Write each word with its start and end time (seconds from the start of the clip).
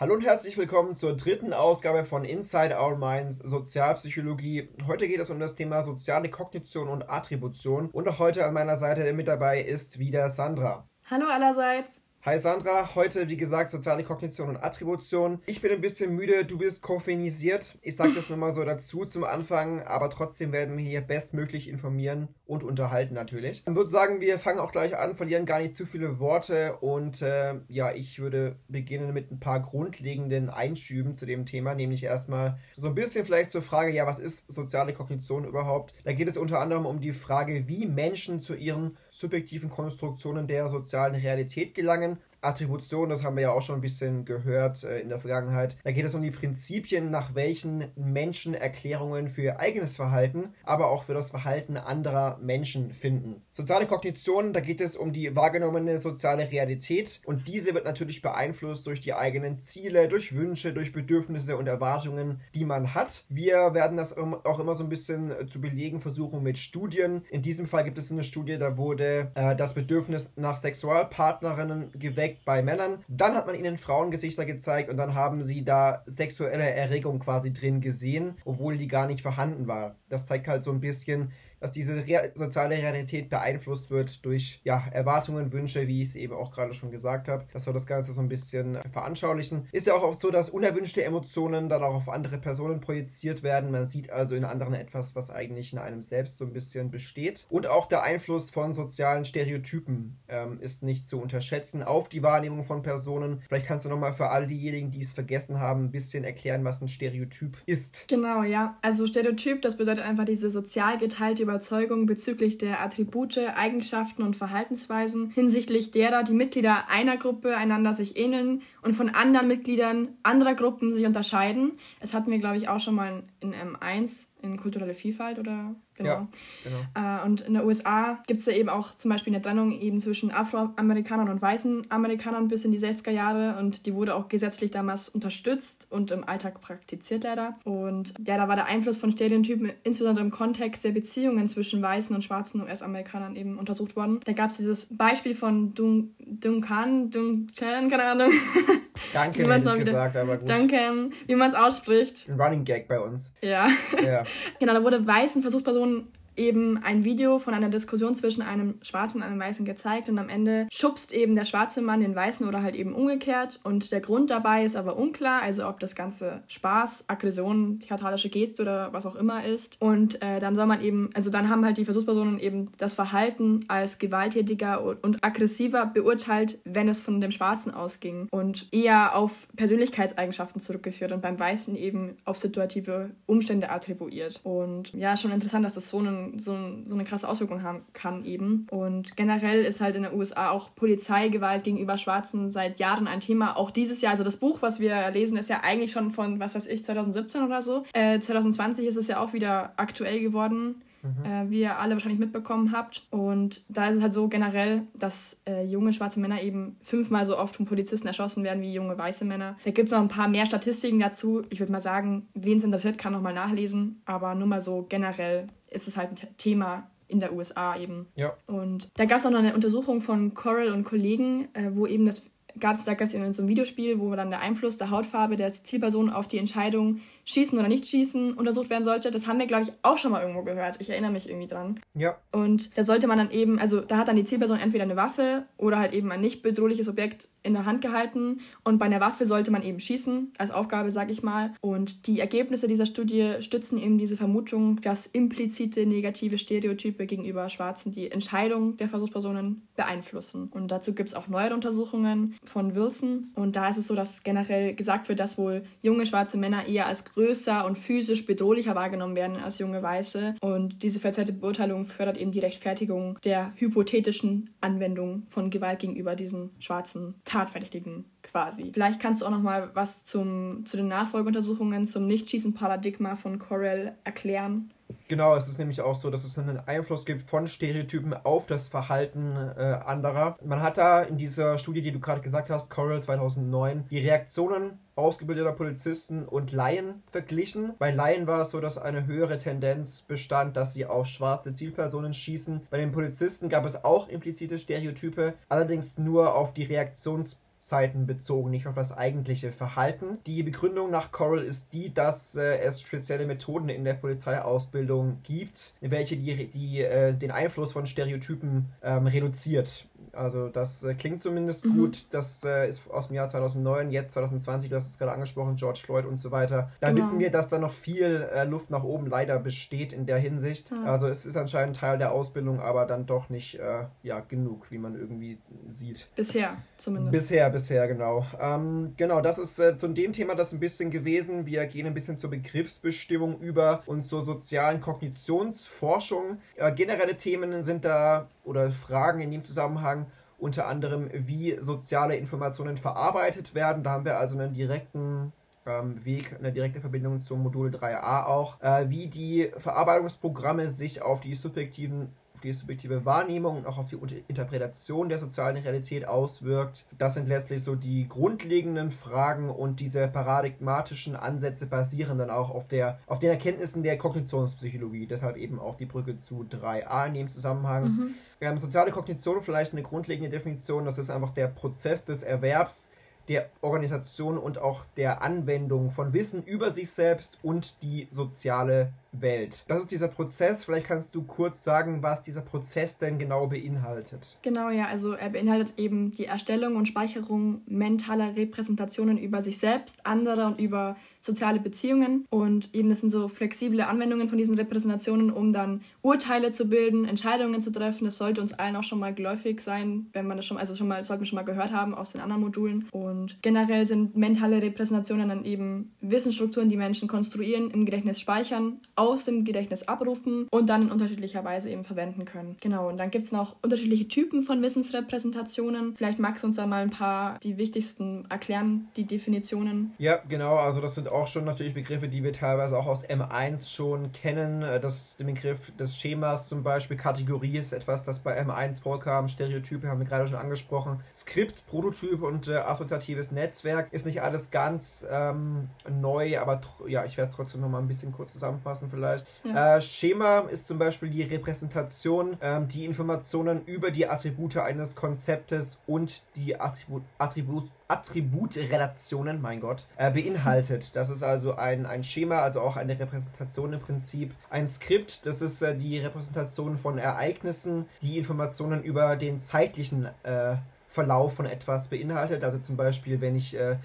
Hallo 0.00 0.14
und 0.14 0.22
herzlich 0.22 0.56
willkommen 0.56 0.94
zur 0.94 1.16
dritten 1.16 1.52
Ausgabe 1.52 2.04
von 2.04 2.24
Inside 2.24 2.76
Our 2.80 2.96
Minds 2.96 3.38
Sozialpsychologie. 3.38 4.68
Heute 4.86 5.08
geht 5.08 5.18
es 5.18 5.28
um 5.28 5.40
das 5.40 5.56
Thema 5.56 5.82
soziale 5.82 6.30
Kognition 6.30 6.86
und 6.86 7.10
Attribution. 7.10 7.90
Und 7.90 8.06
auch 8.06 8.20
heute 8.20 8.46
an 8.46 8.54
meiner 8.54 8.76
Seite 8.76 9.12
mit 9.12 9.26
dabei 9.26 9.60
ist 9.60 9.98
wieder 9.98 10.30
Sandra. 10.30 10.88
Hallo 11.10 11.26
allerseits. 11.26 12.00
Hi 12.24 12.38
Sandra, 12.38 12.94
heute 12.94 13.26
wie 13.26 13.36
gesagt 13.36 13.72
soziale 13.72 14.04
Kognition 14.04 14.50
und 14.50 14.58
Attribution. 14.58 15.42
Ich 15.46 15.60
bin 15.60 15.72
ein 15.72 15.80
bisschen 15.80 16.14
müde, 16.14 16.44
du 16.44 16.58
bist 16.58 16.80
koffeinisiert. 16.80 17.76
Ich 17.82 17.96
sage 17.96 18.12
das 18.14 18.28
nur 18.28 18.38
mal 18.38 18.52
so 18.52 18.64
dazu 18.64 19.04
zum 19.04 19.24
Anfang, 19.24 19.82
aber 19.82 20.10
trotzdem 20.10 20.52
werden 20.52 20.76
wir 20.76 20.84
hier 20.84 21.00
bestmöglich 21.00 21.68
informieren 21.68 22.28
und 22.48 22.64
unterhalten 22.64 23.14
natürlich. 23.14 23.62
Ich 23.68 23.74
würde 23.74 23.90
sagen, 23.90 24.20
wir 24.20 24.38
fangen 24.38 24.58
auch 24.58 24.72
gleich 24.72 24.96
an, 24.96 25.14
verlieren 25.14 25.44
gar 25.44 25.60
nicht 25.60 25.76
zu 25.76 25.84
viele 25.84 26.18
Worte 26.18 26.76
und 26.78 27.20
äh, 27.20 27.56
ja, 27.68 27.92
ich 27.92 28.18
würde 28.18 28.56
beginnen 28.68 29.12
mit 29.12 29.30
ein 29.30 29.38
paar 29.38 29.60
grundlegenden 29.60 30.48
Einschüben 30.48 31.14
zu 31.14 31.26
dem 31.26 31.44
Thema, 31.44 31.74
nämlich 31.74 32.02
erstmal 32.02 32.58
so 32.76 32.88
ein 32.88 32.94
bisschen 32.94 33.26
vielleicht 33.26 33.50
zur 33.50 33.60
Frage, 33.60 33.92
ja, 33.92 34.06
was 34.06 34.18
ist 34.18 34.50
soziale 34.50 34.94
Kognition 34.94 35.44
überhaupt? 35.44 35.94
Da 36.04 36.12
geht 36.14 36.26
es 36.26 36.38
unter 36.38 36.58
anderem 36.60 36.86
um 36.86 37.00
die 37.00 37.12
Frage, 37.12 37.68
wie 37.68 37.84
Menschen 37.84 38.40
zu 38.40 38.54
ihren 38.54 38.96
subjektiven 39.10 39.68
Konstruktionen 39.68 40.46
der 40.46 40.68
sozialen 40.68 41.16
Realität 41.16 41.74
gelangen 41.74 42.16
Attribution, 42.40 43.08
das 43.08 43.24
haben 43.24 43.36
wir 43.36 43.42
ja 43.42 43.52
auch 43.52 43.62
schon 43.62 43.76
ein 43.76 43.80
bisschen 43.80 44.24
gehört 44.24 44.84
äh, 44.84 45.00
in 45.00 45.08
der 45.08 45.18
Vergangenheit. 45.18 45.76
Da 45.82 45.90
geht 45.90 46.04
es 46.04 46.14
um 46.14 46.22
die 46.22 46.30
Prinzipien, 46.30 47.10
nach 47.10 47.34
welchen 47.34 47.84
Menschen 47.96 48.54
Erklärungen 48.54 49.28
für 49.28 49.42
ihr 49.42 49.60
eigenes 49.60 49.96
Verhalten, 49.96 50.54
aber 50.64 50.90
auch 50.90 51.04
für 51.04 51.14
das 51.14 51.30
Verhalten 51.30 51.76
anderer 51.76 52.38
Menschen 52.40 52.92
finden. 52.92 53.42
Soziale 53.50 53.86
Kognition, 53.86 54.52
da 54.52 54.60
geht 54.60 54.80
es 54.80 54.96
um 54.96 55.12
die 55.12 55.34
wahrgenommene 55.34 55.98
soziale 55.98 56.50
Realität 56.50 57.20
und 57.24 57.48
diese 57.48 57.74
wird 57.74 57.84
natürlich 57.84 58.22
beeinflusst 58.22 58.86
durch 58.86 59.00
die 59.00 59.14
eigenen 59.14 59.58
Ziele, 59.58 60.08
durch 60.08 60.34
Wünsche, 60.34 60.72
durch 60.72 60.92
Bedürfnisse 60.92 61.56
und 61.56 61.66
Erwartungen, 61.66 62.40
die 62.54 62.64
man 62.64 62.94
hat. 62.94 63.24
Wir 63.28 63.74
werden 63.74 63.96
das 63.96 64.16
auch 64.16 64.60
immer 64.60 64.74
so 64.74 64.84
ein 64.84 64.88
bisschen 64.88 65.30
äh, 65.30 65.46
zu 65.46 65.60
belegen 65.60 66.00
versuchen 66.00 66.42
mit 66.42 66.58
Studien. 66.58 67.24
In 67.30 67.42
diesem 67.42 67.66
Fall 67.66 67.84
gibt 67.84 67.98
es 67.98 68.12
eine 68.12 68.24
Studie, 68.24 68.58
da 68.58 68.76
wurde 68.76 69.32
äh, 69.34 69.56
das 69.56 69.74
Bedürfnis 69.74 70.30
nach 70.36 70.56
Sexualpartnerinnen 70.56 71.92
geweckt 71.98 72.27
geweckt 72.28 72.44
bei 72.44 72.62
Männern. 72.62 73.04
Dann 73.08 73.34
hat 73.34 73.46
man 73.46 73.56
ihnen 73.56 73.76
Frauengesichter 73.76 74.44
gezeigt 74.44 74.90
und 74.90 74.96
dann 74.96 75.14
haben 75.14 75.42
sie 75.42 75.64
da 75.64 76.02
sexuelle 76.06 76.68
Erregung 76.70 77.18
quasi 77.18 77.52
drin 77.52 77.80
gesehen, 77.80 78.36
obwohl 78.44 78.76
die 78.76 78.88
gar 78.88 79.06
nicht 79.06 79.22
vorhanden 79.22 79.66
war. 79.66 79.96
Das 80.08 80.26
zeigt 80.26 80.48
halt 80.48 80.62
so 80.62 80.70
ein 80.70 80.80
bisschen, 80.80 81.32
dass 81.60 81.72
diese 81.72 82.06
Re 82.06 82.32
soziale 82.34 82.76
Realität 82.76 83.28
beeinflusst 83.28 83.90
wird 83.90 84.24
durch 84.24 84.60
ja, 84.64 84.84
Erwartungen, 84.92 85.52
Wünsche, 85.52 85.86
wie 85.86 86.02
ich 86.02 86.08
es 86.08 86.16
eben 86.16 86.34
auch 86.34 86.50
gerade 86.50 86.74
schon 86.74 86.90
gesagt 86.90 87.28
habe. 87.28 87.46
Das 87.52 87.64
soll 87.64 87.74
das 87.74 87.86
Ganze 87.86 88.12
so 88.12 88.20
ein 88.20 88.28
bisschen 88.28 88.78
veranschaulichen. 88.92 89.68
Ist 89.72 89.86
ja 89.86 89.94
auch 89.94 90.02
oft 90.02 90.20
so, 90.20 90.30
dass 90.30 90.50
unerwünschte 90.50 91.04
Emotionen 91.04 91.68
dann 91.68 91.82
auch 91.82 91.94
auf 91.94 92.08
andere 92.08 92.38
Personen 92.38 92.80
projiziert 92.80 93.42
werden. 93.42 93.70
Man 93.70 93.84
sieht 93.84 94.10
also 94.10 94.34
in 94.34 94.44
anderen 94.44 94.74
etwas, 94.74 95.14
was 95.16 95.30
eigentlich 95.30 95.72
in 95.72 95.78
einem 95.78 96.02
selbst 96.02 96.38
so 96.38 96.44
ein 96.44 96.52
bisschen 96.52 96.90
besteht. 96.90 97.46
Und 97.48 97.66
auch 97.66 97.86
der 97.86 98.02
Einfluss 98.02 98.50
von 98.50 98.72
sozialen 98.72 99.24
Stereotypen 99.24 100.18
ähm, 100.28 100.60
ist 100.60 100.82
nicht 100.82 101.06
zu 101.06 101.20
unterschätzen 101.20 101.82
auf 101.82 102.08
die 102.08 102.22
Wahrnehmung 102.22 102.64
von 102.64 102.82
Personen. 102.82 103.42
Vielleicht 103.48 103.66
kannst 103.66 103.84
du 103.84 103.88
nochmal 103.88 104.12
für 104.12 104.30
all 104.30 104.46
diejenigen, 104.46 104.90
die 104.90 105.00
es 105.00 105.12
vergessen 105.12 105.60
haben, 105.60 105.84
ein 105.84 105.90
bisschen 105.90 106.24
erklären, 106.24 106.64
was 106.64 106.80
ein 106.80 106.88
Stereotyp 106.88 107.56
ist. 107.66 108.06
Genau, 108.08 108.42
ja. 108.42 108.76
Also 108.82 109.06
Stereotyp, 109.06 109.62
das 109.62 109.76
bedeutet 109.76 110.04
einfach 110.04 110.24
diese 110.24 110.50
sozial 110.50 110.98
geteilte 110.98 111.47
Überzeugung 111.48 112.06
bezüglich 112.06 112.58
der 112.58 112.82
Attribute, 112.82 113.38
Eigenschaften 113.38 114.22
und 114.22 114.36
Verhaltensweisen 114.36 115.30
hinsichtlich 115.30 115.90
derer 115.90 116.22
die 116.22 116.34
Mitglieder 116.34 116.88
einer 116.88 117.16
Gruppe 117.16 117.56
einander 117.56 117.94
sich 117.94 118.18
ähneln 118.18 118.62
und 118.82 118.94
von 118.94 119.08
anderen 119.08 119.48
Mitgliedern 119.48 120.08
anderer 120.22 120.54
Gruppen 120.54 120.92
sich 120.92 121.06
unterscheiden. 121.06 121.72
Das 122.00 122.12
hatten 122.12 122.30
wir, 122.30 122.38
glaube 122.38 122.56
ich, 122.56 122.68
auch 122.68 122.80
schon 122.80 122.94
mal 122.94 123.22
in 123.40 123.54
M1 123.54 124.28
in 124.42 124.58
kulturelle 124.58 124.94
Vielfalt 124.94 125.38
oder 125.38 125.74
genau. 125.98 126.10
Ja, 126.10 126.26
genau. 126.64 127.22
Äh, 127.22 127.26
und 127.26 127.42
in 127.42 127.54
den 127.54 127.64
USA 127.64 128.18
gibt 128.26 128.40
es 128.40 128.46
ja 128.46 128.54
eben 128.54 128.68
auch 128.68 128.94
zum 128.94 129.10
Beispiel 129.10 129.34
eine 129.34 129.42
Trennung 129.42 129.72
eben 129.72 130.00
zwischen 130.00 130.30
Afroamerikanern 130.30 131.28
und 131.28 131.42
weißen 131.42 131.90
Amerikanern 131.90 132.48
bis 132.48 132.64
in 132.64 132.72
die 132.72 132.78
60er 132.78 133.10
Jahre 133.10 133.58
und 133.58 133.86
die 133.86 133.94
wurde 133.94 134.14
auch 134.14 134.28
gesetzlich 134.28 134.70
damals 134.70 135.08
unterstützt 135.08 135.86
und 135.90 136.10
im 136.10 136.24
Alltag 136.24 136.60
praktiziert 136.60 137.24
leider. 137.24 137.52
Und 137.64 138.14
ja, 138.26 138.36
da 138.36 138.48
war 138.48 138.56
der 138.56 138.66
Einfluss 138.66 138.96
von 138.96 139.12
Stereotypen 139.12 139.72
insbesondere 139.84 140.24
im 140.24 140.30
Kontext 140.30 140.84
der 140.84 140.92
Beziehungen 140.92 141.48
zwischen 141.48 141.82
weißen 141.82 142.14
und 142.14 142.22
schwarzen 142.22 142.62
US-Amerikanern 142.62 143.36
eben 143.36 143.58
untersucht 143.58 143.96
worden. 143.96 144.20
Da 144.24 144.32
gab 144.32 144.50
es 144.50 144.56
dieses 144.56 144.86
Beispiel 144.96 145.34
von 145.34 145.74
Dun 145.74 146.14
Duncan, 146.18 147.10
Duncan, 147.10 147.88
keine 147.88 148.04
Ahnung. 148.04 148.30
Danke, 149.12 149.50
hätte 149.50 149.68
ich 149.78 149.84
gesagt, 149.84 150.16
aber 150.16 150.38
gut. 150.38 150.48
Duncan, 150.48 151.12
wie 151.26 151.34
man 151.34 151.48
es 151.48 151.54
ausspricht. 151.54 152.28
Ein 152.28 152.40
Running 152.40 152.64
Gag 152.64 152.88
bei 152.88 153.00
uns. 153.00 153.32
Ja. 153.40 153.68
ja. 154.04 154.24
genau, 154.60 154.74
da 154.74 154.82
wurde 154.82 155.06
weißen 155.06 155.42
Versuchspersonen 155.42 156.12
eben 156.38 156.82
ein 156.82 157.04
Video 157.04 157.38
von 157.38 157.54
einer 157.54 157.68
Diskussion 157.68 158.14
zwischen 158.14 158.42
einem 158.42 158.74
Schwarzen 158.82 159.18
und 159.18 159.24
einem 159.24 159.40
Weißen 159.40 159.64
gezeigt 159.64 160.08
und 160.08 160.18
am 160.18 160.28
Ende 160.28 160.66
schubst 160.72 161.12
eben 161.12 161.34
der 161.34 161.44
schwarze 161.44 161.82
Mann 161.82 162.00
den 162.00 162.14
Weißen 162.14 162.46
oder 162.46 162.62
halt 162.62 162.74
eben 162.74 162.94
umgekehrt 162.94 163.60
und 163.64 163.90
der 163.92 164.00
Grund 164.00 164.30
dabei 164.30 164.64
ist 164.64 164.76
aber 164.76 164.96
unklar, 164.96 165.42
also 165.42 165.68
ob 165.68 165.80
das 165.80 165.94
Ganze 165.94 166.42
Spaß, 166.46 167.04
Aggression, 167.08 167.80
theatralische 167.80 168.28
Geste 168.28 168.62
oder 168.62 168.92
was 168.92 169.06
auch 169.06 169.16
immer 169.16 169.44
ist. 169.44 169.76
Und 169.80 170.22
äh, 170.22 170.38
dann 170.38 170.54
soll 170.54 170.66
man 170.66 170.80
eben, 170.80 171.10
also 171.14 171.30
dann 171.30 171.48
haben 171.48 171.64
halt 171.64 171.78
die 171.78 171.84
Versuchspersonen 171.84 172.38
eben 172.38 172.70
das 172.78 172.94
Verhalten 172.94 173.64
als 173.68 173.98
gewalttätiger 173.98 174.82
und 175.02 175.24
aggressiver 175.24 175.86
beurteilt, 175.86 176.58
wenn 176.64 176.88
es 176.88 177.00
von 177.00 177.20
dem 177.20 177.30
Schwarzen 177.30 177.72
ausging 177.72 178.28
und 178.30 178.68
eher 178.72 179.16
auf 179.16 179.48
Persönlichkeitseigenschaften 179.56 180.60
zurückgeführt 180.60 181.12
und 181.12 181.22
beim 181.22 181.38
Weißen 181.38 181.74
eben 181.76 182.16
auf 182.24 182.38
situative 182.38 183.10
Umstände 183.26 183.70
attribuiert. 183.70 184.40
Und 184.44 184.92
ja, 184.94 185.16
schon 185.16 185.32
interessant, 185.32 185.64
dass 185.64 185.74
das 185.74 185.88
so 185.88 185.98
einen 185.98 186.27
so, 186.36 186.56
so 186.84 186.94
eine 186.94 187.04
krasse 187.04 187.28
Auswirkung 187.28 187.62
haben 187.62 187.82
kann 187.92 188.24
eben. 188.24 188.66
Und 188.70 189.16
generell 189.16 189.64
ist 189.64 189.80
halt 189.80 189.96
in 189.96 190.02
den 190.02 190.14
USA 190.14 190.50
auch 190.50 190.74
Polizeigewalt 190.74 191.64
gegenüber 191.64 191.96
Schwarzen 191.96 192.50
seit 192.50 192.78
Jahren 192.78 193.06
ein 193.06 193.20
Thema. 193.20 193.56
Auch 193.56 193.70
dieses 193.70 194.00
Jahr, 194.00 194.10
also 194.10 194.24
das 194.24 194.36
Buch, 194.36 194.62
was 194.62 194.80
wir 194.80 195.10
lesen, 195.10 195.38
ist 195.38 195.48
ja 195.48 195.60
eigentlich 195.62 195.92
schon 195.92 196.10
von, 196.10 196.40
was 196.40 196.54
weiß 196.54 196.66
ich, 196.66 196.84
2017 196.84 197.42
oder 197.42 197.62
so. 197.62 197.84
Äh, 197.92 198.18
2020 198.18 198.86
ist 198.86 198.96
es 198.96 199.08
ja 199.08 199.20
auch 199.20 199.32
wieder 199.32 199.72
aktuell 199.76 200.20
geworden. 200.20 200.82
Mhm. 201.02 201.24
Äh, 201.24 201.50
wie 201.50 201.60
ihr 201.60 201.78
alle 201.78 201.94
wahrscheinlich 201.94 202.18
mitbekommen 202.18 202.72
habt. 202.72 203.06
Und 203.10 203.62
da 203.68 203.88
ist 203.88 203.96
es 203.96 204.02
halt 204.02 204.12
so 204.12 204.28
generell, 204.28 204.82
dass 204.94 205.40
äh, 205.46 205.64
junge 205.64 205.92
schwarze 205.92 206.20
Männer 206.20 206.42
eben 206.42 206.76
fünfmal 206.82 207.24
so 207.24 207.38
oft 207.38 207.56
von 207.56 207.66
Polizisten 207.66 208.08
erschossen 208.08 208.44
werden 208.44 208.62
wie 208.62 208.72
junge 208.72 208.96
weiße 208.96 209.24
Männer. 209.24 209.56
Da 209.64 209.70
gibt 209.70 209.88
es 209.88 209.92
noch 209.92 210.00
ein 210.00 210.08
paar 210.08 210.28
mehr 210.28 210.46
Statistiken 210.46 210.98
dazu. 210.98 211.42
Ich 211.50 211.60
würde 211.60 211.72
mal 211.72 211.80
sagen, 211.80 212.28
wen 212.34 212.58
es 212.58 212.64
interessiert, 212.64 212.98
kann 212.98 213.12
nochmal 213.12 213.34
nachlesen. 213.34 214.02
Aber 214.06 214.34
nur 214.34 214.48
mal 214.48 214.60
so 214.60 214.86
generell 214.88 215.48
ist 215.70 215.88
es 215.88 215.96
halt 215.96 216.10
ein 216.10 216.36
Thema 216.36 216.88
in 217.08 217.20
der 217.20 217.32
USA 217.32 217.76
eben. 217.76 218.06
Ja. 218.14 218.34
Und 218.46 218.90
da 218.98 219.06
gab 219.06 219.18
es 219.18 219.26
auch 219.26 219.30
noch 219.30 219.38
eine 219.38 219.54
Untersuchung 219.54 220.00
von 220.00 220.34
Coral 220.34 220.72
und 220.72 220.84
Kollegen, 220.84 221.48
äh, 221.54 221.70
wo 221.72 221.86
eben 221.86 222.06
das 222.06 222.26
gab 222.58 222.74
es 222.74 222.84
da 222.84 222.94
gab 222.94 223.06
es 223.06 223.14
eben 223.14 223.32
so 223.32 223.42
ein 223.42 223.48
Videospiel, 223.48 223.98
wo 223.98 224.14
dann 224.14 224.30
der 224.30 224.40
Einfluss 224.40 224.78
der 224.78 224.90
Hautfarbe 224.90 225.36
der 225.36 225.52
Zielperson 225.52 226.10
auf 226.10 226.26
die 226.26 226.38
Entscheidung 226.38 227.00
Schießen 227.28 227.58
oder 227.58 227.68
nicht 227.68 227.84
Schießen 227.84 228.32
untersucht 228.32 228.70
werden 228.70 228.84
sollte. 228.84 229.10
Das 229.10 229.26
haben 229.26 229.38
wir, 229.38 229.46
glaube 229.46 229.64
ich, 229.64 229.72
auch 229.82 229.98
schon 229.98 230.12
mal 230.12 230.22
irgendwo 230.22 230.42
gehört. 230.44 230.76
Ich 230.78 230.88
erinnere 230.88 231.10
mich 231.10 231.28
irgendwie 231.28 231.46
dran. 231.46 231.78
Ja. 231.94 232.16
Und 232.32 232.76
da 232.78 232.84
sollte 232.84 233.06
man 233.06 233.18
dann 233.18 233.30
eben, 233.30 233.58
also 233.58 233.82
da 233.82 233.98
hat 233.98 234.08
dann 234.08 234.16
die 234.16 234.24
Zielperson 234.24 234.58
entweder 234.58 234.84
eine 234.84 234.96
Waffe 234.96 235.44
oder 235.58 235.78
halt 235.78 235.92
eben 235.92 236.10
ein 236.10 236.22
nicht 236.22 236.40
bedrohliches 236.42 236.88
Objekt 236.88 237.28
in 237.42 237.52
der 237.52 237.66
Hand 237.66 237.82
gehalten. 237.82 238.40
Und 238.64 238.78
bei 238.78 238.86
einer 238.86 239.00
Waffe 239.00 239.26
sollte 239.26 239.50
man 239.50 239.62
eben 239.62 239.78
schießen, 239.78 240.32
als 240.38 240.50
Aufgabe, 240.50 240.90
sag 240.90 241.10
ich 241.10 241.22
mal. 241.22 241.52
Und 241.60 242.06
die 242.06 242.18
Ergebnisse 242.18 242.66
dieser 242.66 242.86
Studie 242.86 243.34
stützen 243.40 243.78
eben 243.78 243.98
diese 243.98 244.16
Vermutung, 244.16 244.80
dass 244.80 245.06
implizite 245.06 245.84
negative 245.84 246.38
Stereotype 246.38 247.04
gegenüber 247.04 247.50
Schwarzen 247.50 247.92
die 247.92 248.10
Entscheidung 248.10 248.78
der 248.78 248.88
Versuchspersonen 248.88 249.68
beeinflussen. 249.76 250.48
Und 250.50 250.68
dazu 250.70 250.94
gibt 250.94 251.10
es 251.10 251.14
auch 251.14 251.28
neuere 251.28 251.52
Untersuchungen 251.52 252.36
von 252.42 252.74
Wilson. 252.74 253.30
Und 253.34 253.54
da 253.54 253.68
ist 253.68 253.76
es 253.76 253.86
so, 253.86 253.94
dass 253.94 254.22
generell 254.22 254.74
gesagt 254.74 255.10
wird, 255.10 255.20
dass 255.20 255.36
wohl 255.36 255.64
junge 255.82 256.06
schwarze 256.06 256.38
Männer 256.38 256.66
eher 256.66 256.86
als 256.86 257.04
größer 257.18 257.66
und 257.66 257.76
physisch 257.76 258.26
bedrohlicher 258.26 258.76
wahrgenommen 258.76 259.16
werden 259.16 259.38
als 259.38 259.58
junge 259.58 259.82
Weiße. 259.82 260.36
Und 260.40 260.84
diese 260.84 261.00
verzerrte 261.00 261.32
Beurteilung 261.32 261.86
fördert 261.86 262.16
eben 262.16 262.30
die 262.30 262.38
Rechtfertigung 262.38 263.18
der 263.24 263.52
hypothetischen 263.56 264.50
Anwendung 264.60 265.24
von 265.28 265.50
Gewalt 265.50 265.80
gegenüber 265.80 266.14
diesen 266.14 266.50
schwarzen 266.60 267.14
Tatverdächtigen 267.24 268.04
quasi. 268.22 268.70
Vielleicht 268.72 269.00
kannst 269.00 269.22
du 269.22 269.26
auch 269.26 269.30
noch 269.30 269.42
mal 269.42 269.70
was 269.74 270.04
zum, 270.04 270.64
zu 270.64 270.76
den 270.76 270.86
Nachfolgeuntersuchungen 270.86 271.88
zum 271.88 272.06
Nichtschießen-Paradigma 272.06 273.16
von 273.16 273.40
Corell 273.40 273.94
erklären. 274.04 274.70
Genau, 275.08 275.34
es 275.36 275.48
ist 275.48 275.58
nämlich 275.58 275.80
auch 275.80 275.96
so, 275.96 276.10
dass 276.10 276.24
es 276.24 276.38
einen 276.38 276.58
Einfluss 276.58 277.04
gibt 277.04 277.28
von 277.28 277.46
Stereotypen 277.46 278.14
auf 278.14 278.46
das 278.46 278.68
Verhalten 278.68 279.36
äh, 279.56 279.78
anderer. 279.84 280.36
Man 280.44 280.62
hat 280.62 280.78
da 280.78 281.02
in 281.02 281.16
dieser 281.16 281.58
Studie, 281.58 281.82
die 281.82 281.92
du 281.92 282.00
gerade 282.00 282.20
gesagt 282.20 282.50
hast, 282.50 282.70
Coral 282.70 283.02
2009, 283.02 283.86
die 283.90 283.98
Reaktionen 283.98 284.78
ausgebildeter 284.96 285.52
Polizisten 285.52 286.24
und 286.24 286.52
Laien 286.52 287.02
verglichen. 287.10 287.74
Bei 287.78 287.90
Laien 287.90 288.26
war 288.26 288.42
es 288.42 288.50
so, 288.50 288.60
dass 288.60 288.78
eine 288.78 289.06
höhere 289.06 289.38
Tendenz 289.38 290.02
bestand, 290.02 290.56
dass 290.56 290.74
sie 290.74 290.86
auf 290.86 291.06
schwarze 291.06 291.54
Zielpersonen 291.54 292.12
schießen. 292.12 292.66
Bei 292.68 292.78
den 292.78 292.92
Polizisten 292.92 293.48
gab 293.48 293.64
es 293.64 293.84
auch 293.84 294.08
implizite 294.08 294.58
Stereotype, 294.58 295.34
allerdings 295.48 295.98
nur 295.98 296.34
auf 296.34 296.52
die 296.52 296.64
Reaktions 296.64 297.38
Seiten 297.68 298.06
bezogen, 298.06 298.50
nicht 298.50 298.66
auf 298.66 298.74
das 298.74 298.96
eigentliche 298.96 299.52
Verhalten. 299.52 300.18
Die 300.26 300.42
Begründung 300.42 300.90
nach 300.90 301.12
Coral 301.12 301.40
ist 301.40 301.72
die, 301.72 301.92
dass 301.92 302.36
äh, 302.36 302.58
es 302.58 302.80
spezielle 302.80 303.26
Methoden 303.26 303.68
in 303.68 303.84
der 303.84 303.94
Polizeiausbildung 303.94 305.18
gibt, 305.22 305.74
welche 305.80 306.16
die, 306.16 306.48
die 306.48 306.82
äh, 306.82 307.14
den 307.14 307.30
Einfluss 307.30 307.72
von 307.72 307.86
Stereotypen 307.86 308.66
ähm, 308.82 309.06
reduziert. 309.06 309.86
Also 310.18 310.48
das 310.48 310.82
äh, 310.82 310.94
klingt 310.94 311.22
zumindest 311.22 311.64
mhm. 311.64 311.76
gut. 311.76 312.06
Das 312.10 312.44
äh, 312.44 312.68
ist 312.68 312.90
aus 312.90 313.06
dem 313.06 313.16
Jahr 313.16 313.28
2009, 313.28 313.90
jetzt 313.90 314.12
2020, 314.12 314.68
du 314.68 314.76
hast 314.76 314.86
es 314.86 314.98
gerade 314.98 315.12
angesprochen, 315.12 315.56
George 315.56 315.80
Floyd 315.84 316.04
und 316.04 316.16
so 316.16 316.30
weiter. 316.30 316.70
Da 316.80 316.90
genau. 316.90 317.04
wissen 317.04 317.18
wir, 317.18 317.30
dass 317.30 317.48
da 317.48 317.58
noch 317.58 317.72
viel 317.72 318.28
äh, 318.34 318.44
Luft 318.44 318.70
nach 318.70 318.82
oben 318.82 319.06
leider 319.06 319.38
besteht 319.38 319.92
in 319.92 320.06
der 320.06 320.18
Hinsicht. 320.18 320.70
Ja. 320.70 320.84
Also 320.84 321.06
es 321.06 321.24
ist 321.24 321.36
anscheinend 321.36 321.76
Teil 321.76 321.98
der 321.98 322.12
Ausbildung, 322.12 322.60
aber 322.60 322.84
dann 322.84 323.06
doch 323.06 323.28
nicht 323.28 323.58
äh, 323.60 323.84
ja, 324.02 324.20
genug, 324.20 324.70
wie 324.70 324.78
man 324.78 324.96
irgendwie 324.96 325.38
sieht. 325.68 326.08
Bisher 326.16 326.56
zumindest. 326.76 327.12
Bisher, 327.12 327.50
bisher, 327.50 327.86
genau. 327.86 328.26
Ähm, 328.40 328.90
genau, 328.96 329.20
das 329.20 329.38
ist 329.38 329.58
äh, 329.58 329.76
zu 329.76 329.88
dem 329.88 330.12
Thema 330.12 330.34
das 330.34 330.52
ein 330.52 330.60
bisschen 330.60 330.90
gewesen. 330.90 331.46
Wir 331.46 331.66
gehen 331.66 331.86
ein 331.86 331.94
bisschen 331.94 332.18
zur 332.18 332.30
Begriffsbestimmung 332.30 333.38
über 333.38 333.82
und 333.86 334.02
zur 334.02 334.22
sozialen 334.22 334.80
Kognitionsforschung. 334.80 336.38
Äh, 336.56 336.72
generelle 336.72 337.16
Themen 337.16 337.62
sind 337.62 337.84
da 337.84 338.28
oder 338.48 338.72
Fragen 338.72 339.20
in 339.20 339.30
dem 339.30 339.44
Zusammenhang 339.44 340.06
unter 340.38 340.66
anderem, 340.66 341.10
wie 341.12 341.56
soziale 341.60 342.16
Informationen 342.16 342.78
verarbeitet 342.78 343.54
werden. 343.54 343.82
Da 343.82 343.90
haben 343.90 344.04
wir 344.04 344.18
also 344.18 344.38
einen 344.38 344.54
direkten 344.54 345.32
ähm, 345.66 346.04
Weg, 346.04 346.36
eine 346.38 346.52
direkte 346.52 346.80
Verbindung 346.80 347.20
zum 347.20 347.42
Modul 347.42 347.70
3a 347.70 348.24
auch, 348.26 348.60
äh, 348.62 348.88
wie 348.88 349.08
die 349.08 349.50
Verarbeitungsprogramme 349.56 350.68
sich 350.68 351.02
auf 351.02 351.20
die 351.20 351.34
subjektiven 351.34 352.14
auf 352.38 352.42
die 352.42 352.52
subjektive 352.52 353.04
Wahrnehmung 353.04 353.56
und 353.56 353.66
auch 353.66 353.78
auf 353.78 353.88
die 353.90 354.22
Interpretation 354.28 355.08
der 355.08 355.18
sozialen 355.18 355.56
Realität 355.56 356.06
auswirkt. 356.06 356.86
Das 356.96 357.14
sind 357.14 357.26
letztlich 357.26 357.64
so 357.64 357.74
die 357.74 358.08
grundlegenden 358.08 358.92
Fragen 358.92 359.50
und 359.50 359.80
diese 359.80 360.06
paradigmatischen 360.06 361.16
Ansätze 361.16 361.66
basieren 361.66 362.18
dann 362.18 362.30
auch 362.30 362.50
auf, 362.50 362.68
der, 362.68 363.00
auf 363.08 363.18
den 363.18 363.30
Erkenntnissen 363.30 363.82
der 363.82 363.98
Kognitionspsychologie. 363.98 365.08
Deshalb 365.08 365.36
eben 365.36 365.58
auch 365.58 365.74
die 365.74 365.86
Brücke 365.86 366.18
zu 366.18 366.44
3a 366.48 367.08
in 367.08 367.14
dem 367.14 367.28
Zusammenhang. 367.28 367.84
Mhm. 367.84 368.14
Ähm, 368.40 368.58
soziale 368.58 368.92
Kognition, 368.92 369.40
vielleicht 369.40 369.72
eine 369.72 369.82
grundlegende 369.82 370.30
Definition, 370.30 370.84
das 370.84 370.98
ist 370.98 371.10
einfach 371.10 371.30
der 371.30 371.48
Prozess 371.48 372.04
des 372.04 372.22
Erwerbs 372.22 372.92
der 373.28 373.50
Organisation 373.60 374.38
und 374.38 374.58
auch 374.58 374.84
der 374.96 375.22
Anwendung 375.22 375.90
von 375.90 376.12
Wissen 376.14 376.42
über 376.44 376.70
sich 376.70 376.90
selbst 376.90 377.38
und 377.42 377.82
die 377.82 378.06
soziale 378.10 378.92
Welt. 379.12 379.64
Das 379.68 379.80
ist 379.80 379.90
dieser 379.90 380.08
Prozess. 380.08 380.64
Vielleicht 380.64 380.86
kannst 380.86 381.14
du 381.14 381.22
kurz 381.22 381.64
sagen, 381.64 382.02
was 382.02 382.22
dieser 382.22 382.42
Prozess 382.42 382.98
denn 382.98 383.18
genau 383.18 383.46
beinhaltet. 383.46 384.38
Genau, 384.42 384.70
ja. 384.70 384.86
Also 384.86 385.12
er 385.12 385.30
beinhaltet 385.30 385.74
eben 385.76 386.12
die 386.12 386.26
Erstellung 386.26 386.76
und 386.76 386.86
Speicherung 386.86 387.62
mentaler 387.66 388.36
Repräsentationen 388.36 389.18
über 389.18 389.42
sich 389.42 389.58
selbst, 389.58 390.04
andere 390.04 390.46
und 390.46 390.60
über 390.60 390.96
soziale 391.20 391.60
Beziehungen. 391.60 392.26
Und 392.30 392.74
eben 392.74 392.90
das 392.90 393.00
sind 393.00 393.10
so 393.10 393.28
flexible 393.28 393.80
Anwendungen 393.80 394.28
von 394.28 394.38
diesen 394.38 394.54
Repräsentationen, 394.54 395.30
um 395.30 395.52
dann 395.52 395.82
Urteile 396.02 396.52
zu 396.52 396.68
bilden, 396.68 397.04
Entscheidungen 397.04 397.62
zu 397.62 397.70
treffen. 397.70 398.04
Das 398.04 398.18
sollte 398.18 398.40
uns 398.40 398.52
allen 398.52 398.76
auch 398.76 398.84
schon 398.84 398.98
mal 398.98 399.14
geläufig 399.14 399.60
sein, 399.60 400.06
wenn 400.12 400.26
man 400.26 400.36
das 400.36 400.46
schon, 400.46 400.58
also 400.58 400.74
schon 400.74 400.88
mal, 400.88 401.02
sollten 401.02 401.22
wir 401.22 401.26
schon 401.26 401.36
mal 401.36 401.42
gehört 401.42 401.72
haben 401.72 401.94
aus 401.94 402.12
den 402.12 402.20
anderen 402.20 402.42
Modulen. 402.42 402.88
Und 402.92 403.38
generell 403.42 403.86
sind 403.86 404.16
mentale 404.16 404.62
Repräsentationen 404.62 405.28
dann 405.28 405.44
eben 405.44 405.92
Wissensstrukturen, 406.00 406.68
die 406.68 406.76
Menschen 406.76 407.08
konstruieren, 407.08 407.70
im 407.70 407.84
Gedächtnis 407.84 408.20
speichern, 408.20 408.80
aus 408.98 409.24
dem 409.24 409.44
Gedächtnis 409.44 409.84
abrufen 409.84 410.48
und 410.50 410.68
dann 410.68 410.82
in 410.82 410.90
unterschiedlicher 410.90 411.44
Weise 411.44 411.70
eben 411.70 411.84
verwenden 411.84 412.24
können. 412.24 412.56
Genau, 412.60 412.88
und 412.88 412.98
dann 412.98 413.10
gibt 413.10 413.24
es 413.24 413.32
noch 413.32 413.56
unterschiedliche 413.62 414.08
Typen 414.08 414.42
von 414.42 414.60
Wissensrepräsentationen. 414.60 415.94
Vielleicht 415.96 416.18
magst 416.18 416.42
du 416.42 416.48
uns 416.48 416.56
da 416.56 416.66
mal 416.66 416.82
ein 416.82 416.90
paar, 416.90 417.38
die 417.40 417.56
wichtigsten 417.56 418.26
erklären, 418.28 418.88
die 418.96 419.04
Definitionen. 419.04 419.94
Ja, 419.98 420.18
genau, 420.28 420.56
also 420.56 420.80
das 420.80 420.96
sind 420.96 421.08
auch 421.08 421.28
schon 421.28 421.44
natürlich 421.44 421.74
Begriffe, 421.74 422.08
die 422.08 422.24
wir 422.24 422.32
teilweise 422.32 422.76
auch 422.76 422.86
aus 422.86 423.06
M1 423.06 423.72
schon 423.72 424.10
kennen. 424.12 424.62
Äh, 424.62 424.80
das, 424.80 425.16
den 425.16 425.26
Begriff 425.26 425.70
des 425.76 425.96
Schemas 425.96 426.48
zum 426.48 426.62
Beispiel, 426.62 426.96
Kategorie 426.96 427.56
ist 427.56 427.72
etwas, 427.72 428.02
das 428.02 428.18
bei 428.18 428.40
M1 428.40 428.82
vorkam, 428.82 429.28
Stereotype 429.28 429.86
haben 429.88 430.00
wir 430.00 430.06
gerade 430.06 430.26
schon 430.26 430.36
angesprochen, 430.36 431.00
Skript, 431.12 431.66
Prototyp 431.68 432.22
und 432.22 432.48
äh, 432.48 432.56
assoziatives 432.56 433.30
Netzwerk 433.30 433.92
ist 433.92 434.06
nicht 434.06 434.22
alles 434.22 434.50
ganz 434.50 435.06
ähm, 435.10 435.68
neu, 435.88 436.38
aber 436.38 436.60
ja, 436.88 437.04
ich 437.04 437.16
werde 437.16 437.30
es 437.30 437.36
trotzdem 437.36 437.60
noch 437.60 437.68
mal 437.68 437.78
ein 437.78 437.88
bisschen 437.88 438.12
kurz 438.12 438.32
zusammenfassen 438.32 438.87
vielleicht. 438.90 439.26
Ja. 439.44 439.76
Äh, 439.76 439.80
Schema 439.80 440.40
ist 440.40 440.68
zum 440.68 440.78
Beispiel 440.78 441.10
die 441.10 441.22
Repräsentation, 441.22 442.36
ähm, 442.40 442.68
die 442.68 442.84
Informationen 442.84 443.64
über 443.66 443.90
die 443.90 444.06
Attribute 444.06 444.56
eines 444.58 444.94
Konzeptes 444.94 445.80
und 445.86 446.22
die 446.36 446.58
Attribut, 446.58 447.02
Attribut, 447.18 447.64
Attributrelationen, 447.88 449.40
mein 449.40 449.60
Gott, 449.60 449.86
äh, 449.96 450.10
beinhaltet. 450.10 450.90
Das 450.98 451.10
ist 451.10 451.22
also 451.22 451.54
ein, 451.54 451.86
ein 451.86 452.02
Schema, 452.02 452.40
also 452.40 452.60
auch 452.60 452.76
eine 452.76 452.98
Repräsentation 452.98 453.72
im 453.72 453.80
Prinzip. 453.80 454.34
Ein 454.50 454.66
Skript, 454.66 455.24
das 455.26 455.42
ist 455.42 455.62
äh, 455.62 455.76
die 455.76 455.98
Repräsentation 455.98 456.76
von 456.76 456.98
Ereignissen, 456.98 457.86
die 458.02 458.18
Informationen 458.18 458.82
über 458.82 459.14
den 459.16 459.38
zeitlichen 459.38 460.08
äh, 460.24 460.56
Verlauf 460.88 461.34
von 461.34 461.46
etwas 461.46 461.88
beinhaltet. 461.88 462.42
Also 462.42 462.58
zum 462.58 462.76
Beispiel, 462.76 463.20
wenn 463.20 463.36
ich 463.36 463.56
äh, 463.56 463.76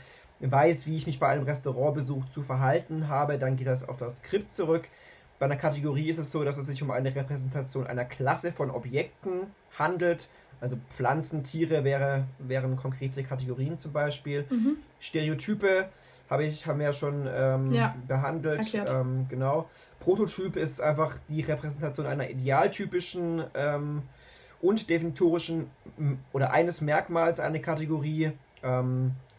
weiß, 0.51 0.85
wie 0.87 0.97
ich 0.97 1.07
mich 1.07 1.19
bei 1.19 1.27
einem 1.27 1.43
Restaurantbesuch 1.43 2.25
zu 2.27 2.43
verhalten 2.43 3.07
habe, 3.07 3.37
dann 3.37 3.55
geht 3.55 3.67
das 3.67 3.87
auf 3.87 3.97
das 3.97 4.17
Skript 4.17 4.51
zurück. 4.51 4.89
Bei 5.39 5.45
einer 5.45 5.55
Kategorie 5.55 6.09
ist 6.09 6.19
es 6.19 6.31
so, 6.31 6.43
dass 6.43 6.57
es 6.57 6.67
sich 6.67 6.81
um 6.83 6.91
eine 6.91 7.15
Repräsentation 7.15 7.87
einer 7.87 8.05
Klasse 8.05 8.51
von 8.51 8.71
Objekten 8.71 9.47
handelt. 9.77 10.29
Also 10.61 10.77
Pflanzen, 10.89 11.43
Tiere 11.43 11.83
wäre, 11.83 12.25
wären 12.39 12.77
konkrete 12.77 13.23
Kategorien 13.23 13.75
zum 13.75 13.91
Beispiel. 13.91 14.45
Mhm. 14.49 14.77
Stereotype 14.99 15.89
habe 16.29 16.45
ich, 16.45 16.65
haben 16.65 16.79
wir 16.79 16.87
ja 16.87 16.93
schon 16.93 17.27
ähm, 17.29 17.71
ja, 17.71 17.95
behandelt. 18.07 18.73
Ähm, 18.73 19.25
genau. 19.27 19.69
Prototyp 19.99 20.55
ist 20.55 20.79
einfach 20.79 21.19
die 21.27 21.41
Repräsentation 21.41 22.05
einer 22.05 22.29
idealtypischen 22.29 23.43
ähm, 23.55 24.03
und 24.61 24.89
definitorischen 24.89 25.69
oder 26.31 26.53
eines 26.53 26.79
Merkmals 26.79 27.39
einer 27.41 27.59
Kategorie. 27.59 28.31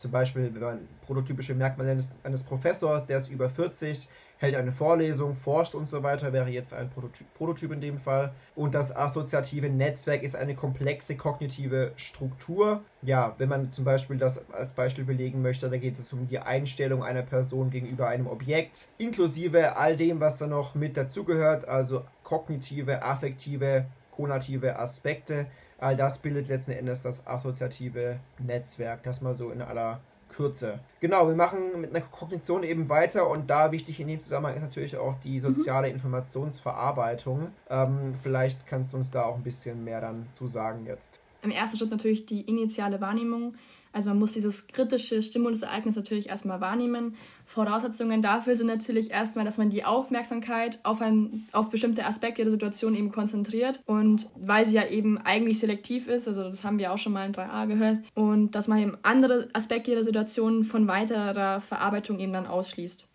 Zum 0.05 0.11
Beispiel, 0.11 0.53
wenn 0.53 0.61
man 0.61 0.89
prototypische 1.07 1.55
Merkmale 1.55 1.93
eines, 1.93 2.13
eines, 2.25 2.43
Professors, 2.43 3.07
der 3.07 3.17
ist 3.17 3.31
über 3.31 3.49
40, 3.49 4.07
hält 4.37 4.55
eine 4.55 4.71
Vorlesung, 4.71 5.35
forscht 5.35 5.75
und 5.75 5.89
so 5.89 6.03
weiter, 6.03 6.31
wäre 6.31 6.51
jetzt 6.51 6.75
ein 6.75 6.91
Prototyp, 6.91 7.27
Prototyp 7.33 7.73
in 7.73 7.81
dem 7.81 7.99
Fall. 7.99 8.35
Und 8.55 8.75
das 8.75 8.95
assoziative 8.95 9.71
Netzwerk 9.71 10.23
ist 10.23 10.37
eine 10.37 10.55
komplexe 10.55 11.17
kognitive 11.17 11.93
Struktur. 11.97 12.83
Ja, 13.01 13.35
wenn 13.39 13.49
man 13.49 13.71
zum 13.71 13.87
Beispiel 13.87 14.19
das 14.19 14.43
als 14.51 14.75
Beispiel 14.75 15.05
belegen 15.05 15.41
möchte, 15.41 15.71
da 15.71 15.79
geht 15.79 15.99
es 15.99 16.13
um 16.13 16.29
die 16.29 16.39
Einstellung 16.39 17.03
einer 17.03 17.23
Person 17.23 17.71
gegenüber 17.71 18.07
einem 18.09 18.27
Objekt, 18.27 18.89
inklusive 18.99 19.79
all 19.79 19.97
dem, 19.97 20.21
was 20.21 20.37
da 20.37 20.47
noch 20.47 20.75
mit 20.75 20.99
dazugehört, 20.99 21.67
also 21.67 22.05
kognitive, 22.25 23.03
affektive, 23.03 23.87
konative 24.15 24.79
Aspekte. 24.79 25.47
All 25.79 25.97
das 25.97 26.19
bildet 26.19 26.49
letzten 26.49 26.73
Endes 26.73 27.03
das 27.03 27.27
assoziative 27.27 28.19
Netzwerk, 28.39 29.03
das 29.03 29.21
mal 29.21 29.35
so 29.35 29.51
in 29.51 29.63
aller 29.63 30.01
Kürze. 30.29 30.81
Genau, 31.01 31.29
wir 31.29 31.37
machen 31.37 31.81
mit 31.81 31.95
einer 31.95 32.05
Kognition 32.05 32.63
eben 32.65 32.89
weiter 32.89 33.29
und 33.29 33.49
da 33.49 33.71
wichtig 33.73 34.01
in 34.01 34.09
dem 34.09 34.21
Zusammenhang 34.21 34.57
ist 34.57 34.63
natürlich 34.63 34.97
auch 34.97 35.17
die 35.17 35.39
soziale 35.41 35.89
mhm. 35.89 35.95
Informationsverarbeitung. 35.95 37.49
Ähm, 37.71 38.15
vielleicht 38.23 38.67
kannst 38.67 38.93
du 38.93 38.97
uns 38.97 39.11
da 39.11 39.25
auch 39.25 39.37
ein 39.37 39.43
bisschen 39.43 39.85
mehr 39.85 40.01
dann 40.01 40.27
zu 40.33 40.47
sagen 40.47 40.87
jetzt. 40.87 41.21
Im 41.43 41.51
ersten 41.51 41.79
Schritt 41.79 41.91
natürlich 41.91 42.27
die 42.27 42.41
initiale 42.41 43.01
Wahrnehmung. 43.01 43.55
Also 43.95 44.09
man 44.09 44.19
muss 44.19 44.33
dieses 44.33 44.67
kritische 44.67 45.23
Stimulusereignis 45.23 45.95
natürlich 45.95 46.29
erstmal 46.29 46.61
wahrnehmen. 46.61 47.15
Voraussetzungen 47.47 48.23
dafür 48.23 48.57
sind 48.57 48.67
natürlich 48.67 49.13
erstmal, 49.13 49.45
dass 49.45 49.57
man 49.57 49.71
die 49.71 49.85
Aufmerksamkeit 49.85 50.81
auf, 50.83 51.01
ein, 51.01 51.47
auf 51.53 51.71
bestimmte 51.71 52.05
Aspekte 52.05 52.43
der 52.43 52.51
Situation 52.51 52.97
eben 52.97 53.13
konzentriert. 53.13 53.81
Und 53.87 54.29
weil 54.35 54.67
sie 54.67 54.75
ja 54.75 54.89
eben 54.89 55.19
eigentlich 55.19 55.61
selektiv 55.61 56.09
ist, 56.09 56.27
also 56.27 56.43
das 56.43 56.65
haben 56.65 56.81
wir 56.81 56.93
auch 56.93 56.99
schon 56.99 57.13
mal 57.13 57.25
in 57.25 57.33
3a 57.33 57.69
gehört, 57.69 57.99
und 58.15 58.57
dass 58.57 58.67
man 58.67 58.81
eben 58.81 58.99
andere 59.03 59.49
Aspekte 59.53 59.93
der 59.93 60.03
Situation 60.03 60.65
von 60.65 60.89
weiterer 60.89 61.61
Verarbeitung 61.61 62.19
eben 62.19 62.33
dann 62.33 62.49
ausschließt. 62.49 63.07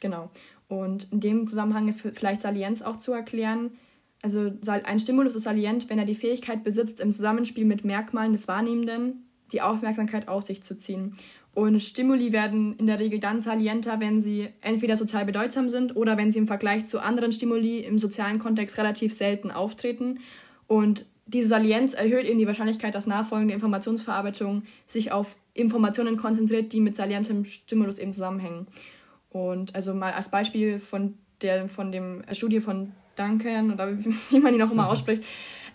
Genau. 0.00 0.30
Und 0.66 1.12
in 1.12 1.20
dem 1.20 1.46
Zusammenhang 1.46 1.86
ist 1.86 2.00
vielleicht 2.00 2.40
Salienz 2.42 2.82
auch 2.82 2.96
zu 2.96 3.12
erklären. 3.12 3.78
Also 4.22 4.50
ein 4.66 4.98
Stimulus 4.98 5.36
ist 5.36 5.44
salient, 5.44 5.88
wenn 5.88 6.00
er 6.00 6.04
die 6.04 6.16
Fähigkeit 6.16 6.64
besitzt, 6.64 6.98
im 6.98 7.12
Zusammenspiel 7.12 7.64
mit 7.64 7.84
Merkmalen 7.84 8.32
des 8.32 8.48
Wahrnehmenden 8.48 9.25
die 9.52 9.62
Aufmerksamkeit 9.62 10.28
auf 10.28 10.44
sich 10.44 10.62
zu 10.62 10.78
ziehen. 10.78 11.12
Und 11.54 11.80
Stimuli 11.80 12.32
werden 12.32 12.76
in 12.76 12.86
der 12.86 13.00
Regel 13.00 13.18
dann 13.18 13.40
salienter, 13.40 13.98
wenn 13.98 14.20
sie 14.20 14.48
entweder 14.60 14.96
sozial 14.96 15.24
bedeutsam 15.24 15.70
sind 15.70 15.96
oder 15.96 16.18
wenn 16.18 16.30
sie 16.30 16.38
im 16.38 16.46
Vergleich 16.46 16.84
zu 16.84 17.00
anderen 17.00 17.32
Stimuli 17.32 17.78
im 17.78 17.98
sozialen 17.98 18.38
Kontext 18.38 18.76
relativ 18.76 19.14
selten 19.14 19.50
auftreten. 19.50 20.20
Und 20.66 21.06
diese 21.24 21.48
Salienz 21.48 21.94
erhöht 21.94 22.26
eben 22.26 22.38
die 22.38 22.46
Wahrscheinlichkeit, 22.46 22.94
dass 22.94 23.06
nachfolgende 23.06 23.54
Informationsverarbeitung 23.54 24.64
sich 24.86 25.12
auf 25.12 25.36
Informationen 25.54 26.18
konzentriert, 26.18 26.74
die 26.74 26.80
mit 26.80 26.94
salientem 26.94 27.46
Stimulus 27.46 27.98
eben 27.98 28.12
zusammenhängen. 28.12 28.66
Und 29.30 29.74
also 29.74 29.94
mal 29.94 30.12
als 30.12 30.30
Beispiel 30.30 30.78
von 30.78 31.14
der 31.40 31.68
von 31.68 31.90
dem 31.90 32.22
Studie 32.32 32.60
von 32.60 32.92
Duncan 33.16 33.72
oder 33.72 33.96
wie 34.30 34.38
man 34.38 34.54
ihn 34.54 34.62
auch 34.62 34.72
immer 34.72 34.88
ausspricht, 34.88 35.24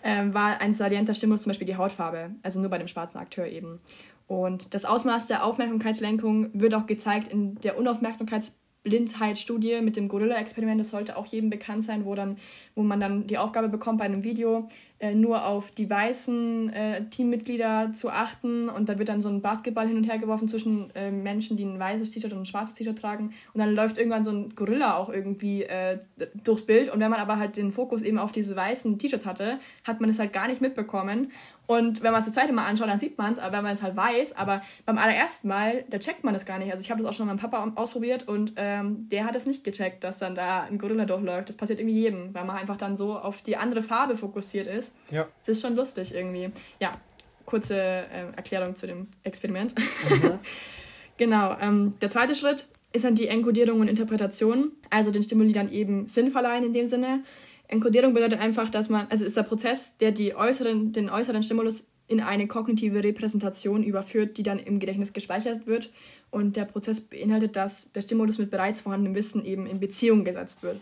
ähm, 0.02 0.34
war 0.34 0.60
ein 0.60 0.72
salienter 0.72 1.14
Stimulus 1.14 1.42
zum 1.42 1.50
Beispiel 1.50 1.66
die 1.66 1.76
Hautfarbe, 1.76 2.30
also 2.42 2.60
nur 2.60 2.70
bei 2.70 2.78
dem 2.78 2.88
schwarzen 2.88 3.18
Akteur 3.18 3.46
eben. 3.46 3.80
Und 4.26 4.74
das 4.74 4.84
Ausmaß 4.84 5.26
der 5.26 5.44
Aufmerksamkeitslenkung 5.44 6.50
wird 6.52 6.74
auch 6.74 6.86
gezeigt 6.86 7.28
in 7.28 7.56
der 7.56 7.78
Unaufmerksamkeits 7.78 8.58
Blindheitsstudie 8.82 9.80
mit 9.80 9.96
dem 9.96 10.08
Gorilla-Experiment, 10.08 10.80
das 10.80 10.90
sollte 10.90 11.16
auch 11.16 11.26
jedem 11.26 11.50
bekannt 11.50 11.84
sein, 11.84 12.04
wo, 12.04 12.14
dann, 12.14 12.36
wo 12.74 12.82
man 12.82 12.98
dann 12.98 13.26
die 13.26 13.38
Aufgabe 13.38 13.68
bekommt, 13.68 13.98
bei 13.98 14.04
einem 14.04 14.24
Video 14.24 14.68
äh, 15.02 15.16
nur 15.16 15.44
auf 15.44 15.72
die 15.72 15.90
weißen 15.90 16.72
äh, 16.72 17.04
Teammitglieder 17.06 17.90
zu 17.92 18.08
achten 18.08 18.68
und 18.68 18.88
da 18.88 19.00
wird 19.00 19.08
dann 19.08 19.20
so 19.20 19.28
ein 19.28 19.42
Basketball 19.42 19.88
hin 19.88 19.96
und 19.96 20.04
her 20.04 20.18
geworfen 20.18 20.46
zwischen 20.46 20.94
äh, 20.94 21.10
Menschen, 21.10 21.56
die 21.56 21.64
ein 21.64 21.76
weißes 21.76 22.12
T-Shirt 22.12 22.32
und 22.32 22.42
ein 22.42 22.46
schwarzes 22.46 22.74
T-Shirt 22.74 22.96
tragen 22.96 23.34
und 23.52 23.58
dann 23.58 23.74
läuft 23.74 23.98
irgendwann 23.98 24.22
so 24.22 24.30
ein 24.30 24.54
Gorilla 24.54 24.96
auch 24.96 25.08
irgendwie 25.08 25.64
äh, 25.64 25.98
durchs 26.44 26.64
Bild 26.64 26.88
und 26.88 27.00
wenn 27.00 27.10
man 27.10 27.18
aber 27.18 27.36
halt 27.36 27.56
den 27.56 27.72
Fokus 27.72 28.00
eben 28.02 28.16
auf 28.16 28.30
diese 28.30 28.54
weißen 28.54 28.96
T-Shirts 29.00 29.26
hatte, 29.26 29.58
hat 29.82 30.00
man 30.00 30.08
es 30.08 30.20
halt 30.20 30.32
gar 30.32 30.46
nicht 30.46 30.60
mitbekommen 30.60 31.32
und 31.66 32.02
wenn 32.02 32.12
man 32.12 32.18
es 32.18 32.26
das 32.26 32.34
zweite 32.34 32.52
Mal 32.52 32.66
anschaut, 32.66 32.88
dann 32.88 32.98
sieht 32.98 33.16
man 33.16 33.32
es, 33.32 33.38
aber 33.38 33.56
wenn 33.56 33.62
man 33.62 33.72
es 33.72 33.82
halt 33.82 33.96
weiß, 33.96 34.36
aber 34.36 34.62
beim 34.84 34.98
allerersten 34.98 35.48
Mal, 35.48 35.84
da 35.88 35.98
checkt 35.98 36.22
man 36.22 36.34
es 36.34 36.44
gar 36.44 36.58
nicht. 36.58 36.70
Also 36.70 36.82
ich 36.82 36.90
habe 36.90 37.02
das 37.02 37.10
auch 37.10 37.16
schon 37.16 37.26
mit 37.26 37.36
meinem 37.36 37.50
Papa 37.50 37.72
ausprobiert 37.76 38.28
und 38.28 38.52
ähm, 38.56 39.08
der 39.10 39.24
hat 39.24 39.36
es 39.36 39.46
nicht 39.46 39.64
gecheckt, 39.64 40.04
dass 40.04 40.18
dann 40.18 40.34
da 40.34 40.62
ein 40.64 40.78
Gorilla 40.78 41.06
durchläuft. 41.06 41.48
Das 41.48 41.56
passiert 41.56 41.78
irgendwie 41.78 42.00
jedem, 42.00 42.34
weil 42.34 42.44
man 42.44 42.56
einfach 42.56 42.76
dann 42.76 42.96
so 42.96 43.16
auf 43.16 43.42
die 43.42 43.56
andere 43.56 43.82
Farbe 43.82 44.16
fokussiert 44.16 44.66
ist. 44.66 44.91
Ja. 45.10 45.28
Das 45.40 45.56
ist 45.56 45.62
schon 45.62 45.76
lustig 45.76 46.14
irgendwie. 46.14 46.50
Ja, 46.80 47.00
kurze 47.46 47.76
äh, 47.76 48.34
Erklärung 48.36 48.74
zu 48.74 48.86
dem 48.86 49.08
Experiment. 49.24 49.74
Mhm. 50.08 50.38
genau, 51.16 51.56
ähm, 51.60 51.94
der 52.00 52.10
zweite 52.10 52.34
Schritt 52.34 52.66
ist 52.92 53.04
dann 53.04 53.14
die 53.14 53.28
Enkodierung 53.28 53.80
und 53.80 53.88
Interpretation, 53.88 54.72
also 54.90 55.10
den 55.10 55.22
Stimuli 55.22 55.52
dann 55.52 55.72
eben 55.72 56.06
Sinn 56.08 56.30
verleihen 56.30 56.64
in 56.64 56.72
dem 56.72 56.86
Sinne. 56.86 57.24
Enkodierung 57.68 58.12
bedeutet 58.12 58.40
einfach, 58.40 58.68
dass 58.68 58.88
man, 58.90 59.06
also 59.08 59.24
ist 59.24 59.36
der 59.36 59.44
Prozess, 59.44 59.96
der 59.96 60.12
die 60.12 60.34
äußeren, 60.34 60.92
den 60.92 61.08
äußeren 61.08 61.42
Stimulus 61.42 61.86
in 62.06 62.20
eine 62.20 62.46
kognitive 62.46 63.02
Repräsentation 63.02 63.82
überführt, 63.82 64.36
die 64.36 64.42
dann 64.42 64.58
im 64.58 64.78
Gedächtnis 64.78 65.14
gespeichert 65.14 65.66
wird. 65.66 65.90
Und 66.30 66.56
der 66.56 66.66
Prozess 66.66 67.00
beinhaltet, 67.00 67.56
dass 67.56 67.92
der 67.92 68.02
Stimulus 68.02 68.38
mit 68.38 68.50
bereits 68.50 68.82
vorhandenem 68.82 69.14
Wissen 69.14 69.44
eben 69.44 69.66
in 69.66 69.80
Beziehung 69.80 70.24
gesetzt 70.24 70.62
wird. 70.62 70.78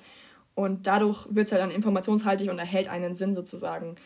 Und 0.54 0.87
dadurch 0.87 1.26
wird 1.30 1.47
es 1.47 1.52
halt 1.52 1.62
dann 1.62 1.71
informationshaltig 1.71 2.50
und 2.50 2.59
erhält 2.59 2.88
einen 2.88 3.14
Sinn 3.14 3.35
sozusagen. 3.35 3.97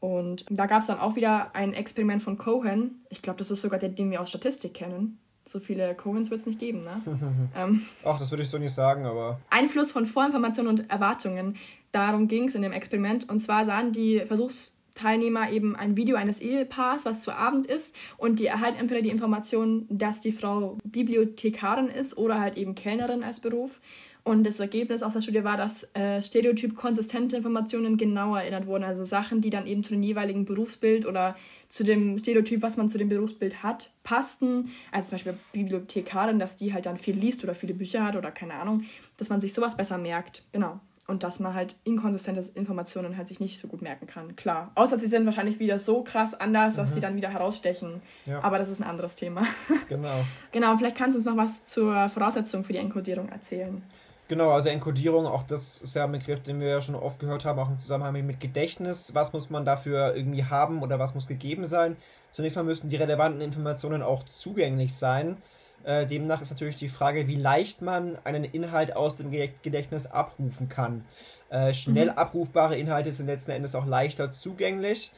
Und 0.00 0.44
da 0.48 0.66
gab 0.66 0.80
es 0.80 0.86
dann 0.86 1.00
auch 1.00 1.16
wieder 1.16 1.54
ein 1.54 1.74
Experiment 1.74 2.22
von 2.22 2.38
Cohen. 2.38 3.02
Ich 3.10 3.20
glaube, 3.20 3.38
das 3.38 3.50
ist 3.50 3.62
sogar 3.62 3.78
der, 3.78 3.88
den 3.88 4.10
wir 4.10 4.20
aus 4.20 4.28
Statistik 4.28 4.74
kennen. 4.74 5.18
So 5.44 5.60
viele 5.60 5.94
Cohens 5.94 6.30
wird 6.30 6.40
es 6.40 6.46
nicht 6.46 6.58
geben, 6.58 6.80
ne? 6.80 7.00
ähm, 7.56 7.82
Ach, 8.04 8.18
das 8.18 8.30
würde 8.30 8.42
ich 8.42 8.50
so 8.50 8.58
nicht 8.58 8.74
sagen, 8.74 9.06
aber. 9.06 9.40
Einfluss 9.50 9.92
von 9.92 10.04
Vorinformationen 10.06 10.70
und 10.70 10.90
Erwartungen. 10.90 11.56
Darum 11.90 12.28
ging 12.28 12.44
es 12.44 12.54
in 12.54 12.62
dem 12.62 12.72
Experiment. 12.72 13.28
Und 13.28 13.40
zwar 13.40 13.64
sahen 13.64 13.92
die 13.92 14.20
Versuchsteilnehmer 14.20 15.50
eben 15.50 15.74
ein 15.74 15.96
Video 15.96 16.16
eines 16.16 16.40
Ehepaars, 16.40 17.06
was 17.06 17.22
zu 17.22 17.32
Abend 17.32 17.66
ist. 17.66 17.94
Und 18.18 18.40
die 18.40 18.46
erhalten 18.46 18.78
entweder 18.78 19.00
die 19.00 19.08
Information, 19.08 19.86
dass 19.88 20.20
die 20.20 20.32
Frau 20.32 20.76
Bibliothekarin 20.84 21.88
ist 21.88 22.18
oder 22.18 22.38
halt 22.38 22.56
eben 22.56 22.74
Kellnerin 22.74 23.24
als 23.24 23.40
Beruf. 23.40 23.80
Und 24.28 24.44
das 24.44 24.60
Ergebnis 24.60 25.02
aus 25.02 25.14
der 25.14 25.22
Studie 25.22 25.42
war, 25.42 25.56
dass 25.56 25.88
äh, 25.94 26.20
stereotyp 26.20 26.76
konsistente 26.76 27.38
Informationen 27.38 27.96
genauer 27.96 28.40
erinnert 28.40 28.66
wurden. 28.66 28.84
Also 28.84 29.02
Sachen, 29.02 29.40
die 29.40 29.48
dann 29.48 29.66
eben 29.66 29.82
zu 29.82 29.94
dem 29.94 30.02
jeweiligen 30.02 30.44
Berufsbild 30.44 31.06
oder 31.06 31.34
zu 31.70 31.82
dem 31.82 32.18
Stereotyp, 32.18 32.60
was 32.60 32.76
man 32.76 32.90
zu 32.90 32.98
dem 32.98 33.08
Berufsbild 33.08 33.62
hat, 33.62 33.88
passten. 34.02 34.70
Also 34.92 35.08
zum 35.08 35.14
Beispiel 35.16 35.34
Bibliothekarin, 35.52 36.38
dass 36.38 36.56
die 36.56 36.74
halt 36.74 36.84
dann 36.84 36.98
viel 36.98 37.16
liest 37.16 37.42
oder 37.42 37.54
viele 37.54 37.72
Bücher 37.72 38.04
hat 38.04 38.16
oder 38.16 38.30
keine 38.30 38.52
Ahnung, 38.52 38.82
dass 39.16 39.30
man 39.30 39.40
sich 39.40 39.54
sowas 39.54 39.78
besser 39.78 39.96
merkt. 39.96 40.42
Genau 40.52 40.78
und 41.06 41.22
dass 41.22 41.40
man 41.40 41.54
halt 41.54 41.74
inkonsistente 41.84 42.42
Informationen 42.54 43.16
halt 43.16 43.28
sich 43.28 43.40
nicht 43.40 43.58
so 43.58 43.66
gut 43.66 43.80
merken 43.80 44.06
kann. 44.06 44.36
Klar. 44.36 44.72
Außer 44.74 44.98
sie 44.98 45.06
sind 45.06 45.24
wahrscheinlich 45.24 45.58
wieder 45.58 45.78
so 45.78 46.04
krass 46.04 46.38
anders, 46.38 46.76
dass 46.76 46.90
mhm. 46.90 46.94
sie 46.94 47.00
dann 47.00 47.16
wieder 47.16 47.30
herausstechen. 47.30 47.94
Ja. 48.26 48.44
Aber 48.44 48.58
das 48.58 48.68
ist 48.68 48.78
ein 48.78 48.86
anderes 48.86 49.16
Thema. 49.16 49.42
Genau. 49.88 50.22
genau, 50.52 50.76
vielleicht 50.76 50.98
kannst 50.98 51.14
du 51.14 51.20
uns 51.20 51.24
noch 51.24 51.38
was 51.38 51.64
zur 51.64 52.10
Voraussetzung 52.10 52.62
für 52.62 52.74
die 52.74 52.78
Enkodierung 52.78 53.30
erzählen. 53.30 53.82
Genau, 54.28 54.50
also 54.50 54.68
Enkodierung, 54.68 55.26
auch 55.26 55.42
das 55.42 55.80
ist 55.80 55.96
ja 55.96 56.04
ein 56.04 56.12
Begriff, 56.12 56.42
den 56.42 56.60
wir 56.60 56.68
ja 56.68 56.82
schon 56.82 56.94
oft 56.94 57.18
gehört 57.18 57.46
haben, 57.46 57.58
auch 57.58 57.70
im 57.70 57.78
Zusammenhang 57.78 58.26
mit 58.26 58.40
Gedächtnis. 58.40 59.14
Was 59.14 59.32
muss 59.32 59.48
man 59.48 59.64
dafür 59.64 60.14
irgendwie 60.14 60.44
haben 60.44 60.82
oder 60.82 60.98
was 60.98 61.14
muss 61.14 61.26
gegeben 61.26 61.64
sein? 61.64 61.96
Zunächst 62.30 62.56
mal 62.56 62.62
müssen 62.62 62.90
die 62.90 62.96
relevanten 62.96 63.40
Informationen 63.40 64.02
auch 64.02 64.24
zugänglich 64.26 64.94
sein. 64.94 65.38
Äh, 65.84 66.06
demnach 66.06 66.42
ist 66.42 66.50
natürlich 66.50 66.76
die 66.76 66.90
Frage, 66.90 67.26
wie 67.26 67.36
leicht 67.36 67.80
man 67.80 68.18
einen 68.24 68.44
Inhalt 68.44 68.94
aus 68.94 69.16
dem 69.16 69.30
Gedächtnis 69.30 70.06
abrufen 70.06 70.68
kann. 70.68 71.06
Äh, 71.48 71.72
schnell 71.72 72.10
mhm. 72.10 72.18
abrufbare 72.18 72.76
Inhalte 72.76 73.12
sind 73.12 73.26
letzten 73.26 73.52
Endes 73.52 73.74
auch 73.74 73.86
leichter 73.86 74.30
zugänglich. 74.30 75.12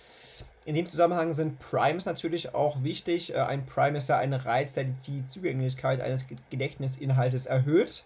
In 0.67 0.77
dem 0.77 0.87
Zusammenhang 0.87 1.33
sind 1.33 1.59
Primes 1.59 2.05
natürlich 2.05 2.55
auch 2.55 2.85
wichtig. 2.85 3.35
Äh, 3.35 3.39
ein 3.39 3.67
Prime 3.67 3.99
ist 3.99 4.09
ja 4.09 4.19
ein 4.19 4.35
Reiz, 4.35 4.75
der 4.75 4.85
die 4.85 5.27
Zugänglichkeit 5.27 6.01
eines 6.01 6.27
Gedächtnisinhaltes 6.51 7.47
erhöht, 7.47 8.05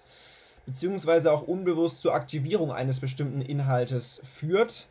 beziehungsweise 0.67 1.33
auch 1.33 1.43
unbewusst 1.43 2.01
zur 2.01 2.15
Aktivierung 2.15 2.73
eines 2.73 3.01
bestimmten 3.01 3.41
Inhaltes 3.41 4.21
führt. 4.25 4.89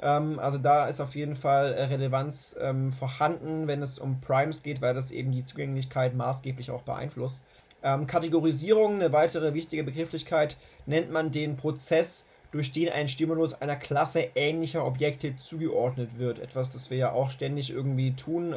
Ähm, 0.00 0.38
also 0.38 0.58
da 0.58 0.86
ist 0.86 1.00
auf 1.00 1.14
jeden 1.14 1.36
Fall 1.36 1.72
äh, 1.74 1.84
Relevanz 1.84 2.56
ähm, 2.60 2.92
vorhanden, 2.92 3.66
wenn 3.66 3.82
es 3.82 3.98
um 3.98 4.20
Primes 4.20 4.62
geht, 4.62 4.80
weil 4.80 4.94
das 4.94 5.10
eben 5.10 5.32
die 5.32 5.44
Zugänglichkeit 5.44 6.14
maßgeblich 6.14 6.70
auch 6.70 6.82
beeinflusst. 6.82 7.42
Ähm, 7.82 8.06
Kategorisierung, 8.06 8.94
eine 8.94 9.12
weitere 9.12 9.54
wichtige 9.54 9.84
Begrifflichkeit, 9.84 10.56
nennt 10.86 11.12
man 11.12 11.30
den 11.30 11.56
Prozess, 11.56 12.26
durch 12.54 12.70
den 12.70 12.88
ein 12.88 13.08
Stimulus 13.08 13.52
einer 13.52 13.74
Klasse 13.74 14.28
ähnlicher 14.36 14.86
Objekte 14.86 15.36
zugeordnet 15.36 16.18
wird. 16.18 16.38
Etwas, 16.38 16.72
das 16.72 16.88
wir 16.88 16.96
ja 16.96 17.12
auch 17.12 17.30
ständig 17.30 17.70
irgendwie 17.70 18.12
tun, 18.12 18.54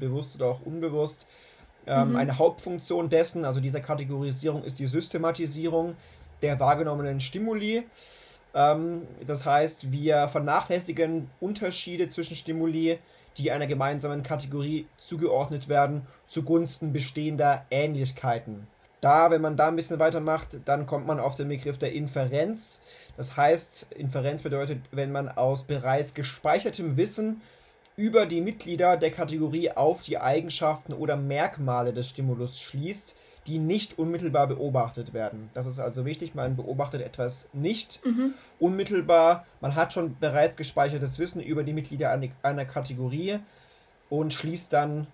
bewusst 0.00 0.34
oder 0.34 0.46
auch 0.46 0.66
unbewusst. 0.66 1.26
Ähm, 1.86 2.10
mhm. 2.10 2.16
Eine 2.16 2.38
Hauptfunktion 2.38 3.08
dessen, 3.08 3.44
also 3.44 3.60
dieser 3.60 3.80
Kategorisierung, 3.80 4.64
ist 4.64 4.78
die 4.78 4.86
Systematisierung 4.86 5.96
der 6.42 6.58
wahrgenommenen 6.58 7.20
Stimuli. 7.20 7.84
Ähm, 8.54 9.02
das 9.26 9.44
heißt, 9.44 9.92
wir 9.92 10.28
vernachlässigen 10.28 11.30
Unterschiede 11.40 12.08
zwischen 12.08 12.36
Stimuli, 12.36 12.98
die 13.36 13.52
einer 13.52 13.66
gemeinsamen 13.66 14.22
Kategorie 14.22 14.86
zugeordnet 14.96 15.68
werden, 15.68 16.06
zugunsten 16.26 16.92
bestehender 16.92 17.66
Ähnlichkeiten. 17.70 18.66
Da, 19.02 19.30
wenn 19.30 19.42
man 19.42 19.56
da 19.56 19.68
ein 19.68 19.76
bisschen 19.76 19.98
weitermacht, 19.98 20.56
dann 20.64 20.86
kommt 20.86 21.06
man 21.06 21.20
auf 21.20 21.34
den 21.34 21.48
Begriff 21.48 21.78
der 21.78 21.92
Inferenz. 21.92 22.80
Das 23.16 23.36
heißt, 23.36 23.88
Inferenz 23.94 24.42
bedeutet, 24.42 24.80
wenn 24.90 25.12
man 25.12 25.28
aus 25.28 25.64
bereits 25.64 26.14
gespeichertem 26.14 26.96
Wissen 26.96 27.42
über 27.96 28.26
die 28.26 28.40
Mitglieder 28.40 28.96
der 28.96 29.10
Kategorie 29.10 29.70
auf 29.70 30.02
die 30.02 30.18
Eigenschaften 30.18 30.92
oder 30.92 31.16
Merkmale 31.16 31.92
des 31.92 32.08
Stimulus 32.08 32.60
schließt, 32.60 33.16
die 33.46 33.58
nicht 33.58 33.98
unmittelbar 33.98 34.48
beobachtet 34.48 35.14
werden. 35.14 35.50
Das 35.54 35.66
ist 35.66 35.78
also 35.78 36.04
wichtig, 36.04 36.34
man 36.34 36.56
beobachtet 36.56 37.00
etwas 37.00 37.48
nicht 37.52 38.00
mhm. 38.04 38.34
unmittelbar. 38.58 39.46
Man 39.60 39.74
hat 39.74 39.92
schon 39.92 40.16
bereits 40.18 40.56
gespeichertes 40.56 41.18
Wissen 41.18 41.40
über 41.40 41.62
die 41.62 41.72
Mitglieder 41.72 42.18
einer 42.42 42.64
Kategorie 42.64 43.38
und 44.10 44.32
schließt 44.32 44.72
dann 44.72 45.06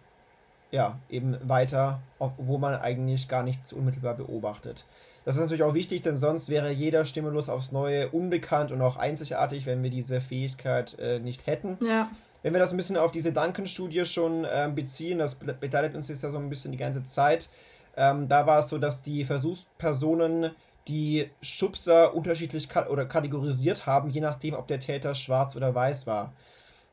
ja, 0.71 0.99
eben 1.11 1.37
weiter, 1.47 2.01
wo 2.39 2.57
man 2.57 2.75
eigentlich 2.75 3.29
gar 3.29 3.43
nichts 3.43 3.75
unmittelbar 3.75 4.15
beobachtet. 4.15 4.87
Das 5.25 5.37
ist 5.37 5.41
natürlich 5.41 5.63
auch 5.63 5.75
wichtig, 5.75 6.01
denn 6.01 6.17
sonst 6.17 6.49
wäre 6.49 6.73
jeder 6.73 7.05
Stimulus 7.05 7.51
aufs 7.51 7.71
Neue 7.73 8.09
unbekannt 8.09 8.73
und 8.73 8.81
auch 8.81 8.97
einzigartig, 8.97 9.67
wenn 9.67 9.83
wir 9.83 9.91
diese 9.91 10.23
Fähigkeit 10.23 10.99
äh, 10.99 11.21
nicht 11.21 11.47
hätten. 11.47 11.77
Ja. 11.85 12.11
Wenn 12.43 12.53
wir 12.53 12.61
das 12.61 12.73
ein 12.73 12.77
bisschen 12.77 12.97
auf 12.97 13.13
diese 13.13 13.33
Duncan-Studie 13.33 14.05
schon 14.05 14.45
äh, 14.45 14.71
beziehen, 14.75 15.19
das 15.19 15.37
begleitet 15.37 15.95
uns 15.95 16.09
jetzt 16.09 16.23
ja 16.23 16.31
so 16.31 16.39
ein 16.39 16.49
bisschen 16.49 16.73
die 16.73 16.79
ganze 16.79 17.03
Zeit, 17.05 17.49
ähm, 17.97 18.29
da 18.29 18.47
war 18.47 18.59
es 18.59 18.69
so, 18.69 18.79
dass 18.79 19.03
die 19.03 19.25
Versuchspersonen 19.25 20.51
die 20.89 21.31
Schubser 21.41 22.15
unterschiedlich 22.15 22.69
ka 22.69 22.89
oder 22.89 23.07
kategorisiert 23.07 23.87
haben, 23.87 24.11
je 24.11 24.21
nachdem, 24.21 24.55
ob 24.55 24.67
der 24.67 24.81
Täter 24.81 25.15
schwarz 25.15 25.55
oder 25.55 25.75
weiß 25.75 26.07
war. 26.07 26.33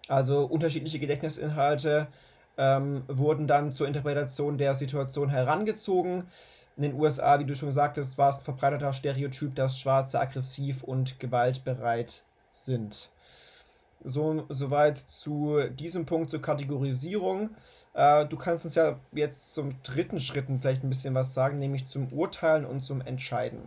Also 0.08 0.46
unterschiedliche 0.46 1.00
Gedächtnisinhalte 1.00 2.08
ähm, 2.58 3.03
wurden 3.08 3.48
dann 3.48 3.72
zur 3.72 3.88
Interpretation 3.88 4.58
der 4.58 4.75
Situation 4.75 5.29
herangezogen. 5.29 6.25
In 6.77 6.84
den 6.84 6.94
USA, 6.94 7.39
wie 7.39 7.46
du 7.46 7.56
schon 7.56 7.72
sagtest, 7.72 8.18
war 8.18 8.29
es 8.29 8.39
ein 8.39 8.44
verbreiteter 8.44 8.94
Stereotyp, 8.94 9.56
dass 9.56 9.79
Schwarze 9.79 10.20
aggressiv 10.20 10.84
und 10.84 11.20
gewaltbereit 11.20 12.24
sind. 12.51 13.10
So, 14.03 14.46
soweit 14.50 14.98
zu 14.98 15.60
diesem 15.72 16.06
Punkt 16.06 16.29
zur 16.29 16.41
Kategorisierung. 16.41 17.50
Äh, 17.94 18.25
du 18.25 18.38
kannst 18.38 18.65
uns 18.65 18.75
ja 18.75 19.00
jetzt 19.12 19.53
zum 19.53 19.82
dritten 19.84 20.20
Schritt 20.20 20.46
vielleicht 20.62 20.84
ein 20.84 20.89
bisschen 20.89 21.15
was 21.15 21.34
sagen, 21.34 21.60
nämlich 21.60 21.86
zum 21.86 22.12
Urteilen 22.13 22.65
und 22.65 22.82
zum 22.82 23.01
Entscheiden. 23.01 23.62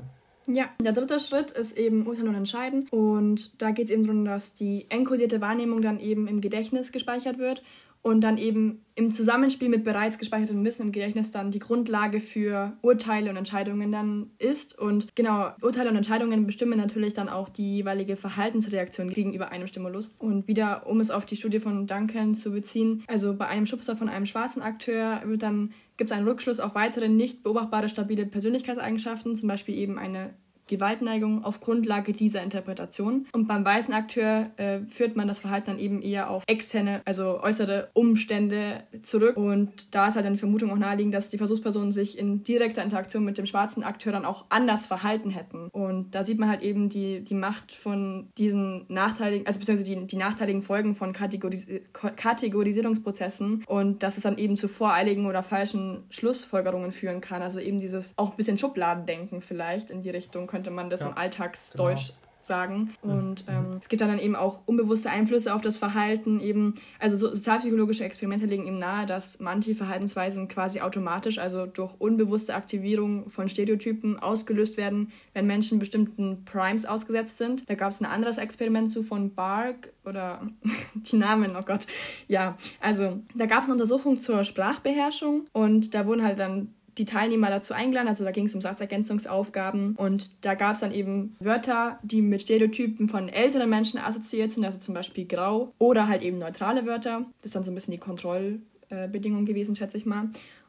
Ja, 0.49 0.71
der 0.81 0.93
dritte 0.93 1.21
Schritt 1.21 1.53
ist 1.53 1.77
eben 1.77 2.07
Urteilen 2.07 2.29
und 2.29 2.35
Entscheiden. 2.35 2.89
Und 2.91 3.63
da 3.63 3.71
geht 3.71 3.87
es 3.87 3.91
eben 3.93 4.05
darum, 4.05 4.25
dass 4.25 4.55
die 4.55 4.87
enkodierte 4.89 5.41
Wahrnehmung 5.41 5.83
dann 5.83 6.01
eben 6.01 6.27
im 6.27 6.41
Gedächtnis 6.41 6.93
gespeichert 6.93 7.39
wird. 7.39 7.63
Und 8.03 8.21
dann 8.23 8.37
eben 8.37 8.85
im 8.95 9.11
Zusammenspiel 9.11 9.69
mit 9.69 9.85
bereits 9.85 10.19
gespeichertem 10.19 10.65
Wissen 10.65 10.87
im 10.87 10.93
Gedächtnis 10.93 11.31
dann 11.31 11.51
die 11.51 11.61
Grundlage 11.61 12.21
für 12.21 12.77
Urteile 12.83 13.31
und 13.31 13.37
Entscheidungen 13.37 13.91
dann 13.91 14.31
ist. 14.39 14.79
Und 14.79 15.15
genau, 15.15 15.53
Urteile 15.63 15.91
und 15.91 15.97
Entscheidungen 15.97 16.45
bestimmen 16.45 16.79
natürlich 16.79 17.15
dann 17.15 17.29
auch 17.29 17.49
die 17.49 17.77
jeweilige 17.77 18.17
Verhaltensreaktion 18.17 19.11
gegenüber 19.11 19.51
einem 19.51 19.67
Stimulus. 19.67 20.15
Und 20.19 20.49
wieder, 20.49 20.87
um 20.87 21.01
es 21.01 21.11
auf 21.11 21.25
die 21.25 21.37
Studie 21.37 21.61
von 21.61 21.87
Duncan 21.87 22.35
zu 22.35 22.53
beziehen, 22.53 23.05
also 23.07 23.35
bei 23.35 23.47
einem 23.47 23.67
Schubser 23.67 23.97
von 23.97 24.09
einem 24.09 24.27
schwarzen 24.27 24.63
Akteur 24.63 25.23
wird 25.25 25.43
dann 25.43 25.73
gibt 25.97 26.11
es 26.11 26.17
einen 26.17 26.27
Rückschluss 26.27 26.59
auf 26.59 26.75
weitere 26.75 27.09
nicht 27.09 27.43
beobachtbare 27.43 27.89
stabile 27.89 28.27
Persönlichkeitseigenschaften, 28.27 29.37
zum 29.37 29.49
Beispiel 29.49 29.77
eben 29.77 29.99
eine 29.99 30.35
Gewaltneigung 30.69 31.45
auf 31.45 31.61
Grundlage 31.61 32.13
dieser 32.13 32.43
Interpretation. 32.43 33.27
Und 33.33 33.49
beim 33.49 33.65
weißen 33.65 33.93
Akteur 33.93 34.51
äh, 34.57 34.81
führt 34.89 35.17
man 35.17 35.29
das 35.29 35.41
Verhalten 35.41 35.73
dann 35.73 35.79
eben 35.79 36.03
eher 36.03 36.31
auf 36.31 36.45
externe, 36.47 37.03
also 37.05 37.41
äußere 37.43 37.91
Umstände 37.95 38.85
zurück. 39.03 39.37
Und 39.37 39.95
da 39.95 40.09
ist 40.09 40.17
halt 40.17 40.27
eine 40.27 40.37
Vermutung 40.37 40.71
auch 40.71 40.77
naheliegend, 40.77 41.15
dass 41.15 41.31
die 41.31 41.39
Versuchspersonen 41.39 41.93
sich 41.93 42.19
in 42.19 42.43
direkter 42.43 42.83
Interaktion 42.83 43.25
mit 43.25 43.39
dem 43.39 43.47
schwarzen 43.47 43.83
Akteur 43.83 44.13
dann 44.13 44.25
auch 44.25 44.47
anders 44.49 44.87
verhalten 44.87 45.31
hätten. 45.31 45.69
Und 45.69 46.15
da 46.15 46.25
sieht 46.25 46.39
man 46.39 46.49
halt 46.49 46.63
eben 46.63 46.89
die, 46.89 47.23
die 47.23 47.35
Macht 47.35 47.73
von 47.73 48.29
diesen 48.39 48.85
nachteiligen, 48.89 49.47
also 49.47 49.59
beziehungsweise 49.61 49.95
die, 49.95 50.07
die 50.07 50.17
nachteiligen 50.17 50.63
Folgen 50.63 50.95
von 50.95 51.13
Kategoris 51.13 51.67
Kategorisierungsprozessen 51.93 53.65
und 53.67 54.03
dass 54.03 54.17
es 54.17 54.23
dann 54.23 54.39
eben 54.39 54.57
zu 54.57 54.69
voreiligen 54.69 55.27
oder 55.27 55.43
falschen 55.43 56.05
Schlussfolgerungen 56.11 56.93
führen 56.93 57.21
kann. 57.21 57.43
Also 57.43 57.61
eben 57.61 57.79
dieses 57.79 58.15
auch 58.17 58.31
ein 58.31 58.37
bisschen 58.37 58.59
Schubladendenken 58.59 59.43
vielleicht 59.43 59.91
in 59.91 60.03
die 60.03 60.11
Richtung 60.11 60.47
könnte 60.53 60.71
man 60.71 60.91
das 60.91 61.01
ja. 61.01 61.09
im 61.09 61.17
Alltagsdeutsch 61.17 62.09
genau 62.09 62.23
sagen. 62.45 62.95
Und 63.03 63.47
mhm. 63.47 63.55
ähm, 63.55 63.77
es 63.81 63.89
gibt 63.89 64.01
dann 64.03 64.19
eben 64.19 64.37
auch 64.37 64.61
unbewusste 64.67 65.11
Einflüsse 65.11 65.55
auf 65.55 65.63
das 65.63 65.79
Verhalten. 65.79 66.41
Eben, 66.41 66.75
also 66.99 67.17
so, 67.17 67.29
sozialpsychologische 67.35 68.05
Experimente 68.05 68.47
legen 68.47 68.67
eben 68.67 68.79
nahe, 68.79 69.07
dass 69.07 69.41
manche 69.41 69.75
Verhaltensweisen 69.75 70.49
quasi 70.49 70.81
automatisch, 70.81 71.39
also 71.39 71.67
durch 71.67 71.95
unbewusste 71.99 72.55
Aktivierung 72.55 73.31
von 73.31 73.49
Stereotypen 73.49 74.19
ausgelöst 74.19 74.77
werden, 74.77 75.13
wenn 75.33 75.47
Menschen 75.47 75.79
bestimmten 75.79 76.45
Primes 76.45 76.85
ausgesetzt 76.85 77.39
sind. 77.39 77.69
Da 77.69 77.75
gab 77.75 77.91
es 77.91 78.01
ein 78.01 78.07
anderes 78.07 78.39
Experiment 78.39 78.93
zu 78.93 79.03
von 79.03 79.35
Bark 79.35 79.93
oder 80.05 80.47
die 80.95 81.17
Namen, 81.17 81.53
oh 81.57 81.65
Gott. 81.65 81.87
Ja, 82.29 82.57
also 82.81 83.21
da 83.35 83.47
gab 83.47 83.61
es 83.61 83.65
eine 83.65 83.75
Untersuchung 83.75 84.21
zur 84.21 84.45
Sprachbeherrschung 84.45 85.45
und 85.53 85.95
da 85.95 86.07
wurden 86.07 86.23
halt 86.23 86.39
dann 86.39 86.75
die 86.99 87.05
Teilnehmer 87.05 87.49
dazu 87.49 87.75
eingeladen. 87.75 88.09
Also 88.09 88.25
da 88.25 88.31
ging 88.31 88.47
es 88.47 88.55
um 88.55 88.61
Satzergänzungsaufgaben 88.61 89.97
und 89.97 90.45
da 90.45 90.55
gab 90.55 90.75
es 90.75 90.81
dann 90.81 90.93
eben 90.93 91.37
Wörter, 91.41 91.99
die 92.03 92.23
mit 92.23 92.43
Stereotypen 92.43 93.09
von 93.09 93.29
älteren 93.29 93.71
Menschen 93.71 93.99
assoziiert 93.99 94.53
sind, 94.53 94.65
also 94.65 94.79
zum 94.79 94.95
Beispiel 94.95 95.27
grau 95.27 95.73
oder 95.79 96.09
halt 96.09 96.23
eben 96.23 96.39
neutrale 96.39 96.87
Wörter. 96.87 97.25
Das 97.41 97.47
ist 97.47 97.57
dann 97.57 97.65
so 97.65 97.71
ein 97.71 97.75
bisschen 97.75 97.93
die 97.93 97.99
Kontrollbedingung 97.99 99.45
gewesen, 99.45 99.77
schätze 99.77 99.97
ich 99.97 100.07
mal. 100.07 100.29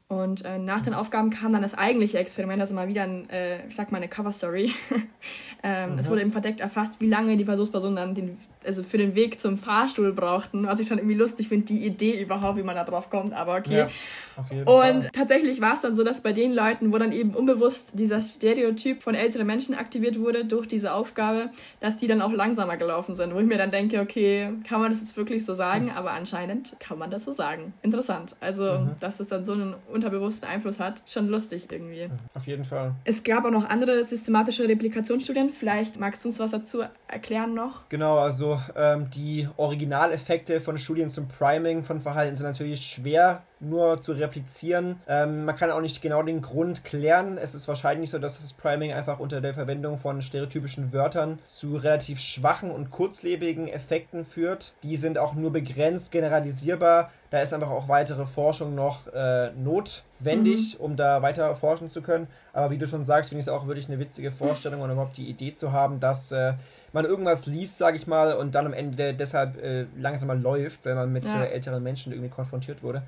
Und 0.09 0.45
äh, 0.45 0.59
nach 0.59 0.81
den 0.81 0.93
Aufgaben 0.93 1.29
kam 1.29 1.53
dann 1.53 1.61
das 1.61 1.73
eigentliche 1.73 2.19
Experiment, 2.19 2.61
also 2.61 2.75
mal 2.75 2.87
wieder 2.87 3.03
ein, 3.03 3.29
äh, 3.29 3.65
ich 3.67 3.75
sag 3.75 3.91
mal 3.91 3.97
eine 3.97 4.07
Cover-Story. 4.07 4.71
ähm, 5.63 5.93
mhm. 5.93 5.97
Es 5.97 6.09
wurde 6.09 6.21
eben 6.21 6.31
verdeckt 6.31 6.59
erfasst, 6.59 6.99
wie 7.01 7.07
lange 7.07 7.35
die 7.37 7.45
Versuchspersonen 7.45 7.95
dann 7.95 8.15
den, 8.15 8.37
also 8.65 8.84
für 8.84 8.98
den 8.98 9.15
Weg 9.15 9.39
zum 9.39 9.58
Fahrstuhl 9.58 10.13
brauchten, 10.13 10.65
was 10.67 10.79
ich 10.79 10.88
schon 10.88 10.98
irgendwie 10.98 11.15
lustig 11.15 11.48
finde, 11.48 11.65
die 11.65 11.86
Idee 11.86 12.22
überhaupt, 12.22 12.58
wie 12.58 12.63
man 12.63 12.75
da 12.75 12.84
drauf 12.84 13.10
kommt, 13.10 13.34
aber 13.34 13.55
okay. 13.55 13.88
Ja, 14.36 14.63
Und 14.65 15.03
Fall. 15.03 15.10
tatsächlich 15.13 15.62
war 15.62 15.74
es 15.74 15.82
dann 15.82 15.96
so, 15.96 16.03
dass 16.03 16.22
bei 16.22 16.34
den 16.34 16.53
Leuten, 16.53 16.91
wo 16.93 16.98
dann 16.98 17.12
eben 17.12 17.36
unbewusst 17.36 17.91
dieser 17.93 18.22
Stereotyp 18.22 19.01
von 19.01 19.15
älteren 19.15 19.48
Menschen 19.48 19.75
aktiviert 19.75 20.20
wurde 20.20 20.46
durch 20.46 20.67
diese 20.67 20.93
Aufgabe, 20.93 21.50
dass 21.79 21.98
die 21.98 22.08
dann 22.08 22.22
auch 22.22 22.32
langsamer 22.32 22.77
gelaufen 22.77 23.15
sind, 23.15 23.34
wo 23.34 23.39
ich 23.39 23.46
mir 23.46 23.58
dann 23.58 23.72
denke, 23.72 24.00
okay, 24.00 24.50
kann 24.67 24.82
man 24.82 24.91
das 24.91 25.00
jetzt 25.00 25.15
wirklich 25.17 25.46
so 25.46 25.53
sagen? 25.53 25.91
Aber 25.96 26.12
anscheinend 26.12 26.75
kann 26.79 26.98
man 26.98 27.12
das 27.12 27.25
so 27.25 27.32
sagen. 27.32 27.74
Interessant. 27.82 28.36
Also, 28.39 28.63
mhm. 28.63 28.91
dass 29.00 29.20
es 29.20 29.29
dann 29.29 29.46
so 29.46 29.53
einen 29.53 29.75
unterbewussten 29.91 30.48
Einfluss 30.48 30.79
hat. 30.79 31.03
Schon 31.05 31.27
lustig 31.27 31.67
irgendwie. 31.72 32.10
Auf 32.34 32.48
jeden 32.48 32.65
Fall. 32.65 32.93
Es 33.03 33.24
gab 33.24 33.45
auch 33.45 33.52
noch 33.52 33.69
andere 33.69 34.04
systematische 34.04 34.67
Replikationsstudien. 34.67 35.49
Vielleicht 35.49 35.99
magst 35.99 36.23
du 36.23 36.30
uns 36.30 36.39
was 36.39 36.52
dazu 36.52 36.84
erklären 37.08 37.54
noch? 37.54 37.88
Genau, 37.89 38.17
also 38.17 38.52
ähm, 38.75 39.09
die 39.09 39.47
Originaleffekte 39.57 40.61
von 40.61 40.77
Studien 40.77 41.09
zum 41.09 41.27
Priming 41.27 41.83
von 41.83 42.01
Verhalten 42.01 42.35
sind 42.35 42.45
natürlich 42.45 42.85
schwer 42.85 43.43
nur 43.63 44.02
zu 44.02 44.13
replizieren. 44.13 44.99
Ähm, 45.08 45.45
man 45.45 45.56
kann 45.56 45.71
auch 45.71 45.82
nicht 45.82 46.02
genau 46.02 46.23
den 46.23 46.41
Grund 46.41 46.84
klären. 46.84 47.38
Es 47.38 47.54
ist 47.54 47.67
wahrscheinlich 47.67 48.10
so, 48.10 48.19
dass 48.19 48.41
das 48.41 48.54
Priming 48.54 48.93
einfach 48.93 49.19
unter 49.19 49.41
der 49.41 49.54
Verwendung 49.54 49.97
von 49.97 50.21
stereotypischen 50.21 50.93
Wörtern 50.93 51.39
zu 51.47 51.78
relativ 51.78 52.19
schwachen 52.19 52.71
und 52.71 52.91
kurzlebigen 52.91 53.67
Effekten 53.67 54.26
führt. 54.26 54.73
Die 54.84 54.97
sind 54.97 55.17
auch 55.17 55.34
nur 55.34 55.52
begrenzt 55.52 56.12
generalisierbar. 56.12 57.12
Da 57.30 57.41
ist 57.41 57.52
einfach 57.52 57.71
auch 57.71 57.88
weitere 57.88 58.28
Forschung 58.28 58.76
noch 58.76 59.08
äh, 59.08 59.49
notwendig, 59.54 60.78
mhm. 60.78 60.86
um 60.86 60.95
da 60.95 61.23
weiter 61.23 61.56
forschen 61.56 61.89
zu 61.89 62.04
können. 62.04 62.28
Aber 62.54 62.69
wie 62.69 62.78
du 62.78 62.88
schon 62.88 63.04
sagst, 63.04 63.30
finde 63.30 63.39
ich 63.39 63.47
es 63.47 63.49
auch 63.52 63.65
wirklich 63.65 63.88
eine 63.88 63.97
witzige 63.97 64.32
Vorstellung 64.32 64.82
und 64.82 64.91
überhaupt 64.91 65.17
die 65.17 65.28
Idee 65.28 65.52
zu 65.52 65.71
haben, 65.71 65.99
dass 65.99 66.32
äh, 66.32 66.54
man 66.91 67.06
irgendwas 67.06 67.47
liest, 67.47 67.78
sage 67.78 67.97
ich 67.97 68.06
mal, 68.06 68.34
und 68.34 68.54
dann 68.54 68.67
am 68.67 68.73
Ende 68.73 69.15
deshalb 69.15 69.58
äh, 69.58 69.88
langsamer 69.97 70.36
läuft, 70.36 70.86
wenn 70.86 70.95
man 70.95 71.12
mit 71.12 71.26
ja. 71.26 71.43
älteren 71.43 71.82
Menschen 71.82 72.13
irgendwie 72.13 72.30
konfrontiert 72.30 72.84
wurde. 72.84 73.02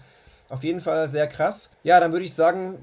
Auf 0.49 0.63
jeden 0.63 0.81
Fall 0.81 1.07
sehr 1.07 1.27
krass. 1.27 1.69
Ja, 1.83 1.99
dann 1.99 2.11
würde 2.11 2.25
ich 2.25 2.33
sagen, 2.33 2.77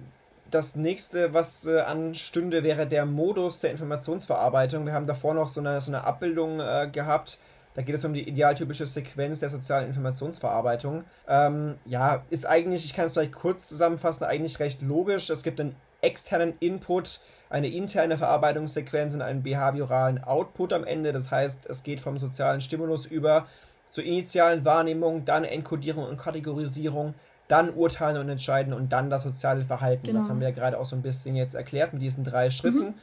das 0.51 0.77
nächste, 0.77 1.33
was 1.33 1.66
äh, 1.66 1.81
anstünde, 1.81 2.62
wäre 2.62 2.87
der 2.87 3.07
Modus 3.07 3.61
der 3.61 3.70
Informationsverarbeitung. 3.70 4.85
Wir 4.87 4.92
haben 4.92 5.07
davor 5.07 5.35
noch 5.35 5.48
so 5.48 5.61
eine, 5.61 5.81
so 5.81 5.90
eine 5.90 6.05
Abbildung 6.05 6.61
äh, 6.61 6.88
gehabt. 6.92 7.38
Da 7.75 7.81
geht 7.81 7.94
es 7.94 8.05
um 8.05 8.12
die 8.12 8.29
idealtypische 8.29 8.87
Sequenz 8.87 9.40
der 9.40 9.48
sozialen 9.48 9.87
Informationsverarbeitung. 9.87 11.05
Ähm, 11.27 11.77
ja, 11.87 12.22
ist 12.29 12.46
eigentlich, 12.46 12.85
ich 12.85 12.92
kann 12.92 13.07
es 13.07 13.14
vielleicht 13.14 13.33
kurz 13.33 13.68
zusammenfassen, 13.68 14.25
eigentlich 14.25 14.61
recht 14.61 14.83
logisch. 14.83 15.31
Es 15.31 15.42
gibt 15.42 15.59
einen 15.59 15.75
externen 16.03 16.55
Input, 16.61 17.20
eine 17.48 17.68
interne 17.68 18.18
Verarbeitungssequenz 18.18 19.14
und 19.14 19.22
einen 19.22 19.42
behavioralen 19.42 20.22
Output 20.22 20.75
am 20.75 20.85
Ende. 20.85 21.12
Das 21.12 21.31
heißt, 21.31 21.66
es 21.66 21.83
geht 21.83 22.01
vom 22.01 22.18
sozialen 22.18 22.61
Stimulus 22.61 23.07
über 23.07 23.46
zur 23.90 24.05
initialen 24.05 24.64
Wahrnehmung, 24.64 25.25
dann 25.25 25.44
Enkodierung 25.44 26.07
und 26.07 26.18
Kategorisierung, 26.18 27.14
dann 27.53 27.75
urteilen 27.75 28.17
und 28.17 28.31
entscheiden 28.31 28.73
und 28.73 28.93
dann 28.93 29.11
das 29.11 29.25
soziale 29.25 29.67
Verhalten. 29.67 30.07
Genau. 30.07 30.21
Das 30.21 30.31
haben 30.31 30.41
wir 30.41 30.49
ja 30.49 30.55
gerade 30.55 30.79
auch 30.79 30.87
so 30.87 30.97
ein 30.97 31.03
bisschen 31.03 31.37
jetzt 31.37 31.55
erklärt 31.55 31.93
mit 31.93 32.01
diesen 32.01 32.25
drei 32.25 32.51
Schritten. 32.51 32.95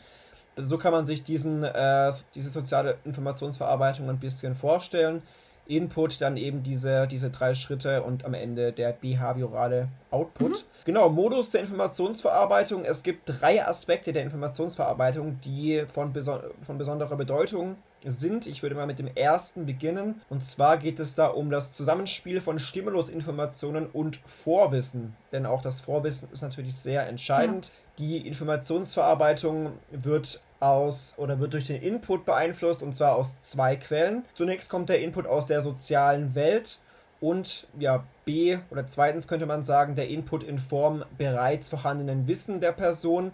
Mhm. 0.56 0.66
So 0.66 0.80
kann 0.80 0.92
man 0.92 1.06
sich 1.06 1.24
diesen, 1.24 1.64
äh, 1.64 2.12
diese 2.34 2.50
soziale 2.50 2.98
Informationsverarbeitung 3.06 4.10
ein 4.10 4.20
bisschen 4.20 4.56
vorstellen. 4.56 5.22
Input, 5.68 6.20
dann 6.20 6.36
eben 6.36 6.64
diese, 6.64 7.06
diese 7.06 7.30
drei 7.30 7.54
Schritte 7.54 8.02
und 8.02 8.26
am 8.26 8.34
Ende 8.34 8.74
der 8.74 8.92
behaviorale 8.92 9.88
Output. 10.10 10.52
Mhm. 10.52 10.56
Genau, 10.86 11.10
Modus 11.10 11.52
der 11.52 11.62
Informationsverarbeitung. 11.62 12.86
Es 12.86 13.04
gibt 13.04 13.22
drei 13.28 13.64
Aspekte 13.64 14.12
der 14.14 14.24
Informationsverarbeitung, 14.24 15.40
die 15.42 15.84
von, 15.94 16.12
beso 16.12 16.40
von 16.66 16.80
besonderer 16.80 17.16
Bedeutung 17.16 17.76
sind. 18.04 18.48
Ich 18.48 18.64
würde 18.64 18.76
mal 18.76 18.88
mit 18.88 19.00
dem 19.00 19.08
ersten 19.08 19.66
beginnen. 19.66 20.22
Und 20.30 20.44
zwar 20.44 20.78
geht 20.78 21.00
es 21.00 21.16
da 21.16 21.28
um 21.28 21.50
das 21.50 21.74
Zusammenspiel 21.74 22.42
von 22.42 22.60
Stimulusinformationen 22.60 23.88
und 23.88 24.20
Vorwissen. 24.44 25.16
Denn 25.32 25.46
auch 25.46 25.62
das 25.62 25.82
Vorwissen 25.82 26.30
ist 26.32 26.42
natürlich 26.42 26.76
sehr 26.76 27.08
entscheidend. 27.08 27.68
Ja. 27.68 27.74
Die 28.06 28.28
Informationsverarbeitung 28.28 29.74
wird 29.92 30.42
aus 30.60 31.14
oder 31.18 31.40
wird 31.40 31.54
durch 31.54 31.68
den 31.68 31.82
Input 31.82 32.26
beeinflusst 32.26 32.82
und 32.82 32.96
zwar 32.96 33.16
aus 33.16 33.42
zwei 33.42 33.76
Quellen. 33.76 34.24
Zunächst 34.34 34.70
kommt 34.70 34.90
der 34.90 35.02
Input 35.02 35.26
aus 35.26 35.48
der 35.48 35.62
sozialen 35.62 36.36
Welt 36.36 36.80
und 37.22 37.68
ja, 37.78 38.04
B 38.26 38.58
oder 38.70 38.88
zweitens 38.88 39.28
könnte 39.28 39.46
man 39.46 39.64
sagen, 39.64 39.96
der 39.96 40.08
Input 40.08 40.44
in 40.44 40.60
Form 40.60 41.04
bereits 41.18 41.70
vorhandenen 41.70 42.28
Wissen 42.28 42.62
der 42.62 42.72
Person. 42.72 43.32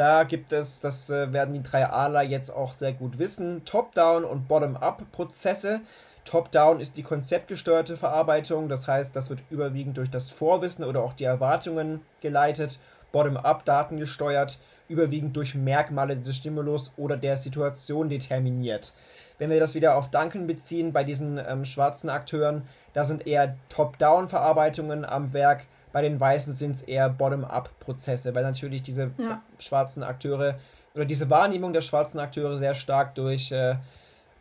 Da 0.00 0.24
gibt 0.24 0.54
es, 0.54 0.80
das 0.80 1.10
äh, 1.10 1.30
werden 1.30 1.52
die 1.52 1.62
drei 1.62 1.84
Aler 1.84 2.22
jetzt 2.22 2.48
auch 2.48 2.72
sehr 2.72 2.94
gut 2.94 3.18
wissen, 3.18 3.66
Top-Down 3.66 4.24
und 4.24 4.48
Bottom-Up-Prozesse. 4.48 5.82
Top-Down 6.24 6.80
ist 6.80 6.96
die 6.96 7.02
konzeptgesteuerte 7.02 7.98
Verarbeitung, 7.98 8.70
das 8.70 8.88
heißt, 8.88 9.14
das 9.14 9.28
wird 9.28 9.42
überwiegend 9.50 9.98
durch 9.98 10.08
das 10.08 10.30
Vorwissen 10.30 10.86
oder 10.86 11.02
auch 11.02 11.12
die 11.12 11.24
Erwartungen 11.24 12.00
geleitet. 12.22 12.78
Bottom-up 13.12 13.66
Daten 13.66 13.98
gesteuert, 13.98 14.58
überwiegend 14.88 15.36
durch 15.36 15.54
Merkmale 15.54 16.16
des 16.16 16.34
Stimulus 16.34 16.92
oder 16.96 17.18
der 17.18 17.36
Situation 17.36 18.08
determiniert. 18.08 18.94
Wenn 19.36 19.50
wir 19.50 19.60
das 19.60 19.74
wieder 19.74 19.96
auf 19.96 20.10
Duncan 20.10 20.46
beziehen, 20.46 20.94
bei 20.94 21.04
diesen 21.04 21.38
ähm, 21.46 21.66
schwarzen 21.66 22.08
Akteuren, 22.08 22.62
da 22.94 23.04
sind 23.04 23.26
eher 23.26 23.56
Top-Down-Verarbeitungen 23.68 25.04
am 25.04 25.34
Werk, 25.34 25.66
bei 25.92 26.02
den 26.02 26.20
Weißen 26.20 26.52
sind 26.52 26.72
es 26.72 26.82
eher 26.82 27.08
Bottom-up-Prozesse, 27.08 28.34
weil 28.34 28.42
natürlich 28.42 28.82
diese 28.82 29.10
ja. 29.18 29.42
schwarzen 29.58 30.02
Akteure 30.02 30.56
oder 30.94 31.04
diese 31.04 31.30
Wahrnehmung 31.30 31.72
der 31.72 31.82
schwarzen 31.82 32.18
Akteure 32.18 32.56
sehr 32.56 32.74
stark 32.74 33.14
durch, 33.14 33.52
äh, 33.52 33.76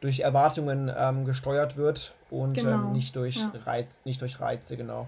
durch 0.01 0.21
Erwartungen 0.21 0.91
ähm, 0.95 1.25
gesteuert 1.25 1.77
wird 1.77 2.15
und 2.29 2.57
ähm, 2.57 2.63
genau. 2.63 2.77
ähm, 2.77 2.91
nicht, 2.91 3.15
durch 3.15 3.37
ja. 3.37 3.51
Reiz, 3.65 4.01
nicht 4.05 4.21
durch 4.21 4.39
Reize, 4.39 4.77
genau. 4.77 5.07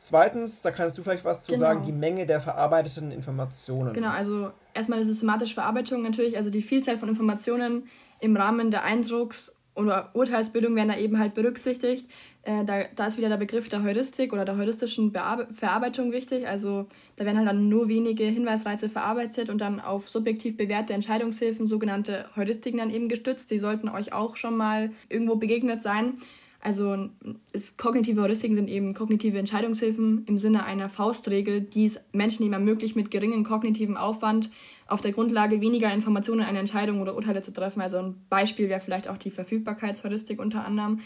Zweitens, 0.00 0.62
da 0.62 0.70
kannst 0.70 0.96
du 0.96 1.02
vielleicht 1.02 1.24
was 1.24 1.42
zu 1.42 1.52
genau. 1.52 1.60
sagen, 1.60 1.82
die 1.82 1.92
Menge 1.92 2.24
der 2.24 2.40
verarbeiteten 2.40 3.10
Informationen. 3.10 3.92
Genau, 3.92 4.10
also 4.10 4.52
erstmal 4.72 4.98
eine 4.98 5.06
systematische 5.06 5.54
Verarbeitung 5.54 6.02
natürlich, 6.02 6.36
also 6.36 6.50
die 6.50 6.62
Vielzahl 6.62 6.98
von 6.98 7.08
Informationen 7.08 7.88
im 8.20 8.36
Rahmen 8.36 8.70
der 8.70 8.84
Eindrucks- 8.84 9.57
oder 9.78 10.10
Urteilsbildung 10.14 10.74
werden 10.76 10.88
da 10.88 10.98
eben 10.98 11.18
halt 11.18 11.34
berücksichtigt. 11.34 12.06
Äh, 12.42 12.64
da, 12.64 12.84
da 12.96 13.06
ist 13.06 13.18
wieder 13.18 13.28
der 13.28 13.36
Begriff 13.36 13.68
der 13.68 13.82
Heuristik 13.82 14.32
oder 14.32 14.44
der 14.44 14.56
heuristischen 14.56 15.12
Bearbe 15.12 15.46
Verarbeitung 15.52 16.12
wichtig. 16.12 16.48
Also 16.48 16.86
da 17.16 17.24
werden 17.24 17.38
halt 17.38 17.48
dann 17.48 17.68
nur 17.68 17.88
wenige 17.88 18.24
Hinweisreize 18.24 18.88
verarbeitet 18.88 19.50
und 19.50 19.60
dann 19.60 19.80
auf 19.80 20.08
subjektiv 20.08 20.56
bewährte 20.56 20.94
Entscheidungshilfen, 20.94 21.66
sogenannte 21.66 22.26
Heuristiken, 22.36 22.78
dann 22.78 22.90
eben 22.90 23.08
gestützt. 23.08 23.50
Die 23.50 23.58
sollten 23.58 23.88
euch 23.88 24.12
auch 24.12 24.36
schon 24.36 24.56
mal 24.56 24.90
irgendwo 25.08 25.36
begegnet 25.36 25.82
sein. 25.82 26.14
Also 26.60 27.08
ist, 27.52 27.78
kognitive 27.78 28.20
Heuristiken 28.20 28.56
sind 28.56 28.68
eben 28.68 28.92
kognitive 28.92 29.38
Entscheidungshilfen 29.38 30.24
im 30.26 30.38
Sinne 30.38 30.64
einer 30.64 30.88
Faustregel, 30.88 31.60
die 31.60 31.86
es 31.86 32.00
Menschen 32.12 32.44
eben 32.44 32.52
ermöglicht, 32.52 32.96
mit 32.96 33.12
geringem 33.12 33.44
kognitiven 33.44 33.96
Aufwand 33.96 34.50
auf 34.88 35.00
der 35.00 35.12
Grundlage 35.12 35.60
weniger 35.60 35.92
Informationen 35.92 36.40
eine 36.42 36.58
Entscheidung 36.58 37.00
oder 37.00 37.14
Urteile 37.14 37.42
zu 37.42 37.52
treffen. 37.52 37.80
Also 37.80 37.98
ein 37.98 38.26
Beispiel 38.28 38.68
wäre 38.68 38.80
vielleicht 38.80 39.08
auch 39.08 39.18
die 39.18 39.30
Verfügbarkeitsheuristik 39.30 40.40
unter 40.40 40.64
anderem. 40.64 41.00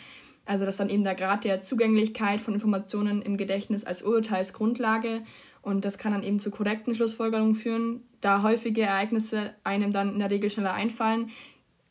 Also 0.44 0.64
dass 0.64 0.76
dann 0.76 0.88
eben 0.88 1.04
der 1.04 1.14
Grad 1.14 1.44
der 1.44 1.62
Zugänglichkeit 1.62 2.40
von 2.40 2.54
Informationen 2.54 3.22
im 3.22 3.36
Gedächtnis 3.36 3.84
als 3.84 4.02
Urteilsgrundlage 4.02 5.22
und 5.62 5.84
das 5.84 5.96
kann 5.96 6.12
dann 6.12 6.24
eben 6.24 6.40
zu 6.40 6.50
korrekten 6.50 6.94
Schlussfolgerungen 6.94 7.54
führen, 7.54 8.02
da 8.20 8.42
häufige 8.42 8.82
Ereignisse 8.82 9.54
einem 9.62 9.92
dann 9.92 10.12
in 10.12 10.18
der 10.18 10.30
Regel 10.30 10.50
schneller 10.50 10.74
einfallen, 10.74 11.30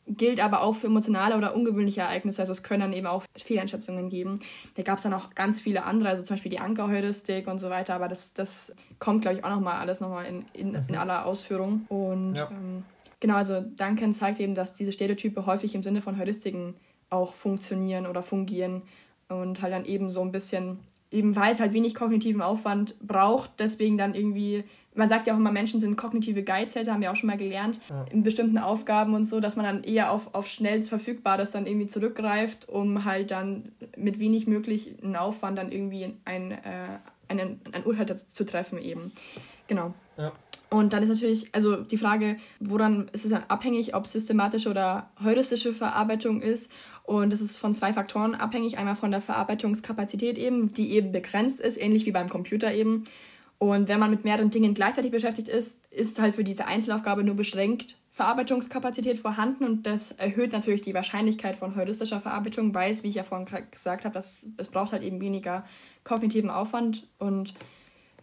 gilt 0.06 0.40
aber 0.40 0.62
auch 0.62 0.74
für 0.74 0.88
emotionale 0.88 1.36
oder 1.36 1.54
ungewöhnliche 1.54 2.00
Ereignisse. 2.00 2.42
Also 2.42 2.52
es 2.52 2.62
können 2.62 2.80
dann 2.80 2.92
eben 2.92 3.06
auch 3.06 3.24
Fehleinschätzungen 3.36 4.08
geben. 4.08 4.40
Da 4.74 4.82
gab 4.82 4.98
es 4.98 5.04
dann 5.04 5.14
auch 5.14 5.34
ganz 5.34 5.60
viele 5.60 5.84
andere, 5.84 6.10
also 6.10 6.22
zum 6.22 6.34
Beispiel 6.34 6.50
die 6.50 6.58
Ankerheuristik 6.58 7.46
und 7.46 7.58
so 7.58 7.70
weiter. 7.70 7.94
Aber 7.94 8.08
das, 8.08 8.34
das 8.34 8.74
kommt, 8.98 9.22
glaube 9.22 9.38
ich, 9.38 9.44
auch 9.44 9.50
nochmal 9.50 9.78
alles 9.78 10.00
nochmal 10.00 10.26
in, 10.26 10.44
in, 10.52 10.74
in 10.74 10.86
mhm. 10.88 10.98
aller 10.98 11.24
Ausführung. 11.24 11.86
Und 11.88 12.34
ja. 12.34 12.48
ähm, 12.50 12.84
genau, 13.20 13.36
also 13.36 13.60
Duncan 13.60 14.12
zeigt 14.12 14.40
eben, 14.40 14.54
dass 14.54 14.74
diese 14.74 14.92
Stereotype 14.92 15.46
häufig 15.46 15.74
im 15.74 15.82
Sinne 15.82 16.02
von 16.02 16.18
Heuristiken 16.18 16.74
auch 17.08 17.34
funktionieren 17.34 18.06
oder 18.06 18.22
fungieren 18.22 18.82
und 19.28 19.62
halt 19.62 19.72
dann 19.72 19.84
eben 19.84 20.08
so 20.08 20.22
ein 20.22 20.32
bisschen 20.32 20.80
eben 21.12 21.36
weil 21.36 21.52
es 21.52 21.60
halt 21.60 21.72
wenig 21.72 21.94
kognitiven 21.94 22.42
Aufwand 22.42 22.96
braucht, 23.00 23.50
deswegen 23.58 23.98
dann 23.98 24.14
irgendwie, 24.14 24.64
man 24.94 25.08
sagt 25.08 25.26
ja 25.26 25.34
auch 25.34 25.38
immer, 25.38 25.52
Menschen 25.52 25.80
sind 25.80 25.96
kognitive 25.96 26.42
Geizhälter, 26.42 26.92
haben 26.92 27.02
wir 27.02 27.12
auch 27.12 27.16
schon 27.16 27.28
mal 27.28 27.36
gelernt, 27.36 27.80
ja. 27.88 28.04
in 28.10 28.22
bestimmten 28.22 28.58
Aufgaben 28.58 29.14
und 29.14 29.24
so, 29.24 29.40
dass 29.40 29.56
man 29.56 29.64
dann 29.64 29.84
eher 29.84 30.10
auf, 30.10 30.34
auf 30.34 30.46
schnell 30.46 30.82
verfügbares 30.82 31.50
dann 31.50 31.66
irgendwie 31.66 31.86
zurückgreift, 31.86 32.68
um 32.68 33.04
halt 33.04 33.30
dann 33.30 33.72
mit 33.96 34.18
wenig 34.18 34.46
möglichen 34.46 35.14
Aufwand 35.16 35.58
dann 35.58 35.70
irgendwie 35.70 36.14
ein, 36.24 36.52
äh, 36.52 36.56
einen, 37.28 37.60
ein 37.72 37.84
Urteil 37.84 38.16
zu 38.16 38.44
treffen 38.44 38.78
eben. 38.78 39.12
Genau. 39.68 39.94
Ja. 40.16 40.32
Und 40.72 40.94
dann 40.94 41.02
ist 41.02 41.10
natürlich, 41.10 41.54
also 41.54 41.76
die 41.76 41.98
Frage, 41.98 42.38
woran 42.58 43.10
ist 43.12 43.26
es 43.26 43.30
dann 43.30 43.44
abhängig, 43.48 43.94
ob 43.94 44.06
systematische 44.06 44.70
oder 44.70 45.10
heuristische 45.22 45.74
Verarbeitung 45.74 46.40
ist. 46.40 46.72
Und 47.02 47.30
das 47.30 47.42
ist 47.42 47.58
von 47.58 47.74
zwei 47.74 47.92
Faktoren 47.92 48.34
abhängig. 48.34 48.78
Einmal 48.78 48.96
von 48.96 49.10
der 49.10 49.20
Verarbeitungskapazität 49.20 50.38
eben, 50.38 50.72
die 50.72 50.92
eben 50.92 51.12
begrenzt 51.12 51.60
ist, 51.60 51.76
ähnlich 51.76 52.06
wie 52.06 52.10
beim 52.10 52.30
Computer 52.30 52.72
eben. 52.72 53.04
Und 53.58 53.88
wenn 53.88 54.00
man 54.00 54.10
mit 54.10 54.24
mehreren 54.24 54.48
Dingen 54.48 54.72
gleichzeitig 54.72 55.10
beschäftigt 55.10 55.48
ist, 55.48 55.78
ist 55.90 56.18
halt 56.18 56.36
für 56.36 56.42
diese 56.42 56.66
Einzelaufgabe 56.66 57.22
nur 57.22 57.36
beschränkt 57.36 57.98
Verarbeitungskapazität 58.12 59.18
vorhanden 59.18 59.64
und 59.64 59.86
das 59.86 60.12
erhöht 60.12 60.52
natürlich 60.52 60.80
die 60.80 60.94
Wahrscheinlichkeit 60.94 61.56
von 61.56 61.76
heuristischer 61.76 62.20
Verarbeitung, 62.20 62.74
weil 62.74 62.90
es, 62.90 63.02
wie 63.02 63.08
ich 63.08 63.14
ja 63.14 63.24
vorhin 63.24 63.46
gesagt 63.70 64.04
habe, 64.04 64.18
es 64.18 64.68
braucht 64.70 64.92
halt 64.92 65.02
eben 65.02 65.20
weniger 65.20 65.64
kognitiven 66.04 66.50
Aufwand 66.50 67.06
und 67.18 67.54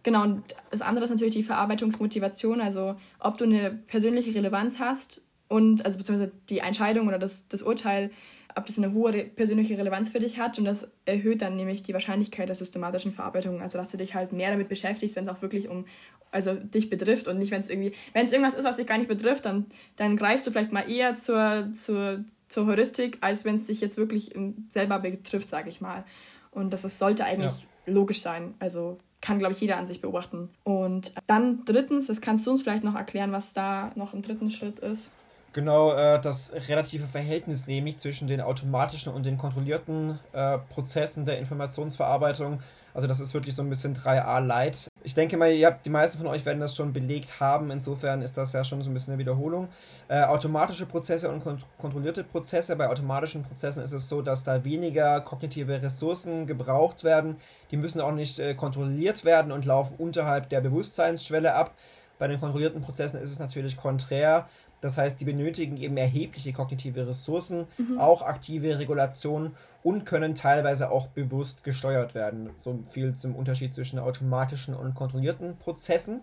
Genau, 0.02 0.22
und 0.22 0.42
das 0.70 0.80
andere 0.80 1.04
ist 1.04 1.10
natürlich 1.10 1.34
die 1.34 1.42
Verarbeitungsmotivation, 1.42 2.60
also 2.60 2.96
ob 3.18 3.36
du 3.38 3.44
eine 3.44 3.70
persönliche 3.70 4.34
Relevanz 4.34 4.78
hast 4.78 5.22
und, 5.48 5.84
also 5.84 5.98
beziehungsweise 5.98 6.32
die 6.48 6.58
Entscheidung 6.58 7.08
oder 7.08 7.18
das, 7.18 7.48
das 7.48 7.62
Urteil, 7.62 8.10
ob 8.56 8.66
das 8.66 8.78
eine 8.78 8.92
hohe 8.92 9.12
persönliche 9.24 9.76
Relevanz 9.76 10.08
für 10.08 10.20
dich 10.20 10.38
hat 10.38 10.58
und 10.58 10.64
das 10.64 10.88
erhöht 11.04 11.42
dann 11.42 11.56
nämlich 11.56 11.82
die 11.82 11.92
Wahrscheinlichkeit 11.92 12.48
der 12.48 12.56
systematischen 12.56 13.12
Verarbeitung, 13.12 13.60
also 13.60 13.78
dass 13.78 13.90
du 13.90 13.96
dich 13.96 14.14
halt 14.14 14.32
mehr 14.32 14.50
damit 14.50 14.68
beschäftigst, 14.68 15.16
wenn 15.16 15.24
es 15.24 15.30
auch 15.30 15.42
wirklich 15.42 15.68
um, 15.68 15.84
also 16.30 16.54
dich 16.54 16.90
betrifft 16.90 17.28
und 17.28 17.38
nicht, 17.38 17.50
wenn 17.50 17.60
es 17.60 17.70
irgendwie, 17.70 17.92
wenn 18.12 18.24
es 18.24 18.32
irgendwas 18.32 18.54
ist, 18.54 18.64
was 18.64 18.76
dich 18.76 18.86
gar 18.86 18.98
nicht 18.98 19.08
betrifft, 19.08 19.44
dann, 19.44 19.66
dann 19.96 20.16
greifst 20.16 20.46
du 20.46 20.50
vielleicht 20.50 20.72
mal 20.72 20.90
eher 20.90 21.14
zur, 21.14 21.70
zur, 21.72 22.24
zur 22.48 22.66
Heuristik, 22.66 23.18
als 23.20 23.44
wenn 23.44 23.54
es 23.54 23.66
dich 23.66 23.80
jetzt 23.80 23.96
wirklich 23.96 24.32
selber 24.68 24.98
betrifft, 24.98 25.48
sage 25.48 25.68
ich 25.68 25.80
mal. 25.80 26.04
Und 26.50 26.72
das 26.72 26.84
ist, 26.84 26.98
sollte 26.98 27.24
eigentlich 27.24 27.66
ja. 27.86 27.92
logisch 27.92 28.20
sein, 28.20 28.54
also 28.58 28.98
kann, 29.20 29.38
glaube 29.38 29.52
ich, 29.52 29.60
jeder 29.60 29.76
an 29.76 29.86
sich 29.86 30.00
beobachten. 30.00 30.48
Und 30.64 31.12
dann 31.26 31.64
drittens, 31.64 32.06
das 32.06 32.20
kannst 32.20 32.46
du 32.46 32.52
uns 32.52 32.62
vielleicht 32.62 32.84
noch 32.84 32.94
erklären, 32.94 33.32
was 33.32 33.52
da 33.52 33.92
noch 33.94 34.14
im 34.14 34.22
dritten 34.22 34.50
Schritt 34.50 34.78
ist. 34.78 35.12
Genau, 35.52 35.92
äh, 35.92 36.20
das 36.20 36.52
relative 36.68 37.06
Verhältnis 37.06 37.66
nämlich 37.66 37.98
zwischen 37.98 38.28
den 38.28 38.40
automatischen 38.40 39.12
und 39.12 39.26
den 39.26 39.36
kontrollierten 39.36 40.20
äh, 40.32 40.58
Prozessen 40.58 41.26
der 41.26 41.38
Informationsverarbeitung. 41.38 42.60
Also 42.94 43.08
das 43.08 43.18
ist 43.20 43.34
wirklich 43.34 43.54
so 43.54 43.62
ein 43.62 43.68
bisschen 43.68 43.96
3a 43.96 44.40
Light. 44.40 44.88
Ich 45.02 45.14
denke 45.14 45.38
mal, 45.38 45.50
ihr 45.50 45.66
habt, 45.66 45.86
die 45.86 45.90
meisten 45.90 46.18
von 46.18 46.26
euch 46.26 46.44
werden 46.44 46.60
das 46.60 46.76
schon 46.76 46.92
belegt 46.92 47.40
haben. 47.40 47.70
Insofern 47.70 48.20
ist 48.20 48.36
das 48.36 48.52
ja 48.52 48.64
schon 48.64 48.82
so 48.82 48.90
ein 48.90 48.94
bisschen 48.94 49.14
eine 49.14 49.18
Wiederholung. 49.18 49.68
Äh, 50.08 50.22
automatische 50.22 50.84
Prozesse 50.84 51.30
und 51.30 51.42
kont 51.42 51.64
kontrollierte 51.78 52.22
Prozesse. 52.22 52.76
Bei 52.76 52.88
automatischen 52.88 53.42
Prozessen 53.42 53.82
ist 53.82 53.92
es 53.92 54.08
so, 54.08 54.20
dass 54.20 54.44
da 54.44 54.62
weniger 54.62 55.22
kognitive 55.22 55.80
Ressourcen 55.80 56.46
gebraucht 56.46 57.02
werden. 57.02 57.36
Die 57.70 57.78
müssen 57.78 58.00
auch 58.00 58.12
nicht 58.12 58.38
äh, 58.38 58.54
kontrolliert 58.54 59.24
werden 59.24 59.52
und 59.52 59.64
laufen 59.64 59.94
unterhalb 59.96 60.50
der 60.50 60.60
Bewusstseinsschwelle 60.60 61.54
ab. 61.54 61.74
Bei 62.18 62.28
den 62.28 62.38
kontrollierten 62.38 62.82
Prozessen 62.82 63.18
ist 63.22 63.32
es 63.32 63.38
natürlich 63.38 63.78
konträr. 63.78 64.46
Das 64.80 64.96
heißt, 64.96 65.20
die 65.20 65.24
benötigen 65.24 65.76
eben 65.76 65.96
erhebliche 65.96 66.52
kognitive 66.52 67.06
Ressourcen, 67.06 67.66
mhm. 67.78 67.98
auch 67.98 68.22
aktive 68.22 68.78
Regulationen 68.78 69.54
und 69.82 70.04
können 70.04 70.34
teilweise 70.34 70.90
auch 70.90 71.08
bewusst 71.08 71.64
gesteuert 71.64 72.14
werden. 72.14 72.50
So 72.56 72.78
viel 72.90 73.14
zum 73.14 73.34
Unterschied 73.34 73.74
zwischen 73.74 73.98
automatischen 73.98 74.74
und 74.74 74.94
kontrollierten 74.94 75.56
Prozessen. 75.56 76.22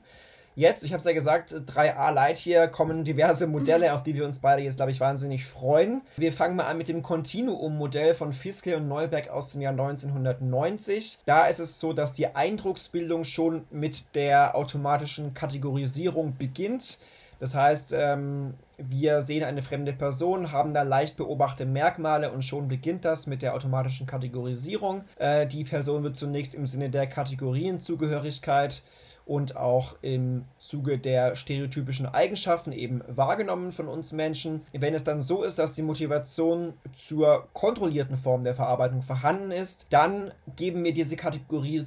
Jetzt, 0.57 0.83
ich 0.83 0.91
habe 0.91 0.97
es 0.97 1.05
ja 1.05 1.13
gesagt, 1.13 1.53
3a 1.53 2.11
Light 2.11 2.37
hier 2.37 2.67
kommen 2.67 3.03
diverse 3.03 3.45
Modelle, 3.45 3.89
mhm. 3.89 3.93
auf 3.93 4.01
die 4.01 4.15
wir 4.15 4.25
uns 4.25 4.39
beide 4.39 4.63
jetzt, 4.63 4.77
glaube 4.77 4.91
ich, 4.91 4.99
wahnsinnig 4.99 5.45
freuen. 5.45 6.01
Wir 6.17 6.33
fangen 6.33 6.55
mal 6.55 6.65
an 6.65 6.79
mit 6.79 6.87
dem 6.87 7.03
Continuum-Modell 7.03 8.15
von 8.15 8.33
Fiske 8.33 8.75
und 8.75 8.87
Neuberg 8.87 9.29
aus 9.29 9.51
dem 9.51 9.61
Jahr 9.61 9.73
1990. 9.73 11.19
Da 11.27 11.45
ist 11.45 11.59
es 11.59 11.79
so, 11.79 11.93
dass 11.93 12.13
die 12.13 12.35
Eindrucksbildung 12.35 13.23
schon 13.23 13.65
mit 13.69 14.15
der 14.15 14.55
automatischen 14.55 15.35
Kategorisierung 15.35 16.35
beginnt. 16.37 16.97
Das 17.39 17.53
heißt, 17.53 17.93
ähm, 17.97 18.55
wir 18.77 19.21
sehen 19.21 19.43
eine 19.43 19.61
fremde 19.61 19.93
Person, 19.93 20.51
haben 20.51 20.73
da 20.73 20.83
leicht 20.83 21.17
beobachtete 21.17 21.69
Merkmale 21.69 22.31
und 22.31 22.43
schon 22.43 22.67
beginnt 22.67 23.05
das 23.05 23.27
mit 23.27 23.41
der 23.41 23.55
automatischen 23.55 24.07
Kategorisierung. 24.07 25.03
Äh, 25.17 25.47
die 25.47 25.63
Person 25.63 26.03
wird 26.03 26.17
zunächst 26.17 26.55
im 26.55 26.67
Sinne 26.67 26.89
der 26.89 27.07
Kategorienzugehörigkeit 27.07 28.83
und 29.27 29.57
auch 29.57 29.95
im 30.01 30.45
Zuge 30.57 30.97
der 30.97 31.35
stereotypischen 31.35 32.05
Eigenschaften 32.05 32.71
eben 32.71 33.01
wahrgenommen 33.07 33.71
von 33.71 33.87
uns 33.87 34.13
Menschen. 34.13 34.61
Wenn 34.71 34.93
es 34.93 35.03
dann 35.03 35.21
so 35.21 35.43
ist, 35.43 35.59
dass 35.59 35.73
die 35.73 35.81
Motivation 35.81 36.73
zur 36.93 37.47
kontrollierten 37.53 38.17
Form 38.17 38.43
der 38.45 38.55
Verarbeitung 38.55 39.01
vorhanden 39.01 39.51
ist, 39.51 39.87
dann 39.89 40.31
geben 40.55 40.83
wir 40.83 40.93
diese 40.93 41.17
Kategorie 41.17 41.83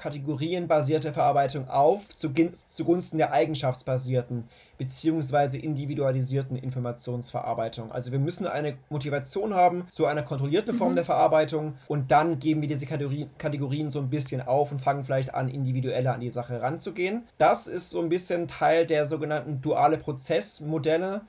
kategorienbasierte 0.00 1.12
Verarbeitung 1.12 1.68
auf 1.68 2.00
zugunsten 2.16 3.18
der 3.18 3.32
eigenschaftsbasierten 3.32 4.48
bzw. 4.78 5.58
individualisierten 5.58 6.56
Informationsverarbeitung. 6.56 7.92
Also 7.92 8.10
wir 8.10 8.18
müssen 8.18 8.46
eine 8.46 8.78
Motivation 8.88 9.52
haben 9.52 9.86
zu 9.90 10.06
einer 10.06 10.22
kontrollierten 10.22 10.74
Form 10.74 10.92
mhm. 10.92 10.96
der 10.96 11.04
Verarbeitung 11.04 11.74
und 11.86 12.10
dann 12.10 12.38
geben 12.38 12.62
wir 12.62 12.68
diese 12.68 12.86
Kategorien 12.86 13.90
so 13.90 13.98
ein 13.98 14.08
bisschen 14.08 14.40
auf 14.40 14.72
und 14.72 14.80
fangen 14.80 15.04
vielleicht 15.04 15.34
an, 15.34 15.48
individueller 15.48 16.14
an 16.14 16.20
die 16.20 16.30
Sache 16.30 16.62
ranzugehen. 16.62 17.24
Das 17.36 17.66
ist 17.66 17.90
so 17.90 18.00
ein 18.00 18.08
bisschen 18.08 18.48
Teil 18.48 18.86
der 18.86 19.04
sogenannten 19.04 19.60
duale 19.60 19.98
Prozessmodelle. 19.98 21.20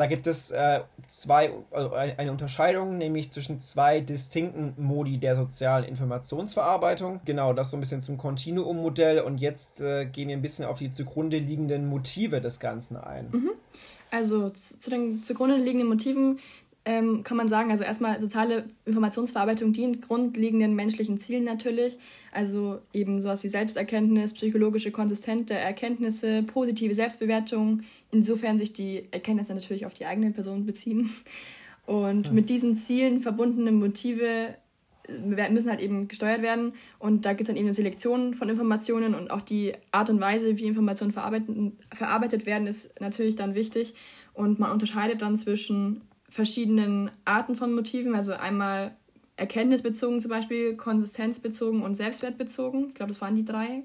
Da 0.00 0.06
gibt 0.06 0.26
es 0.26 0.50
äh, 0.50 0.80
zwei, 1.08 1.52
also 1.70 1.92
eine 1.92 2.30
Unterscheidung, 2.30 2.96
nämlich 2.96 3.30
zwischen 3.30 3.60
zwei 3.60 4.00
distinkten 4.00 4.72
Modi 4.78 5.18
der 5.18 5.36
sozialen 5.36 5.84
Informationsverarbeitung. 5.84 7.20
Genau, 7.26 7.52
das 7.52 7.70
so 7.70 7.76
ein 7.76 7.80
bisschen 7.80 8.00
zum 8.00 8.16
Kontinuummodell. 8.16 9.20
Und 9.20 9.42
jetzt 9.42 9.82
äh, 9.82 10.06
gehen 10.06 10.28
wir 10.28 10.38
ein 10.38 10.40
bisschen 10.40 10.64
auf 10.64 10.78
die 10.78 10.90
zugrunde 10.90 11.36
liegenden 11.36 11.86
Motive 11.86 12.40
des 12.40 12.60
Ganzen 12.60 12.96
ein. 12.96 13.28
Mhm. 13.30 13.50
Also 14.10 14.48
zu, 14.48 14.78
zu 14.78 14.88
den 14.88 15.22
zugrunde 15.22 15.56
liegenden 15.56 15.90
Motiven 15.90 16.38
ähm, 16.90 17.22
kann 17.22 17.36
man 17.36 17.46
sagen, 17.46 17.70
also 17.70 17.84
erstmal 17.84 18.20
soziale 18.20 18.64
Informationsverarbeitung 18.84 19.72
dient 19.72 20.02
grundlegenden 20.02 20.74
menschlichen 20.74 21.20
Zielen 21.20 21.44
natürlich. 21.44 21.98
Also 22.32 22.80
eben 22.92 23.20
sowas 23.20 23.44
wie 23.44 23.48
Selbsterkenntnis, 23.48 24.34
psychologische 24.34 24.90
konsistente 24.90 25.54
Erkenntnisse, 25.54 26.42
positive 26.42 26.92
Selbstbewertung, 26.94 27.82
insofern 28.10 28.58
sich 28.58 28.72
die 28.72 29.04
Erkenntnisse 29.12 29.54
natürlich 29.54 29.86
auf 29.86 29.94
die 29.94 30.06
eigene 30.06 30.32
Person 30.32 30.66
beziehen. 30.66 31.10
Und 31.86 32.26
ja. 32.26 32.32
mit 32.32 32.48
diesen 32.48 32.74
Zielen 32.74 33.20
verbundene 33.20 33.70
Motive 33.70 34.56
äh, 35.06 35.50
müssen 35.50 35.70
halt 35.70 35.80
eben 35.80 36.08
gesteuert 36.08 36.42
werden. 36.42 36.72
Und 36.98 37.24
da 37.24 37.30
gibt 37.30 37.42
es 37.42 37.46
dann 37.46 37.56
eben 37.56 37.66
eine 37.66 37.74
Selektion 37.74 38.34
von 38.34 38.48
Informationen 38.48 39.14
und 39.14 39.30
auch 39.30 39.42
die 39.42 39.74
Art 39.92 40.10
und 40.10 40.20
Weise, 40.20 40.58
wie 40.58 40.66
Informationen 40.66 41.12
verarbeitet, 41.12 41.56
verarbeitet 41.92 42.46
werden, 42.46 42.66
ist 42.66 43.00
natürlich 43.00 43.36
dann 43.36 43.54
wichtig. 43.54 43.94
Und 44.34 44.58
man 44.58 44.72
unterscheidet 44.72 45.22
dann 45.22 45.36
zwischen 45.36 46.02
verschiedenen 46.30 47.10
Arten 47.24 47.56
von 47.56 47.74
Motiven. 47.74 48.14
Also 48.14 48.32
einmal 48.32 48.96
erkenntnisbezogen 49.36 50.20
zum 50.20 50.30
Beispiel, 50.30 50.76
konsistenzbezogen 50.76 51.82
und 51.82 51.94
selbstwertbezogen. 51.94 52.88
Ich 52.88 52.94
glaube, 52.94 53.12
das 53.12 53.20
waren 53.20 53.36
die 53.36 53.44
drei. 53.44 53.82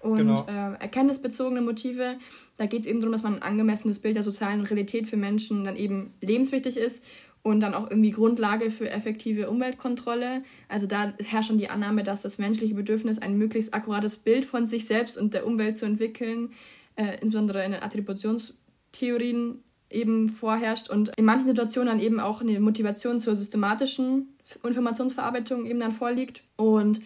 Und 0.00 0.16
genau. 0.16 0.46
äh, 0.48 0.80
erkenntnisbezogene 0.80 1.60
Motive, 1.60 2.16
da 2.56 2.66
geht 2.66 2.80
es 2.80 2.86
eben 2.86 3.00
darum, 3.00 3.12
dass 3.12 3.22
man 3.22 3.36
ein 3.36 3.42
angemessenes 3.42 4.00
Bild 4.00 4.16
der 4.16 4.24
sozialen 4.24 4.62
Realität 4.62 5.06
für 5.06 5.16
Menschen 5.16 5.64
dann 5.64 5.76
eben 5.76 6.12
lebenswichtig 6.20 6.76
ist 6.76 7.04
und 7.42 7.60
dann 7.60 7.74
auch 7.74 7.88
irgendwie 7.88 8.10
Grundlage 8.10 8.70
für 8.70 8.90
effektive 8.90 9.48
Umweltkontrolle. 9.48 10.42
Also 10.68 10.86
da 10.86 11.12
herrscht 11.18 11.48
schon 11.48 11.58
die 11.58 11.70
Annahme, 11.70 12.02
dass 12.02 12.22
das 12.22 12.38
menschliche 12.38 12.74
Bedürfnis, 12.74 13.18
ein 13.18 13.38
möglichst 13.38 13.74
akkurates 13.74 14.18
Bild 14.18 14.44
von 14.44 14.66
sich 14.66 14.86
selbst 14.86 15.16
und 15.16 15.34
der 15.34 15.46
Umwelt 15.46 15.78
zu 15.78 15.86
entwickeln, 15.86 16.50
äh, 16.96 17.14
insbesondere 17.20 17.64
in 17.64 17.72
den 17.72 17.82
Attributionstheorien 17.82 19.62
eben 19.92 20.28
vorherrscht 20.28 20.90
und 20.90 21.12
in 21.16 21.24
manchen 21.24 21.46
Situationen 21.46 21.88
dann 21.88 22.00
eben 22.00 22.20
auch 22.20 22.40
eine 22.40 22.58
Motivation 22.60 23.20
zur 23.20 23.36
systematischen 23.36 24.36
Informationsverarbeitung 24.64 25.66
eben 25.66 25.80
dann 25.80 25.92
vorliegt. 25.92 26.42
Und 26.56 27.00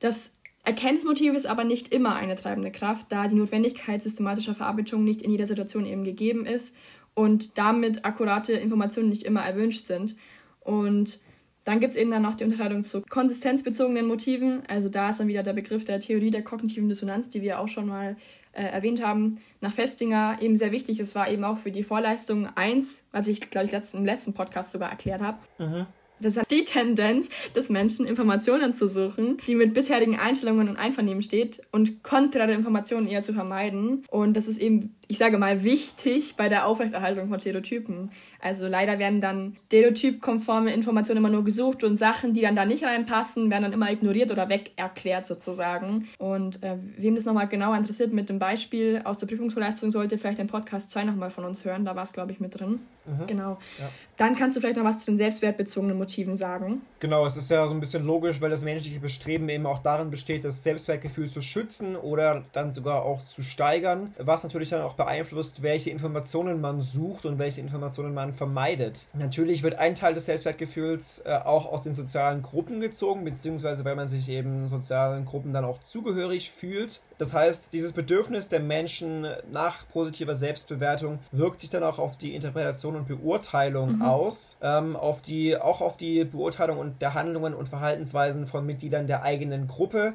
das 0.00 0.34
Erkenntnismotiv 0.64 1.34
ist 1.34 1.46
aber 1.46 1.64
nicht 1.64 1.92
immer 1.92 2.14
eine 2.14 2.34
treibende 2.34 2.70
Kraft, 2.70 3.06
da 3.10 3.26
die 3.26 3.34
Notwendigkeit 3.34 4.02
systematischer 4.02 4.54
Verarbeitung 4.54 5.02
nicht 5.02 5.22
in 5.22 5.30
jeder 5.30 5.46
Situation 5.46 5.86
eben 5.86 6.04
gegeben 6.04 6.46
ist 6.46 6.74
und 7.14 7.58
damit 7.58 8.04
akkurate 8.04 8.52
Informationen 8.54 9.08
nicht 9.08 9.24
immer 9.24 9.42
erwünscht 9.42 9.86
sind. 9.86 10.16
Und 10.60 11.20
dann 11.64 11.80
gibt 11.80 11.92
es 11.92 11.96
eben 11.96 12.10
dann 12.10 12.22
noch 12.22 12.34
die 12.34 12.44
Unterscheidung 12.44 12.82
zu 12.82 13.02
konsistenzbezogenen 13.02 14.06
Motiven. 14.06 14.62
Also 14.68 14.88
da 14.88 15.10
ist 15.10 15.20
dann 15.20 15.28
wieder 15.28 15.42
der 15.42 15.52
Begriff 15.52 15.84
der 15.84 16.00
Theorie 16.00 16.30
der 16.30 16.42
kognitiven 16.42 16.88
Dissonanz, 16.88 17.28
die 17.28 17.42
wir 17.42 17.60
auch 17.60 17.68
schon 17.68 17.86
mal 17.86 18.16
äh, 18.52 18.64
erwähnt 18.64 19.04
haben, 19.04 19.40
nach 19.60 19.72
Festinger 19.72 20.38
eben 20.40 20.56
sehr 20.56 20.72
wichtig. 20.72 21.00
Es 21.00 21.14
war 21.14 21.28
eben 21.30 21.44
auch 21.44 21.58
für 21.58 21.72
die 21.72 21.82
Vorleistung 21.82 22.48
1, 22.54 23.04
was 23.12 23.28
ich, 23.28 23.50
glaube 23.50 23.66
ich, 23.66 23.72
letzten, 23.72 23.98
im 23.98 24.04
letzten 24.04 24.34
Podcast 24.34 24.72
sogar 24.72 24.90
erklärt 24.90 25.20
habe. 25.20 25.38
Mhm. 25.58 25.86
Das 26.20 26.36
hat 26.36 26.50
die 26.50 26.64
Tendenz 26.64 27.30
des 27.54 27.68
Menschen, 27.68 28.06
Informationen 28.06 28.72
zu 28.72 28.88
suchen, 28.88 29.38
die 29.48 29.54
mit 29.54 29.74
bisherigen 29.74 30.18
Einstellungen 30.18 30.68
und 30.68 30.76
Einvernehmen 30.76 31.22
steht 31.22 31.62
und 31.72 32.02
konträre 32.02 32.52
Informationen 32.52 33.08
eher 33.08 33.22
zu 33.22 33.32
vermeiden. 33.32 34.04
Und 34.08 34.34
das 34.34 34.46
ist 34.46 34.58
eben, 34.58 34.94
ich 35.08 35.18
sage 35.18 35.38
mal, 35.38 35.64
wichtig 35.64 36.34
bei 36.36 36.48
der 36.48 36.66
Aufrechterhaltung 36.66 37.28
von 37.28 37.40
Stereotypen. 37.40 38.10
Also 38.40 38.66
leider 38.68 38.98
werden 38.98 39.20
dann 39.20 39.56
stereotypkonforme 39.66 40.72
Informationen 40.72 41.18
immer 41.18 41.28
nur 41.28 41.44
gesucht 41.44 41.84
und 41.84 41.96
Sachen, 41.96 42.32
die 42.32 42.40
dann 42.40 42.56
da 42.56 42.64
nicht 42.64 42.84
reinpassen, 42.84 43.50
werden 43.50 43.64
dann 43.64 43.72
immer 43.72 43.90
ignoriert 43.90 44.30
oder 44.30 44.48
weg 44.48 44.72
erklärt 44.76 45.26
sozusagen. 45.26 46.08
Und 46.18 46.62
äh, 46.62 46.76
wem 46.96 47.14
das 47.14 47.24
nochmal 47.24 47.48
genauer 47.48 47.76
interessiert 47.76 48.12
mit 48.12 48.28
dem 48.28 48.38
Beispiel 48.38 49.00
aus 49.04 49.18
der 49.18 49.26
Prüfungsvorleistung, 49.26 49.90
sollte 49.90 50.18
vielleicht 50.18 50.38
den 50.38 50.46
Podcast 50.46 50.90
2 50.90 51.04
nochmal 51.04 51.30
von 51.30 51.44
uns 51.44 51.64
hören. 51.64 51.84
Da 51.84 51.96
war 51.96 52.02
es, 52.02 52.12
glaube 52.12 52.32
ich, 52.32 52.40
mit 52.40 52.58
drin. 52.58 52.80
Mhm. 53.06 53.26
Genau. 53.26 53.58
Ja. 53.78 53.88
Dann 54.16 54.36
kannst 54.36 54.56
du 54.56 54.60
vielleicht 54.60 54.76
noch 54.76 54.84
was 54.84 55.00
zu 55.00 55.10
den 55.10 55.16
selbstwertbezogenen 55.16 55.96
Motiven 55.96 56.36
sagen. 56.36 56.82
Genau, 57.00 57.26
es 57.26 57.36
ist 57.36 57.50
ja 57.50 57.66
so 57.66 57.74
ein 57.74 57.80
bisschen 57.80 58.04
logisch, 58.06 58.40
weil 58.40 58.50
das 58.50 58.62
menschliche 58.62 59.00
Bestreben 59.00 59.48
eben 59.48 59.66
auch 59.66 59.80
darin 59.80 60.10
besteht, 60.10 60.44
das 60.44 60.62
Selbstwertgefühl 60.62 61.28
zu 61.28 61.40
schützen 61.40 61.96
oder 61.96 62.42
dann 62.52 62.72
sogar 62.72 63.04
auch 63.04 63.24
zu 63.24 63.42
steigern, 63.42 64.14
was 64.18 64.42
natürlich 64.42 64.68
dann 64.68 64.82
auch 64.82 64.94
beeinflusst, 64.94 65.62
welche 65.62 65.90
Informationen 65.90 66.60
man 66.60 66.82
sucht 66.82 67.26
und 67.26 67.38
welche 67.38 67.60
Informationen 67.60 68.14
man 68.14 68.34
vermeidet. 68.34 69.06
Natürlich 69.14 69.62
wird 69.62 69.76
ein 69.76 69.94
Teil 69.94 70.14
des 70.14 70.26
Selbstwertgefühls 70.26 71.22
äh, 71.24 71.32
auch 71.44 71.66
aus 71.66 71.82
den 71.82 71.94
sozialen 71.94 72.42
Gruppen 72.42 72.80
gezogen, 72.80 73.24
beziehungsweise 73.24 73.84
weil 73.84 73.96
man 73.96 74.06
sich 74.06 74.28
eben 74.28 74.68
sozialen 74.68 75.24
Gruppen 75.24 75.52
dann 75.52 75.64
auch 75.64 75.82
zugehörig 75.82 76.50
fühlt. 76.50 77.00
Das 77.18 77.32
heißt, 77.32 77.72
dieses 77.72 77.92
Bedürfnis 77.92 78.48
der 78.48 78.60
Menschen 78.60 79.26
nach 79.50 79.88
positiver 79.88 80.34
Selbstbewertung 80.34 81.20
wirkt 81.30 81.60
sich 81.60 81.70
dann 81.70 81.82
auch 81.82 81.98
auf 81.98 82.16
die 82.16 82.34
Interpretation 82.34 82.96
und 82.96 83.06
Beurteilung 83.06 83.96
mhm. 83.96 84.02
Aus, 84.12 84.56
ähm, 84.62 84.96
auf 84.96 85.20
die, 85.22 85.56
auch 85.56 85.80
auf 85.80 85.96
die 85.96 86.24
Beurteilung 86.24 86.78
und 86.78 87.00
der 87.02 87.14
Handlungen 87.14 87.54
und 87.54 87.68
Verhaltensweisen 87.68 88.46
von 88.46 88.66
Mitgliedern 88.66 89.06
der 89.06 89.22
eigenen 89.22 89.68
Gruppe. 89.68 90.14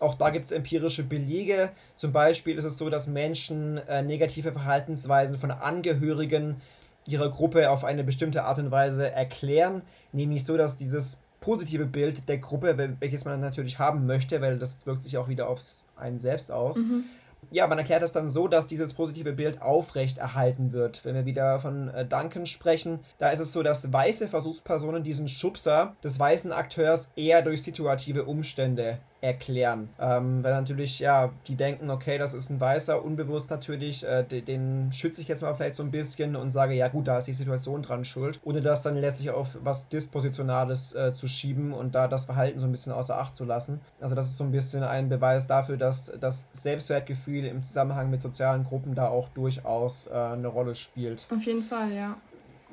Auch 0.00 0.14
da 0.14 0.30
gibt 0.30 0.46
es 0.46 0.52
empirische 0.52 1.04
Belege. 1.04 1.70
Zum 1.94 2.12
Beispiel 2.12 2.56
ist 2.56 2.64
es 2.64 2.78
so, 2.78 2.90
dass 2.90 3.06
Menschen 3.06 3.78
äh, 3.88 4.02
negative 4.02 4.52
Verhaltensweisen 4.52 5.38
von 5.38 5.50
Angehörigen 5.50 6.60
ihrer 7.06 7.30
Gruppe 7.30 7.70
auf 7.70 7.84
eine 7.84 8.04
bestimmte 8.04 8.44
Art 8.44 8.58
und 8.58 8.70
Weise 8.70 9.10
erklären, 9.10 9.82
nämlich 10.12 10.44
so, 10.44 10.56
dass 10.56 10.76
dieses 10.76 11.18
positive 11.40 11.86
Bild 11.86 12.28
der 12.28 12.38
Gruppe, 12.38 12.96
welches 13.00 13.24
man 13.24 13.40
natürlich 13.40 13.78
haben 13.78 14.06
möchte, 14.06 14.40
weil 14.40 14.58
das 14.58 14.86
wirkt 14.86 15.02
sich 15.02 15.18
auch 15.18 15.28
wieder 15.28 15.48
auf 15.48 15.60
einen 15.96 16.18
selbst 16.18 16.50
aus. 16.50 16.76
Mhm. 16.76 17.04
Ja, 17.50 17.66
man 17.66 17.78
erklärt 17.78 18.02
das 18.02 18.12
dann 18.12 18.28
so, 18.28 18.48
dass 18.48 18.66
dieses 18.66 18.94
positive 18.94 19.32
Bild 19.32 19.60
aufrecht 19.60 20.18
erhalten 20.18 20.72
wird. 20.72 21.04
Wenn 21.04 21.14
wir 21.14 21.26
wieder 21.26 21.58
von 21.58 21.88
äh, 21.88 22.06
Duncan 22.06 22.46
sprechen, 22.46 23.00
da 23.18 23.28
ist 23.30 23.40
es 23.40 23.52
so, 23.52 23.62
dass 23.62 23.92
weiße 23.92 24.28
Versuchspersonen 24.28 25.02
diesen 25.02 25.28
Schubser 25.28 25.96
des 26.02 26.18
weißen 26.18 26.52
Akteurs 26.52 27.10
eher 27.16 27.42
durch 27.42 27.62
situative 27.62 28.24
Umstände 28.24 28.98
erklären. 29.22 29.88
Ähm, 30.00 30.42
weil 30.42 30.52
natürlich, 30.52 30.98
ja, 30.98 31.30
die 31.46 31.54
denken, 31.54 31.90
okay, 31.90 32.18
das 32.18 32.34
ist 32.34 32.50
ein 32.50 32.60
Weißer, 32.60 33.02
unbewusst 33.02 33.50
natürlich, 33.50 34.04
äh, 34.04 34.24
den, 34.24 34.92
schütze 34.92 35.22
ich 35.22 35.28
jetzt 35.28 35.42
mal 35.42 35.54
vielleicht 35.54 35.74
so 35.74 35.84
ein 35.84 35.92
bisschen 35.92 36.34
und 36.34 36.50
sage, 36.50 36.74
ja 36.74 36.88
gut, 36.88 37.06
da 37.06 37.18
ist 37.18 37.28
die 37.28 37.32
Situation 37.32 37.82
dran 37.82 38.04
schuld, 38.04 38.40
ohne 38.42 38.60
das 38.60 38.82
dann 38.82 38.96
letztlich 38.96 39.30
auf 39.30 39.56
was 39.62 39.88
Dispositionales 39.88 40.94
äh, 40.94 41.12
zu 41.12 41.28
schieben 41.28 41.72
und 41.72 41.94
da 41.94 42.08
das 42.08 42.24
Verhalten 42.24 42.58
so 42.58 42.66
ein 42.66 42.72
bisschen 42.72 42.92
außer 42.92 43.16
Acht 43.16 43.36
zu 43.36 43.44
lassen. 43.44 43.80
Also 44.00 44.16
das 44.16 44.26
ist 44.26 44.38
so 44.38 44.44
ein 44.44 44.50
bisschen 44.50 44.82
ein 44.82 45.08
Beweis 45.08 45.46
dafür, 45.46 45.76
dass 45.76 46.12
das 46.18 46.48
Selbstwertgefühl 46.52 47.44
im 47.44 47.62
Zusammenhang 47.62 48.10
mit 48.10 48.20
sozialen 48.20 48.64
Gruppen 48.64 48.96
da 48.96 49.08
auch 49.08 49.28
durchaus 49.28 50.08
äh, 50.08 50.14
eine 50.14 50.48
Rolle 50.48 50.74
spielt. 50.74 51.28
Auf 51.32 51.44
jeden 51.44 51.62
Fall, 51.62 51.92
ja. 51.92 52.16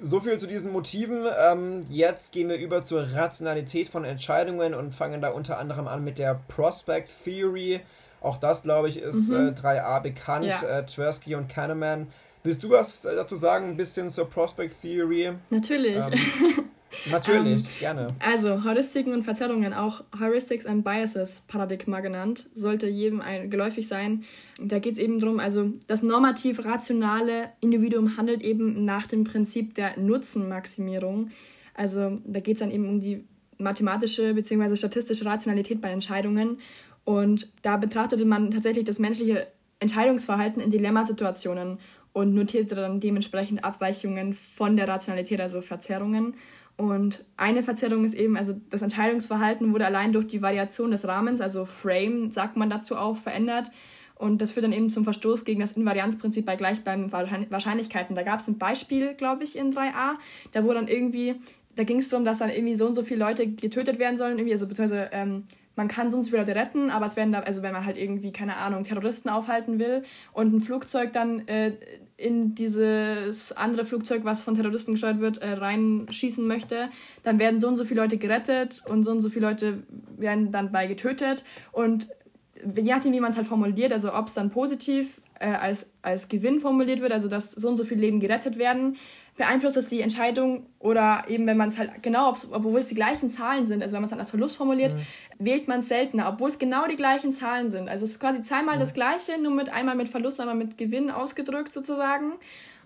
So 0.01 0.21
viel 0.21 0.37
zu 0.37 0.47
diesen 0.47 0.71
Motiven. 0.71 1.25
Ähm, 1.37 1.83
jetzt 1.89 2.31
gehen 2.31 2.49
wir 2.49 2.57
über 2.57 2.83
zur 2.83 3.13
Rationalität 3.13 3.89
von 3.89 4.05
Entscheidungen 4.05 4.73
und 4.73 4.95
fangen 4.95 5.21
da 5.21 5.29
unter 5.29 5.57
anderem 5.57 5.87
an 5.87 6.03
mit 6.03 6.17
der 6.19 6.39
Prospect 6.47 7.11
Theory. 7.23 7.81
Auch 8.21 8.37
das, 8.37 8.63
glaube 8.63 8.89
ich, 8.89 8.99
ist 8.99 9.29
mhm. 9.29 9.49
äh, 9.49 9.51
3a 9.51 10.01
bekannt. 10.01 10.45
Ja. 10.61 10.79
Äh, 10.79 10.85
Tversky 10.85 11.35
und 11.35 11.49
Kahneman. 11.49 12.07
Willst 12.43 12.63
du 12.63 12.69
was 12.69 13.05
äh, 13.05 13.15
dazu 13.15 13.35
sagen, 13.35 13.69
ein 13.69 13.77
bisschen 13.77 14.09
zur 14.09 14.29
Prospect 14.29 14.81
Theory? 14.81 15.33
Natürlich. 15.49 15.97
Ähm, 15.97 16.65
Natürlich, 17.09 17.65
ähm, 17.65 17.79
gerne. 17.79 18.07
Also, 18.19 18.63
Heuristiken 18.63 19.13
und 19.13 19.23
Verzerrungen, 19.23 19.73
auch 19.73 20.03
Heuristics 20.19 20.65
and 20.65 20.83
Biases 20.83 21.43
Paradigma 21.47 21.99
genannt, 21.99 22.49
sollte 22.53 22.87
jedem 22.87 23.21
ein, 23.21 23.49
geläufig 23.49 23.87
sein. 23.87 24.23
Da 24.61 24.79
geht 24.79 24.93
es 24.93 24.99
eben 24.99 25.19
darum, 25.19 25.39
also 25.39 25.71
das 25.87 26.03
normativ 26.03 26.65
rationale 26.65 27.49
Individuum 27.61 28.17
handelt 28.17 28.41
eben 28.41 28.85
nach 28.85 29.07
dem 29.07 29.23
Prinzip 29.23 29.75
der 29.75 29.97
Nutzenmaximierung. 29.97 31.31
Also, 31.73 32.19
da 32.25 32.39
geht 32.39 32.55
es 32.55 32.59
dann 32.59 32.71
eben 32.71 32.87
um 32.87 32.99
die 32.99 33.23
mathematische 33.57 34.33
bzw. 34.33 34.75
statistische 34.75 35.25
Rationalität 35.25 35.81
bei 35.81 35.91
Entscheidungen. 35.91 36.59
Und 37.05 37.49
da 37.61 37.77
betrachtete 37.77 38.25
man 38.25 38.51
tatsächlich 38.51 38.85
das 38.85 38.99
menschliche 38.99 39.47
Entscheidungsverhalten 39.79 40.61
in 40.61 40.69
Dilemmasituationen 40.69 41.79
und 42.13 42.33
notierte 42.33 42.75
dann 42.75 42.99
dementsprechend 42.99 43.63
Abweichungen 43.63 44.33
von 44.33 44.75
der 44.75 44.87
Rationalität, 44.87 45.39
also 45.39 45.61
Verzerrungen. 45.61 46.35
Und 46.79 47.25
eine 47.35 47.61
Verzerrung 47.61 48.05
ist 48.05 48.13
eben, 48.13 48.37
also 48.37 48.53
das 48.69 48.81
Entscheidungsverhalten 48.81 49.73
wurde 49.73 49.85
allein 49.85 50.13
durch 50.13 50.27
die 50.27 50.41
Variation 50.41 50.91
des 50.91 51.05
Rahmens, 51.05 51.41
also 51.41 51.65
Frame, 51.65 52.31
sagt 52.31 52.55
man 52.55 52.69
dazu 52.69 52.95
auch, 52.95 53.17
verändert. 53.17 53.69
Und 54.15 54.41
das 54.41 54.51
führt 54.51 54.63
dann 54.63 54.71
eben 54.71 54.89
zum 54.89 55.03
Verstoß 55.03 55.43
gegen 55.43 55.59
das 55.59 55.73
Invarianzprinzip 55.73 56.45
bei 56.45 56.55
gleichbleibenden 56.55 57.11
Wahrscheinlichkeiten. 57.11 58.15
Da 58.15 58.23
gab 58.23 58.39
es 58.39 58.47
ein 58.47 58.57
Beispiel, 58.57 59.13
glaube 59.13 59.43
ich, 59.43 59.57
in 59.57 59.73
3a, 59.73 60.13
da 60.53 60.63
wo 60.63 60.71
dann 60.71 60.87
irgendwie, 60.87 61.35
da 61.75 61.83
ging 61.83 61.99
es 61.99 62.07
darum, 62.07 62.23
dass 62.23 62.37
dann 62.39 62.49
irgendwie 62.49 62.75
so 62.75 62.87
und 62.87 62.95
so 62.95 63.03
viele 63.03 63.25
Leute 63.25 63.45
getötet 63.45 63.99
werden 63.99 64.17
sollen, 64.17 64.37
irgendwie, 64.37 64.53
also 64.53 64.65
beziehungsweise 64.65 65.09
ähm, 65.11 65.43
man 65.79 65.87
kann 65.87 66.11
sonst 66.11 66.27
viele 66.27 66.41
Leute 66.41 66.55
retten, 66.55 66.89
aber 66.89 67.05
es 67.05 67.15
werden 67.15 67.31
da, 67.31 67.39
also 67.39 67.61
wenn 67.61 67.71
man 67.71 67.85
halt 67.85 67.95
irgendwie, 67.95 68.33
keine 68.33 68.57
Ahnung, 68.57 68.83
Terroristen 68.83 69.29
aufhalten 69.29 69.79
will 69.79 70.03
und 70.33 70.53
ein 70.53 70.59
Flugzeug 70.59 71.13
dann 71.13 71.47
äh, 71.47 71.71
in 72.17 72.53
dieses 72.53 73.53
andere 73.53 73.85
Flugzeug, 73.85 74.25
was 74.25 74.41
von 74.41 74.55
Terroristen 74.55 74.91
gesteuert 74.91 75.21
wird, 75.21 75.37
äh, 75.37 75.53
reinschießen 75.53 76.45
möchte, 76.45 76.89
dann 77.23 77.39
werden 77.39 77.61
so 77.61 77.69
und 77.69 77.77
so 77.77 77.85
viele 77.85 78.01
Leute 78.01 78.17
gerettet 78.17 78.83
und 78.89 79.03
so 79.03 79.11
und 79.11 79.21
so 79.21 79.29
viele 79.29 79.47
Leute 79.47 79.83
werden 80.17 80.51
dann 80.51 80.73
bei 80.73 80.85
getötet. 80.85 81.45
Und 81.71 82.09
je 82.75 82.93
nachdem, 82.93 83.13
wie 83.13 83.21
man 83.21 83.31
es 83.31 83.37
halt 83.37 83.47
formuliert, 83.47 83.93
also 83.93 84.13
ob 84.13 84.27
es 84.27 84.33
dann 84.33 84.49
positiv 84.49 85.21
äh, 85.39 85.47
als, 85.47 85.93
als 86.01 86.27
Gewinn 86.27 86.59
formuliert 86.59 86.99
wird, 86.99 87.13
also 87.13 87.29
dass 87.29 87.51
so 87.51 87.69
und 87.69 87.77
so 87.77 87.85
viele 87.85 88.01
Leben 88.01 88.19
gerettet 88.19 88.57
werden, 88.57 88.97
beeinflusst 89.39 89.77
das 89.77 89.87
die 89.87 90.01
Entscheidung 90.01 90.67
oder 90.79 91.23
eben 91.29 91.47
wenn 91.47 91.57
man 91.57 91.69
es 91.69 91.79
halt 91.79 92.03
genau, 92.03 92.35
obwohl 92.51 92.81
es 92.81 92.89
die 92.89 92.95
gleichen 92.95 93.31
Zahlen 93.31 93.65
sind, 93.65 93.81
also 93.81 93.93
wenn 93.93 94.01
man 94.01 94.05
es 94.07 94.11
halt 94.11 94.19
als 94.19 94.29
Verlust 94.29 94.57
formuliert, 94.57 94.93
mhm. 94.93 94.99
wählt 95.39 95.67
man 95.67 95.79
es 95.79 95.87
seltener, 95.87 96.27
obwohl 96.27 96.49
es 96.49 96.59
genau 96.59 96.85
die 96.87 96.97
gleichen 96.97 97.31
Zahlen 97.31 97.71
sind. 97.71 97.89
Also 97.89 98.03
es 98.03 98.11
ist 98.11 98.19
quasi 98.19 98.43
zweimal 98.43 98.75
mhm. 98.75 98.81
das 98.81 98.93
gleiche, 98.93 99.41
nur 99.41 99.53
mit 99.53 99.69
einmal 99.69 99.95
mit 99.95 100.09
Verlust, 100.09 100.41
einmal 100.41 100.55
mit 100.55 100.77
Gewinn 100.77 101.09
ausgedrückt 101.09 101.73
sozusagen. 101.73 102.33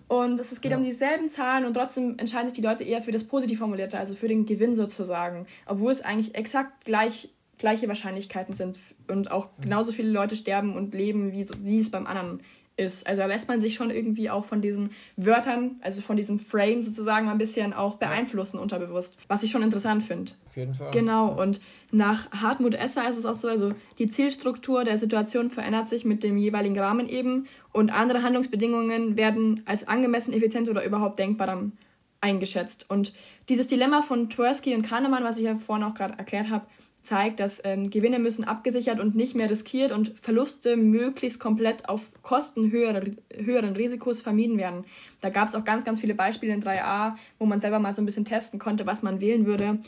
Und 0.06 0.38
es 0.38 0.60
geht 0.60 0.70
ja. 0.70 0.78
um 0.78 0.84
dieselben 0.84 1.28
Zahlen 1.28 1.64
und 1.64 1.74
trotzdem 1.74 2.18
entscheiden 2.18 2.48
sich 2.48 2.56
die 2.56 2.66
Leute 2.66 2.84
eher 2.84 3.02
für 3.02 3.10
das 3.10 3.24
positiv 3.24 3.58
formulierte, 3.58 3.98
also 3.98 4.14
für 4.14 4.28
den 4.28 4.46
Gewinn 4.46 4.76
sozusagen, 4.76 5.46
obwohl 5.66 5.90
es 5.90 6.02
eigentlich 6.02 6.34
exakt 6.36 6.84
gleich 6.84 7.30
gleiche 7.58 7.88
Wahrscheinlichkeiten 7.88 8.54
sind 8.54 8.78
und 9.08 9.30
auch 9.30 9.48
mhm. 9.58 9.62
genauso 9.62 9.92
viele 9.92 10.10
Leute 10.10 10.36
sterben 10.36 10.76
und 10.76 10.94
leben, 10.94 11.32
wie, 11.32 11.46
wie 11.62 11.80
es 11.80 11.90
beim 11.90 12.06
anderen 12.06 12.42
ist. 12.76 13.06
Also 13.06 13.22
da 13.22 13.26
lässt 13.26 13.48
man 13.48 13.60
sich 13.60 13.74
schon 13.74 13.90
irgendwie 13.90 14.30
auch 14.30 14.44
von 14.44 14.60
diesen 14.60 14.90
Wörtern, 15.16 15.76
also 15.80 16.00
von 16.02 16.16
diesem 16.16 16.38
Frame 16.38 16.82
sozusagen 16.82 17.28
ein 17.28 17.38
bisschen 17.38 17.72
auch 17.72 17.96
beeinflussen 17.96 18.58
unterbewusst, 18.58 19.16
was 19.28 19.42
ich 19.42 19.50
schon 19.50 19.62
interessant 19.62 20.02
finde. 20.02 20.32
Auf 20.48 20.56
jeden 20.56 20.74
Fall. 20.74 20.90
Genau, 20.90 21.40
und 21.40 21.60
nach 21.92 22.30
Hartmut 22.32 22.74
Esser 22.74 23.08
ist 23.08 23.16
es 23.16 23.26
auch 23.26 23.34
so, 23.34 23.48
also 23.48 23.72
die 23.98 24.08
Zielstruktur 24.08 24.84
der 24.84 24.98
Situation 24.98 25.50
verändert 25.50 25.88
sich 25.88 26.04
mit 26.04 26.22
dem 26.22 26.36
jeweiligen 26.36 26.78
Rahmen 26.78 27.08
eben 27.08 27.46
und 27.72 27.92
andere 27.92 28.22
Handlungsbedingungen 28.22 29.16
werden 29.16 29.62
als 29.66 29.86
angemessen, 29.86 30.32
effizient 30.32 30.68
oder 30.68 30.84
überhaupt 30.84 31.18
denkbar 31.18 31.46
dann 31.46 31.72
eingeschätzt. 32.20 32.86
Und 32.88 33.12
dieses 33.48 33.66
Dilemma 33.66 34.02
von 34.02 34.30
Tversky 34.30 34.74
und 34.74 34.82
Kahnemann, 34.82 35.24
was 35.24 35.38
ich 35.38 35.44
ja 35.44 35.56
vorhin 35.56 35.84
auch 35.84 35.94
gerade 35.94 36.18
erklärt 36.18 36.50
habe, 36.50 36.66
zeigt, 37.04 37.38
dass 37.38 37.60
ähm, 37.64 37.90
Gewinne 37.90 38.18
müssen 38.18 38.44
abgesichert 38.44 38.98
und 38.98 39.14
nicht 39.14 39.34
mehr 39.34 39.48
riskiert 39.48 39.92
und 39.92 40.18
Verluste 40.20 40.76
möglichst 40.76 41.38
komplett 41.38 41.88
auf 41.88 42.10
Kosten 42.22 42.70
höherer, 42.70 43.02
höheren 43.34 43.76
Risikos 43.76 44.22
vermieden 44.22 44.58
werden. 44.58 44.84
Da 45.20 45.28
gab 45.28 45.48
es 45.48 45.54
auch 45.54 45.64
ganz, 45.64 45.84
ganz 45.84 46.00
viele 46.00 46.14
Beispiele 46.14 46.54
in 46.54 46.62
3a, 46.62 47.14
wo 47.38 47.46
man 47.46 47.60
selber 47.60 47.78
mal 47.78 47.92
so 47.92 48.02
ein 48.02 48.06
bisschen 48.06 48.24
testen 48.24 48.58
konnte, 48.58 48.86
was 48.86 49.02
man 49.02 49.20
wählen 49.20 49.46
würde. 49.46 49.78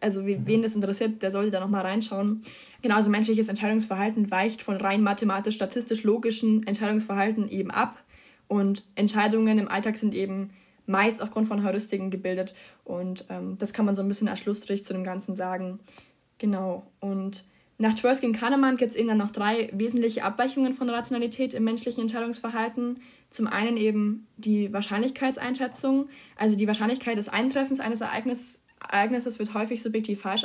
Also 0.00 0.22
mhm. 0.22 0.46
wen 0.46 0.62
das 0.62 0.74
interessiert, 0.74 1.22
der 1.22 1.32
sollte 1.32 1.50
da 1.50 1.60
nochmal 1.60 1.82
reinschauen. 1.82 2.42
Genau, 2.80 2.96
also 2.96 3.10
menschliches 3.10 3.48
Entscheidungsverhalten 3.48 4.30
weicht 4.30 4.62
von 4.62 4.76
rein 4.76 5.02
mathematisch-statistisch-logischen 5.02 6.66
Entscheidungsverhalten 6.66 7.48
eben 7.48 7.70
ab. 7.70 8.02
Und 8.48 8.84
Entscheidungen 8.94 9.58
im 9.58 9.68
Alltag 9.68 9.96
sind 9.96 10.14
eben 10.14 10.50
meist 10.86 11.22
aufgrund 11.22 11.48
von 11.48 11.64
Heuristiken 11.64 12.10
gebildet. 12.10 12.54
Und 12.84 13.24
ähm, 13.30 13.56
das 13.58 13.72
kann 13.72 13.86
man 13.86 13.94
so 13.94 14.02
ein 14.02 14.08
bisschen 14.08 14.28
als 14.28 14.40
Schlussstrich 14.40 14.84
zu 14.84 14.92
dem 14.92 15.04
Ganzen 15.04 15.34
sagen. 15.34 15.80
Genau. 16.42 16.82
Und 16.98 17.44
nach 17.78 17.94
Tversky 17.94 18.26
und 18.26 18.32
Kahnemann 18.32 18.76
gibt 18.76 18.90
es 18.90 18.96
eben 18.96 19.06
dann 19.06 19.18
noch 19.18 19.30
drei 19.30 19.70
wesentliche 19.72 20.24
Abweichungen 20.24 20.74
von 20.74 20.90
Rationalität 20.90 21.54
im 21.54 21.62
menschlichen 21.62 22.02
Entscheidungsverhalten. 22.02 22.98
Zum 23.30 23.46
einen 23.46 23.76
eben 23.76 24.26
die 24.38 24.72
Wahrscheinlichkeitseinschätzung, 24.72 26.06
also 26.36 26.56
die 26.56 26.66
Wahrscheinlichkeit 26.66 27.16
des 27.16 27.28
Eintreffens 27.28 27.78
eines 27.78 28.00
Ereignisses 28.00 28.60
Ereignisses 28.90 29.38
wird 29.38 29.54
häufig 29.54 29.80
subjektiv 29.80 30.20
falsch 30.20 30.42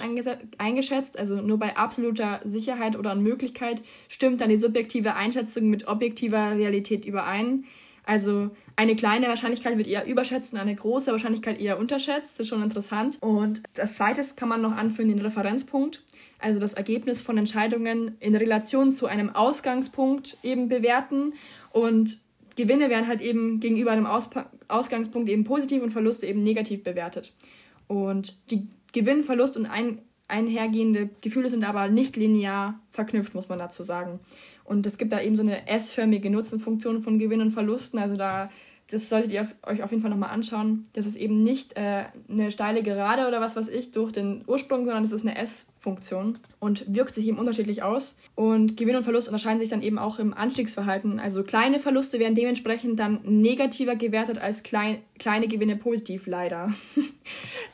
eingeschätzt. 0.60 1.18
Also 1.18 1.42
nur 1.42 1.58
bei 1.58 1.76
absoluter 1.76 2.42
Sicherheit 2.44 2.96
oder 2.96 3.14
Unmöglichkeit 3.14 3.82
stimmt 4.08 4.42
dann 4.42 4.50
die 4.50 4.58
subjektive 4.58 5.16
Einschätzung 5.16 5.68
mit 5.72 5.88
objektiver 5.88 6.52
Realität 6.52 7.06
überein. 7.06 7.66
Also 8.08 8.52
eine 8.78 8.96
kleine 8.96 9.28
Wahrscheinlichkeit 9.28 9.78
wird 9.78 9.86
eher 9.86 10.08
überschätzt 10.08 10.54
und 10.54 10.60
eine 10.60 10.74
große 10.74 11.12
Wahrscheinlichkeit 11.12 11.60
eher 11.60 11.78
unterschätzt. 11.78 12.36
Das 12.36 12.46
ist 12.46 12.48
schon 12.48 12.64
interessant. 12.64 13.18
Und 13.20 13.64
das 13.74 13.96
zweite 13.96 14.24
kann 14.38 14.48
man 14.48 14.62
noch 14.62 14.72
anführen, 14.72 15.10
den 15.10 15.20
Referenzpunkt. 15.20 16.04
Also 16.40 16.58
das 16.58 16.72
Ergebnis 16.72 17.22
von 17.22 17.38
Entscheidungen 17.38 18.16
in 18.22 18.34
Relation 18.34 18.94
zu 18.94 19.08
einem 19.08 19.36
Ausgangspunkt 19.36 20.38
eben 20.42 20.70
bewerten. 20.70 21.34
Und 21.74 22.22
Gewinne 22.56 22.90
werden 22.90 23.08
halt 23.08 23.20
eben 23.20 23.60
gegenüber 23.60 23.92
einem 23.92 24.06
Auspa 24.06 24.50
Ausgangspunkt 24.70 25.28
eben 25.28 25.44
positiv 25.44 25.84
und 25.84 25.92
Verluste 25.92 26.28
eben 26.28 26.44
negativ 26.44 26.84
bewertet. 26.84 27.34
Und 27.88 28.38
die 28.52 28.70
Gewinn, 28.94 29.22
Verlust 29.22 29.58
und 29.58 29.66
ein 29.66 30.00
einhergehende 30.30 31.10
Gefühle 31.22 31.50
sind 31.50 31.66
aber 31.66 31.90
nicht 31.90 32.16
linear 32.16 32.80
verknüpft, 32.92 33.34
muss 33.34 33.50
man 33.50 33.60
dazu 33.60 33.84
sagen. 33.84 34.20
Und 34.68 34.86
es 34.86 35.00
gibt 35.00 35.12
da 35.12 35.20
eben 35.22 35.36
so 35.36 35.42
eine 35.42 35.68
S-förmige 35.68 36.30
Nutzenfunktion 36.30 37.02
von 37.02 37.18
Gewinn 37.18 37.42
und 37.42 37.52
Verlusten. 37.52 37.98
Also 37.98 38.16
da 38.16 38.50
das 38.90 39.10
solltet 39.10 39.32
ihr 39.32 39.48
euch 39.64 39.84
auf 39.84 39.92
jeden 39.92 40.02
Fall 40.02 40.12
nochmal 40.12 40.30
anschauen. 40.30 40.88
Das 40.94 41.06
ist 41.06 41.18
eben 41.18 41.44
nicht 41.44 41.76
äh, 41.76 42.06
eine 42.30 42.52
steile 42.52 42.84
Gerade 42.84 43.28
oder 43.28 43.42
was 43.42 43.58
weiß 43.58 43.68
ich 43.68 43.92
durch 43.92 44.14
den 44.14 44.44
Ursprung, 44.48 44.86
sondern 44.86 45.04
das 45.04 45.12
ist 45.12 45.24
eine 45.24 45.38
S-Funktion 45.38 46.40
und 46.60 46.86
wirkt 46.88 47.14
sich 47.14 47.28
eben 47.28 47.38
unterschiedlich 47.38 47.84
aus. 47.84 48.18
Und 48.36 48.78
Gewinn 48.78 48.96
und 48.96 49.04
Verlust 49.04 49.28
unterscheiden 49.28 49.60
sich 49.60 49.68
dann 49.68 49.82
eben 49.82 49.98
auch 49.98 50.20
im 50.20 50.34
Anstiegsverhalten. 50.34 51.20
Also 51.20 51.44
kleine 51.44 51.80
Verluste 51.80 52.20
werden 52.20 52.36
dementsprechend 52.36 52.98
dann 52.98 53.20
negativer 53.26 53.98
gewertet 53.98 54.40
als 54.40 54.64
klein, 54.64 55.00
kleine 55.20 55.48
Gewinne 55.48 55.76
positiv, 55.76 56.28
leider. 56.28 56.74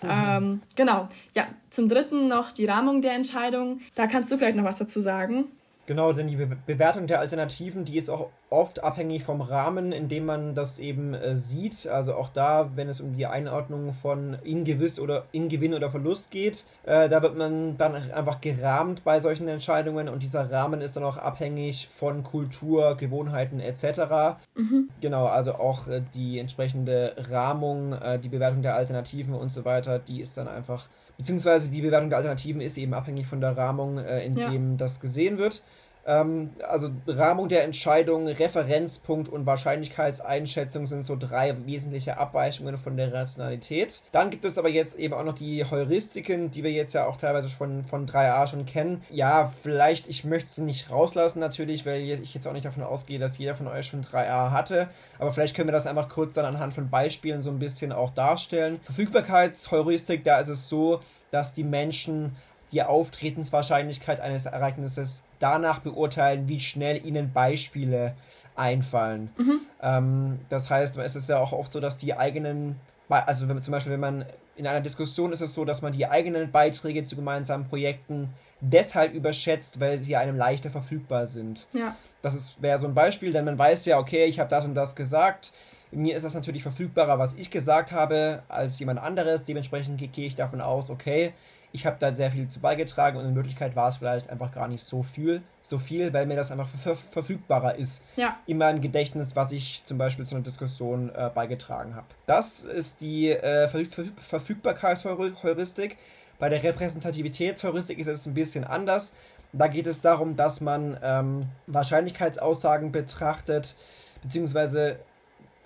Mhm. 0.01 0.09
ähm, 0.09 0.61
genau. 0.75 1.07
Ja, 1.33 1.47
zum 1.69 1.87
dritten 1.87 2.27
noch 2.27 2.51
die 2.51 2.65
Rahmung 2.65 3.01
der 3.01 3.13
Entscheidung. 3.13 3.79
Da 3.95 4.05
kannst 4.05 4.29
du 4.29 4.37
vielleicht 4.37 4.57
noch 4.57 4.65
was 4.65 4.77
dazu 4.77 4.99
sagen. 4.99 5.45
Genau, 5.85 6.13
denn 6.13 6.27
die 6.27 6.37
Be 6.37 6.55
Bewertung 6.65 7.07
der 7.07 7.19
Alternativen, 7.19 7.83
die 7.83 7.97
ist 7.97 8.09
auch 8.09 8.29
oft 8.49 8.83
abhängig 8.83 9.23
vom 9.23 9.41
Rahmen, 9.41 9.91
in 9.91 10.07
dem 10.07 10.25
man 10.25 10.55
das 10.55 10.79
eben 10.79 11.13
äh, 11.13 11.35
sieht. 11.35 11.87
Also 11.87 12.15
auch 12.15 12.29
da, 12.29 12.71
wenn 12.75 12.87
es 12.87 13.01
um 13.01 13.13
die 13.13 13.25
Einordnung 13.25 13.93
von 13.93 14.37
Ingewiss 14.43 14.99
oder 14.99 15.25
Ingewinn 15.33 15.73
oder 15.73 15.89
Verlust 15.89 16.31
geht, 16.31 16.65
äh, 16.85 17.09
da 17.09 17.21
wird 17.21 17.37
man 17.37 17.77
dann 17.77 17.95
einfach 17.95 18.39
gerahmt 18.39 19.03
bei 19.03 19.19
solchen 19.19 19.47
Entscheidungen 19.49 20.07
und 20.07 20.23
dieser 20.23 20.49
Rahmen 20.49 20.79
ist 20.79 20.95
dann 20.95 21.03
auch 21.03 21.17
abhängig 21.17 21.89
von 21.93 22.23
Kultur, 22.23 22.95
Gewohnheiten 22.95 23.59
etc. 23.59 24.37
Mhm. 24.55 24.89
Genau, 25.01 25.25
also 25.25 25.55
auch 25.55 25.87
äh, 25.87 26.01
die 26.13 26.39
entsprechende 26.39 27.15
Rahmung, 27.29 27.93
äh, 27.93 28.19
die 28.19 28.29
Bewertung 28.29 28.61
der 28.61 28.75
Alternativen 28.75 29.33
und 29.33 29.49
so 29.49 29.65
weiter, 29.65 29.99
die 29.99 30.21
ist 30.21 30.37
dann 30.37 30.47
einfach 30.47 30.87
beziehungsweise 31.17 31.69
die 31.69 31.81
Bewertung 31.81 32.09
der 32.09 32.17
Alternativen 32.17 32.61
ist 32.61 32.77
eben 32.77 32.93
abhängig 32.93 33.27
von 33.27 33.41
der 33.41 33.55
Rahmung, 33.55 33.97
äh, 33.97 34.25
in 34.25 34.33
ja. 34.33 34.49
dem 34.49 34.77
das 34.77 34.99
gesehen 34.99 35.37
wird. 35.37 35.63
Ähm, 36.05 36.51
also 36.67 36.89
Rahmung 37.07 37.47
der 37.47 37.63
Entscheidung, 37.63 38.27
Referenzpunkt 38.27 39.29
und 39.29 39.45
Wahrscheinlichkeitseinschätzung 39.45 40.87
sind 40.87 41.03
so 41.03 41.15
drei 41.17 41.55
wesentliche 41.65 42.17
Abweichungen 42.17 42.77
von 42.77 42.97
der 42.97 43.13
Rationalität. 43.13 44.01
Dann 44.11 44.29
gibt 44.29 44.45
es 44.45 44.57
aber 44.57 44.69
jetzt 44.69 44.97
eben 44.97 45.13
auch 45.13 45.23
noch 45.23 45.35
die 45.35 45.63
Heuristiken, 45.63 46.51
die 46.51 46.63
wir 46.63 46.71
jetzt 46.71 46.93
ja 46.93 47.05
auch 47.05 47.17
teilweise 47.17 47.49
von, 47.49 47.85
von 47.85 48.05
3a 48.05 48.47
schon 48.47 48.65
kennen. 48.65 49.01
Ja, 49.09 49.51
vielleicht, 49.61 50.07
ich 50.07 50.23
möchte 50.23 50.49
sie 50.49 50.61
nicht 50.61 50.89
rauslassen 50.89 51.39
natürlich, 51.39 51.85
weil 51.85 52.01
ich 52.01 52.33
jetzt 52.33 52.47
auch 52.47 52.53
nicht 52.53 52.65
davon 52.65 52.83
ausgehe, 52.83 53.19
dass 53.19 53.37
jeder 53.37 53.55
von 53.55 53.67
euch 53.67 53.87
schon 53.87 54.03
3a 54.03 54.51
hatte. 54.51 54.89
Aber 55.19 55.31
vielleicht 55.33 55.55
können 55.55 55.69
wir 55.69 55.73
das 55.73 55.87
einfach 55.87 56.09
kurz 56.09 56.33
dann 56.33 56.45
anhand 56.45 56.73
von 56.73 56.89
Beispielen 56.89 57.41
so 57.41 57.49
ein 57.49 57.59
bisschen 57.59 57.91
auch 57.91 58.11
darstellen. 58.11 58.79
Verfügbarkeitsheuristik, 58.83 60.23
da 60.23 60.39
ist 60.39 60.49
es 60.49 60.67
so, 60.67 60.99
dass 61.31 61.53
die 61.53 61.63
Menschen 61.63 62.35
die 62.73 62.83
Auftretenswahrscheinlichkeit 62.83 64.19
eines 64.19 64.47
Ereignisses 64.47 65.23
danach 65.39 65.79
beurteilen, 65.79 66.47
wie 66.47 66.59
schnell 66.59 67.05
ihnen 67.05 67.31
Beispiele 67.31 68.15
einfallen. 68.55 69.29
Mhm. 69.37 69.59
Ähm, 69.81 70.39
das 70.49 70.69
heißt, 70.69 70.97
es 70.97 71.15
ist 71.15 71.29
ja 71.29 71.39
auch 71.39 71.53
oft 71.53 71.71
so, 71.71 71.79
dass 71.79 71.97
die 71.97 72.15
eigenen, 72.15 72.79
also 73.07 73.47
wenn, 73.47 73.61
zum 73.61 73.71
Beispiel, 73.71 73.93
wenn 73.93 73.99
man 73.99 74.25
in 74.55 74.67
einer 74.67 74.81
Diskussion 74.81 75.31
ist 75.33 75.41
es 75.41 75.53
so, 75.53 75.65
dass 75.65 75.81
man 75.81 75.93
die 75.93 76.07
eigenen 76.07 76.51
Beiträge 76.51 77.05
zu 77.05 77.15
gemeinsamen 77.15 77.67
Projekten 77.67 78.29
deshalb 78.61 79.13
überschätzt, 79.13 79.79
weil 79.79 79.97
sie 79.97 80.15
einem 80.15 80.37
leichter 80.37 80.69
verfügbar 80.69 81.27
sind. 81.27 81.67
Ja. 81.73 81.95
Das 82.21 82.55
wäre 82.61 82.79
so 82.79 82.87
ein 82.87 82.93
Beispiel, 82.93 83.31
denn 83.31 83.45
man 83.45 83.57
weiß 83.57 83.85
ja, 83.85 83.99
okay, 83.99 84.25
ich 84.25 84.39
habe 84.39 84.49
das 84.49 84.65
und 84.65 84.73
das 84.73 84.95
gesagt. 84.95 85.53
Mir 85.91 86.15
ist 86.15 86.23
das 86.23 86.33
natürlich 86.33 86.63
verfügbarer, 86.63 87.19
was 87.19 87.33
ich 87.33 87.51
gesagt 87.51 87.91
habe, 87.91 88.41
als 88.47 88.79
jemand 88.79 88.99
anderes. 88.99 89.45
Dementsprechend 89.45 89.99
gehe 90.11 90.25
ich 90.25 90.35
davon 90.35 90.61
aus, 90.61 90.89
okay, 90.89 91.33
ich 91.73 91.87
habe 91.87 91.97
da 91.99 92.13
sehr 92.13 92.29
viel 92.29 92.47
zu 92.47 92.59
beigetragen 92.59 93.17
und 93.17 93.25
in 93.25 93.35
Wirklichkeit 93.35 93.75
war 93.75 93.89
es 93.89 93.97
vielleicht 93.97 94.29
einfach 94.29 94.51
gar 94.51 94.67
nicht 94.67 94.83
so 94.83 95.01
viel, 95.01 95.41
so 95.63 95.79
viel, 95.79 96.13
weil 96.13 96.27
mir 96.27 96.35
das 96.35 96.51
einfach 96.51 96.67
ver 96.67 96.95
verfügbarer 96.95 97.75
ist 97.75 98.03
ja. 98.15 98.37
in 98.45 98.59
meinem 98.59 98.79
Gedächtnis, 98.79 99.35
was 99.35 99.51
ich 99.51 99.81
zum 99.83 99.97
Beispiel 99.97 100.23
zu 100.23 100.35
einer 100.35 100.43
Diskussion 100.43 101.09
äh, 101.15 101.31
beigetragen 101.33 101.95
habe. 101.95 102.05
Das 102.27 102.63
ist 102.63 103.01
die 103.01 103.31
äh, 103.31 103.67
Ver 103.67 103.85
Ver 103.85 104.05
Verfügbarkeitsheuristik. 104.21 105.97
Bei 106.37 106.49
der 106.49 106.61
Repräsentativitätsheuristik 106.61 107.97
ist 107.97 108.07
es 108.07 108.27
ein 108.27 108.35
bisschen 108.35 108.63
anders. 108.63 109.15
Da 109.51 109.67
geht 109.67 109.87
es 109.87 110.01
darum, 110.01 110.35
dass 110.35 110.61
man 110.61 110.97
ähm, 111.01 111.47
Wahrscheinlichkeitsaussagen 111.65 112.91
betrachtet, 112.91 113.75
beziehungsweise 114.21 114.99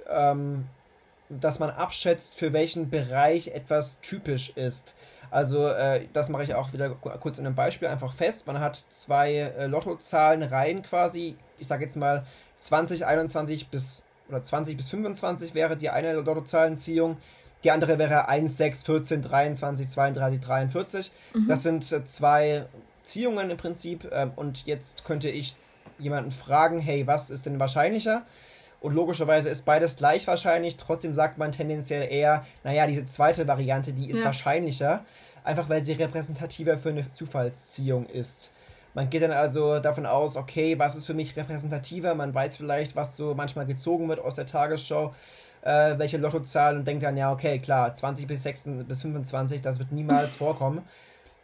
ähm, 0.10 0.67
dass 1.30 1.60
man 1.60 1.70
abschätzt, 1.70 2.36
für 2.36 2.54
welchen 2.54 2.89
Bereich 2.89 3.50
etwas 3.50 4.00
typisch 4.02 4.52
ist. 4.56 4.96
Also 5.32 5.68
äh, 5.68 6.08
das 6.13 6.30
mache 6.30 6.44
ich 6.44 6.56
auch 6.56 6.74
wieder 6.74 6.90
kurz 6.90 7.38
in 7.38 7.46
einem 7.46 7.56
Beispiel 7.56 7.88
einfach 7.88 8.13
fest. 8.13 8.48
Man 8.48 8.60
hat 8.60 8.76
zwei 8.76 9.34
äh, 9.34 9.68
Lottozahlenreihen 9.68 10.84
quasi. 10.84 11.36
Ich 11.58 11.68
sage 11.68 11.84
jetzt 11.84 11.96
mal 11.96 12.26
20, 12.58 13.06
21 13.06 13.70
bis 13.70 14.04
oder 14.30 14.44
20 14.44 14.76
bis 14.76 14.90
25 14.90 15.54
wäre 15.54 15.78
die 15.78 15.90
eine 15.90 16.13
Lottozahlenziehung. 16.13 17.18
Die 17.63 17.72
andere 17.72 17.98
wäre 17.98 18.28
1, 18.28 18.56
6, 18.58 18.84
14, 18.84 19.22
23, 19.22 19.90
32, 19.90 20.40
43. 20.40 21.12
Mhm. 21.34 21.48
Das 21.48 21.63
sind 21.63 21.92
äh, 21.92 22.06
zwei 22.06 22.65
Ziehungen 23.04 23.50
im 23.50 23.58
Prinzip. 23.58 24.10
Ähm, 24.12 24.32
und 24.36 24.65
jetzt 24.65 25.06
könnte 25.06 25.30
ich 25.30 25.56
jemanden 25.98 26.32
fragen, 26.32 26.80
hey, 26.80 27.08
was 27.08 27.30
ist 27.30 27.46
denn 27.46 27.60
wahrscheinlicher? 27.60 28.23
Und 28.80 28.94
logischerweise 28.94 29.50
ist 29.50 29.65
beides 29.65 29.96
gleich 29.96 30.28
wahrscheinlich. 30.28 30.78
Trotzdem 30.78 31.15
sagt 31.15 31.38
man 31.38 31.52
tendenziell 31.52 32.12
eher, 32.12 32.46
naja, 32.63 32.86
diese 32.86 33.06
zweite 33.06 33.48
Variante, 33.48 33.94
die 33.94 34.10
ist 34.10 34.19
ja. 34.19 34.25
wahrscheinlicher. 34.25 35.04
Einfach 35.44 35.69
weil 35.69 35.84
sie 35.84 35.94
repräsentativer 35.94 36.78
für 36.78 36.90
eine 36.90 37.12
Zufallsziehung 37.12 38.06
ist. 38.08 38.52
Man 38.94 39.10
geht 39.10 39.21
dann 39.21 39.32
also 39.32 39.80
davon 39.80 40.06
aus, 40.06 40.36
okay, 40.36 40.78
was 40.80 40.96
ist 40.96 41.06
für 41.06 41.13
mich 41.13 41.36
repräsentativer? 41.38 42.15
Man 42.15 42.34
weiß 42.34 42.58
vielleicht, 42.58 42.96
was 42.96 43.15
so 43.15 43.36
manchmal 43.36 43.65
gezogen 43.65 44.10
wird 44.10 44.19
aus 44.19 44.36
der 44.36 44.48
Tagesschau, 44.48 45.13
äh, 45.62 45.98
welche 45.98 46.17
Lottozahl 46.17 46.75
und 46.78 46.88
denkt 46.88 47.04
dann, 47.04 47.15
ja, 47.15 47.32
okay, 47.32 47.60
klar, 47.60 47.94
20 47.94 48.25
bis 48.25 48.44
26 48.44 48.88
bis 48.88 49.02
25, 49.04 49.62
das 49.62 49.80
wird 49.80 49.92
niemals 49.92 50.36
vorkommen. 50.38 50.82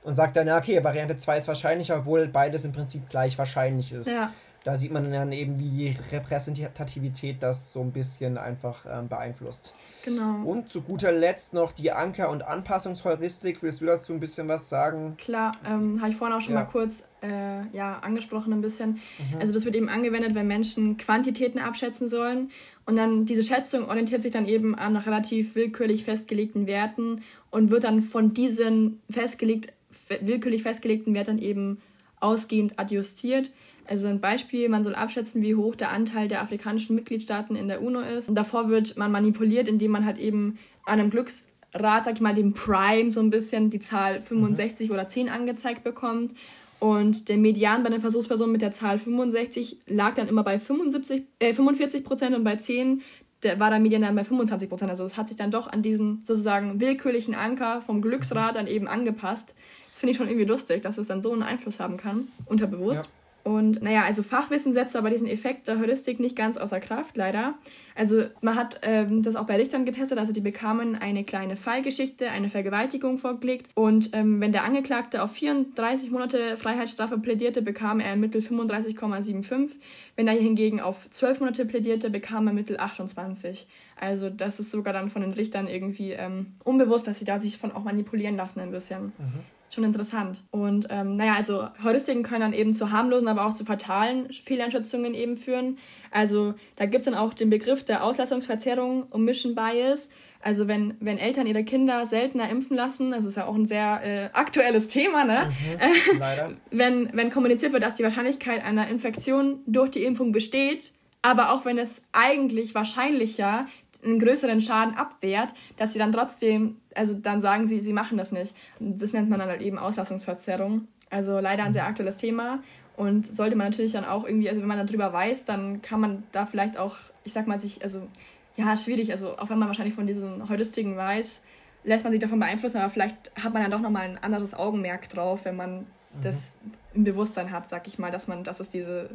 Und 0.04 0.16
sagt 0.16 0.36
dann, 0.36 0.48
ja, 0.48 0.58
okay, 0.58 0.84
Variante 0.84 1.16
2 1.16 1.38
ist 1.38 1.48
wahrscheinlicher, 1.48 2.00
obwohl 2.00 2.28
beides 2.28 2.66
im 2.66 2.74
Prinzip 2.74 3.08
gleich 3.08 3.38
wahrscheinlich 3.38 3.94
ist. 3.94 4.08
Ja. 4.08 4.34
Da 4.64 4.78
sieht 4.78 4.92
man 4.92 5.12
dann 5.12 5.32
eben, 5.32 5.60
wie 5.60 5.70
die 5.70 5.98
Repräsentativität 6.12 7.44
das 7.44 7.74
so 7.74 7.82
ein 7.82 7.92
bisschen 7.92 8.38
einfach 8.38 8.86
ähm, 8.90 9.10
beeinflusst. 9.10 9.76
Genau. 10.06 10.44
Und 10.44 10.70
zu 10.70 10.82
guter 10.82 11.12
Letzt 11.12 11.54
noch 11.54 11.74
die 11.74 11.92
Anker- 11.92 12.30
und 12.30 12.44
Anpassungsheuristik. 12.44 13.62
Willst 13.62 13.82
du 13.82 13.86
dazu 13.86 14.14
ein 14.14 14.22
bisschen 14.22 14.48
was 14.48 14.70
sagen? 14.70 15.16
Klar, 15.18 15.52
ähm, 15.66 16.00
habe 16.02 16.12
ich 16.12 16.16
vorhin 16.16 16.38
auch 16.38 16.42
schon 16.42 16.54
ja. 16.54 16.62
mal 16.62 16.66
kurz 16.66 17.08
äh, 17.22 17.68
ja, 17.76 18.00
angesprochen 18.00 18.54
ein 18.54 18.62
bisschen. 18.62 19.00
Mhm. 19.32 19.40
Also 19.40 19.54
das 19.54 19.66
wird 19.66 19.76
eben 19.76 19.90
angewendet, 19.90 20.34
wenn 20.34 20.48
Menschen 20.48 20.96
Quantitäten 20.98 21.60
abschätzen 21.60 22.08
sollen. 22.08 22.50
Und 22.86 22.96
dann 22.96 23.26
diese 23.26 23.44
Schätzung 23.44 23.90
orientiert 23.90 24.24
sich 24.24 24.32
dann 24.32 24.46
eben 24.46 24.76
an 24.76 24.96
relativ 24.96 25.56
willkürlich 25.56 26.06
festgelegten 26.06 26.68
Werten 26.68 27.22
und 27.50 27.70
wird 27.70 27.84
dann 27.84 28.02
von 28.02 28.34
diesen 28.34 29.02
festgelegt, 29.10 29.74
willkürlich 30.22 30.64
festgelegten 30.64 31.14
Werten 31.14 31.38
eben 31.38 31.82
ausgehend 32.20 32.80
adjustiert. 32.80 33.52
Also 33.88 34.08
ein 34.08 34.22
Beispiel, 34.22 34.70
man 34.70 34.84
soll 34.84 34.96
abschätzen, 34.96 35.42
wie 35.42 35.56
hoch 35.56 35.76
der 35.76 35.92
Anteil 35.92 36.28
der 36.28 36.42
afrikanischen 36.42 36.96
Mitgliedstaaten 36.96 37.56
in 37.56 37.68
der 37.68 37.82
UNO 37.82 38.02
ist. 38.02 38.30
Und 38.30 38.36
davor 38.36 38.70
wird 38.70 38.98
man 38.98 39.12
manipuliert, 39.12 39.68
indem 39.68 39.92
man 39.92 40.06
halt 40.06 40.18
eben 40.18 40.58
an 40.86 41.00
einem 41.00 41.10
Glücksrad, 41.10 42.06
sag 42.06 42.14
ich 42.16 42.22
mal, 42.22 42.34
dem 42.34 42.54
Prime 42.54 43.12
so 43.12 43.20
ein 43.20 43.30
bisschen 43.30 43.70
die 43.70 43.80
Zahl 43.80 44.22
65 44.22 44.90
mhm. 44.90 44.94
oder 44.94 45.10
10 45.10 45.30
angezeigt 45.30 45.84
bekommt. 45.84 46.34
Und 46.80 47.30
der 47.30 47.38
Median 47.38 47.84
bei 47.84 47.90
den 47.90 48.02
Versuchspersonen 48.02 48.52
mit 48.52 48.62
der 48.62 48.74
Zahl 48.74 49.00
65 49.00 49.78
lag 49.88 50.16
dann 50.16 50.28
immer 50.28 50.44
bei 50.44 50.60
75, 50.60 51.24
äh, 51.40 51.54
45 51.54 52.04
Prozent 52.04 52.36
und 52.36 52.44
bei 52.44 52.58
10 52.58 53.02
der 53.44 53.60
war 53.60 53.70
der 53.70 53.80
Median 53.80 54.02
dann 54.02 54.16
bei 54.16 54.24
25 54.24 54.70
Prozent. 54.70 54.90
Also 54.90 55.04
es 55.04 55.18
hat 55.18 55.28
sich 55.28 55.38
dann 55.38 55.52
doch 55.52 55.68
an 55.68 55.82
diesen 55.82 56.24
sozusagen 56.26 56.80
willkürlichen 56.80 57.36
Anker 57.36 57.82
vom 57.82 58.02
Glücksrad 58.02 58.56
dann 58.56 58.68
eben 58.68 58.88
angepasst. 58.88 59.54
Das 59.90 60.00
finde 60.00 60.12
ich 60.12 60.18
schon 60.18 60.28
irgendwie 60.28 60.46
lustig, 60.46 60.82
dass 60.82 60.98
es 60.98 61.08
dann 61.08 61.22
so 61.22 61.32
einen 61.32 61.44
Einfluss 61.44 61.80
haben 61.80 61.98
kann, 61.98 62.30
unterbewusst. 62.46 63.06
Ja. 63.06 63.23
Und 63.44 63.82
naja, 63.82 64.04
also 64.04 64.24
Fachwissen 64.24 64.74
setzt 64.74 64.96
aber 64.96 65.10
diesen 65.10 65.28
Effekt 65.28 65.68
der 65.68 65.78
Heuristik 65.78 66.20
nicht 66.20 66.36
ganz 66.36 66.56
außer 66.58 66.80
Kraft, 66.80 67.18
leider. 67.18 67.56
Also 67.94 68.24
man 68.42 68.56
hat 68.56 68.80
ähm, 68.84 69.22
das 69.22 69.36
auch 69.36 69.46
bei 69.46 69.58
Richtern 69.58 69.84
getestet, 69.84 70.18
also 70.18 70.32
die 70.32 70.40
bekamen 70.40 70.96
eine 70.96 71.26
kleine 71.26 71.58
Fallgeschichte, 71.58 72.30
eine 72.30 72.50
Vergewaltigung 72.50 73.18
vorgelegt. 73.18 73.70
Und 73.76 74.12
ähm, 74.14 74.40
wenn 74.40 74.54
der 74.54 74.64
Angeklagte 74.64 75.22
auf 75.22 75.34
34 75.34 76.10
Monate 76.10 76.58
Freiheitsstrafe 76.58 77.18
plädierte, 77.18 77.62
bekam 77.62 78.00
er 78.00 78.14
im 78.14 78.22
Mittel 78.22 78.40
35,75. 78.40 79.72
Wenn 80.16 80.28
er 80.30 80.36
hingegen 80.36 80.80
auf 80.80 81.10
12 81.10 81.42
Monate 81.42 81.66
plädierte, 81.66 82.10
bekam 82.10 82.48
er 82.48 82.54
Mittel 82.54 82.78
28. 82.80 83.68
Also 84.00 84.30
das 84.30 84.62
ist 84.62 84.72
sogar 84.72 84.94
dann 84.94 85.10
von 85.10 85.22
den 85.22 85.34
Richtern 85.34 85.68
irgendwie 85.68 86.12
ähm, 86.12 86.54
unbewusst, 86.64 87.08
dass 87.08 87.20
sie 87.20 87.26
da 87.26 87.40
sich 87.40 87.58
von 87.58 87.74
auch 87.74 87.84
manipulieren 87.84 88.38
lassen 88.38 88.62
ein 88.62 88.72
bisschen. 88.72 89.12
Mhm 89.18 89.42
schon 89.74 89.84
interessant. 89.84 90.42
Und 90.52 90.88
ähm, 90.90 91.18
naja, 91.18 91.34
also 91.34 91.68
Heuristiken 91.84 92.24
können 92.24 92.42
dann 92.42 92.54
eben 92.54 92.76
zu 92.76 92.92
harmlosen, 92.92 93.28
aber 93.28 93.46
auch 93.46 93.54
zu 93.54 93.66
fatalen 93.66 94.32
Fehleinschätzungen 94.32 95.14
eben 95.14 95.38
führen. 95.38 95.78
Also 96.12 96.54
da 96.76 96.86
gibt 96.86 97.02
es 97.02 97.06
dann 97.06 97.16
auch 97.16 97.34
den 97.34 97.50
Begriff 97.50 97.84
der 97.84 98.04
Auslassungsverzerrung, 98.04 99.08
Omission 99.12 99.56
Bias. 99.56 100.10
Also 100.42 100.68
wenn, 100.68 100.96
wenn 101.00 101.18
Eltern 101.18 101.48
ihre 101.48 101.64
Kinder 101.64 102.06
seltener 102.06 102.50
impfen 102.50 102.76
lassen, 102.76 103.12
das 103.12 103.24
ist 103.24 103.38
ja 103.38 103.46
auch 103.46 103.56
ein 103.56 103.66
sehr 103.66 104.02
äh, 104.04 104.30
aktuelles 104.34 104.90
Thema, 104.90 105.24
ne? 105.24 105.50
Mhm, 105.50 106.20
leider. 106.20 106.52
wenn, 106.70 107.10
wenn 107.14 107.30
kommuniziert 107.30 107.72
wird, 107.72 107.84
dass 107.84 107.96
die 107.96 108.04
Wahrscheinlichkeit 108.04 108.64
einer 108.64 108.90
Infektion 108.90 109.62
durch 109.66 109.90
die 109.90 110.04
Impfung 110.04 110.34
besteht, 110.34 110.94
aber 111.22 111.54
auch 111.54 111.64
wenn 111.64 111.78
es 111.78 112.04
eigentlich 112.12 112.76
wahrscheinlicher 112.76 113.68
einen 114.04 114.20
größeren 114.20 114.62
Schaden 114.62 114.96
abwehrt, 114.96 115.54
dass 115.78 115.94
sie 115.94 116.00
dann 116.00 116.12
trotzdem, 116.12 116.78
also 116.96 117.14
dann 117.14 117.42
sagen 117.42 117.68
sie, 117.68 117.80
sie 117.80 117.94
machen 117.94 118.18
das 118.18 118.32
nicht. 118.32 118.56
Das 118.80 119.14
nennt 119.14 119.30
man 119.30 119.40
dann 119.40 119.50
halt 119.50 119.62
eben 119.62 119.78
Auslassungsverzerrung. 119.78 120.88
Also 121.10 121.40
leider 121.40 121.64
ein 121.64 121.74
sehr 121.74 121.86
aktuelles 121.86 122.18
Thema. 122.18 122.62
Und 122.96 123.26
sollte 123.26 123.56
man 123.56 123.70
natürlich 123.70 123.94
dann 123.94 124.06
auch 124.06 124.24
irgendwie, 124.26 124.50
also 124.50 124.62
wenn 124.62 124.68
man 124.68 124.86
darüber 124.86 125.12
weiß, 125.12 125.46
dann 125.46 125.82
kann 125.82 126.00
man 126.00 126.24
da 126.32 126.46
vielleicht 126.46 126.78
auch, 126.78 126.98
ich 127.24 127.34
sag 127.34 127.48
mal, 127.48 127.60
sich, 127.60 127.82
also 127.82 128.08
ja, 128.56 128.78
schwierig, 128.78 129.12
also 129.12 129.38
auch 129.38 129.50
wenn 129.50 129.58
man 129.58 129.68
wahrscheinlich 129.68 129.96
von 129.96 130.06
diesen 130.06 130.48
Heuristiken 130.48 130.96
weiß, 130.96 131.42
lässt 131.84 132.04
man 132.04 132.12
sich 132.12 132.22
davon 132.22 132.40
beeinflussen, 132.40 132.78
aber 132.78 132.90
vielleicht 132.90 133.32
hat 133.36 133.54
man 133.54 133.64
dann 133.64 133.72
doch 133.72 133.82
nochmal 133.82 134.04
ein 134.04 134.18
anderes 134.18 134.54
Augenmerk 134.54 135.10
drauf, 135.10 135.46
wenn 135.46 135.56
man 135.56 135.80
mhm. 135.80 135.86
das 136.22 136.56
im 136.94 137.04
Bewusstsein 137.04 137.52
hat, 137.52 137.68
sag 137.68 137.88
ich 137.88 137.98
mal, 137.98 138.12
dass 138.12 138.28
man, 138.28 138.44
dass 138.44 138.60
es 138.60 138.70
diese 138.70 139.10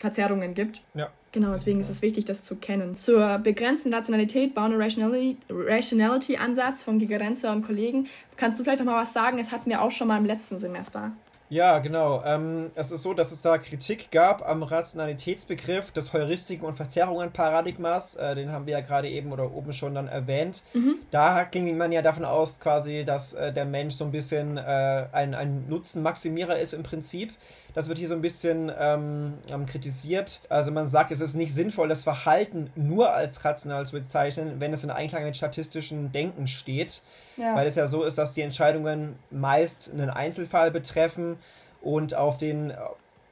Verzerrungen 0.00 0.54
gibt. 0.54 0.80
Ja. 0.94 1.10
Genau, 1.32 1.52
deswegen 1.52 1.78
ist 1.78 1.90
es 1.90 2.02
wichtig, 2.02 2.24
das 2.24 2.42
zu 2.42 2.56
kennen. 2.56 2.96
Zur 2.96 3.38
begrenzten 3.38 3.94
Rationalität, 3.94 4.54
Boundary 4.54 5.36
Rationality-Ansatz 5.48 6.82
von 6.82 6.98
Gigerenzer 6.98 7.52
und 7.52 7.64
Kollegen. 7.64 8.08
Kannst 8.36 8.58
du 8.58 8.64
vielleicht 8.64 8.80
noch 8.80 8.86
mal 8.86 9.00
was 9.00 9.12
sagen? 9.12 9.36
Das 9.36 9.52
hatten 9.52 9.70
wir 9.70 9.82
auch 9.82 9.90
schon 9.90 10.08
mal 10.08 10.16
im 10.16 10.24
letzten 10.24 10.58
Semester. 10.58 11.12
Ja, 11.50 11.80
genau. 11.80 12.22
Ähm, 12.24 12.70
es 12.76 12.92
ist 12.92 13.02
so, 13.02 13.12
dass 13.12 13.32
es 13.32 13.42
da 13.42 13.58
Kritik 13.58 14.12
gab 14.12 14.48
am 14.48 14.62
Rationalitätsbegriff 14.62 15.90
des 15.90 16.12
Heuristiken- 16.12 16.64
und 16.64 16.76
Verzerrungen-Paradigmas. 16.76 18.14
Äh, 18.14 18.36
den 18.36 18.52
haben 18.52 18.66
wir 18.66 18.74
ja 18.74 18.80
gerade 18.80 19.08
eben 19.08 19.32
oder 19.32 19.52
oben 19.52 19.72
schon 19.72 19.96
dann 19.96 20.06
erwähnt. 20.06 20.62
Mhm. 20.74 20.94
Da 21.10 21.42
ging 21.42 21.76
man 21.76 21.90
ja 21.90 22.02
davon 22.02 22.24
aus, 22.24 22.60
quasi, 22.60 23.04
dass 23.04 23.34
äh, 23.34 23.52
der 23.52 23.64
Mensch 23.64 23.96
so 23.96 24.04
ein 24.04 24.12
bisschen 24.12 24.58
äh, 24.58 25.06
ein, 25.10 25.34
ein 25.34 25.68
Nutzenmaximierer 25.68 26.56
ist 26.56 26.72
im 26.72 26.84
Prinzip. 26.84 27.32
Das 27.74 27.88
wird 27.88 27.98
hier 27.98 28.08
so 28.08 28.14
ein 28.14 28.22
bisschen 28.22 28.72
ähm, 28.78 29.34
ähm, 29.48 29.66
kritisiert. 29.66 30.40
Also 30.48 30.70
man 30.70 30.88
sagt, 30.88 31.10
es 31.12 31.20
ist 31.20 31.34
nicht 31.34 31.54
sinnvoll, 31.54 31.88
das 31.88 32.04
Verhalten 32.04 32.70
nur 32.74 33.12
als 33.12 33.44
rational 33.44 33.86
zu 33.86 33.92
bezeichnen, 33.92 34.56
wenn 34.58 34.72
es 34.72 34.84
in 34.84 34.90
Einklang 34.90 35.24
mit 35.24 35.36
statistischen 35.36 36.12
Denken 36.12 36.46
steht. 36.46 37.02
Ja. 37.36 37.54
Weil 37.54 37.66
es 37.66 37.76
ja 37.76 37.88
so 37.88 38.02
ist, 38.02 38.18
dass 38.18 38.34
die 38.34 38.42
Entscheidungen 38.42 39.16
meist 39.30 39.90
einen 39.92 40.10
Einzelfall 40.10 40.70
betreffen 40.70 41.36
und 41.80 42.14
auf 42.14 42.36
den 42.36 42.72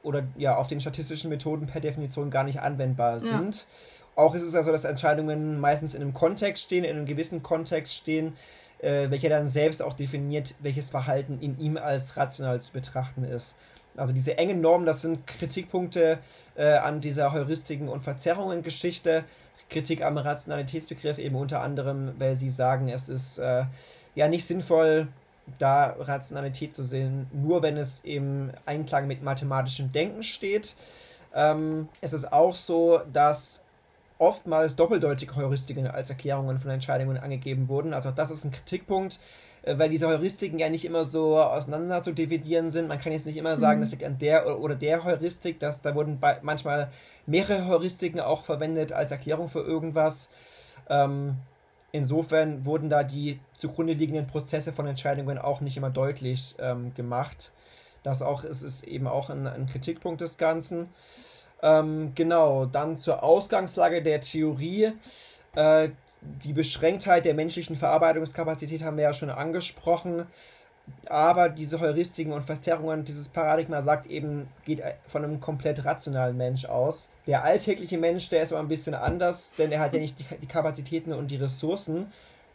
oder 0.01 0.23
ja 0.37 0.55
auf 0.55 0.67
den 0.67 0.79
statistischen 0.79 1.29
Methoden 1.29 1.67
per 1.67 1.81
Definition 1.81 2.29
gar 2.29 2.43
nicht 2.43 2.61
anwendbar 2.61 3.19
sind. 3.19 3.55
Ja. 3.55 3.63
Auch 4.15 4.35
ist 4.35 4.43
es 4.43 4.53
ja 4.53 4.63
so, 4.63 4.71
dass 4.71 4.83
Entscheidungen 4.83 5.59
meistens 5.59 5.93
in 5.93 6.01
einem 6.01 6.13
Kontext 6.13 6.63
stehen, 6.63 6.83
in 6.83 6.97
einem 6.97 7.05
gewissen 7.05 7.41
Kontext 7.43 7.93
stehen, 7.93 8.33
äh, 8.79 9.09
welcher 9.09 9.29
dann 9.29 9.47
selbst 9.47 9.81
auch 9.81 9.93
definiert, 9.93 10.55
welches 10.59 10.89
Verhalten 10.89 11.39
in 11.39 11.59
ihm 11.59 11.77
als 11.77 12.17
rational 12.17 12.61
zu 12.61 12.71
betrachten 12.71 13.23
ist. 13.23 13.57
Also 13.99 14.13
diese 14.13 14.37
engen 14.37 14.61
Normen, 14.61 14.85
das 14.85 15.01
sind 15.01 15.27
Kritikpunkte 15.27 16.19
äh, 16.55 16.73
an 16.73 17.01
dieser 17.01 17.31
Heuristiken- 17.31 17.89
und 17.89 18.03
Verzerrungen-Geschichte. 18.03 19.23
Kritik 19.69 20.03
am 20.03 20.17
Rationalitätsbegriff 20.17 21.19
eben 21.19 21.35
unter 21.35 21.61
anderem, 21.61 22.13
weil 22.17 22.35
sie 22.35 22.49
sagen, 22.49 22.89
es 22.89 23.07
ist 23.07 23.37
äh, 23.37 23.65
ja 24.15 24.27
nicht 24.27 24.45
sinnvoll, 24.47 25.07
da 25.57 25.95
Rationalität 25.99 26.75
zu 26.75 26.83
sehen, 26.83 27.27
nur 27.31 27.61
wenn 27.61 27.77
es 27.77 28.01
im 28.01 28.51
Einklang 28.65 29.07
mit 29.07 29.23
mathematischem 29.23 29.91
Denken 29.91 30.23
steht. 30.23 30.75
Ähm, 31.33 31.89
es 32.01 32.13
ist 32.13 32.31
auch 32.31 32.55
so, 32.55 33.01
dass 33.11 33.63
oftmals 34.17 34.75
doppeldeutige 34.75 35.35
Heuristiken 35.35 35.87
als 35.87 36.09
Erklärungen 36.09 36.59
von 36.59 36.71
Entscheidungen 36.71 37.17
angegeben 37.17 37.67
wurden. 37.69 37.93
Also 37.93 38.11
das 38.11 38.31
ist 38.31 38.43
ein 38.43 38.51
Kritikpunkt, 38.51 39.19
weil 39.65 39.89
diese 39.89 40.07
Heuristiken 40.07 40.59
ja 40.59 40.69
nicht 40.69 40.85
immer 40.85 41.05
so 41.05 41.39
auseinander 41.39 42.01
zu 42.01 42.13
dividieren 42.13 42.69
sind. 42.69 42.87
Man 42.87 42.99
kann 42.99 43.11
jetzt 43.11 43.25
nicht 43.25 43.37
immer 43.37 43.57
sagen, 43.57 43.79
mhm. 43.79 43.83
das 43.83 43.91
liegt 43.91 44.03
an 44.03 44.17
der 44.17 44.59
oder 44.59 44.75
der 44.75 45.03
Heuristik. 45.03 45.59
Das, 45.59 45.81
da 45.81 45.95
wurden 45.95 46.19
manchmal 46.41 46.89
mehrere 47.25 47.67
Heuristiken 47.67 48.19
auch 48.19 48.45
verwendet 48.45 48.91
als 48.91 49.11
Erklärung 49.11 49.49
für 49.49 49.61
irgendwas. 49.61 50.29
Ähm, 50.89 51.35
insofern 51.91 52.65
wurden 52.65 52.89
da 52.89 53.03
die 53.03 53.39
zugrunde 53.53 53.93
liegenden 53.93 54.27
Prozesse 54.27 54.73
von 54.73 54.87
Entscheidungen 54.87 55.37
auch 55.37 55.61
nicht 55.61 55.77
immer 55.77 55.89
deutlich 55.89 56.55
ähm, 56.59 56.93
gemacht. 56.93 57.51
Das 58.03 58.21
auch 58.21 58.43
ist, 58.43 58.61
ist 58.61 58.83
eben 58.83 59.07
auch 59.07 59.29
ein, 59.29 59.45
ein 59.45 59.67
Kritikpunkt 59.67 60.21
des 60.21 60.37
Ganzen. 60.37 60.89
Ähm, 61.61 62.13
genau, 62.15 62.65
dann 62.65 62.97
zur 62.97 63.23
Ausgangslage 63.23 64.01
der 64.01 64.21
Theorie. 64.21 64.93
Äh, 65.55 65.89
die 66.21 66.53
Beschränktheit 66.53 67.25
der 67.25 67.33
menschlichen 67.33 67.75
Verarbeitungskapazität 67.75 68.83
haben 68.83 68.97
wir 68.97 69.03
ja 69.03 69.13
schon 69.13 69.29
angesprochen. 69.29 70.23
Aber 71.05 71.49
diese 71.49 71.79
Heuristiken 71.79 72.33
und 72.33 72.45
Verzerrungen, 72.45 73.05
dieses 73.05 73.27
Paradigma 73.27 73.81
sagt 73.81 74.07
eben, 74.07 74.47
geht 74.65 74.81
von 75.07 75.23
einem 75.23 75.39
komplett 75.39 75.85
rationalen 75.85 76.35
Mensch 76.35 76.65
aus. 76.65 77.09
Der 77.27 77.43
alltägliche 77.43 77.97
Mensch, 77.97 78.29
der 78.29 78.43
ist 78.43 78.53
aber 78.53 78.61
ein 78.61 78.67
bisschen 78.67 78.95
anders, 78.95 79.53
denn 79.57 79.71
er 79.71 79.81
hat 79.81 79.93
ja 79.93 79.99
nicht 79.99 80.17
die, 80.19 80.25
die 80.41 80.47
Kapazitäten 80.47 81.13
und 81.13 81.29
die 81.29 81.35
Ressourcen, 81.35 82.07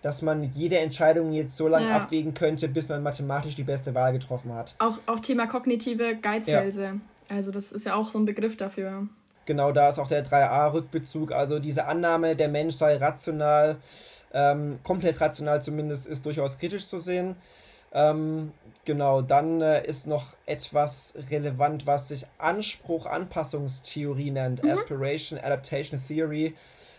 dass 0.02 0.20
man 0.20 0.42
jede 0.52 0.78
Entscheidung 0.78 1.32
jetzt 1.32 1.56
so 1.56 1.68
lange 1.68 1.88
ja. 1.88 1.96
abwägen 1.96 2.34
könnte, 2.34 2.68
bis 2.68 2.88
man 2.88 3.02
mathematisch 3.02 3.54
die 3.54 3.62
beste 3.62 3.94
Wahl 3.94 4.12
getroffen 4.12 4.52
hat. 4.52 4.74
Auch, 4.78 4.98
auch 5.06 5.20
Thema 5.20 5.46
kognitive 5.46 6.16
Geizhälse. 6.16 6.82
Ja. 6.82 7.36
Also 7.36 7.52
das 7.52 7.72
ist 7.72 7.86
ja 7.86 7.94
auch 7.94 8.10
so 8.10 8.18
ein 8.18 8.26
Begriff 8.26 8.56
dafür. 8.56 9.08
Genau, 9.46 9.72
da 9.72 9.88
ist 9.88 9.98
auch 9.98 10.08
der 10.08 10.24
3a-Rückbezug. 10.24 11.32
Also 11.32 11.58
diese 11.58 11.86
Annahme, 11.86 12.36
der 12.36 12.48
Mensch 12.48 12.74
sei 12.76 12.96
rational, 12.96 13.76
ähm, 14.32 14.78
komplett 14.82 15.20
rational 15.20 15.62
zumindest, 15.62 16.06
ist 16.06 16.24
durchaus 16.26 16.58
kritisch 16.58 16.86
zu 16.86 16.98
sehen. 16.98 17.36
Ähm, 17.92 18.52
genau, 18.84 19.22
dann 19.22 19.60
äh, 19.60 19.86
ist 19.86 20.06
noch 20.06 20.26
etwas 20.46 21.14
relevant, 21.30 21.86
was 21.86 22.08
sich 22.08 22.26
Anspruch-Anpassungstheorie 22.38 24.32
nennt. 24.32 24.62
Mhm. 24.62 24.70
Aspiration 24.70 25.38
Adaptation 25.38 26.02
Theory 26.06 26.54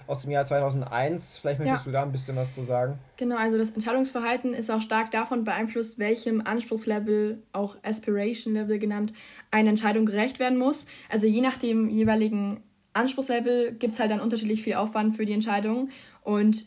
aus 0.08 0.22
dem 0.22 0.32
Jahr 0.32 0.46
2001. 0.46 1.38
Vielleicht 1.38 1.60
möchtest 1.60 1.86
ja. 1.86 1.92
du 1.92 1.94
da 1.94 2.04
ein 2.04 2.12
bisschen 2.12 2.36
was 2.36 2.54
zu 2.54 2.64
sagen. 2.64 3.00
Genau, 3.18 3.38
also 3.38 3.58
das 3.58 3.72
Entscheidungsverhalten 3.72 4.54
ist 4.54 4.70
auch 4.70 4.82
stark 4.82 5.12
davon 5.12 5.44
beeinflusst, 5.44 6.00
welchem 6.00 6.42
Anspruchslevel, 6.42 7.42
auch 7.54 7.78
Aspiration 7.84 8.54
Level 8.54 8.80
genannt, 8.80 9.14
eine 9.52 9.70
Entscheidung 9.70 10.06
gerecht 10.06 10.40
werden 10.40 10.58
muss. 10.58 10.86
Also 11.10 11.28
je 11.28 11.42
nach 11.42 11.58
dem 11.58 11.90
jeweiligen 11.90 12.64
Anspruchslevel 12.94 13.74
gibt 13.74 13.94
es 13.94 14.00
halt 14.00 14.12
dann 14.12 14.22
unterschiedlich 14.22 14.62
viel 14.62 14.76
Aufwand 14.76 15.16
für 15.16 15.26
die 15.26 15.34
Entscheidung. 15.34 15.90
Und 16.22 16.66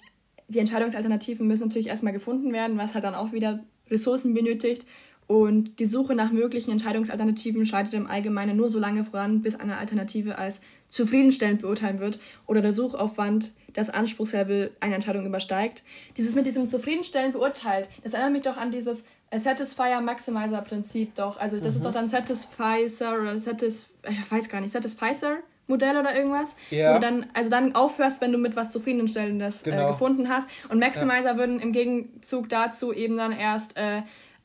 die 0.49 0.59
Entscheidungsalternativen 0.59 1.47
müssen 1.47 1.64
natürlich 1.64 1.89
erstmal 1.89 2.12
gefunden 2.12 2.53
werden, 2.53 2.78
was 2.78 2.95
halt 2.95 3.05
dann 3.05 3.14
auch 3.14 3.32
wieder 3.32 3.61
Ressourcen 3.91 4.34
benötigt. 4.34 4.86
Und 5.29 5.79
die 5.79 5.85
Suche 5.85 6.14
nach 6.14 6.33
möglichen 6.33 6.70
Entscheidungsalternativen 6.70 7.66
schreitet 7.66 7.93
im 7.93 8.07
Allgemeinen 8.07 8.57
nur 8.57 8.70
so 8.70 8.81
lange 8.81 9.05
voran, 9.05 9.43
bis 9.43 9.55
eine 9.55 9.76
Alternative 9.76 10.39
als 10.39 10.62
zufriedenstellend 10.89 11.61
beurteilen 11.61 11.99
wird 11.99 12.18
oder 12.47 12.62
der 12.62 12.72
Suchaufwand 12.72 13.53
das 13.74 13.91
Anspruchslevel 13.91 14.70
einer 14.81 14.95
Entscheidung 14.95 15.26
übersteigt. 15.26 15.85
Dieses 16.16 16.35
mit 16.35 16.47
diesem 16.47 16.66
zufriedenstellend 16.66 17.35
beurteilt, 17.35 17.91
das 18.03 18.14
erinnert 18.14 18.33
mich 18.33 18.43
doch 18.43 18.57
an 18.57 18.70
dieses 18.70 19.05
Satisfier 19.31 20.01
Maximizer 20.01 20.62
Prinzip 20.62 21.14
doch. 21.14 21.39
Also 21.39 21.59
das 21.59 21.74
mhm. 21.74 21.76
ist 21.76 21.85
doch 21.85 21.93
dann 21.93 22.09
Satisficer 22.09 23.20
oder 23.20 23.39
Satis, 23.39 23.95
ich 24.09 24.33
weiß 24.33 24.49
gar 24.49 24.62
nicht, 24.62 24.72
Satisficer 24.72 25.37
Modell 25.66 25.99
oder 25.99 26.16
irgendwas, 26.16 26.57
ja. 26.70 26.91
wo 26.91 26.95
du 26.95 27.01
dann 27.01 27.26
also 27.35 27.51
dann 27.51 27.74
aufhörst, 27.74 28.22
wenn 28.22 28.33
du 28.33 28.39
mit 28.39 28.57
was 28.57 28.70
zufriedenstellendes 28.70 29.66
äh, 29.66 29.70
genau. 29.72 29.85
äh, 29.85 29.87
gefunden 29.89 30.31
hast 30.31 30.49
und 30.70 30.79
Maximizer 30.79 31.33
ja. 31.33 31.37
würden 31.37 31.61
im 31.61 31.72
Gegenzug 31.72 32.49
dazu 32.49 32.95
eben 32.95 33.18
dann 33.18 33.33
erst 33.33 33.76
äh, 33.76 34.01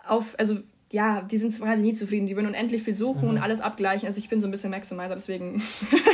auf 0.05 0.36
also 0.38 0.57
ja, 0.93 1.23
die 1.23 1.39
sind 1.39 1.57
quasi 1.59 1.81
nie 1.81 1.93
zufrieden. 1.93 2.27
Die 2.27 2.35
würden 2.35 2.47
unendlich 2.47 2.83
viel 2.83 2.93
suchen 2.93 3.23
mhm. 3.23 3.29
und 3.31 3.37
alles 3.39 3.61
abgleichen. 3.61 4.07
Also 4.07 4.19
ich 4.19 4.29
bin 4.29 4.39
so 4.39 4.47
ein 4.47 4.51
bisschen 4.51 4.69
Maximizer, 4.69 5.15
deswegen 5.15 5.61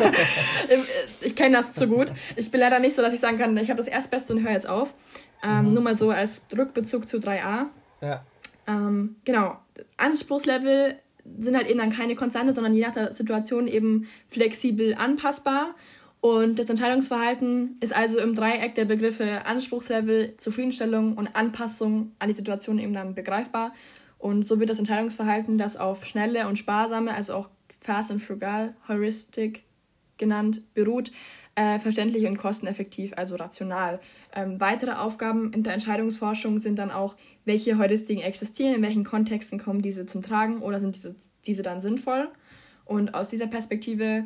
ich 1.22 1.36
kenne 1.36 1.58
das 1.58 1.74
zu 1.74 1.88
gut. 1.88 2.14
Ich 2.38 2.50
bin 2.50 2.62
leider 2.62 2.80
nicht 2.80 2.96
so, 2.96 3.02
dass 3.02 3.14
ich 3.14 3.20
sagen 3.20 3.38
kann, 3.38 3.56
ich 3.58 3.70
habe 3.70 3.78
das 3.78 3.88
Erstbeste 3.88 4.34
und 4.34 4.44
höre 4.44 4.54
jetzt 4.54 4.70
auf. 4.70 4.94
Ähm, 5.44 5.68
mhm. 5.68 5.74
Nur 5.74 5.84
mal 5.84 5.94
so 5.94 6.12
als 6.12 6.48
Rückbezug 6.58 7.10
zu 7.10 7.18
3a. 7.18 7.66
Ja. 8.02 8.24
Ähm, 8.68 9.18
genau. 9.26 9.58
Anspruchslevel 9.98 10.96
sind 11.40 11.58
halt 11.58 11.68
eben 11.68 11.80
dann 11.80 11.92
keine 11.92 12.16
Konstante, 12.16 12.54
sondern 12.54 12.74
je 12.74 12.82
nach 12.82 12.94
der 12.94 13.14
Situation 13.14 13.68
eben 13.68 14.08
flexibel 14.30 14.96
anpassbar. 14.96 15.76
Und 16.22 16.58
das 16.58 16.70
Entscheidungsverhalten 16.70 17.78
ist 17.82 17.94
also 17.94 18.20
im 18.20 18.34
Dreieck 18.34 18.76
der 18.76 18.86
Begriffe 18.86 19.46
Anspruchslevel, 19.46 20.36
Zufriedenstellung 20.38 21.18
und 21.18 21.36
Anpassung 21.36 22.14
an 22.20 22.30
die 22.30 22.36
Situation 22.36 22.80
eben 22.80 22.94
dann 22.94 23.14
begreifbar. 23.14 23.74
Und 24.20 24.46
so 24.46 24.60
wird 24.60 24.70
das 24.70 24.80
Entscheidungsverhalten, 24.80 25.58
das 25.58 25.78
auf 25.78 26.06
schnelle 26.06 26.48
und 26.48 26.60
sparsame, 26.60 27.14
also 27.14 27.34
auch 27.34 27.50
fast 27.80 28.12
and 28.12 28.22
frugal, 28.22 28.76
heuristic 28.88 29.64
genannt, 30.18 30.62
beruht, 30.76 31.12
äh, 31.56 31.80
verständlich 31.80 32.26
und 32.28 32.38
kosteneffektiv, 32.38 33.14
also 33.16 33.38
rational. 33.38 34.00
Ähm, 34.36 34.60
weitere 34.60 34.92
Aufgaben 34.92 35.52
in 35.54 35.64
der 35.64 35.74
Entscheidungsforschung 35.74 36.60
sind 36.60 36.78
dann 36.78 36.92
auch, 36.92 37.16
welche 37.46 37.78
Heuristiken 37.78 38.22
existieren, 38.22 38.76
in 38.76 38.82
welchen 38.82 39.04
Kontexten 39.04 39.58
kommen 39.58 39.82
diese 39.82 40.06
zum 40.06 40.22
Tragen 40.22 40.62
oder 40.62 40.80
sind 40.80 40.96
diese, 40.96 41.16
diese 41.46 41.64
dann 41.64 41.82
sinnvoll. 41.82 42.28
Und 42.86 43.14
aus 43.14 43.30
dieser 43.30 43.48
Perspektive 43.48 44.26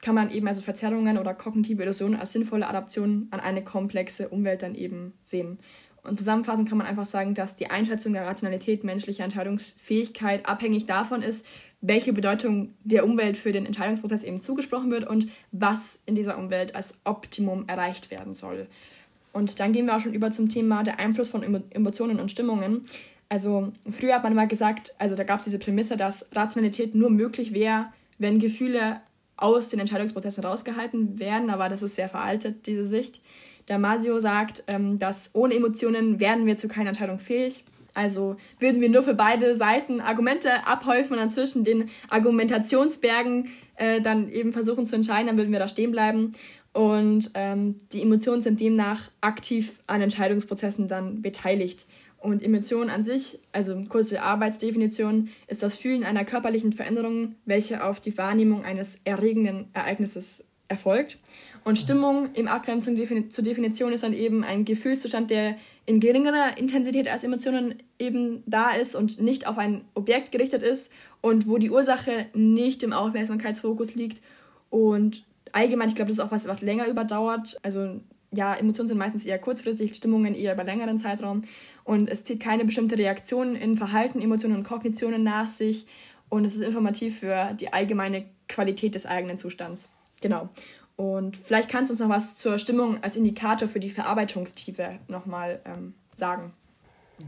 kann 0.00 0.14
man 0.14 0.30
eben 0.30 0.46
also 0.48 0.62
Verzerrungen 0.62 1.18
oder 1.18 1.34
kognitive 1.34 1.82
Illusionen 1.82 2.18
als 2.18 2.32
sinnvolle 2.32 2.68
Adaption 2.68 3.28
an 3.30 3.40
eine 3.40 3.62
komplexe 3.62 4.28
Umwelt 4.28 4.62
dann 4.62 4.74
eben 4.74 5.14
sehen. 5.24 5.58
Und 6.06 6.18
zusammenfassend 6.18 6.68
kann 6.68 6.78
man 6.78 6.86
einfach 6.86 7.04
sagen, 7.04 7.34
dass 7.34 7.56
die 7.56 7.70
Einschätzung 7.70 8.12
der 8.12 8.26
Rationalität 8.26 8.84
menschlicher 8.84 9.24
Entscheidungsfähigkeit 9.24 10.46
abhängig 10.48 10.86
davon 10.86 11.22
ist, 11.22 11.46
welche 11.80 12.12
Bedeutung 12.12 12.74
der 12.84 13.04
Umwelt 13.04 13.36
für 13.36 13.52
den 13.52 13.66
Entscheidungsprozess 13.66 14.24
eben 14.24 14.40
zugesprochen 14.40 14.90
wird 14.90 15.06
und 15.06 15.28
was 15.52 16.02
in 16.06 16.14
dieser 16.14 16.38
Umwelt 16.38 16.74
als 16.74 16.98
Optimum 17.04 17.64
erreicht 17.68 18.10
werden 18.10 18.34
soll. 18.34 18.66
Und 19.32 19.60
dann 19.60 19.72
gehen 19.72 19.86
wir 19.86 19.96
auch 19.96 20.00
schon 20.00 20.14
über 20.14 20.32
zum 20.32 20.48
Thema 20.48 20.82
der 20.82 20.98
Einfluss 20.98 21.28
von 21.28 21.42
Emotionen 21.70 22.20
und 22.20 22.30
Stimmungen. 22.30 22.82
Also 23.28 23.72
früher 23.90 24.14
hat 24.14 24.22
man 24.22 24.32
immer 24.32 24.46
gesagt, 24.46 24.94
also 24.98 25.14
da 25.14 25.24
gab 25.24 25.40
es 25.40 25.44
diese 25.44 25.58
Prämisse, 25.58 25.96
dass 25.96 26.30
Rationalität 26.34 26.94
nur 26.94 27.10
möglich 27.10 27.52
wäre, 27.52 27.86
wenn 28.18 28.38
Gefühle 28.38 29.00
aus 29.36 29.68
den 29.68 29.80
Entscheidungsprozessen 29.80 30.42
rausgehalten 30.42 31.18
werden, 31.18 31.50
aber 31.50 31.68
das 31.68 31.82
ist 31.82 31.96
sehr 31.96 32.08
veraltet, 32.08 32.66
diese 32.66 32.86
Sicht. 32.86 33.20
Damasio 33.66 34.20
sagt, 34.20 34.64
ähm, 34.66 34.98
dass 34.98 35.30
ohne 35.34 35.54
Emotionen 35.54 36.20
werden 36.20 36.46
wir 36.46 36.56
zu 36.56 36.68
keiner 36.68 36.90
Entscheidung 36.90 37.18
fähig. 37.18 37.64
Also 37.94 38.36
würden 38.60 38.80
wir 38.80 38.90
nur 38.90 39.02
für 39.02 39.14
beide 39.14 39.54
Seiten 39.54 40.00
Argumente 40.00 40.66
abhäufen 40.66 41.12
und 41.12 41.18
dann 41.18 41.30
zwischen 41.30 41.64
den 41.64 41.88
Argumentationsbergen 42.10 43.48
äh, 43.76 44.00
dann 44.00 44.30
eben 44.30 44.52
versuchen 44.52 44.86
zu 44.86 44.96
entscheiden, 44.96 45.28
dann 45.28 45.38
würden 45.38 45.52
wir 45.52 45.58
da 45.58 45.68
stehen 45.68 45.92
bleiben. 45.92 46.32
Und 46.74 47.30
ähm, 47.32 47.76
die 47.92 48.02
Emotionen 48.02 48.42
sind 48.42 48.60
demnach 48.60 49.10
aktiv 49.22 49.78
an 49.86 50.02
Entscheidungsprozessen 50.02 50.88
dann 50.88 51.22
beteiligt. 51.22 51.86
Und 52.18 52.42
Emotion 52.42 52.90
an 52.90 53.02
sich, 53.02 53.38
also 53.52 53.82
kurze 53.88 54.20
Arbeitsdefinition, 54.20 55.28
ist 55.46 55.62
das 55.62 55.76
Fühlen 55.76 56.04
einer 56.04 56.24
körperlichen 56.24 56.74
Veränderung, 56.74 57.36
welche 57.46 57.82
auf 57.82 58.00
die 58.00 58.16
Wahrnehmung 58.18 58.64
eines 58.64 59.00
erregenden 59.04 59.68
Ereignisses 59.72 60.44
erfolgt. 60.68 61.18
Und 61.64 61.78
Stimmung 61.78 62.28
im 62.34 62.46
Abgrenzung 62.46 62.96
zur 63.30 63.44
Definition 63.44 63.92
ist 63.92 64.04
dann 64.04 64.12
eben 64.12 64.44
ein 64.44 64.64
Gefühlszustand, 64.64 65.30
der 65.30 65.56
in 65.84 65.98
geringerer 65.98 66.56
Intensität 66.58 67.08
als 67.08 67.24
Emotionen 67.24 67.74
eben 67.98 68.44
da 68.46 68.70
ist 68.70 68.94
und 68.94 69.20
nicht 69.20 69.46
auf 69.46 69.58
ein 69.58 69.84
Objekt 69.94 70.30
gerichtet 70.30 70.62
ist 70.62 70.92
und 71.20 71.48
wo 71.48 71.58
die 71.58 71.70
Ursache 71.70 72.26
nicht 72.34 72.82
im 72.82 72.92
Aufmerksamkeitsfokus 72.92 73.96
liegt. 73.96 74.22
Und 74.70 75.24
allgemein, 75.50 75.88
ich 75.88 75.96
glaube, 75.96 76.08
das 76.08 76.18
ist 76.18 76.24
auch 76.24 76.30
was, 76.30 76.46
was 76.46 76.60
länger 76.62 76.86
überdauert. 76.86 77.58
Also 77.62 78.00
ja, 78.32 78.54
Emotionen 78.54 78.88
sind 78.88 78.98
meistens 78.98 79.26
eher 79.26 79.38
kurzfristig, 79.38 79.94
Stimmungen 79.94 80.34
eher 80.34 80.54
über 80.54 80.64
längeren 80.64 80.98
Zeitraum. 80.98 81.42
Und 81.84 82.08
es 82.08 82.24
zieht 82.24 82.40
keine 82.40 82.64
bestimmte 82.64 82.98
Reaktion 82.98 83.56
in 83.56 83.76
Verhalten, 83.76 84.20
Emotionen 84.20 84.56
und 84.56 84.64
Kognitionen 84.64 85.24
nach 85.24 85.48
sich. 85.48 85.86
Und 86.28 86.44
es 86.44 86.54
ist 86.54 86.62
informativ 86.62 87.20
für 87.20 87.54
die 87.58 87.72
allgemeine 87.72 88.26
Qualität 88.48 88.94
des 88.94 89.06
eigenen 89.06 89.38
Zustands. 89.38 89.88
Genau. 90.20 90.48
Und 90.96 91.36
vielleicht 91.36 91.68
kannst 91.68 91.90
du 91.90 91.94
uns 91.94 92.00
noch 92.00 92.08
was 92.08 92.36
zur 92.36 92.58
Stimmung 92.58 93.02
als 93.02 93.16
Indikator 93.16 93.68
für 93.68 93.80
die 93.80 93.90
Verarbeitungstiefe 93.90 94.98
nochmal 95.08 95.60
ähm, 95.66 95.94
sagen. 96.14 96.54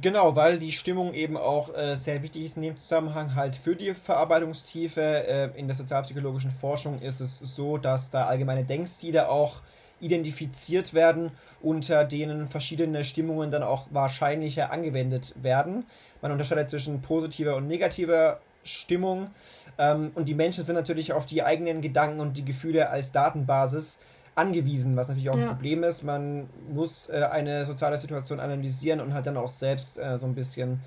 Genau, 0.03 0.37
weil 0.37 0.59
die 0.59 0.73
Stimmung 0.73 1.15
eben 1.15 1.37
auch 1.37 1.75
äh, 1.75 1.95
sehr 1.97 2.23
wichtig 2.23 2.45
ist 2.45 2.57
in 2.57 2.63
dem 2.63 2.77
Zusammenhang 2.77 3.35
halt 3.35 3.57
für 3.57 3.75
die 3.75 3.95
Verarbeitungstiefe. 3.95 5.01
Äh, 5.01 5.51
in 5.59 5.67
der 5.67 5.77
sozialpsychologischen 5.77 6.51
Forschung 6.51 7.01
ist 7.01 7.21
es 7.21 7.39
so, 7.39 7.79
dass 7.79 8.11
da 8.11 8.27
allgemeine 8.27 8.65
Denkstile 8.65 9.31
auch 9.31 9.61
identifiziert 10.01 10.95
werden, 10.95 11.31
unter 11.63 12.05
denen 12.05 12.49
verschiedene 12.49 13.05
Stimmungen 13.05 13.51
dann 13.51 13.63
auch 13.63 13.87
wahrscheinlicher 13.91 14.71
angewendet 14.71 15.35
werden. 15.43 15.87
Man 16.21 16.33
unterscheidet 16.33 16.69
zwischen 16.69 17.01
positiver 17.01 17.57
und 17.57 17.67
negativer 17.67 18.41
Stimmung. 18.69 19.31
Ähm, 19.79 20.13
und 20.15 20.29
die 20.29 20.35
Menschen 20.35 20.65
sind 20.65 20.75
natürlich 20.75 21.13
auf 21.13 21.27
die 21.27 21.43
eigenen 21.43 21.81
Gedanken 21.81 22.21
und 22.21 22.37
die 22.37 22.45
Gefühle 22.45 22.91
als 22.91 23.13
Datenbasis 23.13 23.99
angewiesen, 24.35 24.97
was 24.97 25.09
natürlich 25.09 25.31
auch 25.31 25.37
ja. 25.37 25.45
ein 25.45 25.49
Problem 25.49 25.83
ist. 25.83 26.05
Man 26.05 26.49
muss 26.71 27.09
äh, 27.09 27.29
eine 27.31 27.65
soziale 27.65 27.99
Situation 27.99 28.41
analysieren 28.41 29.01
und 29.01 29.13
hat 29.15 29.27
dann 29.27 29.37
auch 29.37 29.51
selbst 29.51 29.99
äh, 29.99 30.19
so 30.19 30.27
ein 30.27 30.35
bisschen 30.35 30.81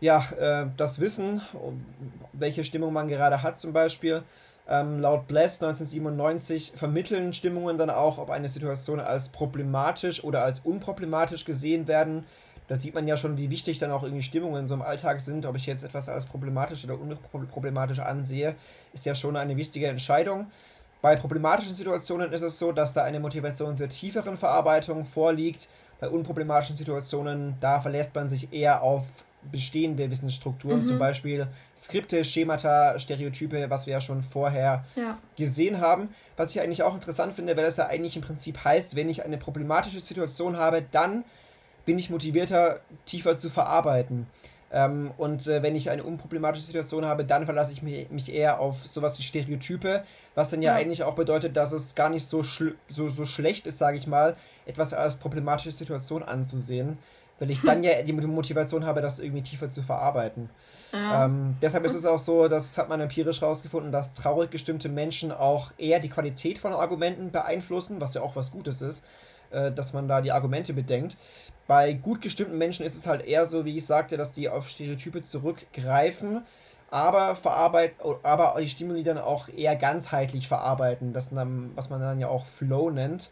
ja, 0.00 0.24
äh, 0.38 0.66
das 0.76 0.98
Wissen, 0.98 1.40
welche 2.32 2.64
Stimmung 2.64 2.92
man 2.92 3.08
gerade 3.08 3.42
hat 3.42 3.58
zum 3.58 3.72
Beispiel. 3.72 4.22
Ähm, 4.68 5.00
laut 5.00 5.28
Bless 5.28 5.62
1997 5.62 6.72
vermitteln 6.74 7.32
Stimmungen 7.32 7.76
dann 7.78 7.90
auch, 7.90 8.18
ob 8.18 8.30
eine 8.30 8.48
Situation 8.48 8.98
als 8.98 9.28
problematisch 9.28 10.24
oder 10.24 10.42
als 10.42 10.60
unproblematisch 10.60 11.44
gesehen 11.44 11.86
werden 11.86 12.24
da 12.68 12.76
sieht 12.76 12.94
man 12.94 13.06
ja 13.06 13.16
schon, 13.16 13.36
wie 13.36 13.50
wichtig 13.50 13.78
dann 13.78 13.90
auch 13.90 14.02
irgendwie 14.02 14.22
Stimmungen 14.22 14.66
so 14.66 14.74
im 14.74 14.82
Alltag 14.82 15.20
sind. 15.20 15.44
Ob 15.44 15.56
ich 15.56 15.66
jetzt 15.66 15.84
etwas 15.84 16.08
als 16.08 16.24
problematisch 16.24 16.84
oder 16.84 16.98
unproblematisch 17.32 17.98
ansehe, 17.98 18.54
ist 18.92 19.04
ja 19.04 19.14
schon 19.14 19.36
eine 19.36 19.56
wichtige 19.56 19.86
Entscheidung. 19.88 20.46
Bei 21.02 21.16
problematischen 21.16 21.74
Situationen 21.74 22.32
ist 22.32 22.40
es 22.40 22.58
so, 22.58 22.72
dass 22.72 22.94
da 22.94 23.04
eine 23.04 23.20
Motivation 23.20 23.76
zur 23.76 23.90
tieferen 23.90 24.38
Verarbeitung 24.38 25.04
vorliegt. 25.04 25.68
Bei 26.00 26.08
unproblematischen 26.08 26.76
Situationen, 26.76 27.56
da 27.60 27.80
verlässt 27.80 28.14
man 28.14 28.28
sich 28.28 28.52
eher 28.52 28.82
auf 28.82 29.04
bestehende 29.52 30.10
Wissensstrukturen, 30.10 30.80
mhm. 30.80 30.84
zum 30.84 30.98
Beispiel 30.98 31.46
Skripte, 31.76 32.24
Schemata, 32.24 32.98
Stereotype, 32.98 33.68
was 33.68 33.84
wir 33.84 33.92
ja 33.92 34.00
schon 34.00 34.22
vorher 34.22 34.84
ja. 34.96 35.18
gesehen 35.36 35.82
haben. 35.82 36.08
Was 36.38 36.50
ich 36.50 36.60
eigentlich 36.62 36.82
auch 36.82 36.94
interessant 36.94 37.34
finde, 37.34 37.54
weil 37.56 37.64
das 37.64 37.76
ja 37.76 37.86
eigentlich 37.86 38.16
im 38.16 38.22
Prinzip 38.22 38.64
heißt, 38.64 38.96
wenn 38.96 39.10
ich 39.10 39.24
eine 39.24 39.36
problematische 39.36 40.00
Situation 40.00 40.56
habe, 40.56 40.82
dann 40.90 41.24
bin 41.84 41.98
ich 41.98 42.10
motivierter, 42.10 42.80
tiefer 43.04 43.36
zu 43.36 43.50
verarbeiten. 43.50 44.26
Ähm, 44.74 45.12
und 45.18 45.46
äh, 45.46 45.62
wenn 45.62 45.76
ich 45.76 45.88
eine 45.88 46.02
unproblematische 46.02 46.66
Situation 46.66 47.04
habe, 47.04 47.24
dann 47.24 47.44
verlasse 47.44 47.72
ich 47.72 47.82
mich, 47.82 48.10
mich 48.10 48.34
eher 48.34 48.58
auf 48.58 48.86
sowas 48.88 49.16
wie 49.18 49.22
Stereotype, 49.22 50.02
was 50.34 50.50
dann 50.50 50.62
ja, 50.62 50.72
ja. 50.72 50.78
eigentlich 50.78 51.04
auch 51.04 51.14
bedeutet, 51.14 51.56
dass 51.56 51.70
es 51.70 51.94
gar 51.94 52.10
nicht 52.10 52.26
so, 52.26 52.42
so, 52.42 53.08
so 53.08 53.24
schlecht 53.24 53.68
ist, 53.68 53.78
sage 53.78 53.96
ich 53.96 54.08
mal, 54.08 54.34
etwas 54.66 54.92
als 54.92 55.14
problematische 55.14 55.70
Situation 55.70 56.24
anzusehen. 56.24 56.98
weil 57.38 57.52
ich 57.52 57.62
dann 57.62 57.82
ja 57.84 58.02
die 58.02 58.12
Motivation 58.12 58.84
habe, 58.84 59.00
das 59.00 59.20
irgendwie 59.20 59.42
tiefer 59.42 59.70
zu 59.70 59.80
verarbeiten. 59.80 60.50
Ja. 60.92 61.26
Ähm, 61.26 61.54
deshalb 61.62 61.84
ist 61.84 61.94
es 61.94 62.04
auch 62.04 62.18
so, 62.18 62.48
das 62.48 62.76
hat 62.76 62.88
man 62.88 63.00
empirisch 63.00 63.42
herausgefunden, 63.42 63.92
dass 63.92 64.12
traurig 64.12 64.50
gestimmte 64.50 64.88
Menschen 64.88 65.30
auch 65.30 65.70
eher 65.78 66.00
die 66.00 66.08
Qualität 66.08 66.58
von 66.58 66.72
Argumenten 66.72 67.30
beeinflussen, 67.30 68.00
was 68.00 68.14
ja 68.14 68.22
auch 68.22 68.34
was 68.34 68.50
Gutes 68.50 68.82
ist, 68.82 69.04
äh, 69.50 69.70
dass 69.70 69.92
man 69.92 70.08
da 70.08 70.20
die 70.20 70.32
Argumente 70.32 70.72
bedenkt. 70.72 71.16
Bei 71.66 71.92
gut 71.94 72.20
gestimmten 72.20 72.58
Menschen 72.58 72.84
ist 72.84 72.96
es 72.96 73.06
halt 73.06 73.26
eher 73.26 73.46
so, 73.46 73.64
wie 73.64 73.76
ich 73.76 73.86
sagte, 73.86 74.16
dass 74.16 74.32
die 74.32 74.48
auf 74.48 74.68
Stereotype 74.68 75.24
zurückgreifen, 75.24 76.42
aber 76.90 77.34
verarbeiten, 77.36 77.96
aber 78.22 78.56
die 78.60 78.68
Stimuli 78.68 79.02
dann 79.02 79.18
auch 79.18 79.48
eher 79.48 79.74
ganzheitlich 79.74 80.46
verarbeiten, 80.46 81.12
das 81.12 81.30
dann, 81.30 81.72
was 81.74 81.88
man 81.88 82.00
dann 82.00 82.20
ja 82.20 82.28
auch 82.28 82.44
Flow 82.46 82.90
nennt. 82.90 83.30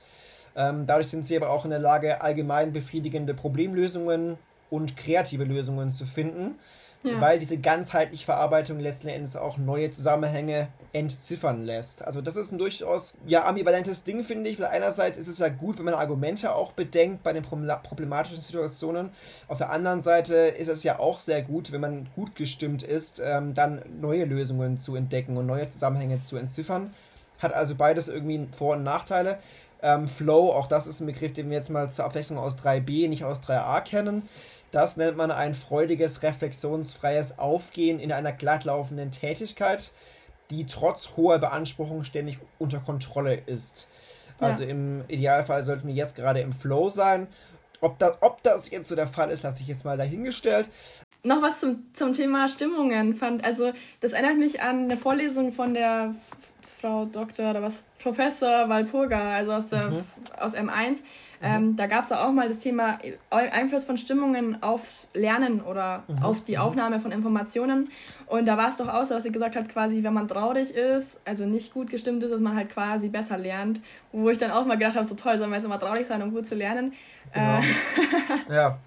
Ähm, 0.57 0.87
dadurch 0.87 1.09
sind 1.09 1.27
sie 1.27 1.37
aber 1.37 1.51
auch 1.51 1.65
in 1.65 1.71
der 1.71 1.79
Lage, 1.79 2.21
allgemein 2.23 2.73
befriedigende 2.73 3.35
Problemlösungen 3.35 4.39
und 4.71 4.97
kreative 4.97 5.45
Lösungen 5.45 5.93
zu 5.93 6.07
finden, 6.07 6.59
ja. 7.05 7.21
weil 7.21 7.39
diese 7.39 7.59
ganzheitliche 7.59 8.25
Verarbeitung 8.25 8.79
letzten 8.79 9.09
Endes 9.09 9.37
auch 9.37 9.59
neue 9.59 9.91
Zusammenhänge 9.91 10.69
entziffern 10.93 11.63
lässt. 11.63 12.05
Also 12.05 12.21
das 12.21 12.37
ist 12.37 12.53
ein 12.53 12.59
durchaus 12.59 13.15
ja 13.27 13.47
ambivalentes 13.47 14.05
Ding, 14.05 14.23
finde 14.25 14.51
ich, 14.51 14.61
weil 14.61 14.67
einerseits 14.67 15.19
ist 15.19 15.29
es 15.29 15.39
ja 15.39 15.49
gut, 15.49 15.79
wenn 15.79 15.87
man 15.87 15.95
Argumente 15.95 16.55
auch 16.55 16.73
bedenkt 16.73 17.23
bei 17.23 17.33
den 17.33 17.43
problematischen 17.43 18.43
Situationen. 18.43 19.11
Auf 19.49 19.59
der 19.59 19.71
anderen 19.71 20.03
Seite 20.03 20.35
ist 20.35 20.69
es 20.69 20.83
ja 20.83 20.99
auch 20.99 21.21
sehr 21.21 21.43
gut, 21.43 21.73
wenn 21.73 21.81
man 21.81 22.09
gut 22.15 22.37
gestimmt 22.37 22.83
ist, 22.83 23.23
ähm, 23.25 23.55
dann 23.55 23.83
neue 24.01 24.25
Lösungen 24.25 24.79
zu 24.79 24.95
entdecken 24.97 25.37
und 25.37 25.47
neue 25.47 25.69
Zusammenhänge 25.69 26.21
zu 26.21 26.37
entziffern. 26.37 26.93
Hat 27.39 27.55
also 27.55 27.75
beides 27.75 28.09
irgendwie 28.09 28.47
Vor- 28.57 28.77
und 28.77 28.85
Nachteile. 28.85 29.39
Ähm, 29.83 30.07
Flow, 30.09 30.53
auch 30.53 30.69
das 30.69 30.87
ist 30.87 31.01
ein 31.01 31.07
Begriff, 31.07 31.33
den 31.33 31.51
wir 31.51 31.57
jetzt 31.57 31.69
mal 31.69 31.91
zur 31.91 32.05
Abwechslung 32.05 32.39
aus 32.39 32.57
3b, 32.57 33.09
nicht 33.09 33.25
aus 33.25 33.41
3a 33.41 33.81
kennen. 33.81 34.29
Das 34.73 34.97
nennt 34.97 35.17
man 35.17 35.31
ein 35.31 35.55
freudiges, 35.55 36.23
reflexionsfreies 36.23 37.39
Aufgehen 37.39 38.01
in 38.01 38.11
einer 38.11 38.33
glattlaufenden 38.33 39.11
Tätigkeit, 39.11 39.93
die 40.51 40.67
trotz 40.67 41.11
hoher 41.17 41.39
Beanspruchung 41.39 42.05
ständig 42.05 42.39
unter 42.59 42.81
Kontrolle 42.81 43.35
ist. 43.47 43.87
Ja. 44.41 44.49
Also 44.49 44.65
im 44.65 45.05
Idealfall 45.09 45.63
sollten 45.63 45.87
wir 45.87 45.95
jetzt 45.95 46.17
gerade 46.17 46.41
im 46.41 46.55
Flow 46.55 46.89
sein. 46.91 47.29
Ob 47.83 47.99
das, 47.99 48.15
ob 48.21 48.43
das 48.43 48.71
jetzt 48.71 48.89
so 48.89 48.97
der 48.97 49.09
Fall 49.09 49.31
ist, 49.31 49.43
lasse 49.43 49.61
ich 49.61 49.69
jetzt 49.69 49.85
mal 49.85 49.99
dahingestellt. 49.99 50.69
Noch 51.23 51.43
was 51.43 51.61
zum, 51.61 51.87
zum 51.93 52.15
Thema 52.15 52.49
Stimmungen 52.49 53.15
fand. 53.15 53.45
Also, 53.45 53.73
das 54.01 54.13
erinnert 54.13 54.39
mich 54.39 54.63
an 54.63 54.85
eine 54.85 54.97
Vorlesung 54.97 55.53
von 55.53 55.75
der 55.75 56.15
Frau 56.81 57.05
Doktor 57.05 57.51
oder 57.51 57.63
was, 57.63 57.85
Professor 58.01 58.69
Walpurga, 58.69 59.37
also 59.37 59.53
aus, 59.53 59.69
der, 59.69 59.91
mhm. 59.91 60.05
aus 60.39 60.57
M1. 60.57 61.03
Ähm, 61.43 61.71
mhm. 61.71 61.77
da 61.77 61.87
gab 61.87 62.05
es 62.05 62.13
auch 62.13 62.31
mal 62.31 62.47
das 62.47 62.61
Thema 62.61 62.99
Einfluss 63.31 63.85
von 63.85 63.97
Stimmungen 63.97 64.63
aufs 64.63 65.11
Lernen 65.13 65.61
oder 65.61 66.05
mhm. 66.07 66.23
auf 66.23 66.43
die 66.43 66.53
mhm. 66.53 66.63
Aufnahme 66.63 67.01
von 67.01 67.11
Informationen. 67.11 67.91
Und 68.27 68.47
da 68.47 68.57
war 68.57 68.69
es 68.69 68.77
doch 68.77 68.89
auch 68.89 69.05
so, 69.05 69.15
dass 69.15 69.25
sie 69.25 69.33
gesagt 69.33 69.57
hat, 69.57 69.69
quasi, 69.69 70.03
wenn 70.03 70.15
man 70.15 70.29
traurig 70.29 70.75
ist, 70.75 71.21
also 71.25 71.45
nicht 71.45 71.75
gut 71.75 71.91
gestimmt 71.91 72.23
ist, 72.23 72.31
dass 72.31 72.41
man 72.41 72.55
halt 72.55 72.71
quasi 72.71 73.09
besser 73.09 73.37
lernt. 73.37 73.81
Wo 74.13 74.31
ich 74.31 74.39
dann 74.39 74.51
auch 74.51 74.65
mal 74.65 74.77
gedacht 74.77 74.95
habe, 74.95 75.07
so 75.07 75.15
toll, 75.15 75.37
soll 75.39 75.49
man 75.49 75.57
jetzt 75.57 75.65
immer 75.65 75.81
traurig 75.81 76.07
sein, 76.07 76.23
um 76.23 76.33
gut 76.33 76.47
zu 76.47 76.55
lernen. 76.55 76.93
Genau. 77.35 77.59
Äh, 77.59 77.63
ja. 78.55 78.79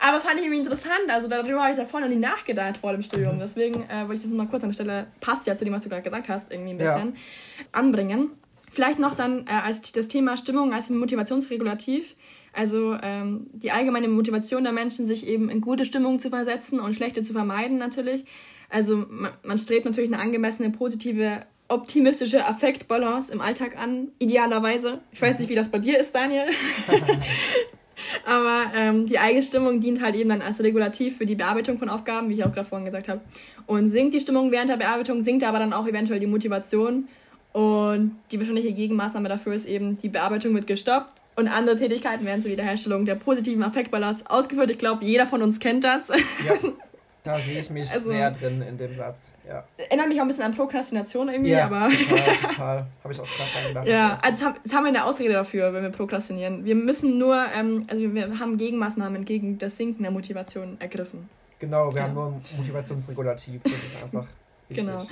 Aber 0.00 0.20
fand 0.20 0.36
ich 0.36 0.44
irgendwie 0.44 0.60
interessant. 0.60 1.08
Also 1.08 1.28
darüber 1.28 1.62
habe 1.62 1.70
ich 1.70 1.78
davor 1.78 2.00
noch 2.00 2.08
nie 2.08 2.16
nachgedacht 2.16 2.78
vor 2.78 2.92
dem 2.92 3.02
Studium. 3.02 3.36
Mhm. 3.36 3.40
Deswegen 3.40 3.88
äh, 3.88 4.00
wollte 4.08 4.14
ich 4.14 4.22
das 4.22 4.30
mal 4.30 4.46
kurz 4.46 4.64
an 4.64 4.70
der 4.70 4.74
Stelle, 4.74 5.06
passt 5.20 5.46
ja 5.46 5.56
zu 5.56 5.64
dem, 5.64 5.72
was 5.72 5.82
du 5.82 5.88
gerade 5.88 6.02
gesagt 6.02 6.28
hast, 6.28 6.50
irgendwie 6.50 6.70
ein 6.70 6.78
bisschen 6.78 7.14
ja. 7.14 7.64
anbringen. 7.72 8.30
Vielleicht 8.72 8.98
noch 8.98 9.14
dann 9.14 9.46
äh, 9.46 9.50
als 9.50 9.92
das 9.92 10.08
Thema 10.08 10.38
Stimmung 10.38 10.72
als 10.72 10.88
Motivationsregulativ. 10.88 12.16
Also 12.54 12.96
ähm, 13.02 13.48
die 13.52 13.70
allgemeine 13.70 14.08
Motivation 14.08 14.64
der 14.64 14.72
Menschen, 14.72 15.04
sich 15.04 15.26
eben 15.26 15.50
in 15.50 15.60
gute 15.60 15.84
Stimmung 15.84 16.18
zu 16.18 16.30
versetzen 16.30 16.80
und 16.80 16.94
schlechte 16.94 17.22
zu 17.22 17.34
vermeiden 17.34 17.76
natürlich. 17.76 18.24
Also 18.70 19.04
man, 19.10 19.32
man 19.42 19.58
strebt 19.58 19.84
natürlich 19.84 20.10
eine 20.10 20.22
angemessene, 20.22 20.70
positive, 20.70 21.44
optimistische 21.68 22.46
Affektbalance 22.46 23.30
im 23.30 23.42
Alltag 23.42 23.76
an, 23.76 24.08
idealerweise. 24.18 25.00
Ich 25.12 25.20
weiß 25.20 25.38
nicht, 25.38 25.50
wie 25.50 25.54
das 25.54 25.68
bei 25.68 25.78
dir 25.78 26.00
ist, 26.00 26.14
Daniel. 26.14 26.46
Aber 28.24 28.72
ähm, 28.74 29.06
die 29.06 29.18
eigene 29.18 29.42
Stimmung 29.42 29.80
dient 29.80 30.00
halt 30.00 30.16
eben 30.16 30.30
dann 30.30 30.40
als 30.40 30.62
Regulativ 30.62 31.18
für 31.18 31.26
die 31.26 31.34
Bearbeitung 31.34 31.78
von 31.78 31.90
Aufgaben, 31.90 32.30
wie 32.30 32.34
ich 32.34 32.44
auch 32.44 32.52
gerade 32.52 32.66
vorhin 32.66 32.86
gesagt 32.86 33.10
habe. 33.10 33.20
Und 33.66 33.88
sinkt 33.88 34.14
die 34.14 34.20
Stimmung 34.20 34.50
während 34.50 34.70
der 34.70 34.78
Bearbeitung, 34.78 35.20
sinkt 35.20 35.44
aber 35.44 35.58
dann 35.58 35.74
auch 35.74 35.86
eventuell 35.86 36.20
die 36.20 36.26
Motivation 36.26 37.06
und 37.52 38.16
die 38.30 38.38
wahrscheinliche 38.38 38.72
Gegenmaßnahme 38.72 39.28
dafür 39.28 39.52
ist 39.52 39.66
eben, 39.66 39.98
die 39.98 40.08
Bearbeitung 40.08 40.54
wird 40.54 40.66
gestoppt 40.66 41.22
und 41.36 41.48
andere 41.48 41.76
Tätigkeiten 41.76 42.24
werden 42.24 42.40
zur 42.40 42.50
Wiederherstellung 42.50 43.04
der 43.04 43.14
positiven 43.14 43.62
Affektballast 43.62 44.30
ausgeführt. 44.30 44.70
Ich 44.70 44.78
glaube, 44.78 45.04
jeder 45.04 45.26
von 45.26 45.42
uns 45.42 45.60
kennt 45.60 45.84
das. 45.84 46.08
Ja, 46.08 46.14
da 47.24 47.36
sehe 47.38 47.60
ich 47.60 47.68
mich 47.68 47.92
also, 47.92 48.08
sehr 48.08 48.30
drin 48.30 48.62
in 48.62 48.78
dem 48.78 48.94
Satz. 48.94 49.34
Ja. 49.46 49.64
Erinnert 49.76 50.08
mich 50.08 50.18
auch 50.18 50.22
ein 50.22 50.28
bisschen 50.28 50.44
an 50.44 50.54
Prokrastination 50.54 51.28
irgendwie, 51.28 51.50
ja, 51.50 51.66
aber. 51.66 51.90
Total, 51.90 52.36
total. 52.48 52.86
Habe 53.04 53.12
ich 53.12 53.20
auch 53.20 53.26
gerade 53.26 53.50
dran 53.52 53.68
gedacht. 53.68 53.86
Ja, 53.86 54.18
also 54.22 54.46
jetzt 54.64 54.74
haben 54.74 54.84
wir 54.84 54.88
eine 54.88 55.04
Ausrede 55.04 55.34
dafür, 55.34 55.74
wenn 55.74 55.82
wir 55.82 55.90
prokrastinieren. 55.90 56.64
Wir 56.64 56.74
müssen 56.74 57.18
nur, 57.18 57.36
ähm, 57.54 57.82
also 57.88 58.14
wir 58.14 58.38
haben 58.40 58.56
Gegenmaßnahmen 58.56 59.26
gegen 59.26 59.58
das 59.58 59.76
Sinken 59.76 60.04
der 60.04 60.12
Motivation 60.12 60.76
ergriffen. 60.80 61.28
Genau, 61.58 61.92
wir 61.92 62.00
ja. 62.00 62.08
haben 62.08 62.14
nur 62.14 62.26
ein 62.28 62.40
Motivationsregulativ. 62.56 63.62
Das 63.62 63.72
ist 63.72 64.02
einfach 64.02 64.26
Genau. 64.74 65.06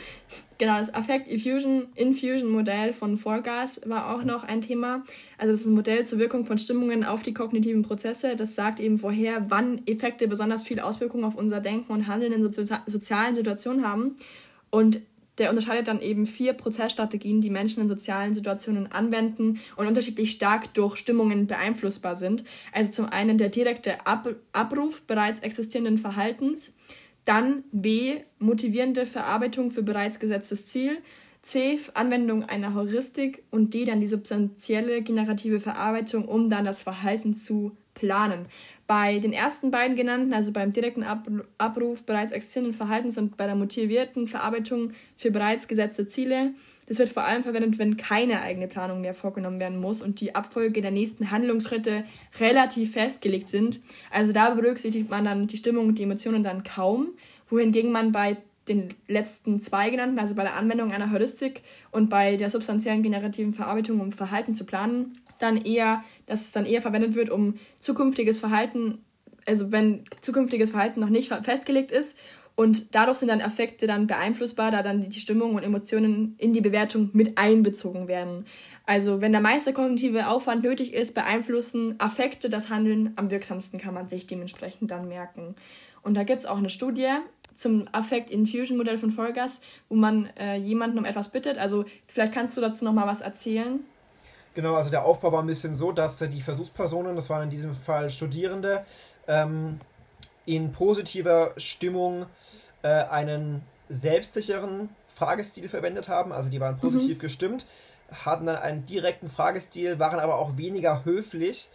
Genau, 0.58 0.76
das 0.76 0.92
Affect 0.92 1.26
Infusion, 1.26 1.86
Infusion 1.94 2.50
Modell 2.50 2.92
von 2.92 3.16
Forgas 3.16 3.80
war 3.86 4.14
auch 4.14 4.24
noch 4.24 4.44
ein 4.44 4.60
Thema. 4.60 5.04
Also 5.38 5.52
das 5.52 5.62
ist 5.62 5.66
ein 5.66 5.74
Modell 5.74 6.04
zur 6.04 6.18
Wirkung 6.18 6.44
von 6.44 6.58
Stimmungen 6.58 7.02
auf 7.02 7.22
die 7.22 7.32
kognitiven 7.32 7.80
Prozesse. 7.80 8.36
Das 8.36 8.56
sagt 8.56 8.78
eben 8.78 8.98
vorher, 8.98 9.46
wann 9.48 9.80
Effekte 9.86 10.28
besonders 10.28 10.62
viel 10.62 10.78
Auswirkungen 10.78 11.24
auf 11.24 11.34
unser 11.34 11.60
Denken 11.60 11.90
und 11.90 12.06
Handeln 12.06 12.34
in 12.34 12.52
so 12.52 12.62
sozialen 12.86 13.34
Situationen 13.34 13.86
haben. 13.86 14.16
Und 14.68 15.00
der 15.38 15.48
unterscheidet 15.48 15.88
dann 15.88 16.02
eben 16.02 16.26
vier 16.26 16.52
Prozessstrategien, 16.52 17.40
die 17.40 17.48
Menschen 17.48 17.80
in 17.80 17.88
sozialen 17.88 18.34
Situationen 18.34 18.92
anwenden 18.92 19.58
und 19.76 19.86
unterschiedlich 19.86 20.32
stark 20.32 20.74
durch 20.74 20.96
Stimmungen 20.96 21.46
beeinflussbar 21.46 22.14
sind. 22.14 22.44
Also 22.74 22.90
zum 22.90 23.06
einen 23.06 23.38
der 23.38 23.48
direkte 23.48 24.06
Ab 24.06 24.28
Abruf 24.52 25.00
bereits 25.06 25.40
existierenden 25.40 25.96
Verhaltens, 25.96 26.74
dann 27.24 27.64
B. 27.72 28.20
Motivierende 28.38 29.06
Verarbeitung 29.06 29.70
für 29.70 29.82
bereits 29.82 30.18
gesetztes 30.18 30.66
Ziel. 30.66 30.98
C. 31.42 31.78
Anwendung 31.94 32.44
einer 32.44 32.74
Heuristik. 32.74 33.44
Und 33.50 33.74
D. 33.74 33.84
Dann 33.84 34.00
die 34.00 34.06
substanzielle 34.06 35.02
generative 35.02 35.60
Verarbeitung, 35.60 36.26
um 36.26 36.50
dann 36.50 36.64
das 36.64 36.82
Verhalten 36.82 37.34
zu 37.34 37.76
planen. 37.94 38.46
Bei 38.86 39.18
den 39.18 39.32
ersten 39.32 39.70
beiden 39.70 39.96
genannten, 39.96 40.32
also 40.32 40.52
beim 40.52 40.72
direkten 40.72 41.04
Abruf 41.58 42.02
bereits 42.04 42.32
existierenden 42.32 42.74
Verhaltens 42.74 43.18
und 43.18 43.36
bei 43.36 43.46
der 43.46 43.54
motivierten 43.54 44.26
Verarbeitung 44.26 44.92
für 45.16 45.30
bereits 45.30 45.68
gesetzte 45.68 46.08
Ziele, 46.08 46.54
das 46.90 46.98
wird 46.98 47.10
vor 47.10 47.22
allem 47.22 47.44
verwendet, 47.44 47.78
wenn 47.78 47.96
keine 47.96 48.42
eigene 48.42 48.66
Planung 48.66 49.00
mehr 49.00 49.14
vorgenommen 49.14 49.60
werden 49.60 49.78
muss 49.78 50.02
und 50.02 50.20
die 50.20 50.34
Abfolge 50.34 50.80
der 50.82 50.90
nächsten 50.90 51.30
Handlungsschritte 51.30 52.02
relativ 52.40 52.94
festgelegt 52.94 53.48
sind. 53.48 53.78
Also 54.10 54.32
da 54.32 54.50
berücksichtigt 54.50 55.08
man 55.08 55.24
dann 55.24 55.46
die 55.46 55.56
Stimmung 55.56 55.86
und 55.86 56.00
die 56.00 56.02
Emotionen 56.02 56.42
dann 56.42 56.64
kaum, 56.64 57.10
wohingegen 57.48 57.92
man 57.92 58.10
bei 58.10 58.38
den 58.68 58.88
letzten 59.06 59.60
zwei 59.60 59.90
genannten, 59.90 60.18
also 60.18 60.34
bei 60.34 60.42
der 60.42 60.56
Anwendung 60.56 60.90
einer 60.90 61.12
Heuristik 61.12 61.62
und 61.92 62.10
bei 62.10 62.34
der 62.34 62.50
substanziellen 62.50 63.04
generativen 63.04 63.52
Verarbeitung, 63.52 64.00
um 64.00 64.10
Verhalten 64.10 64.56
zu 64.56 64.64
planen, 64.64 65.20
dann 65.38 65.58
eher, 65.58 66.02
dass 66.26 66.40
es 66.40 66.50
dann 66.50 66.66
eher 66.66 66.82
verwendet 66.82 67.14
wird, 67.14 67.30
um 67.30 67.54
zukünftiges 67.80 68.40
Verhalten, 68.40 68.98
also 69.46 69.70
wenn 69.70 70.02
zukünftiges 70.22 70.70
Verhalten 70.70 70.98
noch 70.98 71.08
nicht 71.08 71.32
festgelegt 71.44 71.92
ist 71.92 72.18
und 72.54 72.94
dadurch 72.94 73.18
sind 73.18 73.28
dann 73.28 73.40
Affekte 73.40 73.86
dann 73.86 74.06
beeinflussbar, 74.06 74.70
da 74.70 74.82
dann 74.82 75.08
die 75.08 75.20
Stimmung 75.20 75.54
und 75.54 75.62
Emotionen 75.62 76.34
in 76.38 76.52
die 76.52 76.60
Bewertung 76.60 77.10
mit 77.12 77.38
einbezogen 77.38 78.08
werden. 78.08 78.44
Also 78.86 79.20
wenn 79.20 79.32
der 79.32 79.40
meiste 79.40 79.72
kognitive 79.72 80.28
Aufwand 80.28 80.62
nötig 80.62 80.92
ist, 80.92 81.14
beeinflussen 81.14 81.94
Affekte 81.98 82.50
das 82.50 82.68
Handeln 82.68 83.12
am 83.16 83.30
wirksamsten, 83.30 83.80
kann 83.80 83.94
man 83.94 84.08
sich 84.08 84.26
dementsprechend 84.26 84.90
dann 84.90 85.08
merken. 85.08 85.54
Und 86.02 86.16
da 86.16 86.24
gibt 86.24 86.40
es 86.40 86.46
auch 86.46 86.58
eine 86.58 86.70
Studie 86.70 87.08
zum 87.54 87.88
Affect-Infusion-Modell 87.92 88.98
von 88.98 89.10
Folgers, 89.10 89.60
wo 89.88 89.94
man 89.94 90.30
äh, 90.38 90.56
jemanden 90.56 90.98
um 90.98 91.04
etwas 91.04 91.28
bittet. 91.28 91.58
Also 91.58 91.84
vielleicht 92.06 92.32
kannst 92.32 92.56
du 92.56 92.60
dazu 92.60 92.84
nochmal 92.84 93.06
was 93.06 93.20
erzählen. 93.20 93.80
Genau, 94.54 94.74
also 94.74 94.90
der 94.90 95.04
Aufbau 95.04 95.30
war 95.30 95.42
ein 95.42 95.46
bisschen 95.46 95.74
so, 95.74 95.92
dass 95.92 96.18
die 96.18 96.40
Versuchspersonen, 96.40 97.14
das 97.14 97.30
waren 97.30 97.44
in 97.44 97.50
diesem 97.50 97.74
Fall 97.74 98.10
Studierende, 98.10 98.84
ähm, 99.28 99.78
in 100.46 100.72
positiver 100.72 101.52
Stimmung 101.56 102.26
äh, 102.82 102.88
einen 102.88 103.62
selbstsicheren 103.88 104.88
Fragestil 105.14 105.68
verwendet 105.68 106.08
haben. 106.08 106.32
Also 106.32 106.48
die 106.48 106.60
waren 106.60 106.76
mhm. 106.76 106.80
positiv 106.80 107.18
mhm. 107.18 107.22
gestimmt, 107.22 107.66
hatten 108.24 108.46
dann 108.46 108.56
einen 108.56 108.86
direkten 108.86 109.28
Fragestil, 109.28 109.98
waren 109.98 110.18
aber 110.18 110.38
auch 110.38 110.56
weniger 110.56 111.04
höflich, 111.04 111.68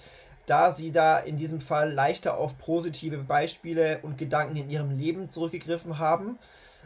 da 0.45 0.71
sie 0.71 0.91
da 0.91 1.17
in 1.17 1.37
diesem 1.37 1.61
Fall 1.61 1.91
leichter 1.91 2.37
auf 2.37 2.57
positive 2.57 3.17
Beispiele 3.17 3.99
und 4.03 4.17
Gedanken 4.17 4.55
in 4.55 4.69
ihrem 4.69 4.97
Leben 4.97 5.29
zurückgegriffen 5.29 5.97
haben, 5.97 6.37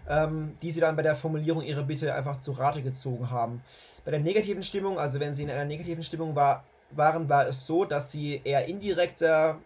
ähm, 0.10 0.56
die 0.62 0.72
sie 0.72 0.80
dann 0.80 0.96
bei 0.96 1.02
der 1.02 1.16
Formulierung 1.16 1.64
ihrer 1.64 1.84
Bitte 1.84 2.14
einfach 2.14 2.40
zu 2.40 2.54
Rate 2.54 2.82
gezogen 2.82 3.30
haben. 3.30 3.62
Bei 4.06 4.12
der 4.12 4.20
negativen 4.20 4.64
Stimmung, 4.64 4.98
also 4.98 5.20
wenn 5.20 5.34
sie 5.34 5.44
in 5.44 5.50
einer 5.50 5.66
negativen 5.66 6.04
Stimmung 6.04 6.36
war, 6.36 6.64
waren, 6.92 7.30
war 7.30 7.48
es 7.48 7.68
so, 7.68 7.86
dass 7.86 8.12
sie 8.12 8.42
eher 8.44 8.66
indirekter 8.66 9.58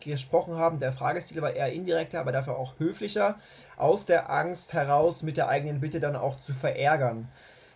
gesprochen 0.00 0.56
haben. 0.56 0.78
Der 0.78 0.92
Fragestil 0.92 1.42
war 1.42 1.52
eher 1.52 1.72
indirekter, 1.72 2.20
aber 2.20 2.32
dafür 2.32 2.56
auch 2.56 2.78
höflicher, 2.78 3.36
aus 3.76 4.06
der 4.06 4.30
Angst 4.30 4.72
heraus 4.72 5.22
mit 5.22 5.36
der 5.36 5.48
eigenen 5.48 5.80
Bitte 5.80 6.00
dann 6.00 6.16
auch 6.16 6.40
zu 6.40 6.52
verärgern. 6.52 7.28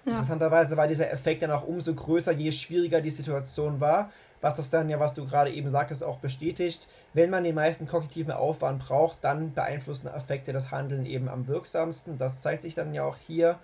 Ja. 0.05 0.13
Interessanterweise 0.13 0.77
war 0.77 0.89
dieser 0.89 1.11
Effekt 1.11 1.43
dann 1.43 1.51
auch 1.51 1.67
umso 1.67 1.95
größer, 1.95 2.33
je 2.33 2.53
schwieriger 2.53 3.01
die 3.01 3.11
Situation 3.11 3.81
war, 3.81 4.11
was 4.41 4.57
das 4.57 4.71
dann 4.71 4.89
ja, 4.89 4.99
was 4.99 5.15
du 5.15 5.25
gerade 5.25 5.53
eben 5.53 5.71
sagtest, 5.71 6.03
auch 6.03 6.19
bestätigt. 6.19 6.89
Wenn 7.15 7.31
man 7.31 7.45
den 7.45 7.55
meisten 7.55 7.87
kognitiven 7.87 8.33
Aufwand 8.33 8.85
braucht, 8.85 9.23
dann 9.23 9.55
beeinflussen 9.55 10.09
Affekte 10.09 10.53
das 10.53 10.73
Handeln 10.73 11.07
eben 11.07 11.29
am 11.29 11.47
wirksamsten. 11.47 12.19
Das 12.19 12.41
zeigt 12.41 12.63
sich 12.63 12.75
dann 12.75 12.93
ja 12.93 13.05
auch 13.05 13.17
hier. 13.27 13.59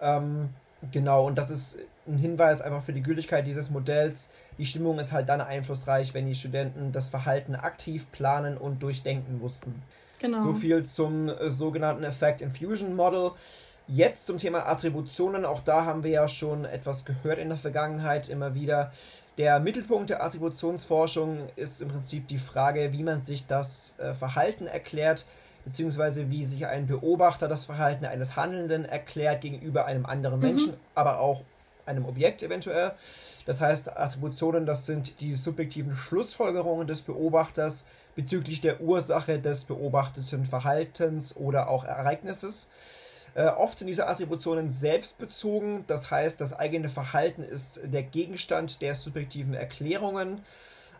Ähm, 0.00 0.48
genau, 0.90 1.26
und 1.26 1.36
das 1.36 1.50
ist 1.50 1.78
ein 2.06 2.18
Hinweis 2.18 2.60
einfach 2.60 2.82
für 2.82 2.92
die 2.92 3.02
Gültigkeit 3.02 3.46
dieses 3.46 3.70
Modells. 3.70 4.30
Die 4.58 4.66
Stimmung 4.66 4.98
ist 4.98 5.12
halt 5.12 5.28
dann 5.28 5.40
einflussreich, 5.40 6.14
wenn 6.14 6.26
die 6.26 6.34
Studenten 6.34 6.92
das 6.92 7.08
Verhalten 7.08 7.54
aktiv 7.54 8.06
planen 8.12 8.56
und 8.56 8.82
durchdenken 8.82 9.38
mussten. 9.38 9.82
Genau. 10.18 10.40
So 10.40 10.54
viel 10.54 10.84
zum 10.84 11.28
äh, 11.28 11.50
sogenannten 11.50 12.04
Effect 12.04 12.40
Infusion 12.40 12.94
Model. 12.94 13.32
Jetzt 13.88 14.26
zum 14.26 14.38
Thema 14.38 14.66
Attributionen. 14.66 15.44
Auch 15.44 15.60
da 15.60 15.84
haben 15.84 16.02
wir 16.02 16.10
ja 16.10 16.28
schon 16.28 16.64
etwas 16.64 17.04
gehört 17.04 17.38
in 17.38 17.48
der 17.48 17.58
Vergangenheit 17.58 18.28
immer 18.28 18.54
wieder. 18.54 18.90
Der 19.38 19.60
Mittelpunkt 19.60 20.10
der 20.10 20.24
Attributionsforschung 20.24 21.50
ist 21.56 21.82
im 21.82 21.88
Prinzip 21.88 22.26
die 22.26 22.38
Frage, 22.38 22.92
wie 22.92 23.02
man 23.02 23.20
sich 23.20 23.46
das 23.46 23.96
äh, 23.98 24.14
Verhalten 24.14 24.66
erklärt, 24.66 25.26
beziehungsweise 25.64 26.30
wie 26.30 26.44
sich 26.46 26.66
ein 26.66 26.86
Beobachter 26.86 27.46
das 27.46 27.66
Verhalten 27.66 28.06
eines 28.06 28.36
Handelnden 28.36 28.86
erklärt 28.86 29.42
gegenüber 29.42 29.84
einem 29.84 30.06
anderen 30.06 30.38
mhm. 30.38 30.46
Menschen, 30.46 30.74
aber 30.94 31.20
auch 31.20 31.42
einem 31.86 32.04
Objekt 32.04 32.42
eventuell. 32.42 32.92
Das 33.46 33.60
heißt, 33.60 33.96
Attributionen, 33.96 34.66
das 34.66 34.86
sind 34.86 35.20
die 35.20 35.32
subjektiven 35.32 35.96
Schlussfolgerungen 35.96 36.86
des 36.86 37.02
Beobachters 37.02 37.84
bezüglich 38.14 38.60
der 38.60 38.80
Ursache 38.80 39.38
des 39.38 39.64
beobachteten 39.64 40.46
Verhaltens 40.46 41.36
oder 41.36 41.68
auch 41.68 41.84
Ereignisses. 41.84 42.68
Äh, 43.34 43.48
oft 43.48 43.78
sind 43.78 43.88
diese 43.88 44.08
Attributionen 44.08 44.70
selbstbezogen, 44.70 45.84
das 45.86 46.10
heißt, 46.10 46.40
das 46.40 46.54
eigene 46.54 46.88
Verhalten 46.88 47.42
ist 47.42 47.80
der 47.84 48.02
Gegenstand 48.02 48.80
der 48.80 48.94
subjektiven 48.94 49.52
Erklärungen. 49.52 50.40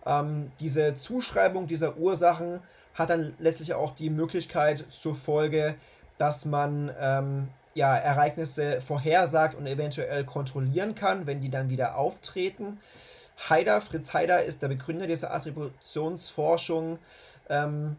Ähm, 0.05 0.53
diese 0.61 0.97
Zuschreibung 0.97 1.67
dieser 1.67 1.97
Ursachen 1.97 2.61
hat 2.93 3.11
dann 3.11 3.35
letztlich 3.39 3.73
auch 3.73 3.93
die 3.93 4.11
Möglichkeit 4.11 4.85
zur 4.91 5.15
Folge, 5.15 5.77
dass 6.19 6.45
man 6.45 6.93
ähm, 7.01 7.49
ja, 7.77 7.95
Ereignisse 7.97 8.81
vorhersagt 8.81 9.55
und 9.55 9.67
eventuell 9.67 10.25
kontrollieren 10.25 10.95
kann, 10.95 11.27
wenn 11.27 11.41
die 11.41 11.51
dann 11.51 11.69
wieder 11.69 11.97
auftreten. 11.97 12.81
Haider, 13.49 13.81
Fritz 13.81 14.15
Haider 14.15 14.43
ist 14.43 14.63
der 14.63 14.69
Begründer 14.69 15.07
dieser 15.07 15.33
Attributionsforschung. 15.33 16.99
Ähm, 17.49 17.97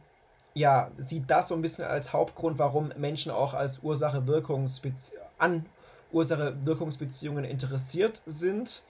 ja, 0.56 0.90
sieht 0.98 1.30
das 1.30 1.50
so 1.50 1.56
ein 1.56 1.62
bisschen 1.62 1.86
als 1.86 2.12
Hauptgrund, 2.12 2.58
warum 2.58 2.92
Menschen 2.98 3.32
auch 3.32 3.54
als 3.54 3.80
Ursache-Wirkungsbezie 3.84 5.14
an 5.38 5.66
Ursache-Wirkungsbeziehungen 6.12 7.44
interessiert 7.44 8.22
sind. 8.26 8.82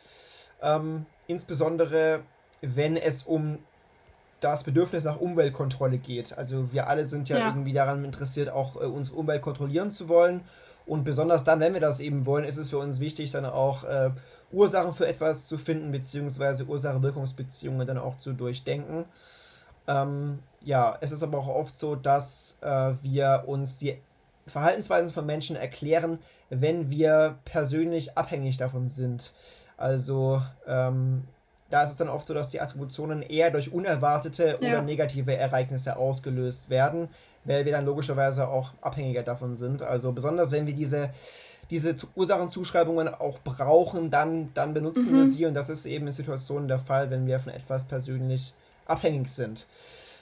Ähm, 0.62 1.06
insbesondere 1.28 2.22
wenn 2.62 2.98
es 2.98 3.24
um 3.24 3.60
das 4.40 4.64
Bedürfnis 4.64 5.04
nach 5.04 5.20
Umweltkontrolle 5.20 5.98
geht. 5.98 6.38
Also 6.38 6.72
wir 6.72 6.88
alle 6.88 7.06
sind 7.06 7.28
ja, 7.30 7.40
ja. 7.40 7.48
irgendwie 7.48 7.74
daran 7.74 8.06
interessiert, 8.06 8.50
auch 8.50 8.76
äh, 8.76 8.86
unsere 8.86 9.18
Umwelt 9.18 9.42
kontrollieren 9.42 9.92
zu 9.92 10.08
wollen. 10.10 10.42
Und 10.88 11.04
besonders 11.04 11.44
dann, 11.44 11.60
wenn 11.60 11.74
wir 11.74 11.82
das 11.82 12.00
eben 12.00 12.26
wollen, 12.26 12.46
ist 12.46 12.58
es 12.58 12.70
für 12.70 12.78
uns 12.78 13.02
wichtig, 13.02 13.32
dann 13.32 13.46
auch 13.46 13.84
äh, 13.84 14.12
Ursachen 14.52 14.94
für 14.94 15.06
etwas 15.06 15.46
zu 15.46 15.58
finden, 15.58 15.92
beziehungsweise 15.92 16.66
Ursache-Wirkungsbeziehungen 16.66 17.86
dann 17.86 17.98
auch 17.98 18.18
zu 18.18 18.32
durchdenken. 18.32 19.04
Ähm, 19.86 20.40
ja, 20.64 20.98
es 21.02 21.12
ist 21.12 21.24
aber 21.24 21.40
auch 21.40 21.50
oft 21.50 21.76
so, 21.76 21.96
dass 21.96 22.58
äh, 22.62 22.94
wir 23.02 23.44
uns 23.48 23.78
die 23.78 23.98
Verhaltensweisen 24.46 25.12
von 25.12 25.26
Menschen 25.26 25.58
erklären, 25.58 26.20
wenn 26.50 26.90
wir 26.90 27.38
persönlich 27.44 28.18
abhängig 28.18 28.56
davon 28.56 28.88
sind. 28.88 29.34
Also 29.76 30.42
ähm, 30.66 31.24
da 31.70 31.84
ist 31.84 31.92
es 31.92 31.98
dann 31.98 32.10
oft 32.10 32.28
so, 32.28 32.34
dass 32.34 32.50
die 32.50 32.62
Attributionen 32.62 33.22
eher 33.22 33.52
durch 33.52 33.74
unerwartete 33.74 34.58
ja. 34.62 34.70
oder 34.70 34.82
negative 34.82 35.36
Ereignisse 35.36 35.98
ausgelöst 35.98 36.70
werden, 36.70 37.10
weil 37.48 37.66
wir 37.66 37.72
dann 37.72 37.86
logischerweise 37.86 38.48
auch 38.48 38.74
abhängiger 38.82 39.24
davon 39.24 39.56
sind. 39.56 39.82
Also 39.82 40.12
besonders 40.12 40.52
wenn 40.52 40.68
wir 40.68 40.74
diese, 40.74 41.10
diese 41.72 41.96
Ursachenzuschreibungen 42.16 43.08
auch 43.08 43.40
brauchen, 43.40 44.12
dann, 44.12 44.52
dann 44.54 44.74
benutzen 44.74 45.12
mhm. 45.12 45.16
wir 45.16 45.26
sie 45.28 45.46
und 45.46 45.56
das 45.56 45.70
ist 45.70 45.86
eben 45.86 46.08
in 46.08 46.14
Situationen 46.14 46.68
der 46.68 46.80
Fall, 46.80 47.10
wenn 47.10 47.26
wir 47.26 47.40
von 47.40 47.54
etwas 47.54 47.86
persönlich 47.86 48.54
abhängig 48.86 49.30
sind. 49.30 49.66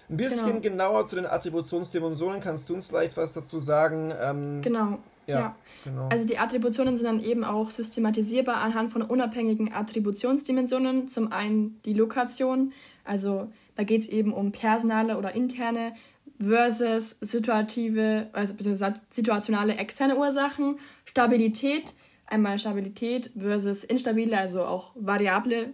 Ein 0.09 0.17
bisschen 0.17 0.47
genau. 0.47 0.59
genauer 0.59 1.07
zu 1.07 1.15
den 1.15 1.25
Attributionsdimensionen 1.25 2.39
kannst 2.39 2.69
du 2.69 2.75
uns 2.75 2.87
vielleicht 2.87 3.17
was 3.17 3.33
dazu 3.33 3.57
sagen? 3.57 4.13
Ähm, 4.21 4.61
genau. 4.61 4.99
Ja, 5.27 5.39
ja, 5.39 5.55
genau. 5.83 6.07
Also 6.09 6.27
die 6.27 6.37
Attributionen 6.37 6.97
sind 6.97 7.07
dann 7.07 7.19
eben 7.19 7.43
auch 7.43 7.71
systematisierbar 7.71 8.57
anhand 8.57 8.91
von 8.91 9.01
unabhängigen 9.01 9.73
Attributionsdimensionen. 9.73 11.07
Zum 11.07 11.31
einen 11.31 11.81
die 11.85 11.93
Lokation, 11.93 12.73
also 13.03 13.47
da 13.75 13.83
geht 13.83 14.01
es 14.01 14.07
eben 14.07 14.33
um 14.33 14.51
personale 14.51 15.17
oder 15.17 15.33
interne 15.33 15.93
versus 16.39 17.17
situative, 17.21 18.29
also 18.33 18.53
situationale 19.09 19.75
externe 19.77 20.15
Ursachen, 20.15 20.79
Stabilität, 21.05 21.93
einmal 22.27 22.59
Stabilität 22.59 23.31
versus 23.37 23.83
instabile, 23.83 24.37
also 24.37 24.65
auch 24.65 24.91
variable 24.95 25.73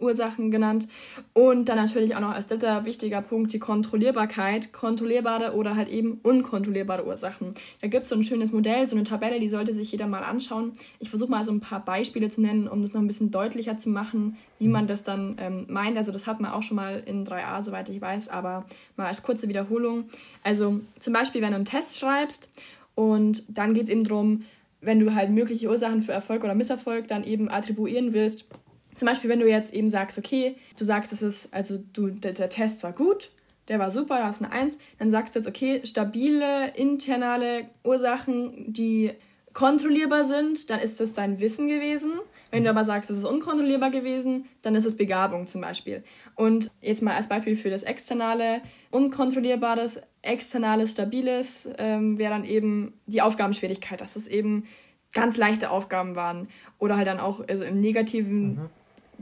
Ursachen 0.00 0.50
genannt. 0.50 0.88
Und 1.32 1.68
dann 1.68 1.76
natürlich 1.76 2.14
auch 2.16 2.20
noch 2.20 2.32
als 2.32 2.46
dritter 2.46 2.84
wichtiger 2.84 3.22
Punkt 3.22 3.52
die 3.52 3.58
Kontrollierbarkeit, 3.58 4.72
kontrollierbare 4.72 5.54
oder 5.54 5.76
halt 5.76 5.88
eben 5.88 6.20
unkontrollierbare 6.22 7.06
Ursachen. 7.06 7.54
Da 7.80 7.88
gibt 7.88 8.04
es 8.04 8.08
so 8.08 8.14
ein 8.14 8.24
schönes 8.24 8.52
Modell, 8.52 8.88
so 8.88 8.96
eine 8.96 9.04
Tabelle, 9.04 9.40
die 9.40 9.48
sollte 9.48 9.72
sich 9.72 9.92
jeder 9.92 10.06
mal 10.06 10.22
anschauen. 10.22 10.72
Ich 10.98 11.10
versuche 11.10 11.30
mal 11.30 11.42
so 11.42 11.52
ein 11.52 11.60
paar 11.60 11.84
Beispiele 11.84 12.28
zu 12.28 12.40
nennen, 12.40 12.68
um 12.68 12.82
das 12.82 12.92
noch 12.92 13.00
ein 13.00 13.06
bisschen 13.06 13.30
deutlicher 13.30 13.76
zu 13.76 13.90
machen, 13.90 14.36
wie 14.58 14.68
man 14.68 14.86
das 14.86 15.02
dann 15.02 15.36
ähm, 15.38 15.66
meint. 15.68 15.96
Also 15.96 16.12
das 16.12 16.26
hat 16.26 16.40
man 16.40 16.52
auch 16.52 16.62
schon 16.62 16.76
mal 16.76 17.02
in 17.06 17.24
3a, 17.24 17.62
soweit 17.62 17.88
ich 17.88 18.00
weiß, 18.00 18.28
aber 18.28 18.66
mal 18.96 19.06
als 19.06 19.22
kurze 19.22 19.48
Wiederholung. 19.48 20.04
Also 20.42 20.80
zum 20.98 21.12
Beispiel, 21.12 21.42
wenn 21.42 21.50
du 21.50 21.56
einen 21.56 21.64
Test 21.64 21.98
schreibst 21.98 22.48
und 22.94 23.44
dann 23.48 23.74
geht 23.74 23.84
es 23.84 23.90
eben 23.90 24.04
darum, 24.04 24.44
wenn 24.80 25.00
du 25.00 25.14
halt 25.14 25.30
mögliche 25.30 25.68
Ursachen 25.68 26.02
für 26.02 26.12
Erfolg 26.12 26.42
oder 26.44 26.54
Misserfolg 26.54 27.08
dann 27.08 27.24
eben 27.24 27.50
attribuieren 27.50 28.12
willst, 28.12 28.46
zum 28.94 29.06
Beispiel, 29.06 29.30
wenn 29.30 29.40
du 29.40 29.48
jetzt 29.48 29.72
eben 29.72 29.90
sagst, 29.90 30.18
okay, 30.18 30.56
du 30.78 30.84
sagst, 30.84 31.12
es 31.12 31.22
ist, 31.22 31.52
also 31.54 31.78
du, 31.92 32.08
der, 32.08 32.32
der 32.32 32.48
Test 32.48 32.82
war 32.82 32.92
gut, 32.92 33.30
der 33.68 33.78
war 33.78 33.90
super, 33.90 34.18
da 34.18 34.26
hast 34.26 34.42
eine 34.42 34.52
Eins, 34.52 34.78
dann 34.98 35.10
sagst 35.10 35.34
du 35.34 35.38
jetzt, 35.38 35.48
okay, 35.48 35.80
stabile 35.84 36.72
internale 36.74 37.70
Ursachen, 37.84 38.72
die 38.72 39.12
kontrollierbar 39.52 40.24
sind, 40.24 40.70
dann 40.70 40.80
ist 40.80 41.00
das 41.00 41.12
dein 41.12 41.40
Wissen 41.40 41.66
gewesen. 41.66 42.12
Wenn 42.50 42.64
du 42.64 42.70
aber 42.70 42.84
sagst, 42.84 43.10
es 43.10 43.18
ist 43.18 43.24
unkontrollierbar 43.24 43.90
gewesen, 43.90 44.46
dann 44.62 44.74
ist 44.74 44.86
es 44.86 44.96
Begabung 44.96 45.46
zum 45.46 45.60
Beispiel. 45.60 46.02
Und 46.34 46.70
jetzt 46.80 47.02
mal 47.02 47.14
als 47.14 47.28
Beispiel 47.28 47.56
für 47.56 47.70
das 47.70 47.82
Externale, 47.82 48.60
unkontrollierbares, 48.90 50.02
externales, 50.22 50.92
stabiles 50.92 51.70
ähm, 51.78 52.18
wäre 52.18 52.32
dann 52.32 52.44
eben 52.44 52.94
die 53.06 53.22
Aufgabenschwierigkeit, 53.22 54.00
dass 54.00 54.16
es 54.16 54.26
eben 54.26 54.64
ganz 55.12 55.36
leichte 55.36 55.70
Aufgaben 55.70 56.16
waren. 56.16 56.48
Oder 56.78 56.96
halt 56.96 57.08
dann 57.08 57.20
auch 57.20 57.46
also 57.48 57.64
im 57.64 57.80
negativen 57.80 58.54
mhm 58.54 58.70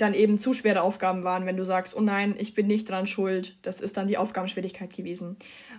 dann 0.01 0.15
eben 0.15 0.39
zu 0.39 0.53
schwere 0.53 0.83
Aufgaben 0.83 1.25
waren, 1.25 1.47
wenn 1.47 1.57
du 1.57 1.65
sagst, 1.65 1.97
oh 1.97 2.01
nein, 2.01 2.35
ich 2.39 2.55
bin 2.55 2.67
nicht 2.67 2.89
dran 2.89 3.07
schuld, 3.07 3.57
das 3.63 3.81
ist 3.81 3.97
dann 3.97 4.07
die 4.07 4.19
Aufgabenschwierigkeit 4.19 4.95
gewesen. 4.95 5.37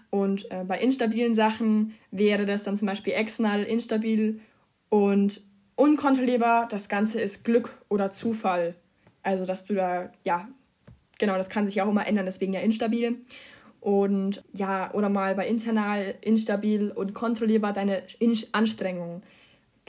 Und 0.10 0.50
äh, 0.52 0.64
bei 0.64 0.80
instabilen 0.80 1.34
Sachen 1.36 1.96
wäre 2.12 2.46
das 2.46 2.64
dann 2.64 2.78
zum 2.78 2.88
Beispiel 2.88 3.14
external 3.14 3.64
instabil 3.64 4.40
und 4.90 5.42
unkontrollierbar. 5.76 6.68
Das 6.68 6.90
Ganze 6.90 7.22
ist 7.22 7.44
Glück 7.44 7.82
oder 7.90 8.12
Zufall. 8.12 8.76
Also, 9.24 9.46
dass 9.46 9.66
du 9.66 9.76
da, 9.76 10.12
ja, 10.24 10.48
genau, 11.20 11.38
das 11.38 11.50
kann 11.50 11.66
sich 11.66 11.76
ja 11.76 11.86
auch 11.86 11.90
immer 11.90 12.08
ändern, 12.08 12.26
deswegen 12.26 12.54
ja 12.54 12.62
instabil. 12.62 13.18
Und 13.80 14.44
ja, 14.54 14.94
oder 14.94 15.10
mal 15.10 15.36
bei 15.36 15.48
internal 15.48 16.16
instabil 16.22 16.92
und 16.92 17.14
kontrollierbar 17.14 17.74
deine 17.74 18.04
Anstrengung. 18.52 19.22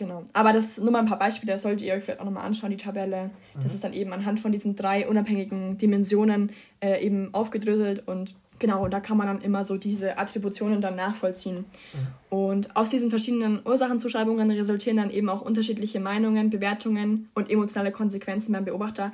Genau. 0.01 0.25
Aber 0.33 0.55
das 0.55 0.79
nur 0.79 0.91
mal 0.91 1.01
ein 1.01 1.07
paar 1.07 1.19
Beispiele, 1.19 1.53
das 1.53 1.61
solltet 1.61 1.83
ihr 1.83 1.93
euch 1.93 2.03
vielleicht 2.03 2.21
auch 2.21 2.25
nochmal 2.25 2.47
anschauen, 2.47 2.71
die 2.71 2.79
Tabelle. 2.79 3.25
Mhm. 3.55 3.63
Das 3.63 3.75
ist 3.75 3.85
dann 3.85 3.93
eben 3.93 4.15
anhand 4.15 4.41
von 4.41 4.51
diesen 4.51 4.75
drei 4.75 5.07
unabhängigen 5.07 5.77
Dimensionen 5.77 6.53
äh, 6.83 7.05
eben 7.05 7.35
aufgedröselt 7.35 8.09
und 8.09 8.35
Genau, 8.61 8.89
da 8.89 9.01
kann 9.01 9.17
man 9.17 9.27
dann 9.27 9.41
immer 9.41 9.65
so 9.65 9.79
diese 9.79 10.19
Attributionen 10.19 10.83
dann 10.83 10.95
nachvollziehen. 10.95 11.65
Mhm. 11.95 12.37
Und 12.37 12.77
aus 12.77 12.91
diesen 12.91 13.09
verschiedenen 13.09 13.61
Ursachenzuschreibungen 13.65 14.51
resultieren 14.51 14.99
dann 14.99 15.09
eben 15.11 15.31
auch 15.31 15.41
unterschiedliche 15.41 15.99
Meinungen, 15.99 16.51
Bewertungen 16.51 17.31
und 17.35 17.51
emotionale 17.51 17.91
Konsequenzen 17.91 18.53
beim 18.53 18.67
Beobachter. 18.67 19.13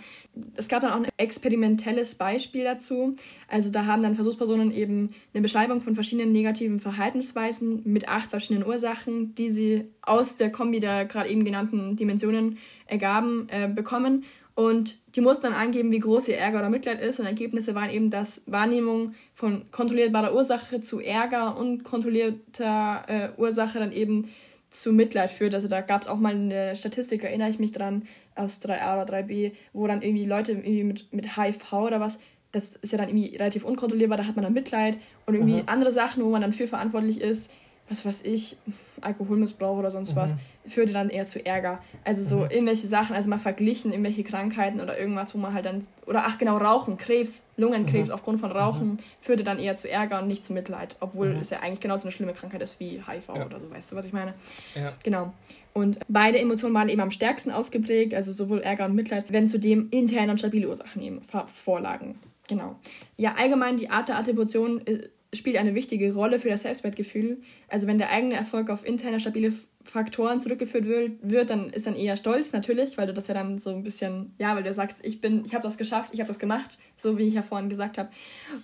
Es 0.57 0.67
gab 0.67 0.83
dann 0.83 0.91
auch 0.91 0.97
ein 0.97 1.09
experimentelles 1.17 2.17
Beispiel 2.17 2.65
dazu. 2.65 3.15
Also 3.47 3.71
da 3.71 3.87
haben 3.87 4.03
dann 4.03 4.17
Versuchspersonen 4.17 4.73
eben 4.73 5.11
eine 5.33 5.43
Beschreibung 5.43 5.81
von 5.81 5.95
verschiedenen 5.95 6.33
negativen 6.33 6.81
Verhaltensweisen 6.81 7.83
mit 7.85 8.09
acht 8.09 8.31
verschiedenen 8.31 8.67
Ursachen, 8.67 9.37
die 9.37 9.53
sie 9.53 9.85
aus 10.03 10.35
der 10.35 10.51
Kombi 10.51 10.81
der 10.81 11.05
gerade 11.05 11.31
eben 11.31 11.45
genannten 11.45 11.95
Dimensionen 11.95 12.59
ergaben, 12.87 13.47
äh, 13.49 13.69
bekommen. 13.69 14.25
Und 14.57 14.99
die 15.15 15.21
mussten 15.21 15.43
dann 15.43 15.53
angeben, 15.53 15.93
wie 15.93 15.99
groß 15.99 16.29
ihr 16.29 16.39
Ärger 16.39 16.61
oder 16.61 16.71
Mitleid 16.71 16.99
ist. 17.01 17.21
Und 17.21 17.27
Ergebnisse 17.27 17.75
waren 17.75 17.91
eben, 17.91 18.11
dass 18.11 18.43
Wahrnehmung 18.47 19.15
von 19.37 19.71
kontrollierbarer 19.71 20.35
Ursache 20.35 20.81
zu 20.81 20.99
Ärger 20.99 21.59
und 21.59 21.85
kontrollierter 21.85 23.03
äh, 23.07 23.29
Ursache 23.37 23.79
dann 23.79 23.93
eben 23.93 24.31
zu 24.71 24.95
Mitleid 24.95 25.31
führt. 25.31 25.55
Also 25.55 25.69
da 25.69 25.83
gab 25.83 26.03
es 26.03 26.09
auch 26.09 26.17
mal 26.17 26.35
eine 26.35 26.75
Statistik, 26.75 27.23
erinnere 27.23 27.51
ich 27.51 27.59
mich 27.59 27.71
dran, 27.71 28.05
aus 28.35 28.61
3a 28.63 28.95
oder 28.95 29.15
3b, 29.15 29.53
wo 29.75 29.87
dann 29.87 30.01
irgendwie 30.01 30.25
Leute 30.25 30.53
irgendwie 30.53 30.85
mit, 30.85 31.13
mit 31.13 31.37
HIV 31.37 31.71
oder 31.75 32.01
was, 32.01 32.19
das 32.53 32.77
ist 32.77 32.93
ja 32.93 32.99
dann 32.99 33.09
irgendwie 33.09 33.37
relativ 33.37 33.63
unkontrollierbar, 33.65 34.17
da 34.17 34.27
hat 34.27 34.37
man 34.37 34.43
dann 34.43 34.55
Mitleid 34.55 34.97
und 35.27 35.35
irgendwie 35.35 35.61
mhm. 35.61 35.69
andere 35.69 35.93
Sachen, 35.93 36.25
wo 36.25 36.31
man 36.31 36.41
dann 36.41 36.55
für 36.55 36.67
verantwortlich 36.67 37.21
ist, 37.21 37.53
was 37.91 38.07
weiß 38.07 38.25
ich, 38.25 38.57
Alkoholmissbrauch 39.03 39.77
oder 39.77 39.91
sonst 39.91 40.13
mhm. 40.13 40.17
was, 40.17 40.35
führte 40.69 40.93
dann 40.93 41.09
eher 41.09 41.27
zu 41.27 41.45
Ärger. 41.45 41.81
Also 42.05 42.23
so 42.23 42.45
mhm. 42.45 42.51
irgendwelche 42.51 42.87
Sachen, 42.87 43.15
also 43.15 43.29
mal 43.29 43.39
verglichen, 43.39 43.93
irgendwelche 43.93 44.25
Krankheiten 44.25 44.81
oder 44.81 44.99
irgendwas, 44.99 45.35
wo 45.35 45.39
man 45.39 45.53
halt 45.55 45.67
dann, 45.67 45.83
oder 46.07 46.25
ach 46.27 46.39
genau, 46.39 46.57
Rauchen, 46.57 46.97
Krebs, 46.97 47.47
Lungenkrebs 47.57 48.09
mhm. 48.09 48.15
aufgrund 48.15 48.41
von 48.41 48.53
Rauchen, 48.53 48.89
mhm. 48.89 48.97
führte 49.21 49.45
dann 49.45 49.59
eher 49.59 49.77
zu 49.77 49.91
Ärger 49.91 50.21
und 50.21 50.29
nicht 50.29 50.45
zu 50.45 50.53
Mitleid, 50.53 50.97
obwohl 51.01 51.35
mhm. 51.35 51.41
es 51.41 51.51
ja 51.51 51.61
eigentlich 51.61 51.81
genauso 51.81 52.05
eine 52.05 52.13
schlimme 52.13 52.33
Krankheit 52.33 52.63
ist 52.63 52.81
wie 52.81 53.03
HIV 53.07 53.29
ja. 53.35 53.47
oder 53.47 53.61
so, 53.61 53.71
weißt 53.71 53.93
du, 53.93 53.97
was 53.97 54.07
ich 54.07 54.13
meine? 54.13 54.35
Ja. 54.75 54.93
Genau. 55.03 55.33
Und 55.73 55.99
beide 56.09 56.39
Emotionen 56.39 56.75
waren 56.75 56.89
eben 56.89 57.03
am 57.03 57.11
stärksten 57.11 57.51
ausgeprägt, 57.51 58.15
also 58.15 58.33
sowohl 58.33 58.61
Ärger 58.61 58.87
und 58.87 58.95
Mitleid, 58.95 59.27
wenn 59.29 59.47
zudem 59.47 59.89
interne 59.91 60.33
und 60.33 60.39
stabile 60.39 60.69
Ursachen 60.69 61.03
eben 61.03 61.21
vorlagen. 61.23 62.19
Genau. 62.49 62.77
Ja, 63.17 63.35
allgemein 63.37 63.77
die 63.77 63.91
Art 63.91 64.09
der 64.09 64.17
Attribution 64.17 64.87
äh, 64.87 65.09
spielt 65.35 65.57
eine 65.57 65.75
wichtige 65.75 66.15
Rolle 66.15 66.39
für 66.39 66.49
das 66.49 66.63
Selbstwertgefühl. 66.63 67.39
Also 67.69 67.87
wenn 67.87 67.99
der 67.99 68.11
eigene 68.11 68.35
Erfolg 68.35 68.71
auf 68.71 68.87
interne 68.87 69.21
stabile 69.21 69.53
Faktoren 69.87 70.41
zurückgeführt 70.41 70.85
wird, 71.23 71.51
dann 71.51 71.71
ist 71.71 71.87
dann 71.87 71.95
eher 71.95 72.17
stolz 72.17 72.53
natürlich, 72.53 72.99
weil 72.99 73.07
du 73.07 73.15
das 73.15 73.29
ja 73.29 73.35
dann 73.35 73.59
so 73.59 73.71
ein 73.71 73.83
bisschen, 73.85 74.35
ja, 74.39 74.55
weil 74.57 74.63
du 74.63 74.73
sagst, 74.73 75.05
ich 75.05 75.21
bin, 75.21 75.45
ich 75.45 75.55
habe 75.55 75.63
das 75.63 75.77
geschafft, 75.77 76.11
ich 76.13 76.21
habe 76.21 76.29
das 76.29 76.39
gemacht, 76.39 76.79
so 76.97 77.17
wie 77.19 77.29
ich 77.29 77.35
ja 77.35 77.43
vorhin 77.43 77.69
gesagt 77.69 77.97
habe. 77.97 78.09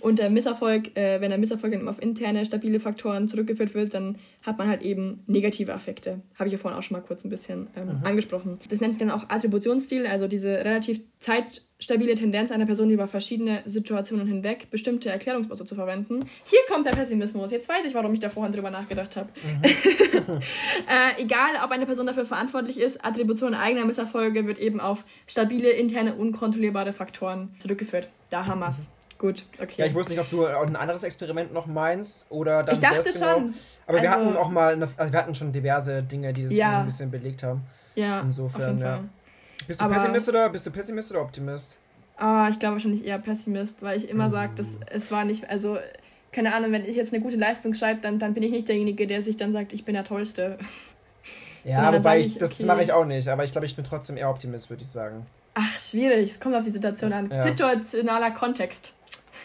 Und 0.01 0.19
der 0.19 0.31
Misserfolg, 0.31 0.97
äh, 0.97 1.21
wenn 1.21 1.31
der 1.31 1.39
Misserfolg 1.39 1.73
dann 1.73 1.89
auf 1.89 2.03
interne 2.03 2.45
stabile 2.45 2.81
Faktoren 2.81 3.29
zurückgeführt 3.29 3.75
wird, 3.75 3.95
dann 3.95 4.17
hat 4.43 4.59
man 4.59 4.69
halt 4.69 4.83
eben 4.83 5.23
negative 5.27 5.73
Affekte. 5.73 6.21
Habe 6.35 6.49
ich 6.49 6.53
ja 6.53 6.59
vorhin 6.59 6.79
auch 6.79 6.83
schon 6.83 6.97
mal 6.97 7.07
kurz 7.07 7.25
ein 7.25 7.31
bisschen 7.31 7.69
ähm, 7.77 7.87
mhm. 7.87 8.05
angesprochen. 8.05 8.59
Das 8.69 8.81
nennt 8.81 8.95
sich 8.95 9.01
dann 9.01 9.11
auch 9.11 9.31
Attributionsstil, 9.31 10.07
also 10.07 10.27
diese 10.27 10.65
relativ 10.65 11.01
zeitstabile 11.83 12.15
Tendenz 12.15 12.51
einer 12.51 12.67
Person 12.67 12.91
über 12.91 13.07
verschiedene 13.07 13.63
Situationen 13.65 14.27
hinweg 14.27 14.71
bestimmte 14.71 15.11
Erklärungsmuster 15.11 15.67
zu 15.67 15.75
verwenden. 15.75 16.25
Hier 16.45 16.61
kommt 16.69 16.87
der 16.87 16.93
Pessimismus. 16.93 17.51
Jetzt 17.51 17.69
weiß 17.69 17.85
ich, 17.85 17.95
warum 17.95 18.13
ich 18.15 18.21
da 18.21 18.29
vorhin 18.29 18.53
drüber 18.53 18.71
nachgedacht 18.71 19.17
habe. 19.17 19.29
Mhm. 19.43 19.63
äh, 20.89 21.23
egal, 21.23 21.51
ob 21.65 21.71
eine 21.71 21.87
Person 21.87 22.07
dafür 22.07 22.25
verantwortlich 22.25 22.79
ist, 22.79 23.05
Attribution 23.05 23.55
eigener 23.55 23.85
Misserfolge 23.85 24.47
wird 24.47 24.59
eben 24.59 24.81
auf 24.81 25.05
stabile, 25.27 25.71
interne, 25.71 26.15
unkontrollierbare 26.15 26.93
Faktoren 26.93 27.55
zurückgeführt. 27.59 28.09
Da 28.31 28.47
haben 28.47 28.61
wir's. 28.61 28.89
Mhm. 28.89 29.03
Gut, 29.19 29.47
okay. 29.63 29.75
Ja, 29.77 29.87
ich 29.87 29.95
wusste 29.95 30.11
nicht, 30.11 30.21
ob 30.21 30.31
du 30.31 30.45
ein 30.45 30.75
anderes 30.75 31.05
Experiment 31.05 31.53
noch 31.53 31.67
meinst 31.67 32.27
oder 32.29 32.65
dann. 32.65 32.75
Ich 32.75 32.81
dachte 32.81 33.03
das 33.05 33.21
genau. 33.21 33.35
schon. 33.35 33.55
Aber 33.87 33.99
also, 33.99 34.03
wir 34.03 34.11
hatten 34.11 34.37
auch 34.37 34.51
mal, 34.51 34.73
eine, 34.73 34.89
also 34.97 35.13
wir 35.13 35.19
hatten 35.21 35.35
schon 35.37 35.53
diverse 35.53 36.03
Dinge, 36.03 36.33
die 36.33 36.43
das 36.43 36.53
ja. 36.53 36.81
ein 36.81 36.87
bisschen 36.87 37.09
belegt 37.13 37.45
haben. 37.45 37.63
Ja. 37.95 38.21
Insofern, 38.21 38.79
ja. 38.81 38.97
Fall. 38.97 39.05
Bist 39.67 39.81
du 39.81 39.85
Aber, 39.85 39.95
Pessimist 39.95 40.29
oder 40.29 40.49
bist 40.51 40.67
du 40.67 40.71
Pessimist 40.71 41.11
oder 41.11 41.23
Optimist? 41.23 41.79
Ah, 42.17 42.49
ich 42.51 42.59
glaube 42.59 42.75
wahrscheinlich 42.75 43.05
eher 43.05 43.19
Pessimist, 43.19 43.83
weil 43.83 43.97
ich 43.97 44.09
immer 44.09 44.27
uh. 44.29 44.31
sage, 44.31 44.53
dass 44.55 44.79
es 44.91 45.11
war 45.11 45.25
nicht, 45.25 45.49
also 45.51 45.79
keine 46.31 46.55
Ahnung, 46.55 46.73
wenn 46.73 46.85
ich 46.85 46.97
jetzt 46.97 47.13
eine 47.13 47.23
gute 47.23 47.37
Leistung 47.37 47.75
schreibe, 47.75 48.01
dann, 48.01 48.19
dann 48.19 48.35
bin 48.35 48.43
ich 48.43 48.51
nicht 48.51 48.69
derjenige, 48.69 49.07
der 49.07 49.23
sich 49.23 49.37
dann 49.37 49.53
sagt, 49.53 49.73
ich 49.73 49.85
bin 49.85 49.95
der 49.95 50.05
Tollste. 50.05 50.59
Ja, 51.65 51.93
wobei 51.93 52.19
ich, 52.19 52.39
das 52.39 52.55
okay. 52.55 52.65
mache 52.65 52.83
ich 52.83 52.93
auch 52.93 53.05
nicht, 53.05 53.29
aber 53.29 53.45
ich 53.45 53.53
glaube, 53.53 53.67
ich 53.67 53.77
bin 53.77 53.85
trotzdem 53.85 54.17
eher 54.17 54.29
Optimist, 54.29 54.69
würde 54.69 54.83
ich 54.83 54.89
sagen. 54.89 55.27
Ach, 55.55 55.79
schwierig, 55.79 56.31
es 56.31 56.41
kommt 56.41 56.57
auf 56.57 56.65
die 56.65 56.71
Situation 56.71 57.13
an. 57.13 57.31
Ja. 57.31 57.41
Situationaler 57.43 58.33
Kontext. 58.33 58.97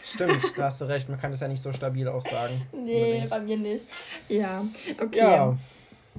Stimmt, 0.03 0.41
da 0.57 0.63
hast 0.63 0.81
du 0.81 0.85
recht. 0.85 1.09
Man 1.09 1.19
kann 1.19 1.31
das 1.31 1.41
ja 1.41 1.47
nicht 1.47 1.61
so 1.61 1.71
stabil 1.73 2.07
auch 2.07 2.21
sagen. 2.21 2.65
Nee, 2.73 3.03
unbedingt. 3.03 3.29
bei 3.29 3.39
mir 3.39 3.57
nicht. 3.57 3.83
Ja, 4.29 4.65
okay. 4.99 5.17
Ja. 5.19 5.57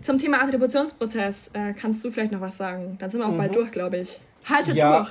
Zum 0.03 0.19
Thema 0.19 0.43
Attributionsprozess 0.43 1.51
äh, 1.55 1.73
kannst 1.73 2.05
du 2.05 2.11
vielleicht 2.11 2.33
noch 2.33 2.41
was 2.41 2.57
sagen? 2.57 2.97
Dann 2.99 3.11
sind 3.11 3.21
wir 3.21 3.27
auch 3.27 3.33
mhm. 3.33 3.39
bald 3.39 3.55
durch, 3.55 3.71
glaube 3.71 3.99
ich. 3.99 4.19
Halte 4.45 4.73
ja, 4.73 5.07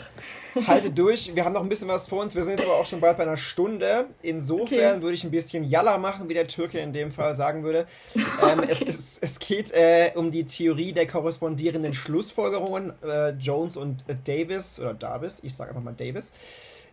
durch. 0.54 0.68
halte 0.68 0.90
durch. 0.90 1.36
Wir 1.36 1.46
haben 1.46 1.54
noch 1.54 1.62
ein 1.62 1.70
bisschen 1.70 1.88
was 1.88 2.08
vor 2.08 2.24
uns. 2.24 2.34
Wir 2.34 2.44
sind 2.44 2.54
jetzt 2.54 2.66
aber 2.66 2.76
auch 2.76 2.86
schon 2.86 3.00
bald 3.00 3.18
bei 3.18 3.24
einer 3.24 3.38
Stunde. 3.38 4.08
Insofern 4.22 4.96
okay. 4.96 5.02
würde 5.02 5.14
ich 5.14 5.24
ein 5.24 5.32
bisschen 5.32 5.64
Jalla 5.64 5.98
machen, 5.98 6.28
wie 6.30 6.34
der 6.34 6.48
Türke 6.48 6.80
in 6.80 6.94
dem 6.94 7.12
Fall 7.12 7.36
sagen 7.36 7.64
würde. 7.64 7.86
Ähm, 8.48 8.60
okay. 8.60 8.72
es, 8.72 8.82
es, 8.82 9.18
es, 9.20 9.40
geht 9.40 9.72
äh, 9.72 10.12
um 10.14 10.32
die 10.32 10.46
Theorie 10.46 10.94
der 10.94 11.08
korrespondierenden 11.08 11.94
Schlussfolgerungen. 11.96 12.94
Äh, 13.04 13.32
Jones 13.32 13.78
und 13.78 14.08
äh, 14.08 14.16
Davis, 14.24 14.80
oder 14.80 14.94
Davis, 14.94 15.40
ich 15.42 15.56
sage 15.56 15.72
einfach 15.72 15.82
mal 15.82 15.94
Davis. 15.94 16.32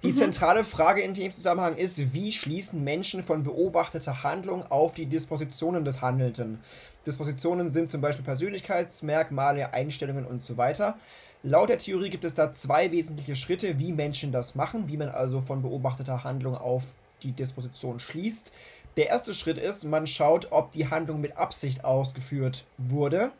Die 0.02 0.12
mhm. 0.12 0.16
zentrale 0.16 0.64
Frage 0.64 1.02
in 1.02 1.12
dem 1.12 1.32
Zusammenhang 1.32 1.76
ist, 1.76 2.14
wie 2.14 2.32
schließen 2.32 2.82
Menschen 2.82 3.22
von 3.24 3.42
beobachteter 3.42 4.22
Handlung 4.22 4.64
auf 4.70 4.92
die 4.94 5.06
Dispositionen 5.06 5.84
des 5.84 6.00
Handelnden? 6.00 6.60
Dispositionen 7.06 7.70
sind 7.70 7.90
zum 7.90 8.00
Beispiel 8.00 8.24
Persönlichkeitsmerkmale, 8.24 9.72
Einstellungen 9.72 10.24
und 10.26 10.40
so 10.40 10.56
weiter. 10.56 10.96
Laut 11.42 11.68
der 11.68 11.78
Theorie 11.78 12.08
gibt 12.08 12.24
es 12.24 12.34
da 12.34 12.52
zwei 12.52 12.90
wesentliche 12.90 13.36
Schritte, 13.36 13.78
wie 13.78 13.92
Menschen 13.92 14.32
das 14.32 14.54
machen, 14.54 14.88
wie 14.88 14.96
man 14.96 15.10
also 15.10 15.42
von 15.42 15.60
beobachteter 15.62 16.24
Handlung 16.24 16.56
auf 16.56 16.84
die 17.22 17.32
Disposition 17.32 18.00
schließt. 18.00 18.52
Der 18.96 19.08
erste 19.08 19.34
Schritt 19.34 19.58
ist, 19.58 19.84
man 19.84 20.06
schaut, 20.06 20.48
ob 20.50 20.72
die 20.72 20.88
Handlung 20.88 21.20
mit 21.20 21.36
Absicht 21.36 21.84
ausgeführt 21.84 22.64
wurde. 22.78 23.32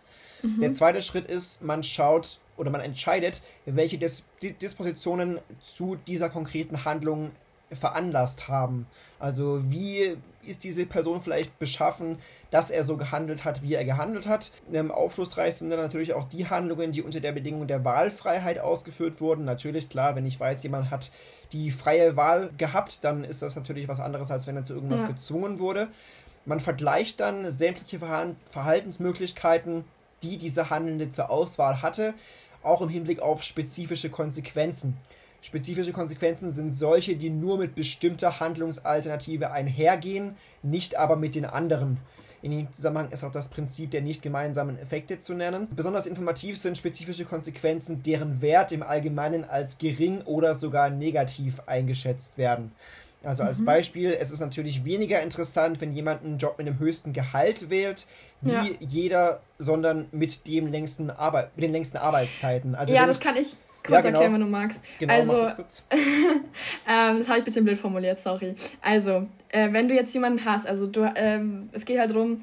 Mhm. 0.42 0.60
Der 0.60 0.72
zweite 0.72 1.00
Schritt 1.00 1.26
ist, 1.26 1.62
man 1.62 1.82
schaut, 1.82 2.40
oder 2.56 2.70
man 2.70 2.80
entscheidet, 2.80 3.42
welche 3.64 3.98
Dis 3.98 4.24
Dispositionen 4.40 5.38
zu 5.60 5.96
dieser 6.06 6.28
konkreten 6.28 6.84
Handlung 6.84 7.30
veranlasst 7.72 8.48
haben. 8.48 8.86
Also 9.18 9.62
wie 9.70 10.16
ist 10.46 10.64
diese 10.64 10.86
Person 10.86 11.20
vielleicht 11.20 11.58
beschaffen, 11.58 12.18
dass 12.50 12.70
er 12.70 12.84
so 12.84 12.96
gehandelt 12.96 13.44
hat, 13.44 13.62
wie 13.62 13.74
er 13.74 13.84
gehandelt 13.84 14.28
hat. 14.28 14.52
Ähm, 14.72 14.90
aufschlussreich 14.90 15.56
sind 15.56 15.70
dann 15.70 15.80
natürlich 15.80 16.14
auch 16.14 16.28
die 16.28 16.48
Handlungen, 16.48 16.92
die 16.92 17.02
unter 17.02 17.20
der 17.20 17.32
Bedingung 17.32 17.66
der 17.66 17.84
Wahlfreiheit 17.84 18.58
ausgeführt 18.58 19.20
wurden. 19.20 19.44
Natürlich, 19.44 19.88
klar, 19.88 20.16
wenn 20.16 20.26
ich 20.26 20.38
weiß, 20.38 20.62
jemand 20.62 20.90
hat 20.90 21.10
die 21.52 21.70
freie 21.70 22.16
Wahl 22.16 22.50
gehabt, 22.56 23.04
dann 23.04 23.24
ist 23.24 23.42
das 23.42 23.56
natürlich 23.56 23.88
was 23.88 24.00
anderes, 24.00 24.30
als 24.30 24.46
wenn 24.46 24.56
er 24.56 24.64
zu 24.64 24.74
irgendwas 24.74 25.02
ja. 25.02 25.08
gezwungen 25.08 25.58
wurde. 25.58 25.88
Man 26.44 26.60
vergleicht 26.60 27.20
dann 27.20 27.50
sämtliche 27.50 27.98
Verhaltensmöglichkeiten, 28.50 29.84
die 30.22 30.36
dieser 30.38 30.70
Handelnde 30.70 31.10
zur 31.10 31.30
Auswahl 31.30 31.82
hatte 31.82 32.14
auch 32.64 32.80
im 32.80 32.88
Hinblick 32.88 33.20
auf 33.20 33.42
spezifische 33.42 34.10
Konsequenzen. 34.10 34.96
Spezifische 35.44 35.92
Konsequenzen 35.92 36.50
sind 36.50 36.70
solche, 36.70 37.16
die 37.16 37.28
nur 37.28 37.58
mit 37.58 37.74
bestimmter 37.74 38.40
Handlungsalternative 38.40 39.50
einhergehen, 39.50 40.36
nicht 40.62 40.96
aber 40.96 41.16
mit 41.16 41.34
den 41.34 41.44
anderen. 41.44 41.98
In 42.40 42.50
dem 42.50 42.72
Zusammenhang 42.72 43.10
ist 43.10 43.24
auch 43.24 43.30
das 43.30 43.48
Prinzip 43.48 43.90
der 43.90 44.00
nicht 44.00 44.22
gemeinsamen 44.22 44.78
Effekte 44.78 45.18
zu 45.18 45.34
nennen. 45.34 45.68
Besonders 45.76 46.06
informativ 46.06 46.56
sind 46.56 46.78
spezifische 46.78 47.26
Konsequenzen, 47.26 48.02
deren 48.02 48.40
Wert 48.40 48.72
im 48.72 48.82
Allgemeinen 48.82 49.44
als 49.44 49.76
gering 49.76 50.22
oder 50.22 50.54
sogar 50.54 50.88
negativ 50.88 51.60
eingeschätzt 51.66 52.38
werden. 52.38 52.72
Also 53.22 53.42
als 53.42 53.58
mhm. 53.58 53.66
Beispiel, 53.66 54.16
es 54.18 54.30
ist 54.30 54.40
natürlich 54.40 54.86
weniger 54.86 55.20
interessant, 55.20 55.78
wenn 55.82 55.92
jemand 55.92 56.24
einen 56.24 56.38
Job 56.38 56.56
mit 56.56 56.66
dem 56.66 56.78
höchsten 56.78 57.12
Gehalt 57.12 57.68
wählt, 57.68 58.06
wie 58.40 58.50
ja. 58.50 58.66
jeder, 58.80 59.40
sondern 59.58 60.06
mit 60.10 60.46
dem 60.46 60.68
längsten 60.68 61.10
Arbeit, 61.10 61.54
mit 61.54 61.64
den 61.64 61.72
längsten 61.72 61.98
Arbeitszeiten. 61.98 62.74
Also 62.74 62.94
ja, 62.94 63.04
das 63.06 63.20
kann 63.20 63.36
ich 63.36 63.56
kurz 63.84 63.96
ja, 63.96 64.00
genau. 64.00 64.20
erklären, 64.20 64.32
wenn 64.32 64.40
du 64.40 64.46
magst. 64.46 64.82
Genau, 64.98 65.12
also, 65.12 65.32
das, 65.32 65.56
kurz. 65.56 65.84
ähm, 65.92 66.00
das 66.86 66.88
habe 66.88 67.20
ich 67.20 67.30
ein 67.30 67.44
bisschen 67.44 67.64
blöd 67.64 67.78
formuliert, 67.78 68.18
sorry. 68.18 68.54
Also, 68.80 69.26
äh, 69.50 69.72
wenn 69.72 69.88
du 69.88 69.94
jetzt 69.94 70.12
jemanden 70.14 70.44
hast, 70.44 70.66
also 70.66 70.86
du, 70.86 71.10
ähm, 71.14 71.68
es 71.72 71.84
geht 71.84 71.98
halt 71.98 72.10
darum, 72.10 72.38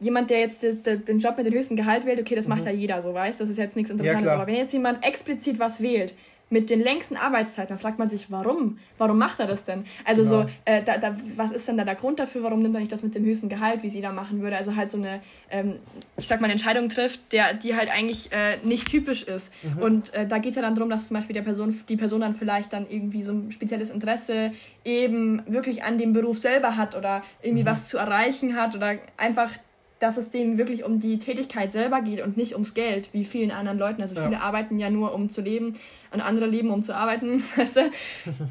jemand, 0.00 0.30
der 0.30 0.40
jetzt 0.40 0.62
den 0.62 1.18
Job 1.18 1.36
mit 1.36 1.46
dem 1.46 1.54
höchsten 1.54 1.76
Gehalt 1.76 2.06
wählt, 2.06 2.20
okay, 2.20 2.34
das 2.34 2.46
mhm. 2.46 2.54
macht 2.54 2.64
ja 2.64 2.70
jeder 2.70 3.02
so, 3.02 3.12
weißt 3.14 3.40
Das 3.40 3.48
ist 3.48 3.58
jetzt 3.58 3.76
nichts 3.76 3.90
Interessantes. 3.90 4.24
Ja, 4.24 4.34
aber 4.34 4.46
wenn 4.46 4.56
jetzt 4.56 4.72
jemand 4.72 5.04
explizit 5.04 5.58
was 5.58 5.82
wählt, 5.82 6.14
mit 6.50 6.70
den 6.70 6.80
längsten 6.80 7.16
Arbeitszeiten, 7.16 7.76
da 7.76 7.80
fragt 7.80 7.98
man 7.98 8.08
sich, 8.08 8.30
warum? 8.30 8.78
Warum 8.96 9.18
macht 9.18 9.38
er 9.38 9.46
das 9.46 9.64
denn? 9.64 9.84
Also 10.04 10.22
genau. 10.22 10.42
so, 10.42 10.48
äh, 10.64 10.82
da, 10.82 10.96
da, 10.96 11.14
was 11.36 11.52
ist 11.52 11.68
denn 11.68 11.76
da 11.76 11.84
der 11.84 11.94
Grund 11.94 12.18
dafür? 12.18 12.42
Warum 12.42 12.62
nimmt 12.62 12.74
er 12.74 12.80
nicht 12.80 12.92
das 12.92 13.02
mit 13.02 13.14
dem 13.14 13.24
höchsten 13.24 13.48
Gehalt, 13.48 13.82
wie 13.82 13.90
sie 13.90 14.00
da 14.00 14.12
machen 14.12 14.40
würde? 14.40 14.56
Also 14.56 14.74
halt 14.74 14.90
so 14.90 14.98
eine, 14.98 15.20
ähm, 15.50 15.76
ich 16.16 16.26
sag 16.26 16.40
mal, 16.40 16.46
eine 16.46 16.52
Entscheidung 16.52 16.88
trifft, 16.88 17.32
der, 17.32 17.54
die 17.54 17.76
halt 17.76 17.90
eigentlich 17.90 18.32
äh, 18.32 18.56
nicht 18.62 18.88
typisch 18.88 19.22
ist. 19.22 19.52
Mhm. 19.62 19.82
Und 19.82 20.14
äh, 20.14 20.26
da 20.26 20.38
geht 20.38 20.50
es 20.50 20.56
ja 20.56 20.62
dann 20.62 20.74
darum, 20.74 20.88
dass 20.88 21.08
zum 21.08 21.16
Beispiel 21.16 21.34
der 21.34 21.42
Person, 21.42 21.78
die 21.88 21.96
Person 21.96 22.22
dann 22.22 22.34
vielleicht 22.34 22.72
dann 22.72 22.86
irgendwie 22.88 23.22
so 23.22 23.32
ein 23.32 23.52
spezielles 23.52 23.90
Interesse 23.90 24.52
eben 24.84 25.42
wirklich 25.46 25.82
an 25.82 25.98
dem 25.98 26.12
Beruf 26.12 26.38
selber 26.38 26.76
hat 26.76 26.96
oder 26.96 27.22
irgendwie 27.42 27.64
mhm. 27.64 27.68
was 27.68 27.88
zu 27.88 27.98
erreichen 27.98 28.56
hat 28.56 28.74
oder 28.74 28.96
einfach 29.18 29.50
dass 29.98 30.16
es 30.16 30.30
denen 30.30 30.58
wirklich 30.58 30.84
um 30.84 31.00
die 31.00 31.18
Tätigkeit 31.18 31.72
selber 31.72 32.00
geht 32.02 32.20
und 32.20 32.36
nicht 32.36 32.52
ums 32.52 32.74
Geld, 32.74 33.12
wie 33.12 33.24
vielen 33.24 33.50
anderen 33.50 33.78
Leuten. 33.78 34.00
Also 34.00 34.14
viele 34.14 34.32
ja. 34.32 34.40
arbeiten 34.40 34.78
ja 34.78 34.90
nur, 34.90 35.12
um 35.12 35.28
zu 35.28 35.40
leben 35.40 35.76
und 36.12 36.20
andere 36.20 36.46
leben, 36.46 36.70
um 36.70 36.82
zu 36.82 36.94
arbeiten. 36.94 37.42
Weißt 37.56 37.76
du? 37.76 37.90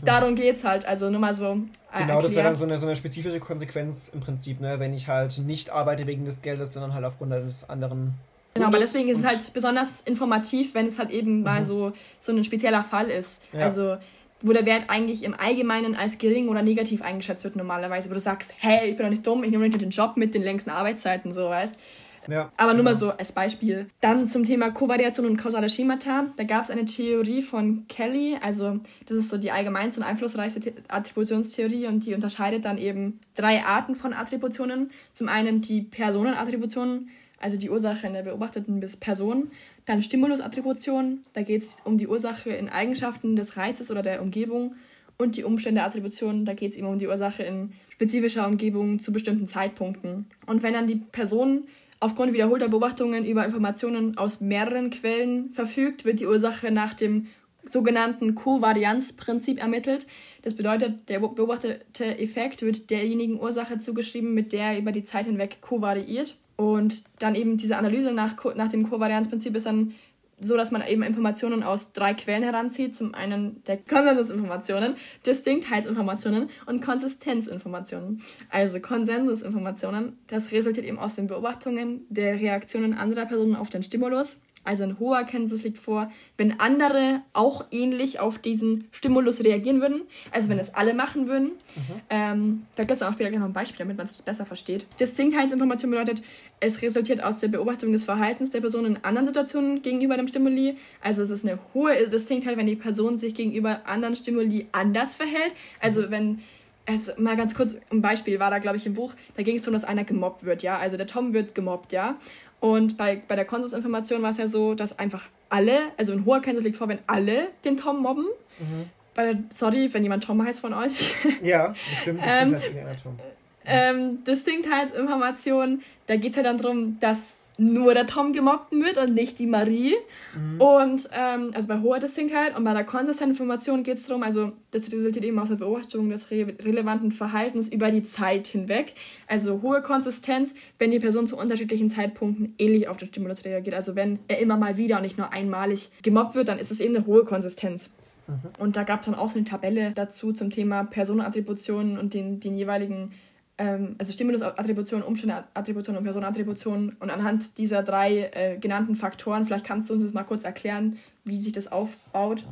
Darum 0.04 0.36
geht 0.36 0.58
es 0.58 0.64
halt. 0.64 0.86
Also 0.86 1.10
nur 1.10 1.20
mal 1.20 1.34
so. 1.34 1.46
Äh, 1.46 1.54
genau, 1.54 1.62
erklärt. 2.00 2.24
das 2.24 2.36
wäre 2.36 2.44
dann 2.46 2.56
so 2.56 2.66
eine, 2.66 2.78
so 2.78 2.86
eine 2.86 2.96
spezifische 2.96 3.40
Konsequenz 3.40 4.10
im 4.10 4.20
Prinzip, 4.20 4.60
ne? 4.60 4.80
wenn 4.80 4.94
ich 4.94 5.08
halt 5.08 5.38
nicht 5.40 5.70
arbeite 5.70 6.06
wegen 6.06 6.26
des 6.26 6.42
Geldes, 6.42 6.74
sondern 6.74 6.94
halt 6.94 7.06
aufgrund 7.06 7.34
eines 7.34 7.70
anderen 7.70 8.14
Genau, 8.58 8.70
aber 8.70 8.80
deswegen 8.80 9.10
ist 9.10 9.20
es 9.20 9.26
halt 9.26 9.54
besonders 9.54 10.02
informativ, 10.02 10.74
wenn 10.74 10.88
es 10.88 10.98
halt 10.98 11.12
eben 11.12 11.38
mhm. 11.38 11.44
mal 11.44 11.64
so, 11.64 11.94
so 12.20 12.32
ein 12.32 12.44
spezieller 12.44 12.84
Fall 12.84 13.10
ist. 13.10 13.42
Ja. 13.54 13.66
Also 13.66 13.98
wo 14.42 14.54
der 14.54 14.66
Wert 14.66 14.86
eigentlich 14.88 15.24
im 15.24 15.34
Allgemeinen 15.34 15.96
als 15.96 16.18
gering 16.18 16.48
oder 16.48 16.62
negativ 16.62 17.02
eingeschätzt 17.02 17.44
wird 17.44 17.56
normalerweise, 17.56 18.10
wo 18.10 18.14
du 18.14 18.20
sagst, 18.20 18.54
hey, 18.58 18.90
ich 18.90 18.98
bin 18.98 19.06
doch 19.06 19.10
nicht 19.10 19.26
dumm, 19.26 19.44
ich 19.44 19.52
nehme 19.52 19.68
nicht 19.68 19.82
den 19.82 19.90
Job 19.90 20.18
mit 20.18 20.34
den 20.34 20.44
längsten 20.44 20.70
Arbeitszeiten, 20.70 21.32
so 21.32 21.50
weißt. 21.50 21.80
Ja, 22.28 22.52
Aber 22.58 22.74
nur 22.74 22.84
genau. 22.84 22.92
mal 22.92 22.98
so 22.98 23.12
als 23.12 23.32
Beispiel. 23.32 23.88
Dann 24.02 24.28
zum 24.28 24.44
Thema 24.44 24.70
Kovariation 24.72 25.26
und 25.26 25.38
kausale 25.38 25.70
Schemata. 25.70 26.28
Da 26.36 26.44
gab 26.44 26.64
es 26.64 26.70
eine 26.70 26.86
Theorie 26.86 27.42
von 27.42 27.86
Kelly, 27.88 28.38
also 28.42 28.80
das 29.06 29.18
ist 29.18 29.30
so 29.30 29.38
die 29.38 29.52
allgemeinste 29.52 30.02
und 30.02 30.08
einflussreichste 30.08 30.74
Attributionstheorie 30.90 31.88
und 31.88 32.06
die 32.06 32.14
unterscheidet 32.14 32.66
dann 32.66 32.78
eben 32.78 33.20
drei 33.36 33.64
Arten 33.64 33.96
von 33.96 34.14
Attributionen. 34.14 34.92
Zum 35.14 35.30
einen 35.30 35.62
die 35.62 35.82
Personenattributionen, 35.82 37.10
also 37.40 37.58
die 37.58 37.70
Ursache 37.70 38.08
in 38.08 38.14
der 38.14 38.24
beobachteten 38.24 38.84
Person. 39.00 39.52
Dann 39.88 40.04
Stimulusattribution, 40.04 41.24
da 41.32 41.44
geht 41.44 41.64
es 41.64 41.78
um 41.86 41.98
die 41.98 42.08
Ursache 42.08 42.50
in 42.50 42.68
Eigenschaften 42.68 43.38
des 43.38 43.56
Reizes 43.56 43.90
oder 43.90 44.02
der 44.02 44.22
Umgebung. 44.22 44.76
Und 45.18 45.38
die 45.38 45.46
Umständeattribution, 45.46 46.46
da 46.46 46.54
geht 46.54 46.74
es 46.74 46.78
eben 46.78 46.88
um 46.88 47.00
die 47.00 47.08
Ursache 47.08 47.42
in 47.42 47.72
spezifischer 47.90 48.46
Umgebung 48.46 49.00
zu 49.00 49.12
bestimmten 49.12 49.48
Zeitpunkten. 49.48 50.28
Und 50.46 50.62
wenn 50.62 50.74
dann 50.74 50.88
die 50.88 50.98
Person 50.98 51.64
aufgrund 52.02 52.34
wiederholter 52.34 52.68
Beobachtungen 52.68 53.26
über 53.26 53.46
Informationen 53.46 54.18
aus 54.18 54.42
mehreren 54.42 54.90
Quellen 54.90 55.54
verfügt, 55.54 56.04
wird 56.04 56.20
die 56.20 56.28
Ursache 56.28 56.70
nach 56.70 56.94
dem 56.94 57.28
sogenannten 57.64 58.36
Kovarianzprinzip 58.36 59.60
ermittelt. 59.60 60.06
Das 60.42 60.54
bedeutet, 60.54 61.10
der 61.10 61.20
beobachtete 61.20 62.20
Effekt 62.20 62.62
wird 62.62 62.90
derjenigen 62.90 63.40
Ursache 63.40 63.80
zugeschrieben, 63.80 64.34
mit 64.34 64.52
der 64.52 64.74
er 64.74 64.80
über 64.80 64.92
die 64.92 65.06
Zeit 65.06 65.26
hinweg 65.26 65.60
kovariiert. 65.62 66.38
Und 66.58 67.04
dann 67.20 67.36
eben 67.36 67.58
diese 67.58 67.78
Analyse 67.78 68.12
nach, 68.12 68.36
nach 68.56 68.68
dem 68.68 68.90
Kovarianzprinzip 68.90 69.56
ist 69.56 69.68
dann 69.68 69.94
so, 70.40 70.56
dass 70.56 70.72
man 70.72 70.86
eben 70.86 71.02
Informationen 71.02 71.64
aus 71.64 71.94
drei 71.94 72.14
Quellen 72.14 72.44
heranzieht. 72.44 72.96
Zum 72.96 73.14
einen 73.16 73.64
der 73.66 73.78
Konsensusinformationen, 73.78 74.96
Distinktheitsinformationen 75.26 76.50
und 76.66 76.82
Konsistenzinformationen. 76.82 78.22
Also 78.50 78.80
Konsensusinformationen, 78.80 80.18
das 80.28 80.52
resultiert 80.52 80.86
eben 80.86 81.00
aus 81.00 81.16
den 81.16 81.28
Beobachtungen 81.28 82.06
der 82.10 82.40
Reaktionen 82.40 82.94
anderer 82.94 83.26
Personen 83.26 83.56
auf 83.56 83.70
den 83.70 83.82
Stimulus 83.82 84.40
also 84.68 84.84
ein 84.84 85.00
hoher 85.00 85.20
Erkenntnis 85.20 85.64
liegt 85.64 85.78
vor, 85.78 86.12
wenn 86.36 86.60
andere 86.60 87.22
auch 87.32 87.66
ähnlich 87.72 88.20
auf 88.20 88.38
diesen 88.38 88.90
Stimulus 88.92 89.42
reagieren 89.44 89.80
würden, 89.80 90.02
also 90.32 90.50
wenn 90.50 90.60
es 90.60 90.76
alle 90.76 90.94
machen 90.94 91.28
würden. 91.28 91.46
Mhm. 91.46 92.02
Ähm, 92.10 92.66
da 92.76 92.84
gibt 92.84 92.92
es 92.92 93.02
auch 93.02 93.14
später 93.14 93.32
noch 93.38 93.46
ein 93.46 93.54
Beispiel, 93.54 93.80
damit 93.80 93.96
man 93.96 94.08
es 94.08 94.22
besser 94.22 94.46
versteht. 94.46 94.86
Distinktheitsinformation 95.00 95.90
bedeutet, 95.90 96.22
es 96.60 96.82
resultiert 96.82 97.24
aus 97.24 97.40
der 97.40 97.48
Beobachtung 97.48 97.94
des 97.94 98.04
Verhaltens 98.04 98.52
der 98.52 98.60
Person 98.60 98.86
in 98.86 99.04
anderen 99.04 99.26
Situationen 99.26 99.82
gegenüber 99.82 100.18
dem 100.18 100.28
Stimuli. 100.28 100.76
Also 101.02 101.22
es 101.24 101.30
ist 101.30 101.48
eine 101.48 101.60
hohe 101.74 102.10
Distinktheit, 102.10 102.58
wenn 102.58 102.68
die 102.68 102.76
Person 102.76 103.18
sich 103.18 103.36
gegenüber 103.36 103.86
anderen 103.86 104.18
Stimuli 104.18 104.68
anders 104.74 105.16
verhält. 105.16 105.56
Also 105.80 106.02
mhm. 106.02 106.12
wenn 106.12 106.40
es 106.88 107.18
mal 107.18 107.36
ganz 107.36 107.54
kurz 107.54 107.76
ein 107.92 108.02
Beispiel 108.02 108.40
war 108.40 108.50
da, 108.50 108.60
glaube 108.60 108.78
ich, 108.78 108.86
im 108.86 108.94
Buch, 108.94 109.14
da 109.36 109.44
ging 109.44 109.58
es 109.58 109.62
darum, 109.64 109.74
dass 109.74 109.84
einer 109.84 110.06
gemobbt 110.06 110.46
wird, 110.46 110.64
ja. 110.64 110.78
Also 110.78 110.96
der 110.96 111.06
Tom 111.06 111.34
wird 111.34 111.54
gemobbt, 111.54 111.92
ja. 111.92 112.18
Und 112.60 112.98
bei, 112.98 113.22
bei 113.28 113.36
der 113.36 113.46
Konsusinformation 113.46 114.22
war 114.22 114.32
es 114.32 114.38
ja 114.38 114.48
so, 114.48 114.74
dass 114.74 114.98
einfach 114.98 115.28
alle, 115.50 115.92
also 115.98 116.14
ein 116.14 116.26
hoher 116.26 116.42
Konsens 116.42 116.64
liegt 116.64 116.78
vor, 116.78 116.88
wenn 116.88 117.00
alle 117.08 117.50
den 117.64 117.78
Tom 117.78 118.02
mobben. 118.02 118.26
Mhm. 118.60 118.90
Bei 119.14 119.34
der, 119.34 119.44
sorry, 119.50 119.94
wenn 119.94 120.04
jemand 120.04 120.24
Tom 120.24 120.44
heißt 120.44 120.60
von 120.60 120.74
euch. 120.74 121.16
Ja, 121.44 121.70
bestimmt, 121.70 122.22
bestimmt 122.22 122.76
ähm, 122.76 122.88
heißt 122.88 123.04
Tom. 123.04 123.18
Ähm, 123.66 124.24
Distinktheitsinformation, 124.24 125.82
da 126.08 126.16
geht 126.16 126.32
es 126.32 126.36
ja 126.38 126.44
dann 126.44 126.58
darum, 126.58 127.00
dass 127.00 127.38
nur 127.58 127.94
der 127.94 128.06
Tom 128.06 128.34
gemobbt 128.34 128.72
wird 128.72 128.98
und 128.98 129.14
nicht 129.14 129.40
die 129.40 129.48
Marie. 129.48 129.94
Mhm. 130.36 130.62
Und 130.62 131.10
ähm, 131.12 131.52
also 131.54 131.68
bei 131.68 131.82
hoher 131.82 132.00
Distinktheit 132.00 132.56
und 132.56 132.64
bei 132.64 132.74
der 132.74 132.84
Konsistentinformation 132.84 133.84
geht 133.84 133.98
es 133.98 134.08
darum, 134.08 134.24
also 134.24 134.52
das 134.72 134.92
resultiert 134.92 135.26
eben 135.26 135.40
aus 135.40 135.50
der 135.50 135.56
Beobachtung 135.56 136.10
des 136.10 136.30
re 136.32 136.56
relevanten 136.60 137.12
Verhaltens 137.12 137.70
über 137.70 137.90
die 137.90 138.04
Zeit 138.04 138.48
hinweg. 138.48 138.94
Also 139.28 139.62
hohe 139.62 139.82
Konsistenz, 139.82 140.56
wenn 140.78 140.92
die 140.92 141.00
Person 141.00 141.28
zu 141.28 141.38
unterschiedlichen 141.38 141.90
Zeitpunkten 141.90 142.54
ähnlich 142.58 142.88
auf 142.88 142.98
den 142.98 143.08
Stimulus 143.08 143.44
reagiert. 143.44 143.76
Also 143.76 143.96
wenn 143.96 144.20
er 144.28 144.40
immer 144.40 144.58
mal 144.58 144.78
wieder 144.78 144.98
und 144.98 145.04
nicht 145.04 145.18
nur 145.18 145.34
einmalig 145.34 145.92
gemobbt 146.04 146.36
wird, 146.36 146.48
dann 146.48 146.60
ist 146.60 146.72
es 146.72 146.80
eben 146.80 146.96
eine 146.96 147.06
hohe 147.06 147.24
Konsistenz. 147.24 147.90
Mhm. 148.28 148.40
Und 148.60 148.76
da 148.76 148.84
gab 148.84 149.02
es 149.02 149.06
dann 149.06 149.16
auch 149.16 149.30
so 149.30 149.38
eine 149.38 149.46
Tabelle 149.46 149.92
dazu 149.96 150.34
zum 150.34 150.52
Thema 150.52 150.84
Personenattributionen 150.84 151.98
und 151.98 152.14
den, 152.14 152.40
den 152.40 152.58
jeweiligen 152.58 153.12
ähm, 153.58 153.96
also 153.98 154.12
Stimulusattribution, 154.12 155.02
Umständeattribution 155.02 155.98
und 155.98 156.04
Personenattribution. 156.04 156.96
Und 157.00 157.10
anhand 157.10 157.58
dieser 157.58 157.84
drei 157.84 158.30
äh, 158.34 158.58
genannten 158.58 158.96
Faktoren, 158.96 159.46
vielleicht 159.46 159.66
kannst 159.66 159.90
du 159.90 159.94
uns 159.94 160.04
das 160.04 160.14
mal 160.14 160.24
kurz 160.24 160.44
erklären, 160.44 161.00
wie 161.24 161.40
sich 161.40 161.54
das 161.54 161.72
aufbaut. 161.72 162.46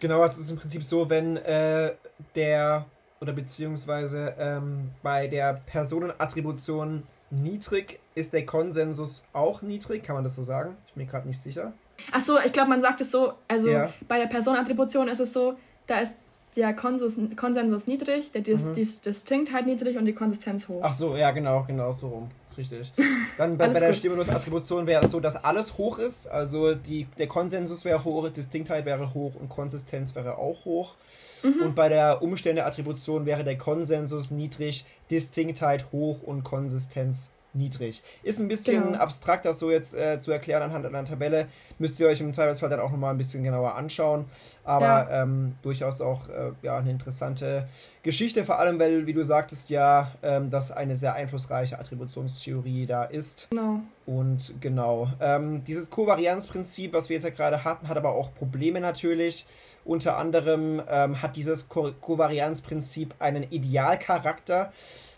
Genau, 0.00 0.24
es 0.24 0.38
ist 0.38 0.50
im 0.50 0.56
Prinzip 0.56 0.82
so, 0.82 1.08
wenn 1.10 1.36
äh, 1.36 1.92
der 2.34 2.86
oder 3.20 3.32
beziehungsweise 3.34 4.34
ähm, 4.38 4.90
bei 5.02 5.26
der 5.26 5.60
Personenattribution 5.66 7.02
niedrig 7.30 8.00
ist 8.14 8.32
der 8.32 8.46
Konsensus 8.46 9.24
auch 9.32 9.62
niedrig, 9.62 10.02
kann 10.02 10.14
man 10.14 10.24
das 10.24 10.34
so 10.34 10.42
sagen? 10.42 10.76
Ich 10.86 10.94
bin 10.94 11.04
mir 11.04 11.10
gerade 11.10 11.28
nicht 11.28 11.38
sicher. 11.38 11.72
Ach 12.12 12.22
so, 12.22 12.38
ich 12.40 12.52
glaube, 12.52 12.70
man 12.70 12.80
sagt 12.80 13.02
es 13.02 13.10
so, 13.10 13.34
also 13.46 13.68
ja. 13.68 13.92
bei 14.08 14.18
der 14.18 14.26
Personenattribution 14.26 15.06
ist 15.08 15.20
es 15.20 15.32
so, 15.32 15.56
da 15.86 16.00
ist 16.00 16.16
der 16.56 16.74
Konsus, 16.74 17.16
Konsensus 17.36 17.86
niedrig, 17.86 18.32
der 18.32 18.42
Dis, 18.42 18.64
mhm. 18.64 18.74
Dis, 18.74 19.00
Distinktheit 19.00 19.66
niedrig 19.66 19.96
und 19.96 20.04
die 20.04 20.12
Konsistenz 20.12 20.68
hoch. 20.68 20.80
Ach 20.82 20.92
so, 20.92 21.16
ja, 21.16 21.30
genau, 21.30 21.64
genau 21.66 21.92
so 21.92 22.08
rum. 22.08 22.30
Richtig. 22.56 22.92
Dann 23.38 23.56
bei, 23.56 23.68
bei 23.68 23.78
der 23.78 23.94
Stimulusattribution 23.94 24.86
wäre 24.86 25.04
es 25.04 25.10
so, 25.10 25.20
dass 25.20 25.36
alles 25.36 25.78
hoch 25.78 25.98
ist. 25.98 26.26
Also 26.26 26.74
die, 26.74 27.06
der 27.18 27.26
Konsensus 27.26 27.84
wäre 27.84 28.04
hoch, 28.04 28.28
Distinktheit 28.28 28.84
wäre 28.84 29.14
hoch 29.14 29.34
und 29.36 29.48
Konsistenz 29.48 30.14
wäre 30.14 30.38
auch 30.38 30.64
hoch. 30.64 30.94
Mhm. 31.42 31.62
Und 31.62 31.74
bei 31.74 31.88
der 31.88 32.22
Umständeattribution 32.22 33.24
wäre 33.24 33.44
der 33.44 33.56
Konsensus 33.56 34.30
niedrig, 34.30 34.84
Distinktheit 35.10 35.86
hoch 35.92 36.22
und 36.22 36.44
Konsistenz 36.44 37.30
niedrig. 37.52 38.02
Ist 38.22 38.38
ein 38.38 38.48
bisschen 38.48 38.82
genau. 38.82 38.98
abstrakt, 38.98 39.44
das 39.44 39.58
so 39.58 39.70
jetzt 39.70 39.94
äh, 39.94 40.18
zu 40.20 40.30
erklären 40.30 40.62
anhand 40.62 40.86
einer 40.86 41.04
Tabelle. 41.04 41.48
Müsst 41.78 41.98
ihr 42.00 42.06
euch 42.06 42.20
im 42.20 42.32
Zweifelsfall 42.32 42.70
dann 42.70 42.80
auch 42.80 42.90
nochmal 42.90 43.12
ein 43.12 43.18
bisschen 43.18 43.42
genauer 43.42 43.74
anschauen. 43.74 44.26
Aber 44.64 44.84
ja. 44.84 45.22
ähm, 45.22 45.54
durchaus 45.62 46.00
auch 46.00 46.28
äh, 46.28 46.52
ja, 46.62 46.76
eine 46.78 46.90
interessante 46.90 47.68
Geschichte, 48.02 48.44
vor 48.44 48.58
allem, 48.58 48.78
weil, 48.78 49.06
wie 49.06 49.12
du 49.12 49.24
sagtest, 49.24 49.70
ja, 49.70 50.12
ähm, 50.22 50.48
das 50.50 50.70
eine 50.70 50.96
sehr 50.96 51.14
einflussreiche 51.14 51.78
Attributionstheorie 51.78 52.86
da 52.86 53.04
ist. 53.04 53.48
Genau. 53.50 53.80
Und 54.06 54.54
genau. 54.60 55.08
Ähm, 55.20 55.62
dieses 55.64 55.90
Kovarianzprinzip, 55.90 56.92
was 56.92 57.08
wir 57.08 57.14
jetzt 57.14 57.24
ja 57.24 57.30
gerade 57.30 57.64
hatten, 57.64 57.88
hat 57.88 57.96
aber 57.96 58.10
auch 58.10 58.34
Probleme 58.34 58.80
natürlich. 58.80 59.46
Unter 59.84 60.18
anderem 60.18 60.82
ähm, 60.90 61.20
hat 61.22 61.36
dieses 61.36 61.68
Ko 61.68 61.92
Kovarianzprinzip 62.00 63.14
einen 63.18 63.44
Idealcharakter. 63.44 64.72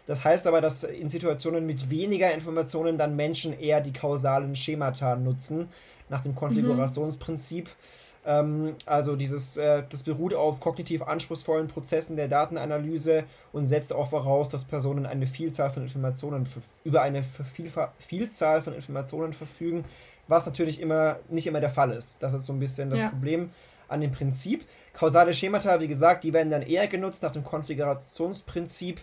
Das 0.07 0.24
heißt 0.24 0.46
aber, 0.46 0.61
dass 0.61 0.84
in 0.84 1.09
Situationen 1.09 1.66
mit 1.66 1.90
weniger 1.90 2.32
Informationen 2.32 2.98
dann 2.98 3.16
Menschen 3.16 3.59
eher 3.59 3.80
die 3.80 3.92
kausalen 3.92 4.57
Schemata 4.57 5.16
nutzen, 5.16 5.68
nach 6.09 6.20
dem 6.20 6.34
Konfigurationsprinzip. 6.34 7.66
Mhm. 7.66 7.70
Ähm, 8.24 8.74
also 8.86 9.16
dieses, 9.16 9.57
äh, 9.57 9.82
das 9.88 10.05
beruht 10.05 10.34
auf 10.34 10.61
kognitiv 10.61 11.03
anspruchsvollen 11.03 11.66
Prozessen 11.68 12.16
der 12.16 12.28
Datenanalyse 12.28 13.24
und 13.53 13.66
setzt 13.66 13.92
auch 13.92 14.11
voraus, 14.11 14.48
dass 14.48 14.64
Personen 14.64 15.07
eine 15.07 15.26
Vielzahl 15.26 15.70
von 15.70 15.82
Informationen 15.82 16.48
über 16.84 17.03
eine 17.03 17.24
Vielzahl 17.98 18.62
von 18.62 18.74
Informationen 18.74 19.32
verfügen, 19.32 19.84
was 20.28 20.46
natürlich 20.46 20.80
immer 20.80 21.16
nicht 21.30 21.48
immer 21.48 21.61
der 21.61 21.70
Fall 21.70 21.90
ist. 21.90 22.22
Das 22.22 22.32
ist 22.32 22.46
so 22.46 22.53
ein 22.53 22.61
bisschen 22.61 22.90
das 22.90 23.00
ja. 23.00 23.09
Problem 23.09 23.50
an 23.88 24.00
dem 24.00 24.12
Prinzip. 24.12 24.64
Kausale 24.94 25.34
Schemata, 25.34 25.80
wie 25.80 25.88
gesagt, 25.88 26.24
die 26.24 26.32
werden 26.32 26.50
dann 26.50 26.62
eher 26.62 26.86
genutzt 26.86 27.22
nach 27.22 27.32
dem 27.32 27.44
Konfigurationsprinzip. 27.44 29.00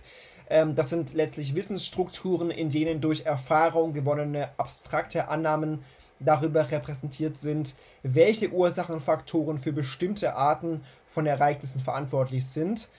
Ähm, 0.49 0.75
das 0.75 0.89
sind 0.89 1.13
letztlich 1.13 1.55
Wissensstrukturen, 1.55 2.51
in 2.51 2.69
denen 2.69 3.01
durch 3.01 3.25
Erfahrung 3.25 3.93
gewonnene 3.93 4.49
abstrakte 4.57 5.27
Annahmen 5.27 5.83
darüber 6.19 6.69
repräsentiert 6.69 7.37
sind, 7.37 7.75
welche 8.03 8.51
Ursachenfaktoren 8.51 9.59
für 9.59 9.71
bestimmte 9.71 10.35
Arten 10.35 10.81
von 11.07 11.25
Ereignissen 11.25 11.79
verantwortlich 11.79 12.45
sind. 12.45 12.89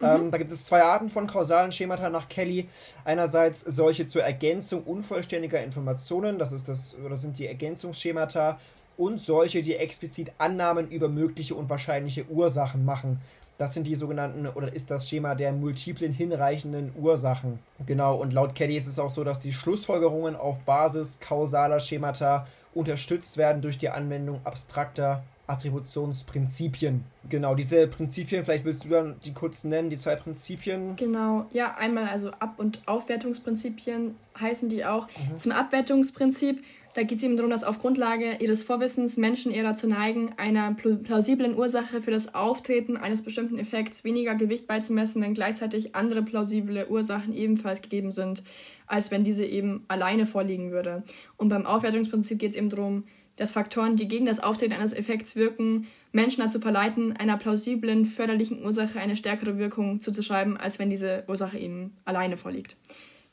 Mhm. 0.00 0.06
Ähm, 0.06 0.30
da 0.30 0.38
gibt 0.38 0.50
es 0.50 0.66
zwei 0.66 0.82
Arten 0.82 1.08
von 1.08 1.26
kausalen 1.26 1.72
Schemata 1.72 2.10
nach 2.10 2.28
Kelly. 2.28 2.68
Einerseits 3.04 3.60
solche 3.60 4.06
zur 4.06 4.22
Ergänzung 4.22 4.82
unvollständiger 4.82 5.62
Informationen, 5.62 6.38
das 6.38 6.52
ist 6.52 6.68
das, 6.68 6.96
oder 7.04 7.16
sind 7.16 7.38
die 7.38 7.46
Ergänzungsschemata, 7.46 8.58
und 8.96 9.20
solche, 9.20 9.62
die 9.62 9.74
explizit 9.74 10.32
Annahmen 10.38 10.88
über 10.88 11.08
mögliche 11.08 11.56
und 11.56 11.68
wahrscheinliche 11.68 12.26
Ursachen 12.28 12.84
machen. 12.84 13.20
Das 13.56 13.74
sind 13.74 13.86
die 13.86 13.94
sogenannten, 13.94 14.46
oder 14.48 14.72
ist 14.72 14.90
das 14.90 15.08
Schema 15.08 15.34
der 15.34 15.52
multiplen 15.52 16.12
hinreichenden 16.12 16.92
Ursachen. 17.00 17.60
Genau, 17.86 18.16
und 18.16 18.32
laut 18.32 18.54
Caddy 18.54 18.76
ist 18.76 18.88
es 18.88 18.98
auch 18.98 19.10
so, 19.10 19.22
dass 19.22 19.38
die 19.38 19.52
Schlussfolgerungen 19.52 20.34
auf 20.34 20.58
Basis 20.60 21.20
kausaler 21.20 21.78
Schemata 21.78 22.46
unterstützt 22.74 23.36
werden 23.36 23.62
durch 23.62 23.78
die 23.78 23.90
Anwendung 23.90 24.40
abstrakter 24.44 25.22
Attributionsprinzipien. 25.46 27.04
Genau, 27.28 27.54
diese 27.54 27.86
Prinzipien, 27.86 28.44
vielleicht 28.44 28.64
willst 28.64 28.84
du 28.84 28.88
dann 28.88 29.16
die 29.24 29.34
kurz 29.34 29.64
nennen, 29.64 29.90
die 29.90 29.98
zwei 29.98 30.16
Prinzipien. 30.16 30.96
Genau, 30.96 31.46
ja, 31.52 31.74
einmal 31.76 32.08
also 32.08 32.30
Ab- 32.30 32.54
und 32.58 32.80
Aufwertungsprinzipien 32.86 34.16
heißen 34.40 34.68
die 34.68 34.84
auch. 34.84 35.06
Mhm. 35.06 35.38
Zum 35.38 35.52
Abwertungsprinzip 35.52 36.64
Da 36.94 37.02
geht 37.02 37.18
es 37.18 37.24
eben 37.24 37.36
darum, 37.36 37.50
dass 37.50 37.64
auf 37.64 37.80
Grundlage 37.80 38.36
ihres 38.38 38.62
Vorwissens 38.62 39.16
Menschen 39.16 39.50
eher 39.50 39.64
dazu 39.64 39.88
neigen, 39.88 40.32
einer 40.36 40.72
plausiblen 40.74 41.58
Ursache 41.58 42.00
für 42.00 42.12
das 42.12 42.36
Auftreten 42.36 42.96
eines 42.96 43.22
bestimmten 43.22 43.58
Effekts 43.58 44.04
weniger 44.04 44.36
Gewicht 44.36 44.68
beizumessen, 44.68 45.20
wenn 45.20 45.34
gleichzeitig 45.34 45.96
andere 45.96 46.22
plausible 46.22 46.86
Ursachen 46.88 47.34
ebenfalls 47.34 47.82
gegeben 47.82 48.12
sind, 48.12 48.44
als 48.86 49.10
wenn 49.10 49.24
diese 49.24 49.44
eben 49.44 49.84
alleine 49.88 50.24
vorliegen 50.24 50.70
würde. 50.70 51.02
Und 51.36 51.48
beim 51.48 51.66
Aufwertungsprinzip 51.66 52.38
geht 52.38 52.52
es 52.52 52.56
eben 52.56 52.70
darum, 52.70 53.02
dass 53.34 53.50
Faktoren, 53.50 53.96
die 53.96 54.06
gegen 54.06 54.26
das 54.26 54.38
Auftreten 54.38 54.74
eines 54.74 54.92
Effekts 54.92 55.34
wirken, 55.34 55.88
Menschen 56.12 56.42
dazu 56.42 56.60
verleiten, 56.60 57.16
einer 57.16 57.36
plausiblen, 57.36 58.06
förderlichen 58.06 58.64
Ursache 58.64 59.00
eine 59.00 59.16
stärkere 59.16 59.58
Wirkung 59.58 60.00
zuzuschreiben, 60.00 60.56
als 60.56 60.78
wenn 60.78 60.90
diese 60.90 61.24
Ursache 61.26 61.58
eben 61.58 61.96
alleine 62.04 62.36
vorliegt. 62.36 62.76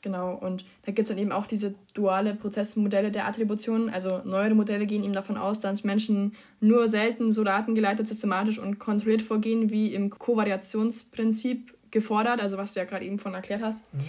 Genau, 0.02 0.34
und 0.34 0.64
da 0.84 0.90
gibt 0.90 1.04
es 1.04 1.08
dann 1.08 1.18
eben 1.18 1.30
auch 1.30 1.46
diese 1.46 1.74
duale 1.94 2.34
Prozessmodelle 2.34 3.12
der 3.12 3.28
Attribution. 3.28 3.88
Also 3.88 4.20
neuere 4.24 4.54
Modelle 4.54 4.86
gehen 4.86 5.04
eben 5.04 5.12
davon 5.12 5.36
aus, 5.36 5.60
dass 5.60 5.84
Menschen 5.84 6.34
nur 6.60 6.88
selten 6.88 7.30
so 7.30 7.44
datengeleitet, 7.44 8.08
systematisch 8.08 8.58
und 8.58 8.80
kontrolliert 8.80 9.22
vorgehen, 9.22 9.70
wie 9.70 9.94
im 9.94 10.10
Kovariationsprinzip 10.10 11.72
gefordert, 11.92 12.40
also 12.40 12.58
was 12.58 12.74
du 12.74 12.80
ja 12.80 12.86
gerade 12.86 13.04
eben 13.04 13.20
von 13.20 13.32
erklärt 13.34 13.62
hast. 13.62 13.84
Mhm. 13.94 14.00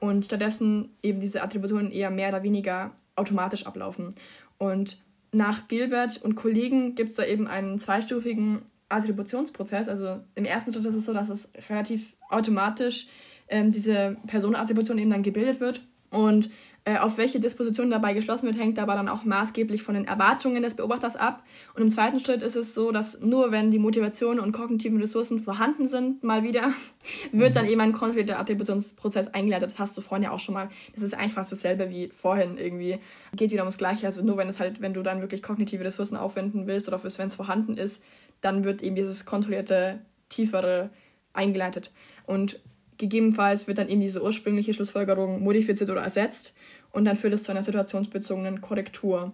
Und 0.00 0.24
stattdessen 0.24 0.90
eben 1.02 1.20
diese 1.20 1.42
Attributionen 1.42 1.92
eher 1.92 2.10
mehr 2.10 2.30
oder 2.30 2.42
weniger 2.42 2.90
automatisch 3.14 3.66
ablaufen. 3.66 4.14
Und 4.58 4.98
nach 5.32 5.68
Gilbert 5.68 6.20
und 6.22 6.34
Kollegen 6.34 6.96
gibt 6.96 7.10
es 7.10 7.16
da 7.16 7.24
eben 7.24 7.46
einen 7.46 7.78
zweistufigen 7.78 8.62
Attributionsprozess. 8.88 9.88
Also 9.88 10.20
im 10.34 10.44
ersten 10.44 10.72
Schritt 10.72 10.86
ist 10.86 10.94
es 10.94 11.06
so, 11.06 11.14
dass 11.14 11.28
es 11.28 11.48
relativ 11.68 12.14
automatisch 12.30 13.06
ähm, 13.48 13.70
diese 13.70 14.16
Personenattribution 14.26 14.98
eben 14.98 15.10
dann 15.10 15.22
gebildet 15.22 15.60
wird. 15.60 15.82
Und 16.10 16.50
äh, 16.86 16.98
auf 16.98 17.18
welche 17.18 17.40
Disposition 17.40 17.90
dabei 17.90 18.14
geschlossen 18.14 18.46
wird, 18.46 18.56
hängt 18.56 18.78
aber 18.78 18.94
dann 18.94 19.08
auch 19.08 19.24
maßgeblich 19.24 19.82
von 19.82 19.96
den 19.96 20.04
Erwartungen 20.04 20.62
des 20.62 20.76
Beobachters 20.76 21.16
ab. 21.16 21.42
Und 21.74 21.82
im 21.82 21.90
zweiten 21.90 22.20
Schritt 22.20 22.42
ist 22.42 22.54
es 22.54 22.74
so, 22.74 22.92
dass 22.92 23.20
nur 23.20 23.50
wenn 23.50 23.72
die 23.72 23.80
Motivationen 23.80 24.38
und 24.38 24.52
kognitiven 24.52 25.00
Ressourcen 25.00 25.40
vorhanden 25.40 25.88
sind, 25.88 26.22
mal 26.22 26.44
wieder, 26.44 26.72
wird 27.32 27.56
dann 27.56 27.66
eben 27.66 27.80
ein 27.80 27.92
kontrollierter 27.92 28.38
Attributionsprozess 28.38 29.26
eingeleitet. 29.34 29.72
Das 29.72 29.78
hast 29.80 29.98
du 29.98 30.00
vorhin 30.00 30.22
ja 30.22 30.30
auch 30.30 30.38
schon 30.38 30.54
mal. 30.54 30.68
Das 30.94 31.02
ist 31.02 31.14
eigentlich 31.14 31.32
fast 31.32 31.50
dasselbe 31.50 31.90
wie 31.90 32.06
vorhin 32.06 32.56
irgendwie. 32.56 33.00
Geht 33.34 33.50
wieder 33.50 33.62
ums 33.62 33.78
Gleiche. 33.78 34.06
Also 34.06 34.22
nur 34.22 34.36
wenn 34.36 34.48
es 34.48 34.60
halt, 34.60 34.80
wenn 34.80 34.94
du 34.94 35.02
dann 35.02 35.20
wirklich 35.20 35.42
kognitive 35.42 35.84
Ressourcen 35.84 36.16
aufwenden 36.16 36.68
willst 36.68 36.86
oder 36.86 37.02
wenn 37.02 37.26
es 37.26 37.34
vorhanden 37.34 37.76
ist, 37.76 38.00
dann 38.40 38.62
wird 38.62 38.82
eben 38.82 38.94
dieses 38.94 39.26
kontrollierte, 39.26 40.02
tiefere 40.28 40.90
eingeleitet. 41.32 41.92
Und 42.26 42.60
Gegebenenfalls 42.98 43.66
wird 43.66 43.78
dann 43.78 43.88
eben 43.88 44.00
diese 44.00 44.22
ursprüngliche 44.22 44.74
Schlussfolgerung 44.74 45.42
modifiziert 45.42 45.90
oder 45.90 46.02
ersetzt 46.02 46.54
und 46.92 47.04
dann 47.04 47.16
führt 47.16 47.34
es 47.34 47.42
zu 47.42 47.52
einer 47.52 47.62
situationsbezogenen 47.62 48.60
Korrektur. 48.60 49.32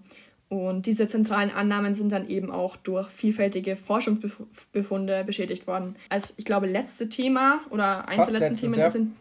Und 0.49 0.85
diese 0.85 1.09
zentralen 1.09 1.51
Annahmen 1.51 1.95
sind 1.95 2.13
dann 2.13 2.29
eben 2.29 2.51
auch 2.51 2.77
durch 2.77 3.09
vielfältige 3.09 3.75
Forschungsbefunde 3.75 5.25
beschädigt 5.25 5.67
worden. 5.67 5.97
Als, 6.11 6.35
ich 6.37 6.45
glaube, 6.45 6.67
letzte 6.67 7.09
Thema 7.09 7.61
oder 7.71 8.07
eins 8.07 8.31
der 8.31 8.41
letzten 8.41 8.57
Themen 8.59 8.79
ja. 8.79 8.91
sind 8.91 9.17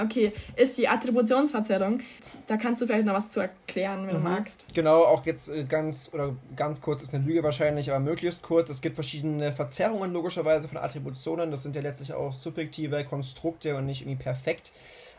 Okay, 0.00 0.32
ist 0.56 0.78
die 0.78 0.88
Attributionsverzerrung. 0.88 2.00
Da 2.46 2.56
kannst 2.56 2.82
du 2.82 2.86
vielleicht 2.86 3.06
noch 3.06 3.14
was 3.14 3.28
zu 3.28 3.40
erklären, 3.40 4.06
wenn 4.06 4.18
mhm. 4.18 4.24
du 4.24 4.28
magst. 4.30 4.66
Genau, 4.74 5.02
auch 5.04 5.26
jetzt 5.26 5.48
äh, 5.48 5.64
ganz 5.64 6.10
oder 6.12 6.34
ganz 6.56 6.80
kurz 6.80 7.02
ist 7.02 7.14
eine 7.14 7.24
Lüge 7.24 7.42
wahrscheinlich, 7.42 7.90
aber 7.90 8.00
möglichst 8.00 8.42
kurz. 8.42 8.70
Es 8.70 8.80
gibt 8.80 8.94
verschiedene 8.94 9.52
Verzerrungen 9.52 10.12
logischerweise 10.12 10.68
von 10.68 10.78
Attributionen. 10.78 11.50
Das 11.50 11.62
sind 11.62 11.74
ja 11.74 11.82
letztlich 11.82 12.12
auch 12.12 12.32
subjektive 12.32 13.04
Konstrukte 13.04 13.76
und 13.76 13.86
nicht 13.86 14.02
irgendwie 14.02 14.22
perfekt. 14.22 14.72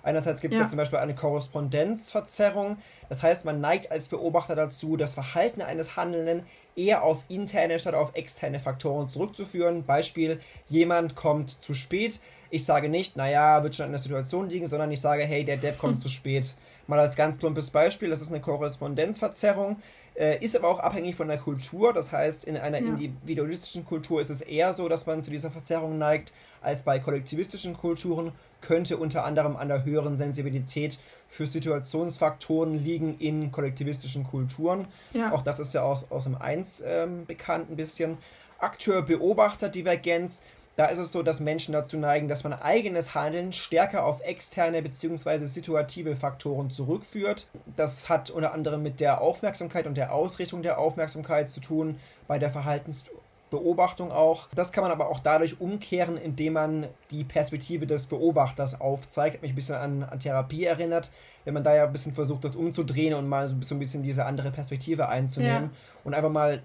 Einerseits 0.04 0.42
gibt 0.42 0.54
es 0.54 0.60
ja. 0.60 0.66
ja 0.66 0.70
zum 0.70 0.78
Beispiel 0.78 1.00
eine 1.00 1.16
Korrespondenzverzerrung. 1.16 2.78
Das 3.10 3.24
heißt, 3.24 3.46
man 3.46 3.62
neigt 3.62 3.92
als 3.92 4.08
Beobachter 4.08 4.56
dazu, 4.56 4.98
das 4.98 5.14
Verhalten 5.14 5.62
eines 5.62 5.96
Handelnden 5.96 6.44
eher 6.76 7.04
auf 7.04 7.24
interne 7.28 7.80
statt 7.80 7.94
auf 7.94 8.16
externe 8.16 8.60
Faktoren 8.60 9.10
zurückzuführen. 9.10 9.86
Beispiel, 9.86 10.40
jemand 10.68 11.16
kommt 11.16 11.50
zu 11.50 11.74
spät. 11.74 12.20
Ich 12.50 12.66
sage 12.66 12.90
nicht, 12.90 13.18
naja, 13.18 13.64
wird 13.64 13.76
schon 13.76 13.88
in 13.88 13.92
der 13.92 14.00
Situation 14.00 14.50
liegen, 14.50 14.68
sondern 14.68 14.92
ich 14.92 15.02
sage, 15.02 15.24
hey, 15.24 15.44
der 15.44 15.58
Depp 15.58 15.78
kommt 15.78 15.96
hm. 15.96 16.02
zu 16.02 16.10
spät. 16.10 16.56
Mal 16.90 17.00
als 17.00 17.16
ganz 17.16 17.38
plumpes 17.38 17.70
Beispiel, 17.70 18.10
das 18.10 18.20
ist 18.20 18.32
eine 18.32 18.42
Korrespondenzverzerrung, 18.42 19.78
äh, 20.16 20.44
ist 20.44 20.56
aber 20.56 20.70
auch 20.70 20.80
abhängig 20.80 21.16
von 21.16 21.28
der 21.28 21.38
Kultur. 21.38 21.94
Das 21.94 22.12
heißt, 22.12 22.46
in 22.46 22.58
einer 22.58 22.80
ja. 22.80 22.88
individualistischen 22.88 23.86
Kultur 23.86 24.20
ist 24.22 24.32
es 24.32 24.42
eher 24.42 24.74
so, 24.74 24.90
dass 24.90 25.06
man 25.06 25.22
zu 25.22 25.30
dieser 25.30 25.52
Verzerrung 25.52 26.00
neigt, 26.00 26.34
als 26.64 26.82
bei 26.82 26.98
kollektivistischen 26.98 27.78
Kulturen 27.78 28.32
könnte 28.62 28.98
unter 28.98 29.24
anderem 29.24 29.56
an 29.56 29.68
der 29.68 29.86
höheren 29.86 30.18
Sensibilität 30.18 30.98
für 31.28 31.46
Situationsfaktoren 31.46 32.74
liegen 32.74 33.20
in 33.20 33.52
kollektivistischen 33.52 34.24
Kulturen. 34.24 34.88
Ja. 35.14 35.32
Auch 35.32 35.44
das 35.44 35.60
ist 35.60 35.76
ja 35.76 35.84
aus, 35.84 36.08
aus 36.10 36.24
dem 36.24 36.42
1 36.42 36.84
ähm, 36.88 37.28
bekannt 37.28 37.70
ein 37.70 37.76
bisschen. 37.76 38.18
Akteur-Beobachter-Divergenz 38.58 40.42
da 40.80 40.86
ist 40.86 40.98
es 40.98 41.12
so, 41.12 41.24
dass 41.24 41.42
Menschen 41.42 41.74
dazu 41.74 41.98
neigen, 41.98 42.30
dass 42.30 42.46
man 42.46 42.54
eigenes 42.54 43.14
Handeln 43.14 43.52
stärker 43.52 44.06
auf 44.06 44.22
externe 44.22 44.82
bzw. 44.82 45.44
situative 45.44 46.16
Faktoren 46.16 46.70
zurückführt. 46.70 47.48
Das 47.76 48.08
hat 48.08 48.30
unter 48.30 48.54
anderem 48.54 48.82
mit 48.82 49.02
der 49.02 49.20
Aufmerksamkeit 49.20 49.88
und 49.88 49.98
der 49.98 50.14
Ausrichtung 50.14 50.62
der 50.62 50.80
Aufmerksamkeit 50.80 51.50
zu 51.50 51.60
tun, 51.60 52.00
bei 52.30 52.40
der 52.40 52.50
Verhaltensbeobachtung 52.50 54.14
auch. 54.14 54.48
Das 54.56 54.72
kann 54.72 54.84
man 54.84 54.92
aber 54.92 55.10
auch 55.10 55.20
dadurch 55.20 55.60
umkehren, 55.60 56.16
indem 56.16 56.54
man 56.54 56.88
die 57.12 57.26
Perspektive 57.26 57.86
des 57.86 58.06
Beobachters 58.06 58.80
aufzeigt. 58.80 59.36
Hat 59.36 59.42
mich 59.42 59.52
ein 59.52 59.56
bisschen 59.56 59.76
an, 59.76 60.04
an 60.04 60.22
Therapie 60.22 60.64
erinnert, 60.64 61.12
wenn 61.44 61.56
man 61.56 61.66
da 61.66 61.76
ja 61.76 61.88
ein 61.88 61.92
bisschen 61.92 62.14
versucht, 62.14 62.46
das 62.46 62.56
umzudrehen 62.56 63.16
und 63.16 63.28
mal 63.28 63.50
so 63.50 63.76
ein 63.76 63.80
bisschen 63.80 64.02
diese 64.02 64.26
andere 64.26 64.50
Perspektive 64.50 65.10
einzunehmen 65.10 65.64
ja. 65.64 65.70
und 66.06 66.14
einfach 66.14 66.32
mal 66.32 66.62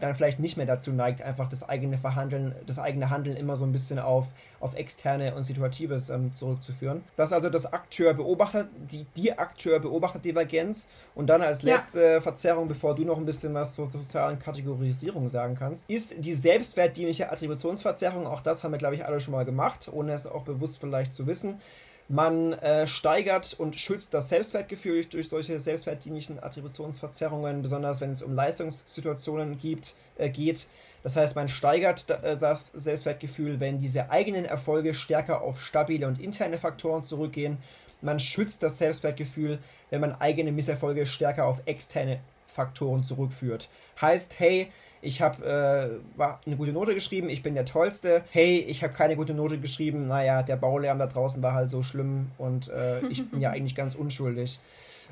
dann 0.00 0.14
vielleicht 0.14 0.40
nicht 0.40 0.56
mehr 0.56 0.66
dazu 0.66 0.92
neigt, 0.92 1.22
einfach 1.22 1.48
das 1.48 1.68
eigene 1.68 1.98
Verhandeln, 1.98 2.54
das 2.66 2.78
eigene 2.78 3.10
Handeln 3.10 3.36
immer 3.36 3.56
so 3.56 3.64
ein 3.64 3.72
bisschen 3.72 3.98
auf, 3.98 4.26
auf 4.60 4.74
externe 4.74 5.34
und 5.34 5.42
Situatives 5.42 6.10
ähm, 6.10 6.32
zurückzuführen. 6.32 7.02
Das 7.16 7.28
ist 7.28 7.32
also 7.32 7.48
das 7.50 7.72
Akteur-Beobachter, 7.72 8.68
die, 8.90 9.06
die 9.16 9.36
Akteur-Beobachter-Divergenz. 9.36 10.88
Und 11.14 11.28
dann 11.28 11.42
als 11.42 11.62
letzte 11.62 12.02
ja. 12.02 12.20
Verzerrung, 12.20 12.68
bevor 12.68 12.94
du 12.94 13.04
noch 13.04 13.18
ein 13.18 13.26
bisschen 13.26 13.54
was 13.54 13.74
zur 13.74 13.90
sozialen 13.90 14.38
Kategorisierung 14.38 15.28
sagen 15.28 15.54
kannst, 15.54 15.88
ist 15.88 16.14
die 16.18 16.34
selbstwertdienliche 16.34 17.30
Attributionsverzerrung. 17.30 18.26
Auch 18.26 18.40
das 18.40 18.64
haben 18.64 18.72
wir, 18.72 18.78
glaube 18.78 18.94
ich, 18.94 19.04
alle 19.04 19.20
schon 19.20 19.32
mal 19.32 19.44
gemacht, 19.44 19.88
ohne 19.92 20.12
es 20.12 20.26
auch 20.26 20.42
bewusst 20.42 20.80
vielleicht 20.80 21.12
zu 21.12 21.26
wissen. 21.26 21.60
Man 22.10 22.54
äh, 22.54 22.86
steigert 22.86 23.54
und 23.58 23.76
schützt 23.76 24.14
das 24.14 24.30
Selbstwertgefühl 24.30 25.04
durch 25.04 25.28
solche 25.28 25.60
selbstwertdienlichen 25.60 26.42
Attributionsverzerrungen, 26.42 27.60
besonders 27.60 28.00
wenn 28.00 28.10
es 28.10 28.22
um 28.22 28.34
Leistungssituationen 28.34 29.58
gibt, 29.58 29.94
äh, 30.16 30.30
geht. 30.30 30.68
Das 31.02 31.16
heißt, 31.16 31.36
man 31.36 31.48
steigert 31.48 32.08
äh, 32.08 32.38
das 32.38 32.68
Selbstwertgefühl, 32.68 33.60
wenn 33.60 33.78
diese 33.78 34.10
eigenen 34.10 34.46
Erfolge 34.46 34.94
stärker 34.94 35.42
auf 35.42 35.60
stabile 35.60 36.06
und 36.06 36.18
interne 36.18 36.56
Faktoren 36.56 37.04
zurückgehen. 37.04 37.58
Man 38.00 38.20
schützt 38.20 38.62
das 38.62 38.78
Selbstwertgefühl, 38.78 39.58
wenn 39.90 40.00
man 40.00 40.18
eigene 40.18 40.50
Misserfolge 40.50 41.04
stärker 41.04 41.44
auf 41.44 41.60
externe 41.66 42.20
Faktoren 42.48 43.04
zurückführt. 43.04 43.68
Heißt, 44.00 44.34
hey, 44.38 44.72
ich 45.00 45.22
habe 45.22 46.00
äh, 46.18 46.22
eine 46.46 46.56
gute 46.56 46.72
Note 46.72 46.94
geschrieben, 46.94 47.28
ich 47.28 47.42
bin 47.42 47.54
der 47.54 47.64
Tollste. 47.64 48.24
Hey, 48.30 48.58
ich 48.58 48.82
habe 48.82 48.92
keine 48.92 49.16
gute 49.16 49.34
Note 49.34 49.58
geschrieben, 49.58 50.08
naja, 50.08 50.42
der 50.42 50.56
Baulärm 50.56 50.98
da 50.98 51.06
draußen 51.06 51.40
war 51.42 51.52
halt 51.52 51.68
so 51.68 51.82
schlimm 51.82 52.30
und 52.36 52.68
äh, 52.68 53.06
ich 53.06 53.28
bin 53.30 53.40
ja 53.40 53.50
eigentlich 53.52 53.76
ganz 53.76 53.94
unschuldig. 53.94 54.58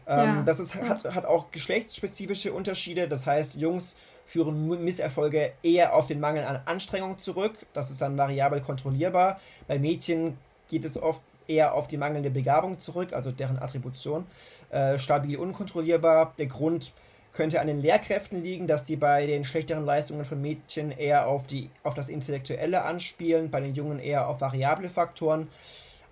Ähm, 0.09 0.16
ja. 0.18 0.43
Das 0.45 0.59
ist, 0.59 0.74
hat, 0.74 1.05
hat 1.05 1.24
auch 1.24 1.51
geschlechtsspezifische 1.53 2.53
Unterschiede, 2.53 3.09
das 3.09 3.26
heißt, 3.26 3.57
Jungs 3.57 3.97
führen 4.26 4.66
Misserfolge 4.84 5.53
eher 5.62 5.95
auf 5.95 6.09
den 6.09 6.18
Mangel 6.18 6.45
an 6.45 6.61
Anstrengung 6.64 7.18
zurück, 7.18 7.55
das 7.72 7.91
ist 7.91 8.03
dann 8.03 8.18
variabel 8.18 8.61
kontrollierbar. 8.61 9.41
Bei 9.68 9.78
Mädchen 9.78 10.37
geht 10.68 10.84
es 10.84 11.00
oft 11.00 11.22
eher 11.49 11.75
auf 11.75 11.87
die 11.87 11.96
mangelnde 11.96 12.30
Begabung 12.30 12.79
zurück, 12.79 13.13
also 13.13 13.30
deren 13.30 13.58
Attribution. 13.58 14.26
Äh, 14.71 14.99
stabil 14.99 15.37
unkontrollierbar. 15.37 16.34
Der 16.38 16.46
Grund 16.46 16.92
könnte 17.37 17.61
an 17.61 17.67
den 17.67 17.80
Lehrkräften 17.80 18.42
liegen, 18.42 18.67
dass 18.67 18.84
die 18.84 18.96
bei 18.96 19.26
den 19.26 19.45
schlechteren 19.45 19.84
Leistungen 19.84 20.25
von 20.25 20.41
Mädchen 20.41 20.91
eher 20.91 21.29
auf, 21.29 21.46
die, 21.46 21.71
auf 21.83 21.95
das 21.95 22.08
Intellektuelle 22.08 22.83
anspielen, 22.83 23.50
bei 23.50 23.61
den 23.61 23.75
Jungen 23.75 23.99
eher 23.99 24.29
auf 24.29 24.41
variable 24.41 24.88
Faktoren. 24.88 25.49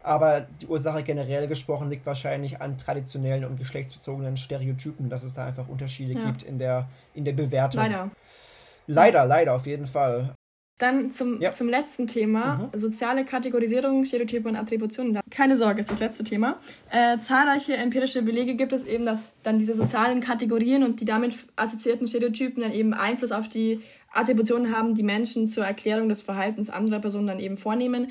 Aber 0.02 0.42
die 0.60 0.66
Ursache 0.66 1.02
generell 1.02 1.48
gesprochen 1.48 1.88
liegt 1.88 2.04
wahrscheinlich 2.04 2.60
an 2.60 2.76
traditionellen 2.76 3.46
und 3.46 3.58
geschlechtsbezogenen 3.58 4.36
Stereotypen, 4.36 5.08
dass 5.08 5.22
es 5.22 5.32
da 5.32 5.46
einfach 5.46 5.66
Unterschiede 5.66 6.12
ja. 6.12 6.26
gibt 6.26 6.42
in 6.42 6.58
der, 6.58 6.86
in 7.14 7.24
der 7.24 7.32
Bewertung. 7.32 7.80
Leider. 7.80 8.10
Leider, 8.86 9.24
leider, 9.24 9.54
auf 9.54 9.66
jeden 9.66 9.86
Fall. 9.86 10.34
Dann 10.78 11.12
zum, 11.12 11.40
ja. 11.40 11.52
zum 11.52 11.68
letzten 11.68 12.08
Thema, 12.08 12.70
mhm. 12.72 12.78
soziale 12.78 13.24
Kategorisierung, 13.24 14.04
Stereotype 14.04 14.48
und 14.48 14.56
Attributionen. 14.56 15.20
Keine 15.30 15.56
Sorge, 15.56 15.80
ist 15.80 15.90
das 15.90 16.00
letzte 16.00 16.24
Thema. 16.24 16.58
Äh, 16.90 17.18
zahlreiche 17.18 17.76
empirische 17.76 18.22
Belege 18.22 18.56
gibt 18.56 18.72
es 18.72 18.84
eben, 18.84 19.06
dass 19.06 19.40
dann 19.44 19.60
diese 19.60 19.76
sozialen 19.76 20.20
Kategorien 20.20 20.82
und 20.82 21.00
die 21.00 21.04
damit 21.04 21.36
assoziierten 21.54 22.08
Stereotypen 22.08 22.62
dann 22.62 22.72
eben 22.72 22.92
Einfluss 22.92 23.30
auf 23.30 23.48
die 23.48 23.82
Attributionen 24.12 24.76
haben, 24.76 24.96
die 24.96 25.04
Menschen 25.04 25.46
zur 25.46 25.64
Erklärung 25.64 26.08
des 26.08 26.22
Verhaltens 26.22 26.70
anderer 26.70 26.98
Personen 26.98 27.28
dann 27.28 27.40
eben 27.40 27.56
vornehmen. 27.56 28.10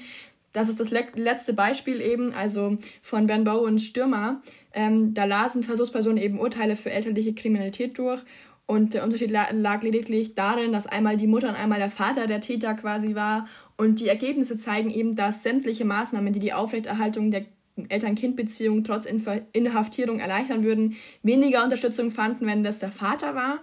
Das 0.54 0.70
ist 0.70 0.80
das 0.80 0.92
le 0.92 1.08
letzte 1.16 1.52
Beispiel 1.54 2.00
eben, 2.00 2.32
also 2.34 2.78
von 3.02 3.26
Ben 3.26 3.44
Bow 3.44 3.66
und 3.66 3.80
Stürmer. 3.80 4.42
Ähm, 4.72 5.14
da 5.14 5.26
lasen 5.26 5.64
Versuchspersonen 5.64 6.18
eben 6.18 6.40
Urteile 6.40 6.76
für 6.76 6.92
elterliche 6.92 7.34
Kriminalität 7.34 7.98
durch. 7.98 8.22
Und 8.66 8.94
der 8.94 9.04
Unterschied 9.04 9.30
lag 9.30 9.84
lediglich 9.84 10.36
darin, 10.36 10.72
dass 10.72 10.88
einmal 10.88 11.18
die 11.18 11.28
Mutter 11.28 11.50
und 11.50 11.56
einmal 11.56 11.80
der 11.80 11.90
Vater 11.90 12.28
der 12.28 12.40
Täter 12.40 12.74
quasi 12.76 13.14
war. 13.14 13.48
Und 13.78 14.00
die 14.00 14.08
Ergebnisse 14.08 14.58
zeigen 14.58 14.90
eben, 14.90 15.16
dass 15.16 15.44
sämtliche 15.44 15.86
Maßnahmen, 15.86 16.32
die 16.32 16.40
die 16.40 16.54
Aufrechterhaltung 16.54 17.30
der 17.30 17.46
Eltern-Kind-Beziehung 17.90 18.84
trotz 18.84 19.08
Inhaftierung 19.52 20.20
erleichtern 20.20 20.64
würden, 20.64 20.96
weniger 21.24 21.64
Unterstützung 21.64 22.12
fanden, 22.12 22.46
wenn 22.46 22.64
das 22.64 22.80
der 22.80 22.92
Vater 22.92 23.36
war. 23.36 23.60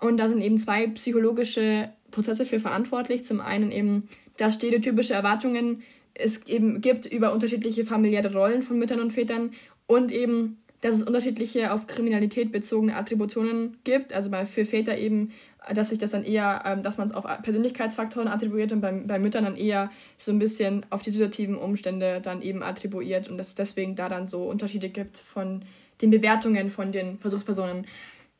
Und 0.00 0.16
da 0.16 0.28
sind 0.28 0.40
eben 0.40 0.58
zwei 0.58 0.88
psychologische 0.88 1.92
Prozesse 2.10 2.44
für 2.44 2.60
verantwortlich. 2.60 3.24
Zum 3.24 3.40
einen 3.40 3.70
eben, 3.70 4.08
dass 4.36 4.54
stereotypische 4.54 5.14
Erwartungen 5.14 5.82
es 6.14 6.46
eben 6.46 6.80
gibt 6.80 7.06
über 7.06 7.32
unterschiedliche 7.32 7.84
familiäre 7.84 8.32
Rollen 8.32 8.62
von 8.62 8.78
Müttern 8.78 9.00
und 9.00 9.12
Vätern 9.12 9.52
und 9.86 10.12
eben, 10.12 10.61
dass 10.82 10.96
es 10.96 11.02
unterschiedliche 11.02 11.72
auf 11.72 11.86
Kriminalität 11.86 12.52
bezogene 12.52 12.96
Attributionen 12.96 13.78
gibt. 13.84 14.12
Also 14.12 14.30
bei, 14.30 14.44
für 14.44 14.66
Väter 14.66 14.98
eben, 14.98 15.32
dass 15.72 15.88
sich 15.88 15.98
das 15.98 16.10
dann 16.10 16.24
eher, 16.24 16.64
ähm, 16.66 16.82
dass 16.82 16.98
man 16.98 17.08
es 17.08 17.14
auf 17.14 17.24
Persönlichkeitsfaktoren 17.42 18.28
attribuiert 18.28 18.72
und 18.72 18.80
bei, 18.80 18.92
bei 18.92 19.18
Müttern 19.18 19.44
dann 19.44 19.56
eher 19.56 19.90
so 20.18 20.32
ein 20.32 20.38
bisschen 20.38 20.84
auf 20.90 21.00
die 21.00 21.10
situativen 21.10 21.56
Umstände 21.56 22.20
dann 22.20 22.42
eben 22.42 22.62
attribuiert 22.62 23.28
und 23.28 23.38
dass 23.38 23.48
es 23.48 23.54
deswegen 23.54 23.94
da 23.94 24.08
dann 24.08 24.26
so 24.26 24.44
Unterschiede 24.44 24.88
gibt 24.88 25.18
von 25.18 25.62
den 26.02 26.10
Bewertungen 26.10 26.68
von 26.68 26.90
den 26.90 27.16
Versuchspersonen. 27.18 27.86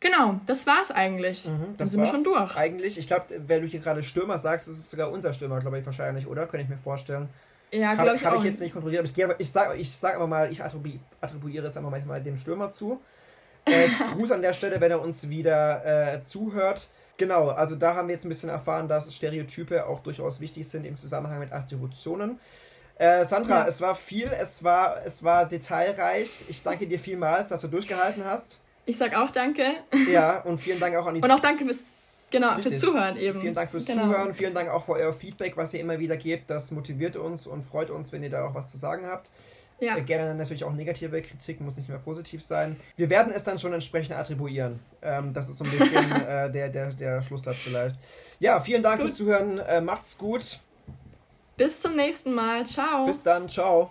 Genau, 0.00 0.40
das 0.46 0.66
war's 0.66 0.90
eigentlich. 0.90 1.46
Mhm, 1.46 1.76
Dann 1.78 1.86
sind 1.86 2.00
wir 2.00 2.06
schon 2.06 2.24
durch. 2.24 2.56
Eigentlich, 2.56 2.98
ich 2.98 3.06
glaube, 3.06 3.26
wenn 3.46 3.62
du 3.62 3.68
hier 3.68 3.78
gerade 3.78 4.02
Stürmer 4.02 4.40
sagst, 4.40 4.66
das 4.66 4.74
ist 4.74 4.90
sogar 4.90 5.12
unser 5.12 5.32
Stürmer, 5.32 5.60
glaube 5.60 5.78
ich, 5.78 5.86
wahrscheinlich, 5.86 6.26
oder? 6.26 6.46
Könnte 6.46 6.64
ich 6.64 6.68
mir 6.68 6.76
vorstellen. 6.76 7.28
Ja, 7.72 7.94
glaube 7.94 8.16
ich 8.16 8.24
Habe 8.24 8.36
ich 8.36 8.44
jetzt 8.44 8.60
nicht 8.60 8.72
kontrolliert, 8.72 9.00
aber 9.00 9.34
ich, 9.34 9.40
ich 9.40 9.50
sage 9.50 9.78
ich 9.78 9.90
sag 9.90 10.16
aber 10.16 10.26
mal, 10.26 10.52
ich 10.52 10.62
attribu 10.62 10.90
attribuiere 11.20 11.66
es 11.66 11.76
einfach 11.76 11.90
manchmal 11.90 12.22
dem 12.22 12.36
Stürmer 12.36 12.70
zu. 12.70 13.00
Äh, 13.64 13.86
Gruß 14.14 14.32
an 14.32 14.42
der 14.42 14.54
Stelle, 14.54 14.80
wenn 14.80 14.90
er 14.90 15.00
uns 15.00 15.28
wieder 15.28 16.14
äh, 16.14 16.20
zuhört. 16.20 16.88
Genau, 17.16 17.50
also 17.50 17.76
da 17.76 17.94
haben 17.94 18.08
wir 18.08 18.14
jetzt 18.14 18.24
ein 18.24 18.28
bisschen 18.28 18.48
erfahren, 18.48 18.88
dass 18.88 19.14
Stereotype 19.14 19.86
auch 19.86 20.00
durchaus 20.00 20.40
wichtig 20.40 20.68
sind 20.68 20.84
im 20.84 20.96
Zusammenhang 20.96 21.38
mit 21.38 21.52
Attributionen. 21.52 22.40
Äh, 22.96 23.24
Sandra, 23.24 23.60
ja. 23.60 23.66
es 23.68 23.80
war 23.80 23.94
viel, 23.94 24.28
es 24.32 24.64
war, 24.64 24.96
es 25.04 25.22
war 25.22 25.46
detailreich. 25.46 26.44
Ich 26.48 26.64
danke 26.64 26.88
dir 26.88 26.98
vielmals, 26.98 27.50
dass 27.50 27.60
du 27.60 27.68
durchgehalten 27.68 28.24
hast. 28.24 28.58
Ich 28.84 28.98
sag 28.98 29.14
auch 29.14 29.30
danke. 29.30 29.64
Ja, 30.10 30.40
und 30.40 30.58
vielen 30.58 30.80
Dank 30.80 30.96
auch 30.96 31.06
an 31.06 31.14
die 31.14 31.22
Und 31.22 31.30
auch 31.30 31.38
danke 31.38 31.64
fürs 31.64 31.94
Genau, 32.32 32.54
Richtig. 32.54 32.72
fürs 32.72 32.82
Zuhören 32.82 33.16
eben. 33.16 33.40
Vielen 33.40 33.54
Dank 33.54 33.70
fürs 33.70 33.84
genau. 33.84 34.06
Zuhören, 34.06 34.34
vielen 34.34 34.54
Dank 34.54 34.70
auch 34.70 34.84
für 34.84 34.92
euer 34.92 35.12
Feedback, 35.12 35.56
was 35.56 35.72
ihr 35.74 35.80
immer 35.80 35.98
wieder 35.98 36.16
gebt. 36.16 36.50
Das 36.50 36.72
motiviert 36.72 37.14
uns 37.14 37.46
und 37.46 37.62
freut 37.62 37.90
uns, 37.90 38.10
wenn 38.10 38.22
ihr 38.22 38.30
da 38.30 38.46
auch 38.46 38.54
was 38.54 38.70
zu 38.70 38.78
sagen 38.78 39.06
habt. 39.06 39.30
Ja. 39.78 39.96
Äh, 39.96 40.02
gerne 40.02 40.34
natürlich 40.34 40.64
auch 40.64 40.72
negative 40.72 41.20
Kritik, 41.22 41.60
muss 41.60 41.76
nicht 41.76 41.88
mehr 41.88 41.98
positiv 41.98 42.42
sein. 42.42 42.80
Wir 42.96 43.10
werden 43.10 43.32
es 43.34 43.44
dann 43.44 43.58
schon 43.58 43.72
entsprechend 43.72 44.16
attribuieren. 44.16 44.80
Ähm, 45.02 45.34
das 45.34 45.48
ist 45.48 45.58
so 45.58 45.64
ein 45.64 45.70
bisschen 45.70 46.12
äh, 46.26 46.50
der, 46.50 46.68
der, 46.68 46.92
der 46.94 47.22
Schlusssatz 47.22 47.62
vielleicht. 47.62 47.96
Ja, 48.38 48.60
vielen 48.60 48.82
Dank 48.82 49.00
gut. 49.00 49.08
fürs 49.08 49.18
Zuhören. 49.18 49.58
Äh, 49.58 49.80
macht's 49.80 50.16
gut. 50.16 50.60
Bis 51.56 51.80
zum 51.80 51.96
nächsten 51.96 52.32
Mal. 52.32 52.64
Ciao. 52.64 53.06
Bis 53.06 53.22
dann. 53.22 53.48
Ciao. 53.48 53.90